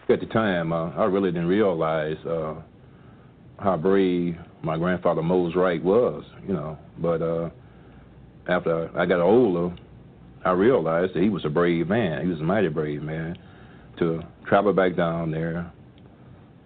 At 0.09 0.21
the 0.21 0.25
time, 0.27 0.71
uh, 0.71 0.91
I 0.91 1.03
really 1.03 1.31
didn't 1.31 1.49
realize 1.49 2.15
uh, 2.25 2.55
how 3.59 3.77
brave 3.77 4.37
my 4.61 4.77
grandfather 4.77 5.21
Mose 5.21 5.55
Wright 5.55 5.83
was, 5.83 6.23
you 6.47 6.53
know. 6.53 6.77
But 6.99 7.21
uh, 7.21 7.49
after 8.47 8.89
I 8.97 9.05
got 9.05 9.19
older, 9.19 9.75
I 10.45 10.51
realized 10.51 11.13
that 11.13 11.23
he 11.23 11.29
was 11.29 11.45
a 11.45 11.49
brave 11.49 11.87
man. 11.87 12.21
He 12.21 12.27
was 12.27 12.39
a 12.39 12.43
mighty 12.43 12.69
brave 12.69 13.01
man 13.01 13.37
to 13.99 14.21
travel 14.47 14.73
back 14.73 14.95
down 14.95 15.31
there, 15.31 15.71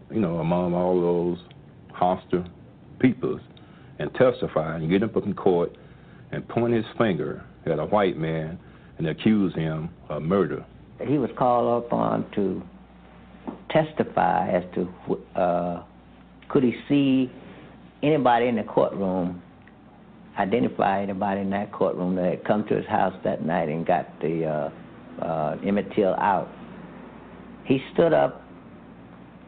you 0.09 0.19
know, 0.19 0.39
among 0.39 0.73
all 0.73 0.99
those 0.99 1.37
hostile 1.93 2.45
peoples 2.99 3.41
and 3.99 4.13
testify 4.15 4.75
and 4.77 4.89
get 4.89 5.03
up 5.03 5.15
in 5.17 5.33
court 5.33 5.75
and 6.31 6.47
point 6.47 6.73
his 6.73 6.85
finger 6.97 7.43
at 7.65 7.79
a 7.79 7.85
white 7.85 8.17
man 8.17 8.59
and 8.97 9.07
accuse 9.07 9.53
him 9.55 9.89
of 10.09 10.21
murder. 10.21 10.65
He 11.05 11.17
was 11.17 11.29
called 11.37 11.85
upon 11.85 12.29
to 12.35 12.61
testify 13.69 14.49
as 14.49 14.63
to 14.75 15.39
uh, 15.39 15.83
could 16.51 16.63
he 16.63 16.73
see 16.89 17.31
anybody 18.03 18.47
in 18.47 18.55
the 18.55 18.63
courtroom, 18.63 19.41
identify 20.37 21.01
anybody 21.01 21.41
in 21.41 21.49
that 21.51 21.71
courtroom 21.71 22.15
that 22.15 22.25
had 22.25 22.43
come 22.43 22.67
to 22.67 22.75
his 22.75 22.85
house 22.87 23.13
that 23.23 23.43
night 23.45 23.69
and 23.69 23.85
got 23.85 24.07
the 24.19 24.45
uh, 24.45 25.23
uh, 25.23 25.57
Emmett 25.65 25.91
Till 25.95 26.13
out. 26.15 26.49
He 27.65 27.79
stood 27.93 28.13
up, 28.13 28.41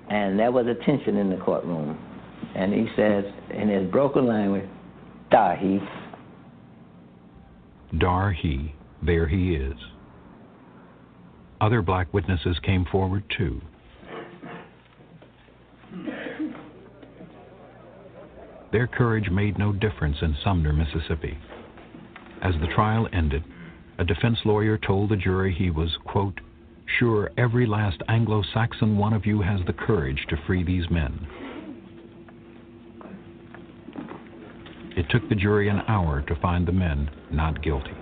and 0.10 0.40
there 0.40 0.52
was 0.52 0.66
a 0.68 0.76
tension 0.86 1.18
in 1.18 1.30
the 1.30 1.38
courtroom. 1.38 1.98
And 2.56 2.74
he 2.74 2.88
says, 2.96 3.26
in 3.52 3.68
his 3.68 3.90
broken 3.92 4.28
language, 4.28 4.70
Dar 5.32 5.56
he. 5.56 5.80
Dar 7.98 8.32
he, 8.32 8.76
there 9.02 9.28
he 9.28 9.56
is. 9.56 9.74
Other 11.60 11.82
black 11.82 12.14
witnesses 12.14 12.58
came 12.64 12.86
forward 12.92 13.24
too. 13.36 13.62
Their 18.74 18.88
courage 18.88 19.30
made 19.30 19.60
no 19.60 19.72
difference 19.72 20.18
in 20.24 20.36
Sumner, 20.44 20.74
Mississippi. 20.74 21.38
As 22.42 22.56
the 22.60 22.74
trial 22.74 23.08
ended, 23.14 23.44
a 24.00 24.04
defense 24.04 24.40
lawyer 24.46 24.80
told 24.80 25.12
the 25.12 25.16
jury 25.16 25.54
he 25.54 25.70
was, 25.70 25.96
quote, 26.06 26.42
sure 26.98 27.30
every 27.38 27.68
last 27.68 28.02
Anglo 28.10 28.42
Saxon 28.52 28.98
one 28.98 29.14
of 29.14 29.28
you 29.28 29.42
has 29.42 29.60
the 29.68 29.74
courage 29.74 30.26
to 30.30 30.38
free 30.48 30.64
these 30.64 30.90
men. 30.90 31.28
It 34.98 35.06
took 35.12 35.30
the 35.30 35.36
jury 35.36 35.70
an 35.70 35.84
hour 35.88 36.22
to 36.24 36.36
find 36.38 36.68
the 36.68 36.72
men 36.72 37.12
not 37.32 37.62
guilty. 37.62 37.94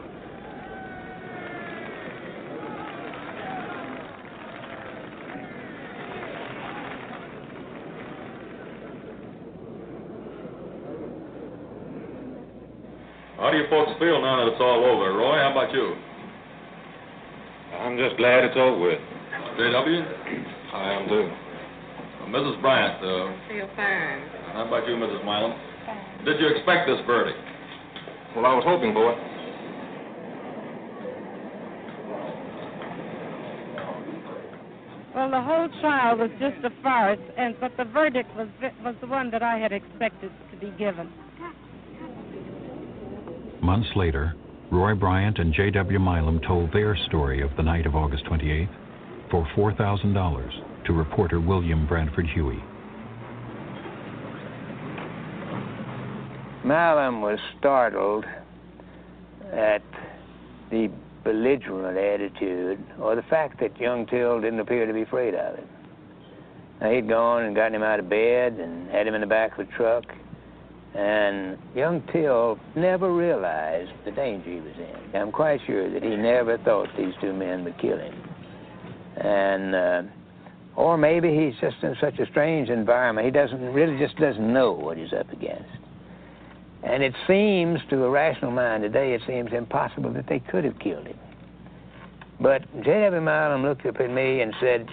How 13.42 13.50
do 13.50 13.58
you 13.58 13.68
folks 13.72 13.90
feel 14.02 14.20
now 14.20 14.42
that 14.42 14.52
it's 14.52 14.60
all 14.60 14.82
over? 14.82 15.14
Roy, 15.14 15.38
how 15.38 15.54
about 15.54 15.72
you? 15.72 15.94
I'm 17.86 18.02
just 18.02 18.18
glad 18.18 18.44
it's 18.44 18.58
over 18.58 18.82
with. 18.82 19.00
J.W.? 19.62 20.02
I 20.74 20.94
am 20.98 21.08
too. 21.08 21.30
Uh, 21.30 22.26
Mrs. 22.34 22.60
Bryant, 22.62 22.98
uh, 22.98 23.30
feel 23.48 23.70
fine. 23.78 24.26
how 24.58 24.66
about 24.66 24.88
you, 24.90 24.96
Mrs. 24.96 25.24
Milam? 25.24 25.54
Did 26.26 26.40
you 26.42 26.48
expect 26.48 26.90
this 26.90 26.98
verdict? 27.06 27.38
Well, 28.36 28.48
I 28.48 28.56
was 28.56 28.64
hoping 28.66 28.92
for 28.92 29.14
it. 29.14 29.20
Well, 35.14 35.30
the 35.30 35.42
whole 35.42 35.70
trial 35.80 36.18
was 36.18 36.32
just 36.40 36.58
a 36.66 36.72
farce, 36.82 37.20
and 37.38 37.54
but 37.60 37.78
the 37.78 37.84
verdict 37.84 38.36
was 38.36 38.48
was 38.84 38.96
the 39.02 39.08
one 39.08 39.30
that 39.30 39.44
I 39.44 39.60
had 39.60 39.72
expected 39.72 40.32
to 40.50 40.58
be 40.58 40.72
given. 40.78 41.12
Months 43.62 43.90
later, 43.96 44.34
Roy 44.72 44.96
Bryant 44.96 45.38
and 45.38 45.54
J.W. 45.54 46.00
Milam 46.00 46.40
told 46.42 46.74
their 46.74 46.96
story 47.08 47.42
of 47.42 47.56
the 47.58 47.64
night 47.64 47.86
of 47.86 47.96
August 47.96 48.26
28th 48.26 48.70
for 49.30 49.48
$4,000 49.56 50.86
to 50.86 50.94
reporter 50.94 51.40
William 51.40 51.86
Bradford 51.86 52.26
Huie. 52.26 52.60
Milam 56.64 57.22
was 57.22 57.38
startled 57.60 58.26
at 59.54 59.84
the 60.72 60.90
belligerent 61.24 61.98
attitude 61.98 62.84
or 63.00 63.16
the 63.16 63.24
fact 63.24 63.60
that 63.60 63.80
young 63.80 64.08
Till 64.08 64.42
didn't 64.42 64.60
appear 64.60 64.88
to 64.88 64.94
be 64.94 65.04
afraid 65.04 65.36
of 65.36 65.58
him. 65.58 65.68
Now, 66.80 66.92
he'd 66.92 67.08
gone 67.08 67.44
and 67.44 67.56
gotten 67.56 67.76
him 67.76 67.84
out 67.84 68.00
of 68.00 68.10
bed 68.10 68.54
and 68.54 68.90
had 68.90 69.06
him 69.06 69.14
in 69.14 69.22
the 69.22 69.28
back 69.28 69.58
of 69.60 69.68
the 69.68 69.74
truck, 69.74 70.06
and 70.94 71.58
young 71.74 72.02
Till 72.12 72.60
never 72.76 73.14
realized 73.14 73.92
the 74.04 74.12
danger 74.12 74.50
he 74.50 74.60
was 74.60 74.74
in. 74.78 75.16
I'm 75.16 75.32
quite 75.32 75.62
sure 75.66 75.90
that 75.90 76.04
he 76.04 76.16
never 76.16 76.58
thought 76.58 76.90
these 76.98 77.14
two 77.22 77.34
men 77.34 77.64
would 77.64 77.78
kill 77.80 77.98
him. 77.98 78.14
And, 79.18 79.76
uh, 79.76 80.04
or 80.76 80.98
maybe 80.98 81.30
he's 81.36 81.54
just 81.62 81.82
in 81.84 81.96
such 82.02 82.20
a 82.20 82.26
strange 82.28 82.70
environment, 82.70 83.26
he 83.26 83.32
doesn't 83.32 83.74
really 83.74 83.98
just 83.98 84.18
doesn't 84.18 84.52
know 84.52 84.72
what 84.72 84.98
he's 84.98 85.14
up 85.14 85.32
against. 85.32 85.70
And 86.84 87.04
it 87.04 87.14
seems 87.28 87.80
to 87.90 88.04
a 88.04 88.10
rational 88.10 88.52
mind 88.52 88.84
today, 88.84 89.14
it 89.14 89.22
seems 89.28 89.54
impossible 89.54 90.12
that 90.14 90.28
they 90.28 90.40
could 90.40 90.64
have 90.64 90.80
killed 90.80 91.08
him. 91.08 91.20
But 92.40 92.64
J.W. 92.84 93.22
Milam 93.22 93.64
looked 93.64 93.86
up 93.86 94.00
at 94.00 94.10
me 94.10 94.42
and 94.42 94.54
said, 94.60 94.88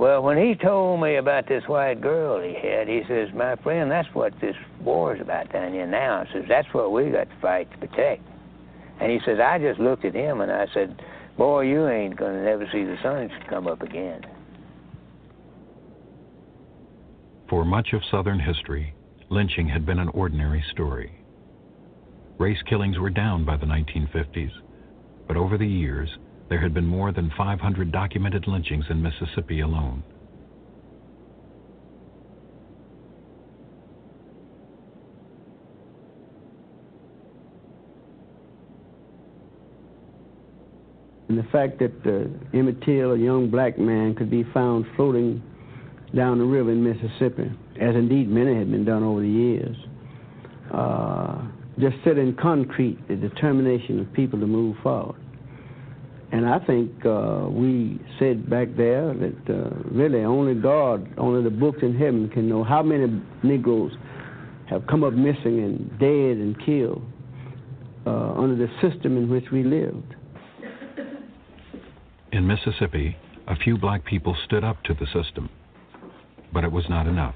well, 0.00 0.22
when 0.22 0.38
he 0.38 0.54
told 0.54 1.02
me 1.02 1.16
about 1.16 1.46
this 1.46 1.62
white 1.66 2.00
girl 2.00 2.40
he 2.40 2.54
had, 2.54 2.88
he 2.88 3.02
says, 3.06 3.28
my 3.34 3.54
friend, 3.56 3.90
that's 3.90 4.08
what 4.14 4.32
this 4.40 4.56
war 4.80 5.14
is 5.14 5.20
about 5.20 5.52
down 5.52 5.74
here 5.74 5.86
now. 5.86 6.24
He 6.24 6.32
says, 6.32 6.44
that's 6.48 6.72
what 6.72 6.90
we 6.90 7.10
got 7.10 7.28
to 7.28 7.36
fight 7.42 7.70
to 7.70 7.86
protect. 7.86 8.22
And 8.98 9.12
he 9.12 9.20
says, 9.26 9.38
I 9.38 9.58
just 9.58 9.78
looked 9.78 10.06
at 10.06 10.14
him 10.14 10.40
and 10.40 10.50
I 10.50 10.66
said, 10.72 11.02
boy, 11.36 11.64
you 11.64 11.86
ain't 11.86 12.16
going 12.16 12.32
to 12.32 12.42
never 12.42 12.66
see 12.72 12.82
the 12.82 12.96
sun 13.02 13.30
come 13.50 13.66
up 13.66 13.82
again. 13.82 14.22
For 17.50 17.66
much 17.66 17.92
of 17.92 18.00
Southern 18.10 18.40
history, 18.40 18.94
lynching 19.28 19.68
had 19.68 19.84
been 19.84 19.98
an 19.98 20.08
ordinary 20.08 20.64
story. 20.72 21.12
Race 22.38 22.62
killings 22.66 22.98
were 22.98 23.10
down 23.10 23.44
by 23.44 23.58
the 23.58 23.66
1950s, 23.66 24.52
but 25.28 25.36
over 25.36 25.58
the 25.58 25.66
years, 25.66 26.08
there 26.50 26.60
had 26.60 26.74
been 26.74 26.86
more 26.86 27.12
than 27.12 27.32
500 27.38 27.92
documented 27.92 28.46
lynchings 28.48 28.84
in 28.90 29.00
Mississippi 29.00 29.60
alone. 29.60 30.02
And 41.28 41.38
the 41.38 41.44
fact 41.52 41.78
that 41.78 41.92
uh, 42.04 42.58
Emmett 42.58 42.82
Till, 42.82 43.12
a 43.12 43.16
young 43.16 43.48
black 43.48 43.78
man, 43.78 44.16
could 44.16 44.28
be 44.28 44.42
found 44.52 44.84
floating 44.96 45.40
down 46.16 46.38
the 46.38 46.44
river 46.44 46.72
in 46.72 46.82
Mississippi, 46.82 47.48
as 47.80 47.94
indeed 47.94 48.28
many 48.28 48.56
had 48.56 48.68
been 48.68 48.84
done 48.84 49.04
over 49.04 49.20
the 49.20 49.28
years, 49.28 49.76
uh, 50.74 51.42
just 51.78 51.94
set 52.02 52.18
in 52.18 52.34
concrete 52.34 52.98
the 53.06 53.14
determination 53.14 54.00
of 54.00 54.12
people 54.12 54.40
to 54.40 54.46
move 54.48 54.76
forward. 54.82 55.20
And 56.32 56.48
I 56.48 56.60
think 56.60 57.04
uh, 57.04 57.46
we 57.50 58.00
said 58.18 58.48
back 58.48 58.68
there 58.76 59.12
that 59.14 59.50
uh, 59.52 59.70
really 59.90 60.20
only 60.20 60.54
God, 60.54 61.08
only 61.18 61.42
the 61.42 61.50
books 61.50 61.78
in 61.82 61.96
heaven 61.96 62.28
can 62.28 62.48
know 62.48 62.62
how 62.62 62.82
many 62.82 63.20
Negroes 63.42 63.92
have 64.68 64.86
come 64.86 65.02
up 65.02 65.12
missing 65.12 65.58
and 65.58 65.90
dead 65.98 66.38
and 66.38 66.56
killed 66.64 67.02
uh, 68.06 68.32
under 68.34 68.54
the 68.54 68.68
system 68.80 69.16
in 69.16 69.28
which 69.28 69.46
we 69.52 69.64
lived. 69.64 70.14
In 72.32 72.46
Mississippi, 72.46 73.16
a 73.48 73.56
few 73.56 73.76
black 73.76 74.04
people 74.04 74.36
stood 74.44 74.62
up 74.62 74.80
to 74.84 74.94
the 74.94 75.06
system, 75.06 75.50
but 76.52 76.62
it 76.62 76.70
was 76.70 76.84
not 76.88 77.08
enough. 77.08 77.34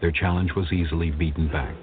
Their 0.00 0.12
challenge 0.12 0.50
was 0.54 0.72
easily 0.72 1.10
beaten 1.10 1.48
back. 1.48 1.74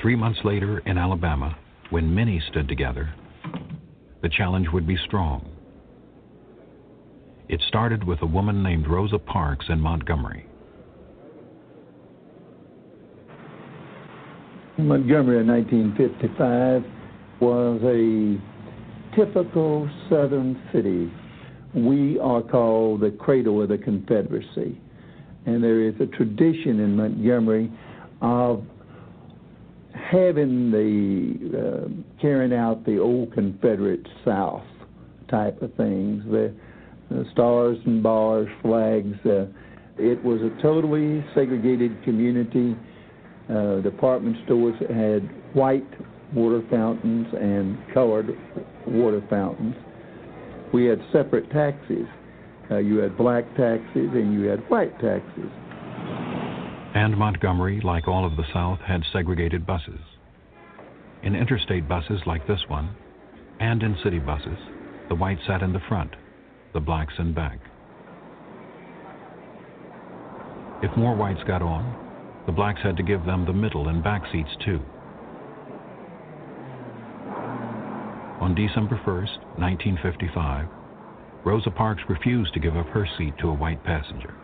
Three 0.00 0.16
months 0.16 0.40
later 0.44 0.80
in 0.80 0.98
Alabama, 0.98 1.56
when 1.92 2.14
many 2.14 2.42
stood 2.48 2.66
together, 2.68 3.12
the 4.22 4.28
challenge 4.30 4.66
would 4.72 4.86
be 4.86 4.96
strong. 5.04 5.46
It 7.50 7.60
started 7.68 8.02
with 8.02 8.22
a 8.22 8.26
woman 8.26 8.62
named 8.62 8.88
Rosa 8.88 9.18
Parks 9.18 9.66
in 9.68 9.78
Montgomery. 9.78 10.46
Montgomery 14.78 15.40
in 15.40 15.46
1955 15.46 16.82
was 17.42 17.80
a 17.84 18.40
typical 19.14 19.90
southern 20.08 20.58
city. 20.72 21.12
We 21.74 22.18
are 22.20 22.40
called 22.40 23.02
the 23.02 23.10
cradle 23.10 23.60
of 23.60 23.68
the 23.68 23.76
Confederacy. 23.76 24.80
And 25.44 25.62
there 25.62 25.82
is 25.82 25.94
a 26.00 26.06
tradition 26.06 26.80
in 26.80 26.96
Montgomery 26.96 27.70
of 28.22 28.64
having 29.94 30.70
the 30.70 31.58
uh, 31.58 32.20
carrying 32.20 32.52
out 32.52 32.84
the 32.84 32.98
old 32.98 33.32
Confederate 33.32 34.06
South 34.24 34.64
type 35.30 35.60
of 35.62 35.74
things, 35.74 36.22
the, 36.30 36.54
the 37.10 37.24
stars 37.32 37.78
and 37.86 38.02
bars, 38.02 38.48
flags. 38.62 39.16
Uh, 39.24 39.46
it 39.98 40.22
was 40.24 40.40
a 40.40 40.62
totally 40.62 41.24
segregated 41.34 42.02
community. 42.04 42.76
Uh, 43.50 43.80
department 43.80 44.36
stores 44.44 44.74
had 44.88 45.22
white 45.54 45.86
water 46.34 46.62
fountains 46.70 47.26
and 47.38 47.78
colored 47.92 48.30
water 48.86 49.22
fountains. 49.28 49.74
We 50.72 50.86
had 50.86 51.00
separate 51.12 51.50
taxis. 51.50 52.06
Uh, 52.70 52.78
you 52.78 52.98
had 52.98 53.16
black 53.18 53.44
taxis 53.56 54.08
and 54.14 54.32
you 54.32 54.48
had 54.48 54.60
white 54.70 54.98
taxis. 54.98 55.50
And 56.94 57.16
Montgomery, 57.16 57.80
like 57.82 58.06
all 58.06 58.26
of 58.26 58.36
the 58.36 58.44
South, 58.52 58.78
had 58.80 59.02
segregated 59.12 59.66
buses. 59.66 60.00
In 61.22 61.34
interstate 61.34 61.88
buses 61.88 62.20
like 62.26 62.46
this 62.46 62.60
one, 62.68 62.90
and 63.60 63.82
in 63.82 63.96
city 64.02 64.18
buses, 64.18 64.58
the 65.08 65.14
whites 65.14 65.40
sat 65.46 65.62
in 65.62 65.72
the 65.72 65.80
front, 65.88 66.10
the 66.74 66.80
blacks 66.80 67.14
in 67.18 67.32
back. 67.32 67.58
If 70.82 70.94
more 70.96 71.14
whites 71.14 71.42
got 71.46 71.62
on, 71.62 71.96
the 72.44 72.52
blacks 72.52 72.80
had 72.82 72.96
to 72.98 73.02
give 73.02 73.24
them 73.24 73.46
the 73.46 73.52
middle 73.52 73.88
and 73.88 74.02
back 74.02 74.22
seats 74.30 74.50
too. 74.64 74.80
On 78.40 78.54
December 78.54 79.00
1st, 79.06 79.38
1955, 79.56 80.66
Rosa 81.44 81.70
Parks 81.70 82.02
refused 82.08 82.52
to 82.52 82.60
give 82.60 82.76
up 82.76 82.88
her 82.88 83.08
seat 83.16 83.32
to 83.38 83.48
a 83.48 83.54
white 83.54 83.82
passenger. 83.84 84.41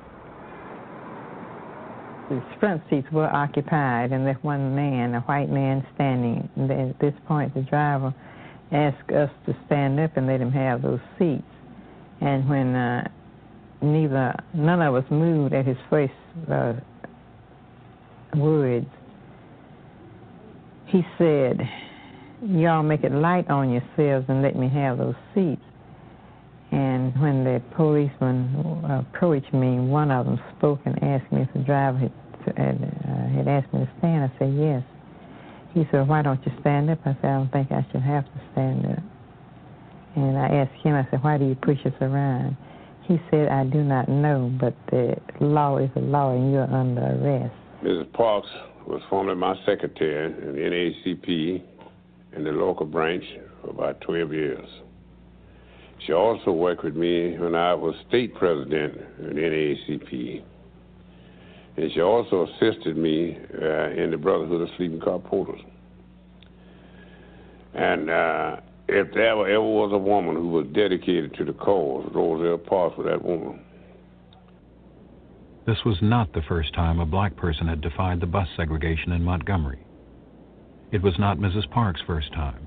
The 2.28 2.42
front 2.60 2.82
seats 2.90 3.06
were 3.10 3.26
occupied, 3.26 4.12
and 4.12 4.26
there's 4.26 4.42
one 4.42 4.74
man, 4.74 5.14
a 5.14 5.20
white 5.20 5.48
man, 5.48 5.86
standing. 5.94 6.48
And 6.56 6.70
at 6.70 6.98
this 6.98 7.14
point, 7.26 7.54
the 7.54 7.62
driver 7.62 8.14
asked 8.70 9.10
us 9.10 9.30
to 9.46 9.56
stand 9.66 9.98
up 9.98 10.16
and 10.16 10.26
let 10.26 10.40
him 10.40 10.52
have 10.52 10.82
those 10.82 11.00
seats. 11.18 11.42
And 12.20 12.46
when 12.48 12.74
uh, 12.74 13.08
neither, 13.80 14.34
none 14.52 14.82
of 14.82 14.94
us 14.94 15.04
moved 15.10 15.54
at 15.54 15.66
his 15.66 15.78
first 15.88 16.12
uh, 16.52 16.74
words, 18.36 18.86
he 20.86 21.00
said, 21.16 21.60
Y'all 22.42 22.82
make 22.82 23.04
it 23.04 23.12
light 23.12 23.48
on 23.48 23.70
yourselves 23.70 24.26
and 24.28 24.42
let 24.42 24.54
me 24.54 24.68
have 24.68 24.98
those 24.98 25.16
seats. 25.34 25.62
And 26.70 27.18
when 27.20 27.44
the 27.44 27.62
policeman 27.76 28.84
approached 28.84 29.52
me, 29.54 29.80
one 29.80 30.10
of 30.10 30.26
them 30.26 30.38
spoke 30.58 30.80
and 30.84 31.02
asked 31.02 31.32
me 31.32 31.42
if 31.42 31.48
the 31.54 31.60
driver 31.60 31.98
had, 31.98 32.12
had, 32.56 32.76
uh, 33.08 33.28
had 33.36 33.48
asked 33.48 33.72
me 33.72 33.80
to 33.80 33.90
stand. 33.98 34.30
I 34.30 34.38
said, 34.38 34.54
yes. 34.54 34.82
He 35.72 35.86
said, 35.90 36.08
why 36.08 36.22
don't 36.22 36.44
you 36.44 36.52
stand 36.60 36.90
up? 36.90 36.98
I 37.04 37.14
said, 37.20 37.24
I 37.24 37.38
don't 37.38 37.52
think 37.52 37.72
I 37.72 37.86
should 37.90 38.02
have 38.02 38.24
to 38.24 38.40
stand 38.52 38.86
up. 38.86 39.02
And 40.16 40.36
I 40.36 40.48
asked 40.48 40.82
him, 40.82 40.94
I 40.94 41.06
said, 41.10 41.22
why 41.22 41.38
do 41.38 41.46
you 41.46 41.54
push 41.54 41.78
us 41.86 41.92
around? 42.00 42.56
He 43.04 43.18
said, 43.30 43.48
I 43.48 43.64
do 43.64 43.82
not 43.82 44.08
know, 44.08 44.52
but 44.60 44.74
the 44.90 45.16
law 45.40 45.78
is 45.78 45.88
the 45.94 46.00
law 46.00 46.34
and 46.34 46.52
you're 46.52 46.70
under 46.70 47.00
arrest. 47.00 47.54
Mrs. 47.82 48.12
Parks 48.12 48.48
was 48.86 49.00
formerly 49.08 49.36
my 49.36 49.54
secretary 49.64 50.26
in 50.26 50.54
the 50.54 50.60
NAACP 50.60 51.62
in 52.36 52.44
the 52.44 52.50
local 52.50 52.84
branch 52.84 53.24
for 53.62 53.70
about 53.70 54.00
12 54.02 54.32
years. 54.32 54.68
She 56.06 56.12
also 56.12 56.52
worked 56.52 56.84
with 56.84 56.96
me 56.96 57.36
when 57.38 57.54
I 57.54 57.74
was 57.74 57.94
state 58.08 58.34
president 58.34 58.98
the 59.18 59.28
NAACP. 59.28 60.42
And 61.76 61.92
she 61.92 62.00
also 62.00 62.46
assisted 62.46 62.96
me 62.96 63.38
uh, 63.60 63.90
in 63.90 64.10
the 64.10 64.16
Brotherhood 64.16 64.62
of 64.62 64.68
Sleeping 64.76 65.00
Car 65.00 65.18
Porters. 65.18 65.60
And 67.74 68.10
uh, 68.10 68.56
if 68.88 69.12
there 69.12 69.28
ever, 69.28 69.46
ever 69.46 69.60
was 69.60 69.92
a 69.92 69.98
woman 69.98 70.34
who 70.34 70.48
was 70.48 70.66
dedicated 70.72 71.34
to 71.34 71.44
the 71.44 71.52
cause, 71.52 72.10
Roselle 72.14 72.58
Parks 72.58 72.96
was 72.96 73.06
that 73.06 73.22
woman. 73.22 73.60
This 75.66 75.78
was 75.84 75.98
not 76.00 76.32
the 76.32 76.42
first 76.48 76.72
time 76.72 76.98
a 76.98 77.06
black 77.06 77.36
person 77.36 77.68
had 77.68 77.82
defied 77.82 78.20
the 78.20 78.26
bus 78.26 78.48
segregation 78.56 79.12
in 79.12 79.22
Montgomery. 79.22 79.84
It 80.90 81.02
was 81.02 81.18
not 81.18 81.36
Mrs. 81.36 81.70
Parks' 81.70 82.00
first 82.06 82.32
time. 82.32 82.66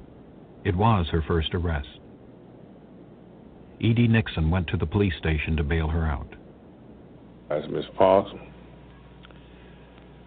It 0.64 0.76
was 0.76 1.08
her 1.10 1.24
first 1.28 1.56
arrest. 1.56 1.88
E.D. 3.82 4.08
Nixon 4.10 4.52
went 4.52 4.68
to 4.68 4.78
the 4.78 4.86
police 4.86 5.14
station 5.18 5.58
to 5.58 5.64
bail 5.64 5.88
her 5.88 6.06
out. 6.06 6.28
I 7.50 7.62
said, 7.62 7.72
Miss 7.72 7.86
Parks, 7.98 8.30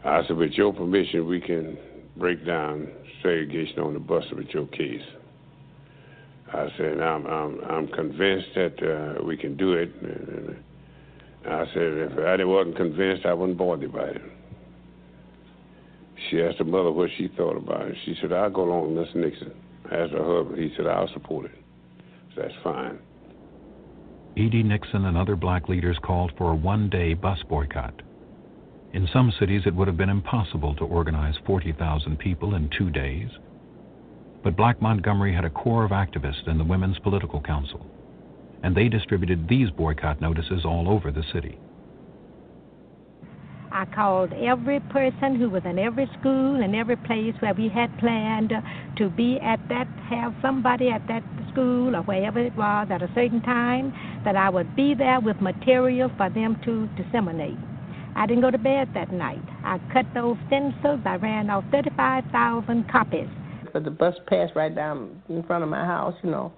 I 0.04 0.26
said, 0.26 0.36
with 0.36 0.52
your 0.52 0.72
permission, 0.72 1.28
we 1.28 1.40
can 1.40 1.78
break 2.16 2.44
down 2.44 2.88
segregation 3.22 3.78
on 3.78 3.94
the 3.94 4.00
bus 4.00 4.24
with 4.34 4.48
your 4.48 4.66
case. 4.66 5.02
I 6.52 6.66
said, 6.76 7.00
I'm, 7.00 7.26
I'm, 7.26 7.60
I'm 7.60 7.88
convinced 7.88 8.48
that 8.56 8.82
uh, 8.82 9.24
we 9.24 9.36
can 9.36 9.56
do 9.56 9.74
it. 9.74 9.90
I 11.46 11.64
said, 11.74 11.76
if 11.76 12.18
I 12.18 12.44
wasn't 12.44 12.76
convinced, 12.76 13.24
I 13.24 13.34
wouldn't 13.34 13.56
bother 13.56 13.86
about 13.86 14.16
it. 14.16 14.22
She 16.28 16.42
asked 16.42 16.58
her 16.58 16.64
mother 16.64 16.90
what 16.90 17.10
she 17.16 17.28
thought 17.36 17.56
about 17.56 17.86
it. 17.86 17.96
She 18.04 18.16
said, 18.20 18.32
I'll 18.32 18.50
go 18.50 18.64
along 18.64 18.96
with 18.96 19.06
Mr. 19.06 19.16
Nixon. 19.16 19.52
I 19.90 19.96
asked 19.96 20.12
her 20.12 20.24
husband. 20.24 20.58
He 20.60 20.74
said, 20.76 20.86
I'll 20.88 21.12
support 21.12 21.46
it. 21.46 21.58
So 22.34 22.42
that's 22.42 22.54
fine. 22.64 22.98
E.D. 24.36 24.64
Nixon 24.64 25.04
and 25.04 25.16
other 25.16 25.36
black 25.36 25.68
leaders 25.68 25.96
called 26.02 26.32
for 26.36 26.50
a 26.50 26.56
one 26.56 26.90
day 26.90 27.14
bus 27.14 27.38
boycott. 27.48 28.02
In 28.92 29.08
some 29.12 29.32
cities, 29.38 29.62
it 29.66 29.74
would 29.74 29.86
have 29.86 29.96
been 29.96 30.08
impossible 30.08 30.74
to 30.76 30.84
organize 30.84 31.34
40,000 31.46 32.18
people 32.18 32.54
in 32.56 32.68
two 32.76 32.90
days. 32.90 33.28
But 34.42 34.56
Black 34.56 34.82
Montgomery 34.82 35.32
had 35.32 35.44
a 35.44 35.50
core 35.50 35.84
of 35.84 35.90
activists 35.90 36.48
in 36.48 36.58
the 36.58 36.64
Women's 36.64 36.98
Political 36.98 37.40
Council, 37.42 37.86
and 38.62 38.74
they 38.74 38.88
distributed 38.88 39.48
these 39.48 39.70
boycott 39.70 40.20
notices 40.20 40.64
all 40.64 40.88
over 40.88 41.10
the 41.10 41.24
city. 41.32 41.58
I 43.74 43.86
called 43.86 44.32
every 44.34 44.78
person 44.78 45.34
who 45.34 45.50
was 45.50 45.64
in 45.64 45.80
every 45.80 46.08
school 46.20 46.62
and 46.62 46.76
every 46.76 46.94
place 46.94 47.34
where 47.40 47.54
we 47.54 47.68
had 47.68 47.90
planned 47.98 48.52
to 48.96 49.10
be 49.10 49.40
at 49.42 49.58
that, 49.68 49.88
have 50.08 50.32
somebody 50.40 50.90
at 50.90 51.02
that 51.08 51.24
school 51.50 51.96
or 51.96 52.02
wherever 52.02 52.38
it 52.38 52.56
was 52.56 52.86
at 52.90 53.02
a 53.02 53.10
certain 53.16 53.42
time, 53.42 53.92
that 54.24 54.36
I 54.36 54.48
would 54.48 54.76
be 54.76 54.94
there 54.94 55.18
with 55.18 55.40
material 55.40 56.08
for 56.16 56.30
them 56.30 56.56
to 56.64 56.88
disseminate. 56.96 57.58
I 58.14 58.26
didn't 58.26 58.42
go 58.42 58.52
to 58.52 58.58
bed 58.58 58.90
that 58.94 59.12
night. 59.12 59.42
I 59.64 59.80
cut 59.92 60.06
those 60.14 60.36
stencils. 60.46 61.00
I 61.04 61.16
ran 61.16 61.50
off 61.50 61.64
35,000 61.72 62.88
copies. 62.88 63.26
But 63.72 63.82
the 63.82 63.90
bus 63.90 64.14
passed 64.28 64.52
right 64.54 64.72
down 64.72 65.20
in 65.28 65.42
front 65.42 65.64
of 65.64 65.68
my 65.68 65.84
house, 65.84 66.14
you 66.22 66.30
know, 66.30 66.52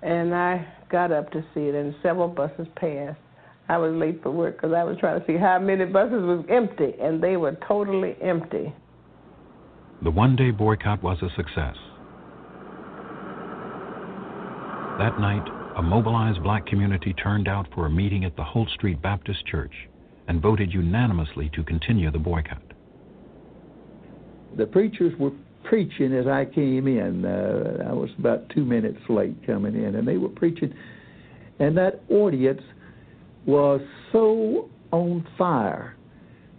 and 0.00 0.34
I 0.34 0.66
got 0.90 1.12
up 1.12 1.30
to 1.32 1.44
see 1.52 1.68
it, 1.68 1.74
and 1.74 1.94
several 2.02 2.28
buses 2.28 2.66
passed. 2.76 3.18
I 3.68 3.78
was 3.78 3.92
late 3.94 4.22
for 4.22 4.30
work 4.30 4.56
because 4.56 4.74
I 4.74 4.84
was 4.84 4.96
trying 4.98 5.20
to 5.20 5.26
see 5.26 5.36
how 5.36 5.58
many 5.58 5.84
buses 5.84 6.22
was 6.22 6.44
empty, 6.48 6.94
and 7.00 7.22
they 7.22 7.36
were 7.36 7.56
totally 7.66 8.16
empty. 8.20 8.72
The 10.02 10.10
one 10.10 10.36
day 10.36 10.50
boycott 10.50 11.02
was 11.02 11.18
a 11.22 11.28
success. 11.36 11.76
That 14.98 15.18
night, 15.20 15.46
a 15.76 15.82
mobilized 15.82 16.42
black 16.42 16.66
community 16.66 17.14
turned 17.14 17.48
out 17.48 17.66
for 17.74 17.86
a 17.86 17.90
meeting 17.90 18.24
at 18.24 18.36
the 18.36 18.44
Holt 18.44 18.68
Street 18.70 19.00
Baptist 19.00 19.46
Church 19.46 19.72
and 20.28 20.40
voted 20.40 20.72
unanimously 20.72 21.50
to 21.54 21.62
continue 21.62 22.10
the 22.10 22.18
boycott. 22.18 22.62
The 24.56 24.66
preachers 24.66 25.18
were 25.18 25.32
preaching 25.64 26.12
as 26.12 26.26
I 26.26 26.44
came 26.44 26.86
in. 26.86 27.24
Uh, 27.24 27.88
I 27.88 27.92
was 27.92 28.10
about 28.18 28.48
two 28.50 28.64
minutes 28.64 28.98
late 29.08 29.46
coming 29.46 29.74
in, 29.74 29.94
and 29.94 30.06
they 30.06 30.18
were 30.18 30.28
preaching, 30.28 30.74
and 31.58 31.76
that 31.76 32.02
audience 32.10 32.60
was 33.46 33.80
so 34.12 34.68
on 34.90 35.26
fire. 35.36 35.96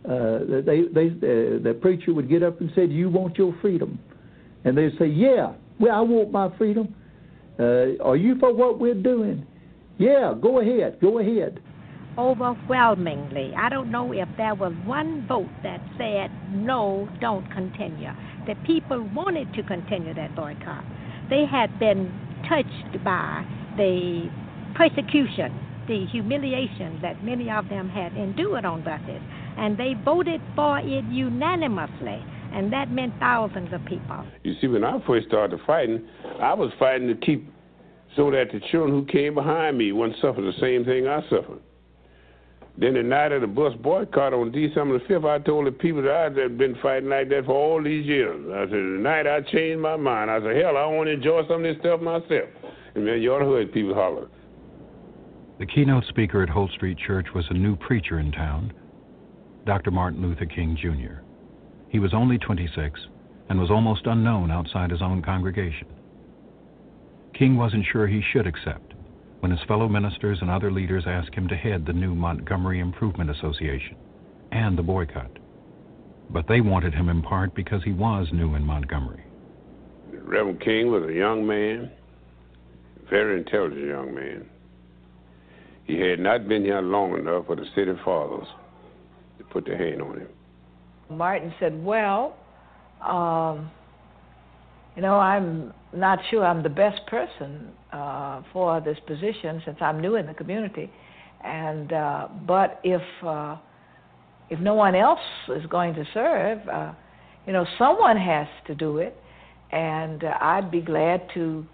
Uh, 0.06 0.40
they, 0.66 0.82
they, 0.94 1.08
uh, 1.08 1.64
the 1.64 1.78
preacher 1.82 2.14
would 2.14 2.30
get 2.30 2.44
up 2.44 2.60
and 2.60 2.70
say, 2.76 2.88
"Do 2.88 2.94
you 2.94 3.10
want 3.10 3.38
your 3.38 3.56
freedom?" 3.62 4.00
And 4.66 4.78
they'd 4.78 4.98
say, 5.00 5.08
"Yeah, 5.08 5.54
well, 5.80 5.96
I 5.96 6.02
want 6.02 6.32
my 6.32 6.56
freedom." 6.58 6.94
Uh, 7.58 8.04
are 8.04 8.18
you 8.18 8.36
for 8.40 8.54
what 8.54 8.80
we're 8.80 8.96
doing? 8.96 9.46
Yeah, 9.98 10.34
go 10.42 10.60
ahead, 10.60 11.00
go 11.00 11.20
ahead. 11.20 11.60
Overwhelmingly, 12.18 13.54
I 13.56 13.70
don't 13.70 13.92
know 13.92 14.12
if 14.12 14.28
there 14.38 14.56
was 14.56 14.74
one 14.86 15.26
vote 15.28 15.50
that 15.64 15.82
said 15.98 16.32
no, 16.52 17.08
don't 17.22 17.50
continue. 17.52 18.12
The 18.46 18.56
people 18.66 19.08
wanted 19.16 19.54
to 19.54 19.64
continue 19.64 20.14
that 20.14 20.36
boycott. 20.36 20.84
They 21.30 21.46
had 21.46 21.80
been 21.80 22.12
touched 22.50 23.04
by 23.04 23.46
the 23.78 24.30
persecution 24.76 25.63
the 25.88 26.06
humiliation 26.12 27.00
that 27.02 27.24
many 27.24 27.50
of 27.50 27.70
them 27.70 27.90
had 27.90 28.14
endured 28.14 28.66
on 28.66 28.84
buses, 28.84 29.22
and 29.58 29.78
they 29.78 29.94
voted 30.04 30.42
for 30.56 30.80
it 30.80 31.06
unanimously, 31.06 32.24
and 32.54 32.72
that 32.72 32.92
meant 32.92 33.14
thousands 33.20 33.74
of 33.74 33.84
people. 33.86 34.26
You 34.44 34.56
see, 34.62 34.68
when 34.68 34.84
I 34.84 35.00
first 35.06 35.28
started 35.28 35.60
fighting, 35.66 36.08
I 36.40 36.54
was 36.54 36.72
fighting 36.80 37.08
to 37.08 37.16
keep 37.16 37.52
so 38.16 38.30
that 38.32 38.52
the 38.52 38.60
children 38.72 38.92
who 38.92 39.06
came 39.06 39.34
behind 39.34 39.78
me 39.78 39.92
wouldn't 39.92 40.20
suffer 40.22 40.42
the 40.42 40.54
same 40.60 40.86
thing 40.86 41.08
I 41.08 41.22
suffered. 41.24 41.60
Then 42.78 42.96
the 42.96 43.04
night 43.04 43.32
of 43.32 43.42
the 43.42 43.48
bus 43.48 43.74
boycott 43.82 44.34
on 44.34 44.52
December 44.52 44.98
the 44.98 45.06
5th, 45.06 45.30
I 45.30 45.44
told 45.44 45.68
the 45.68 45.72
people 45.72 46.02
that 46.04 46.12
I 46.12 46.24
had 46.24 46.58
been 46.58 46.76
fighting 46.82 47.10
like 47.10 47.30
that 47.30 47.46
for 47.46 47.54
all 47.54 47.84
these 47.84 48.06
years. 48.06 48.46
I 48.52 48.66
said, 48.66 48.72
the 48.72 49.00
night 49.00 49.28
I 49.28 49.42
changed 49.42 49.80
my 49.80 49.96
mind, 49.96 50.32
I 50.32 50.40
said, 50.40 50.56
hell, 50.56 50.78
I 50.78 50.86
want 50.88 51.08
to 51.08 51.14
enjoy 51.14 51.42
some 51.48 51.58
of 51.58 51.64
this 51.64 51.78
stuff 51.82 52.02
myself. 52.02 52.50
And 52.96 53.06
man, 53.06 53.22
you 53.22 53.32
ought 53.34 53.40
to 53.40 53.46
heard 53.46 53.72
people 53.72 53.94
holler. 53.94 54.28
The 55.64 55.72
keynote 55.74 56.04
speaker 56.10 56.44
at 56.44 56.50
Holt 56.50 56.72
Street 56.72 56.98
Church 56.98 57.28
was 57.34 57.46
a 57.50 57.54
new 57.54 57.78
preacher 57.78 58.20
in 58.20 58.34
town, 58.34 58.74
Dr. 59.66 59.92
Martin 59.92 60.22
Luther 60.22 60.46
King 60.46 60.76
Jr. 60.76 61.22
He 61.88 62.00
was 62.00 62.14
only 62.14 62.38
26 62.38 63.00
and 63.48 63.58
was 63.58 63.72
almost 63.72 64.06
unknown 64.06 64.52
outside 64.52 64.92
his 64.92 65.02
own 65.02 65.22
congregation. 65.22 65.88
King 67.34 67.56
wasn't 67.56 67.86
sure 67.90 68.08
he 68.08 68.22
should 68.34 68.46
accept 68.46 68.94
when 69.40 69.52
his 69.52 69.66
fellow 69.66 69.88
ministers 69.88 70.40
and 70.42 70.52
other 70.52 70.70
leaders 70.70 71.06
asked 71.08 71.34
him 71.34 71.48
to 71.48 71.56
head 71.56 71.86
the 71.86 71.94
new 71.94 72.14
Montgomery 72.14 72.82
Improvement 72.82 73.30
Association 73.30 73.96
and 74.52 74.78
the 74.78 74.84
boycott. 74.84 75.32
But 76.30 76.46
they 76.50 76.60
wanted 76.60 76.94
him 76.94 77.08
in 77.08 77.22
part 77.22 77.56
because 77.56 77.86
he 77.86 77.94
was 77.94 78.28
new 78.34 78.56
in 78.56 78.66
Montgomery. 78.66 79.24
Reverend 80.12 80.60
King 80.60 80.92
was 80.92 81.10
a 81.10 81.14
young 81.14 81.48
man, 81.48 81.90
very 83.10 83.38
intelligent 83.38 83.88
young 83.88 84.14
man. 84.14 84.50
He 85.86 86.00
had 86.00 86.20
not 86.20 86.48
been 86.48 86.64
here 86.64 86.82
long 86.82 87.18
enough 87.18 87.46
for 87.46 87.56
the 87.56 87.66
city 87.76 87.92
fathers 88.06 88.48
to 89.38 89.44
put 89.46 89.66
their 89.66 89.78
hand 89.78 90.02
on 90.02 90.20
him. 90.20 90.30
Martin 91.10 91.54
said, 91.60 91.84
Well, 91.84 92.36
um, 93.02 93.70
you 94.96 95.02
know, 95.02 95.16
I'm 95.16 95.74
not 95.94 96.20
sure 96.30 96.46
I'm 96.46 96.64
the 96.64 96.70
best 96.70 97.06
person 97.08 97.72
uh, 97.92 98.42
for 98.54 98.80
this 98.82 98.98
position 99.06 99.62
since 99.66 99.78
I'm 99.82 100.00
new 100.00 100.16
in 100.16 100.26
the 100.26 100.34
community. 100.34 100.92
And 101.44 101.92
uh, 101.92 102.28
but 102.48 102.80
if 102.84 103.02
uh, 103.24 103.58
if 104.50 104.60
no 104.60 104.76
one 104.76 104.96
else 104.96 105.20
is 105.50 105.66
going 105.66 105.94
to 105.96 106.06
serve, 106.14 106.60
uh, 106.70 106.94
you 107.46 107.54
know, 107.54 107.66
someone 107.78 108.18
has 108.18 108.48
to 108.68 108.76
do 108.76 109.00
it, 109.00 109.18
and 109.72 110.24
uh, 110.24 110.34
I'd 110.40 110.72
be 110.72 110.82
glad 110.82 111.28
to. 111.34 111.66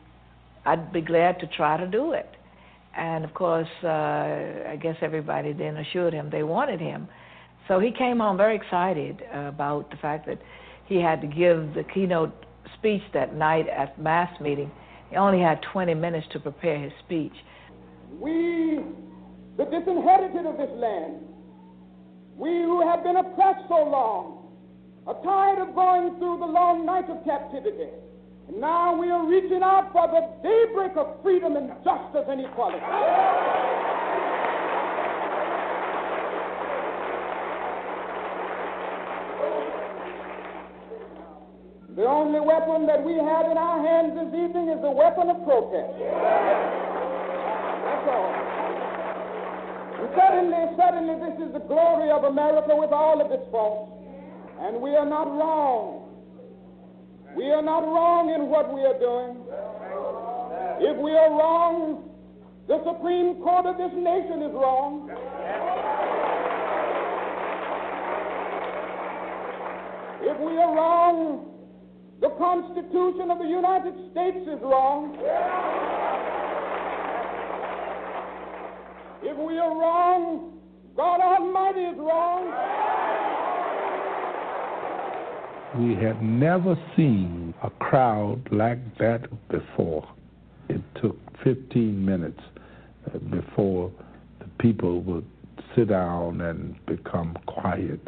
I'd 0.65 0.91
be 0.91 1.01
glad 1.01 1.39
to 1.39 1.47
try 1.47 1.77
to 1.77 1.87
do 1.87 2.13
it. 2.13 2.29
And 2.99 3.23
of 3.23 3.33
course, 3.33 3.69
uh, 3.81 3.87
I 3.87 4.77
guess 4.81 4.97
everybody 5.01 5.53
then 5.53 5.77
assured 5.77 6.13
him 6.13 6.29
they 6.29 6.43
wanted 6.43 6.81
him. 6.81 7.07
So 7.69 7.79
he 7.79 7.91
came 7.91 8.19
home 8.19 8.35
very 8.35 8.57
excited 8.57 9.21
about 9.31 9.89
the 9.89 9.95
fact 9.97 10.25
that 10.27 10.39
he 10.85 10.95
had 10.95 11.21
to 11.21 11.27
give 11.27 11.73
the 11.75 11.85
keynote 11.93 12.33
speech 12.77 13.01
that 13.13 13.33
night 13.35 13.69
at 13.69 13.97
mass 14.01 14.29
meeting. 14.41 14.69
He 15.09 15.15
only 15.15 15.39
had 15.39 15.61
20 15.71 15.93
minutes 15.93 16.27
to 16.33 16.39
prepare 16.39 16.77
his 16.77 16.91
speech. 17.05 17.31
We, 18.11 18.79
the 19.55 19.63
disinherited 19.63 20.45
of 20.45 20.57
this 20.57 20.69
land, 20.73 21.21
we 22.35 22.49
who 22.49 22.85
have 22.85 23.03
been 23.03 23.15
oppressed 23.15 23.63
so 23.69 23.75
long, 23.75 24.35
are 25.07 25.23
tired 25.23 25.59
of 25.59 25.73
going 25.73 26.17
through 26.17 26.39
the 26.39 26.51
long 26.51 26.85
night 26.85 27.09
of 27.09 27.23
captivity. 27.23 27.91
And 28.49 28.59
now 28.59 28.99
we 28.99 29.11
are 29.11 29.25
reaching 29.27 29.61
out 29.61 29.93
for 29.93 30.07
the 30.07 30.25
daybreak 30.41 30.97
of 30.97 31.21
freedom 31.21 31.55
and 31.55 31.69
justice 31.83 32.25
and 32.27 32.41
equality. 32.41 32.81
The 41.95 42.05
only 42.05 42.39
weapon 42.39 42.87
that 42.87 43.03
we 43.03 43.13
have 43.13 43.51
in 43.51 43.57
our 43.57 43.85
hands 43.85 44.13
this 44.15 44.33
evening 44.33 44.69
is 44.69 44.81
the 44.81 44.89
weapon 44.89 45.29
of 45.29 45.43
protest. 45.43 45.93
That's 47.85 48.07
all. 48.07 48.33
And 49.99 50.09
suddenly, 50.15 50.63
suddenly, 50.79 51.15
this 51.21 51.47
is 51.47 51.53
the 51.53 51.59
glory 51.59 52.09
of 52.09 52.23
America 52.23 52.73
with 52.73 52.91
all 52.91 53.21
of 53.21 53.31
its 53.31 53.43
faults. 53.51 53.91
And 54.61 54.81
we 54.81 54.95
are 54.95 55.05
not 55.05 55.27
wrong. 55.27 55.98
We 57.39 57.51
are 57.51 57.61
not 57.61 57.87
wrong 57.87 58.35
in 58.35 58.49
what 58.49 58.67
we 58.67 58.81
are 58.81 58.99
doing. 58.99 59.37
If 60.83 60.97
we 60.97 61.15
are 61.15 61.31
wrong, 61.31 62.03
the 62.67 62.83
Supreme 62.83 63.35
Court 63.35 63.65
of 63.65 63.77
this 63.77 63.95
nation 63.95 64.43
is 64.43 64.51
wrong. 64.51 65.07
If 70.21 70.37
we 70.37 70.57
are 70.59 70.75
wrong, 70.75 71.47
the 72.19 72.27
Constitution 72.35 73.31
of 73.31 73.39
the 73.39 73.47
United 73.47 73.95
States 74.11 74.43
is 74.43 74.59
wrong. 74.59 75.15
If 79.23 79.37
we 79.37 79.57
are 79.57 79.79
wrong, 79.79 80.59
God 80.97 81.21
Almighty 81.21 81.87
is 81.87 81.97
wrong. 81.99 82.51
We 85.77 85.93
had 85.93 86.23
never 86.23 86.75
seen 86.97 87.53
a 87.61 87.69
crowd 87.69 88.41
like 88.51 88.97
that 88.97 89.27
before. 89.49 90.07
It 90.67 90.81
took 90.99 91.15
15 91.43 92.03
minutes 92.03 92.39
uh, 93.05 93.19
before 93.19 93.91
the 94.39 94.47
people 94.59 95.01
would 95.01 95.25
sit 95.75 95.89
down 95.89 96.41
and 96.41 96.83
become 96.87 97.37
quiet 97.45 97.99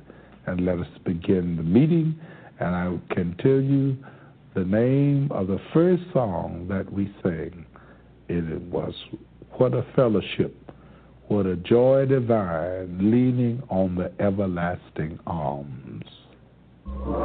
and 0.47 0.65
let 0.65 0.79
us 0.79 0.87
begin 1.05 1.55
the 1.55 1.61
meeting. 1.61 2.19
And 2.59 2.75
I 2.75 3.13
can 3.13 3.35
tell 3.37 3.61
you 3.61 3.95
the 4.55 4.65
name 4.65 5.31
of 5.31 5.45
the 5.45 5.59
first 5.71 6.01
song 6.13 6.65
that 6.67 6.91
we 6.91 7.13
sang. 7.21 7.65
It 8.27 8.59
was 8.63 8.95
What 9.51 9.75
a 9.75 9.85
Fellowship, 9.95 10.55
What 11.27 11.45
a 11.45 11.57
Joy 11.57 12.07
Divine, 12.07 13.11
Leaning 13.11 13.61
on 13.69 13.93
the 13.93 14.11
Everlasting 14.19 15.19
Arms. 15.27 16.05
Before 17.01 17.17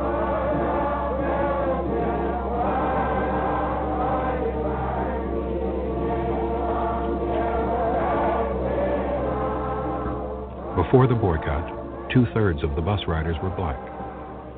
the 11.07 11.15
boycott, 11.15 12.11
two 12.11 12.25
thirds 12.33 12.63
of 12.63 12.75
the 12.75 12.81
bus 12.81 13.01
riders 13.07 13.37
were 13.43 13.51
black. 13.51 13.77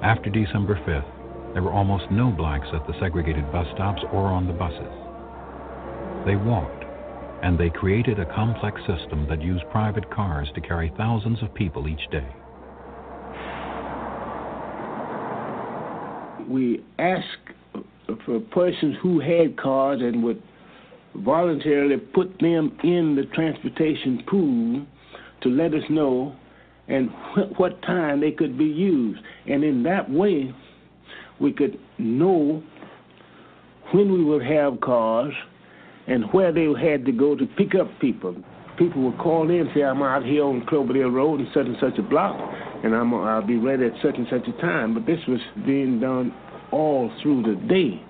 After 0.02 0.30
December 0.30 0.76
5th, 0.86 1.52
there 1.52 1.64
were 1.64 1.72
almost 1.72 2.08
no 2.12 2.30
blacks 2.30 2.68
at 2.72 2.86
the 2.86 2.94
segregated 3.00 3.50
bus 3.50 3.66
stops 3.74 4.02
or 4.12 4.26
on 4.26 4.46
the 4.46 4.52
buses. 4.52 4.86
They 6.26 6.36
walked, 6.36 6.84
and 7.42 7.58
they 7.58 7.70
created 7.70 8.20
a 8.20 8.34
complex 8.34 8.80
system 8.82 9.26
that 9.28 9.42
used 9.42 9.68
private 9.70 10.08
cars 10.10 10.48
to 10.54 10.60
carry 10.60 10.92
thousands 10.96 11.42
of 11.42 11.52
people 11.54 11.88
each 11.88 12.08
day. 12.12 12.28
We 16.48 16.84
asked 16.98 17.24
for 18.24 18.40
persons 18.40 18.96
who 19.02 19.20
had 19.20 19.56
cars 19.58 20.00
and 20.02 20.22
would 20.22 20.42
voluntarily 21.16 21.96
put 21.96 22.38
them 22.40 22.76
in 22.82 23.14
the 23.16 23.24
transportation 23.34 24.22
pool 24.28 24.86
to 25.42 25.48
let 25.48 25.74
us 25.74 25.82
know 25.90 26.34
and 26.88 27.10
wh- 27.10 27.58
what 27.58 27.80
time 27.82 28.20
they 28.20 28.30
could 28.30 28.56
be 28.56 28.64
used. 28.64 29.20
And 29.46 29.62
in 29.62 29.82
that 29.84 30.10
way, 30.10 30.54
we 31.40 31.52
could 31.52 31.78
know 31.98 32.62
when 33.92 34.12
we 34.12 34.24
would 34.24 34.44
have 34.44 34.80
cars 34.80 35.32
and 36.06 36.24
where 36.32 36.52
they 36.52 36.66
had 36.80 37.04
to 37.04 37.12
go 37.12 37.36
to 37.36 37.46
pick 37.46 37.74
up 37.74 37.88
people. 38.00 38.34
People 38.78 39.02
would 39.02 39.18
call 39.18 39.50
in 39.50 39.60
and 39.60 39.70
say, 39.74 39.82
I'm 39.82 40.00
out 40.02 40.24
here 40.24 40.44
on 40.44 40.64
Cloverdale 40.66 41.10
Road 41.10 41.40
in 41.40 41.48
such 41.52 41.66
and 41.66 41.76
such 41.80 41.98
a 41.98 42.02
block, 42.02 42.36
and 42.84 42.94
I'm, 42.94 43.12
I'll 43.12 43.44
be 43.44 43.56
ready 43.56 43.86
at 43.86 43.92
such 44.02 44.14
and 44.16 44.26
such 44.30 44.46
a 44.46 44.60
time. 44.60 44.94
But 44.94 45.04
this 45.04 45.18
was 45.26 45.40
being 45.66 45.98
done 45.98 46.32
all 46.70 47.10
through 47.20 47.42
the 47.42 47.60
day, 47.66 48.00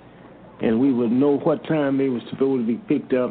and 0.61 0.79
we 0.79 0.93
would 0.93 1.11
know 1.11 1.39
what 1.39 1.65
time 1.67 1.97
they 1.97 2.11
were 2.11 2.21
supposed 2.31 2.67
to 2.67 2.67
be 2.67 2.77
picked 2.87 3.15
up 3.15 3.31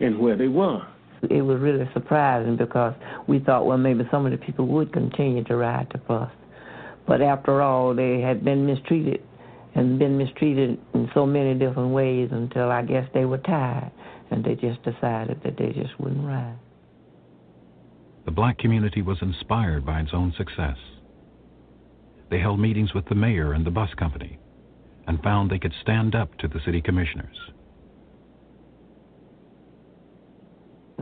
and 0.00 0.18
where 0.18 0.36
they 0.36 0.48
were. 0.48 0.82
It 1.30 1.42
was 1.42 1.60
really 1.60 1.88
surprising 1.94 2.56
because 2.56 2.94
we 3.28 3.38
thought, 3.38 3.66
well, 3.66 3.78
maybe 3.78 4.04
some 4.10 4.26
of 4.26 4.32
the 4.32 4.38
people 4.38 4.66
would 4.66 4.92
continue 4.92 5.44
to 5.44 5.56
ride 5.56 5.88
the 5.92 5.98
bus. 5.98 6.30
But 7.06 7.22
after 7.22 7.62
all, 7.62 7.94
they 7.94 8.20
had 8.20 8.44
been 8.44 8.66
mistreated 8.66 9.22
and 9.74 9.98
been 9.98 10.18
mistreated 10.18 10.78
in 10.94 11.10
so 11.14 11.24
many 11.24 11.54
different 11.54 11.92
ways 11.92 12.30
until 12.32 12.70
I 12.70 12.82
guess 12.82 13.08
they 13.14 13.24
were 13.24 13.38
tired 13.38 13.92
and 14.30 14.44
they 14.44 14.54
just 14.54 14.82
decided 14.82 15.40
that 15.44 15.56
they 15.56 15.72
just 15.72 15.98
wouldn't 15.98 16.24
ride. 16.24 16.58
The 18.24 18.30
black 18.30 18.58
community 18.58 19.02
was 19.02 19.18
inspired 19.22 19.86
by 19.86 20.00
its 20.00 20.10
own 20.12 20.34
success. 20.36 20.76
They 22.30 22.38
held 22.38 22.60
meetings 22.60 22.92
with 22.94 23.06
the 23.06 23.14
mayor 23.14 23.54
and 23.54 23.64
the 23.64 23.70
bus 23.70 23.88
company 23.94 24.38
and 25.06 25.22
found 25.22 25.50
they 25.50 25.58
could 25.58 25.72
stand 25.80 26.14
up 26.14 26.36
to 26.38 26.48
the 26.48 26.60
city 26.64 26.82
commissioners. 26.82 27.36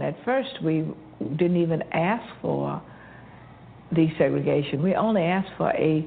At 0.01 0.17
first, 0.25 0.63
we 0.63 0.85
didn't 1.37 1.57
even 1.57 1.83
ask 1.93 2.23
for 2.41 2.81
desegregation. 3.93 4.83
We 4.83 4.95
only 4.95 5.23
asked 5.23 5.51
for 5.57 5.71
a 5.71 6.07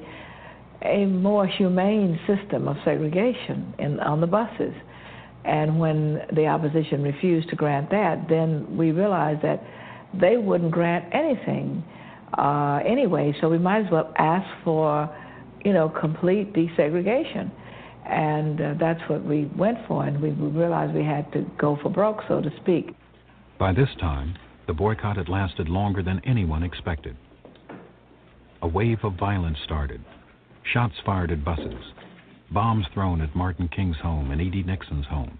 a 0.81 1.05
more 1.05 1.45
humane 1.45 2.19
system 2.25 2.67
of 2.67 2.77
segregation 2.85 3.73
in, 3.79 3.99
on 3.99 4.21
the 4.21 4.27
buses. 4.27 4.73
And 5.45 5.79
when 5.79 6.21
the 6.33 6.47
opposition 6.47 7.01
refused 7.01 7.49
to 7.49 7.55
grant 7.55 7.89
that, 7.91 8.27
then 8.29 8.77
we 8.77 8.91
realized 8.91 9.41
that 9.41 9.63
they 10.13 10.37
wouldn't 10.37 10.71
grant 10.71 11.05
anything 11.13 11.83
uh, 12.37 12.79
anyway. 12.85 13.33
So 13.39 13.49
we 13.49 13.57
might 13.57 13.85
as 13.85 13.91
well 13.91 14.13
ask 14.17 14.47
for, 14.63 15.09
you 15.63 15.73
know, 15.73 15.89
complete 15.89 16.53
desegregation. 16.53 17.51
And 18.05 18.59
uh, 18.59 18.73
that's 18.79 19.01
what 19.07 19.23
we 19.23 19.45
went 19.55 19.77
for, 19.87 20.03
and 20.03 20.19
we, 20.19 20.31
we 20.31 20.47
realized 20.47 20.95
we 20.95 21.03
had 21.03 21.31
to 21.33 21.45
go 21.59 21.77
for 21.81 21.89
broke, 21.89 22.21
so 22.27 22.41
to 22.41 22.49
speak. 22.61 22.95
By 23.59 23.71
this 23.71 23.89
time, 23.99 24.35
the 24.65 24.73
boycott 24.73 25.17
had 25.17 25.29
lasted 25.29 25.69
longer 25.69 26.01
than 26.01 26.19
anyone 26.25 26.63
expected. 26.63 27.15
A 28.61 28.67
wave 28.67 28.99
of 29.03 29.13
violence 29.13 29.57
started. 29.63 30.03
Shots 30.73 30.95
fired 31.05 31.31
at 31.31 31.45
buses. 31.45 31.93
Bombs 32.51 32.85
thrown 32.93 33.21
at 33.21 33.35
Martin 33.35 33.67
King's 33.67 33.97
home 33.97 34.31
and 34.31 34.41
E.D. 34.41 34.63
Nixon's 34.63 35.05
home. 35.05 35.37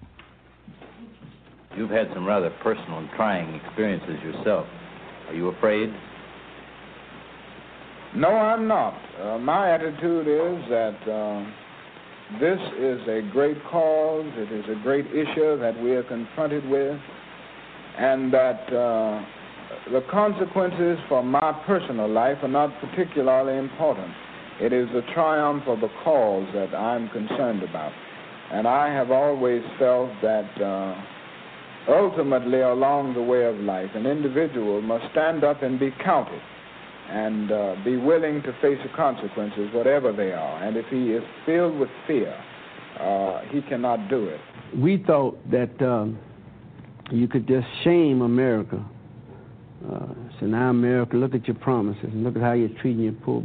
You've 1.75 1.89
had 1.89 2.07
some 2.13 2.25
rather 2.25 2.51
personal 2.61 2.99
and 2.99 3.09
trying 3.15 3.55
experiences 3.55 4.21
yourself. 4.23 4.67
Are 5.27 5.33
you 5.33 5.49
afraid? 5.49 5.89
No, 8.15 8.29
I'm 8.29 8.67
not. 8.67 8.99
Uh, 9.21 9.37
my 9.37 9.71
attitude 9.71 10.27
is 10.27 10.69
that 10.69 10.97
uh, 11.09 12.39
this 12.39 12.59
is 12.77 13.01
a 13.07 13.27
great 13.31 13.57
cause, 13.65 14.25
it 14.35 14.51
is 14.51 14.65
a 14.69 14.81
great 14.83 15.05
issue 15.07 15.57
that 15.59 15.79
we 15.81 15.91
are 15.91 16.03
confronted 16.03 16.67
with, 16.69 16.99
and 17.97 18.33
that 18.33 18.73
uh, 18.73 19.23
the 19.91 20.01
consequences 20.11 20.99
for 21.07 21.23
my 21.23 21.53
personal 21.65 22.07
life 22.09 22.37
are 22.43 22.47
not 22.47 22.71
particularly 22.81 23.57
important. 23.57 24.11
It 24.61 24.73
is 24.73 24.89
the 24.93 25.01
triumph 25.13 25.63
of 25.67 25.79
the 25.79 25.89
cause 26.03 26.47
that 26.53 26.75
I'm 26.75 27.09
concerned 27.09 27.63
about. 27.63 27.93
And 28.51 28.67
I 28.67 28.93
have 28.93 29.09
always 29.09 29.61
felt 29.77 30.09
that 30.21 30.61
uh, 30.61 30.95
ultimately, 31.87 32.59
along 32.59 33.13
the 33.13 33.21
way 33.21 33.45
of 33.45 33.55
life, 33.57 33.89
an 33.95 34.05
individual 34.05 34.81
must 34.81 35.05
stand 35.11 35.43
up 35.43 35.63
and 35.63 35.79
be 35.79 35.91
counted 36.03 36.41
and 37.09 37.51
uh, 37.51 37.75
be 37.85 37.95
willing 37.95 38.41
to 38.43 38.51
face 38.61 38.77
the 38.83 38.89
consequences, 38.95 39.69
whatever 39.73 40.11
they 40.11 40.31
are. 40.31 40.63
And 40.63 40.75
if 40.75 40.85
he 40.87 41.13
is 41.13 41.23
filled 41.45 41.79
with 41.79 41.89
fear, 42.05 42.35
uh, 42.99 43.41
he 43.51 43.61
cannot 43.61 44.09
do 44.09 44.25
it. 44.25 44.41
We 44.77 45.03
thought 45.07 45.39
that 45.51 45.81
um, 45.81 46.19
you 47.11 47.27
could 47.27 47.47
just 47.47 47.67
shame 47.83 48.21
America. 48.21 48.83
Uh, 49.89 50.07
so 50.39 50.45
now, 50.45 50.69
America, 50.69 51.15
look 51.15 51.33
at 51.33 51.47
your 51.47 51.55
promises 51.55 52.03
and 52.03 52.23
look 52.23 52.35
at 52.35 52.41
how 52.41 52.51
you're 52.51 52.77
treating 52.81 53.03
your 53.03 53.13
poor 53.13 53.43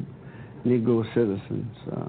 Negro 0.67 1.05
citizens. 1.15 1.77
Uh, 1.95 2.09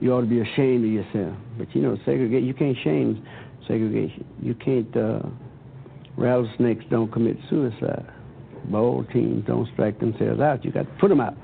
you 0.00 0.12
ought 0.12 0.20
to 0.20 0.26
be 0.26 0.40
ashamed 0.40 0.84
of 0.84 0.90
yourself. 0.90 1.36
But 1.58 1.74
you 1.74 1.82
know, 1.82 1.96
segregate. 2.04 2.44
You 2.44 2.54
can't 2.54 2.76
shame 2.84 3.26
segregation. 3.66 4.24
You 4.40 4.54
can't. 4.54 4.96
Uh, 4.96 5.22
rattlesnakes 6.16 6.84
don't 6.90 7.10
commit 7.12 7.36
suicide. 7.50 8.06
Bold 8.70 9.08
teams 9.10 9.44
don't 9.46 9.68
strike 9.72 10.00
themselves 10.00 10.40
out. 10.40 10.64
You 10.64 10.72
got 10.72 10.82
to 10.82 10.92
put 11.00 11.08
them 11.08 11.20
out. 11.20 11.36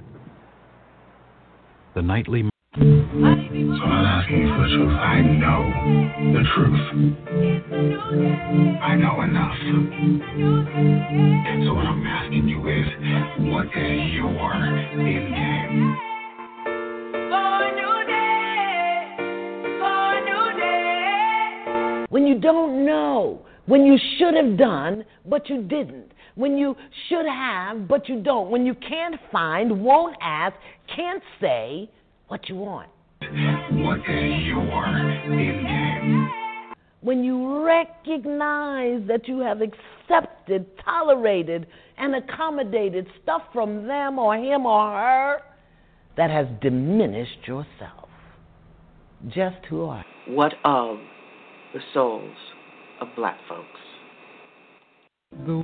The 1.94 2.02
nightly. 2.02 2.48
So 2.74 2.80
I'm 2.80 4.06
asking 4.06 4.38
you 4.38 4.48
for 4.48 4.62
the 4.62 4.68
truth. 4.76 4.96
I 4.98 5.20
know 5.20 5.70
the 6.32 6.42
truth. 6.54 6.80
I 8.80 8.96
know 8.96 9.20
enough. 9.22 9.56
So 11.66 11.74
what 11.74 11.84
I'm 11.86 12.06
asking 12.06 12.48
you 12.48 12.66
is, 12.68 12.86
what 13.52 13.66
is 13.66 14.12
your 14.14 14.54
end 14.54 15.34
game? 15.34 16.11
When 22.12 22.26
you 22.26 22.38
don't 22.38 22.84
know, 22.84 23.40
when 23.64 23.86
you 23.86 23.96
should 24.18 24.34
have 24.34 24.58
done, 24.58 25.02
but 25.24 25.48
you 25.48 25.62
didn't, 25.62 26.12
when 26.34 26.58
you 26.58 26.76
should 27.08 27.24
have, 27.24 27.88
but 27.88 28.06
you 28.06 28.22
don't, 28.22 28.50
when 28.50 28.66
you 28.66 28.74
can't 28.74 29.14
find, 29.32 29.82
won't 29.82 30.14
ask, 30.20 30.54
can't 30.94 31.22
say 31.40 31.88
what 32.28 32.50
you 32.50 32.56
want. 32.56 32.90
What 33.22 34.00
is 34.00 34.42
your 34.44 34.84
end 34.84 35.66
game? 35.66 36.28
When 37.00 37.24
you 37.24 37.64
recognize 37.64 39.00
that 39.08 39.26
you 39.26 39.38
have 39.38 39.62
accepted, 39.62 40.66
tolerated, 40.84 41.66
and 41.96 42.14
accommodated 42.14 43.06
stuff 43.22 43.40
from 43.54 43.86
them 43.86 44.18
or 44.18 44.36
him 44.36 44.66
or 44.66 44.90
her 44.90 45.40
that 46.18 46.30
has 46.30 46.46
diminished 46.60 47.46
yourself. 47.46 48.10
Just 49.28 49.64
who 49.70 49.84
are 49.84 50.04
you? 50.26 50.34
What 50.36 50.52
of 50.66 50.98
the 51.72 51.80
souls 51.92 52.36
of 53.00 53.08
black 53.16 53.38
folks? 53.48 53.66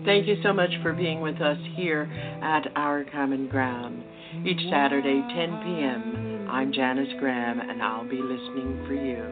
Thank 0.04 0.26
you 0.26 0.36
so 0.42 0.52
much 0.54 0.70
for 0.82 0.94
being 0.94 1.20
with 1.20 1.42
us 1.42 1.58
here 1.76 2.04
at 2.42 2.72
Our 2.74 3.04
Common 3.04 3.48
Ground. 3.48 4.02
Each 4.44 4.60
Saturday, 4.70 5.20
10 5.20 5.60
p.m., 5.62 6.48
I'm 6.50 6.72
Janice 6.72 7.12
Graham, 7.20 7.60
and 7.60 7.82
I'll 7.82 8.08
be 8.08 8.16
listening 8.16 8.82
for 8.86 8.94
you. 8.94 9.22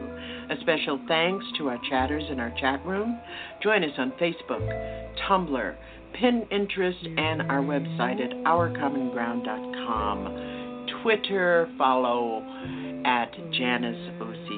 A 0.49 0.55
special 0.61 0.99
thanks 1.07 1.43
to 1.57 1.69
our 1.69 1.79
chatters 1.89 2.23
in 2.29 2.39
our 2.39 2.53
chat 2.59 2.85
room. 2.85 3.19
Join 3.63 3.83
us 3.83 3.89
on 3.97 4.11
Facebook, 4.21 4.61
Tumblr, 5.27 5.75
Pinterest, 6.21 7.19
and 7.19 7.41
our 7.51 7.61
website 7.61 8.23
at 8.23 8.29
ourcommonground.com. 8.45 10.91
Twitter, 11.01 11.67
follow 11.77 12.43
at 13.05 13.31
Janice 13.51 14.11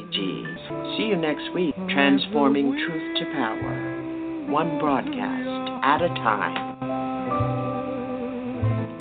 OCG. 0.10 0.98
See 0.98 1.04
you 1.04 1.16
next 1.16 1.54
week, 1.54 1.76
transforming 1.90 2.72
truth 2.72 3.18
to 3.18 3.26
power, 3.26 4.46
one 4.50 4.80
broadcast 4.80 5.84
at 5.84 6.02
a 6.02 6.10
time. 6.10 6.69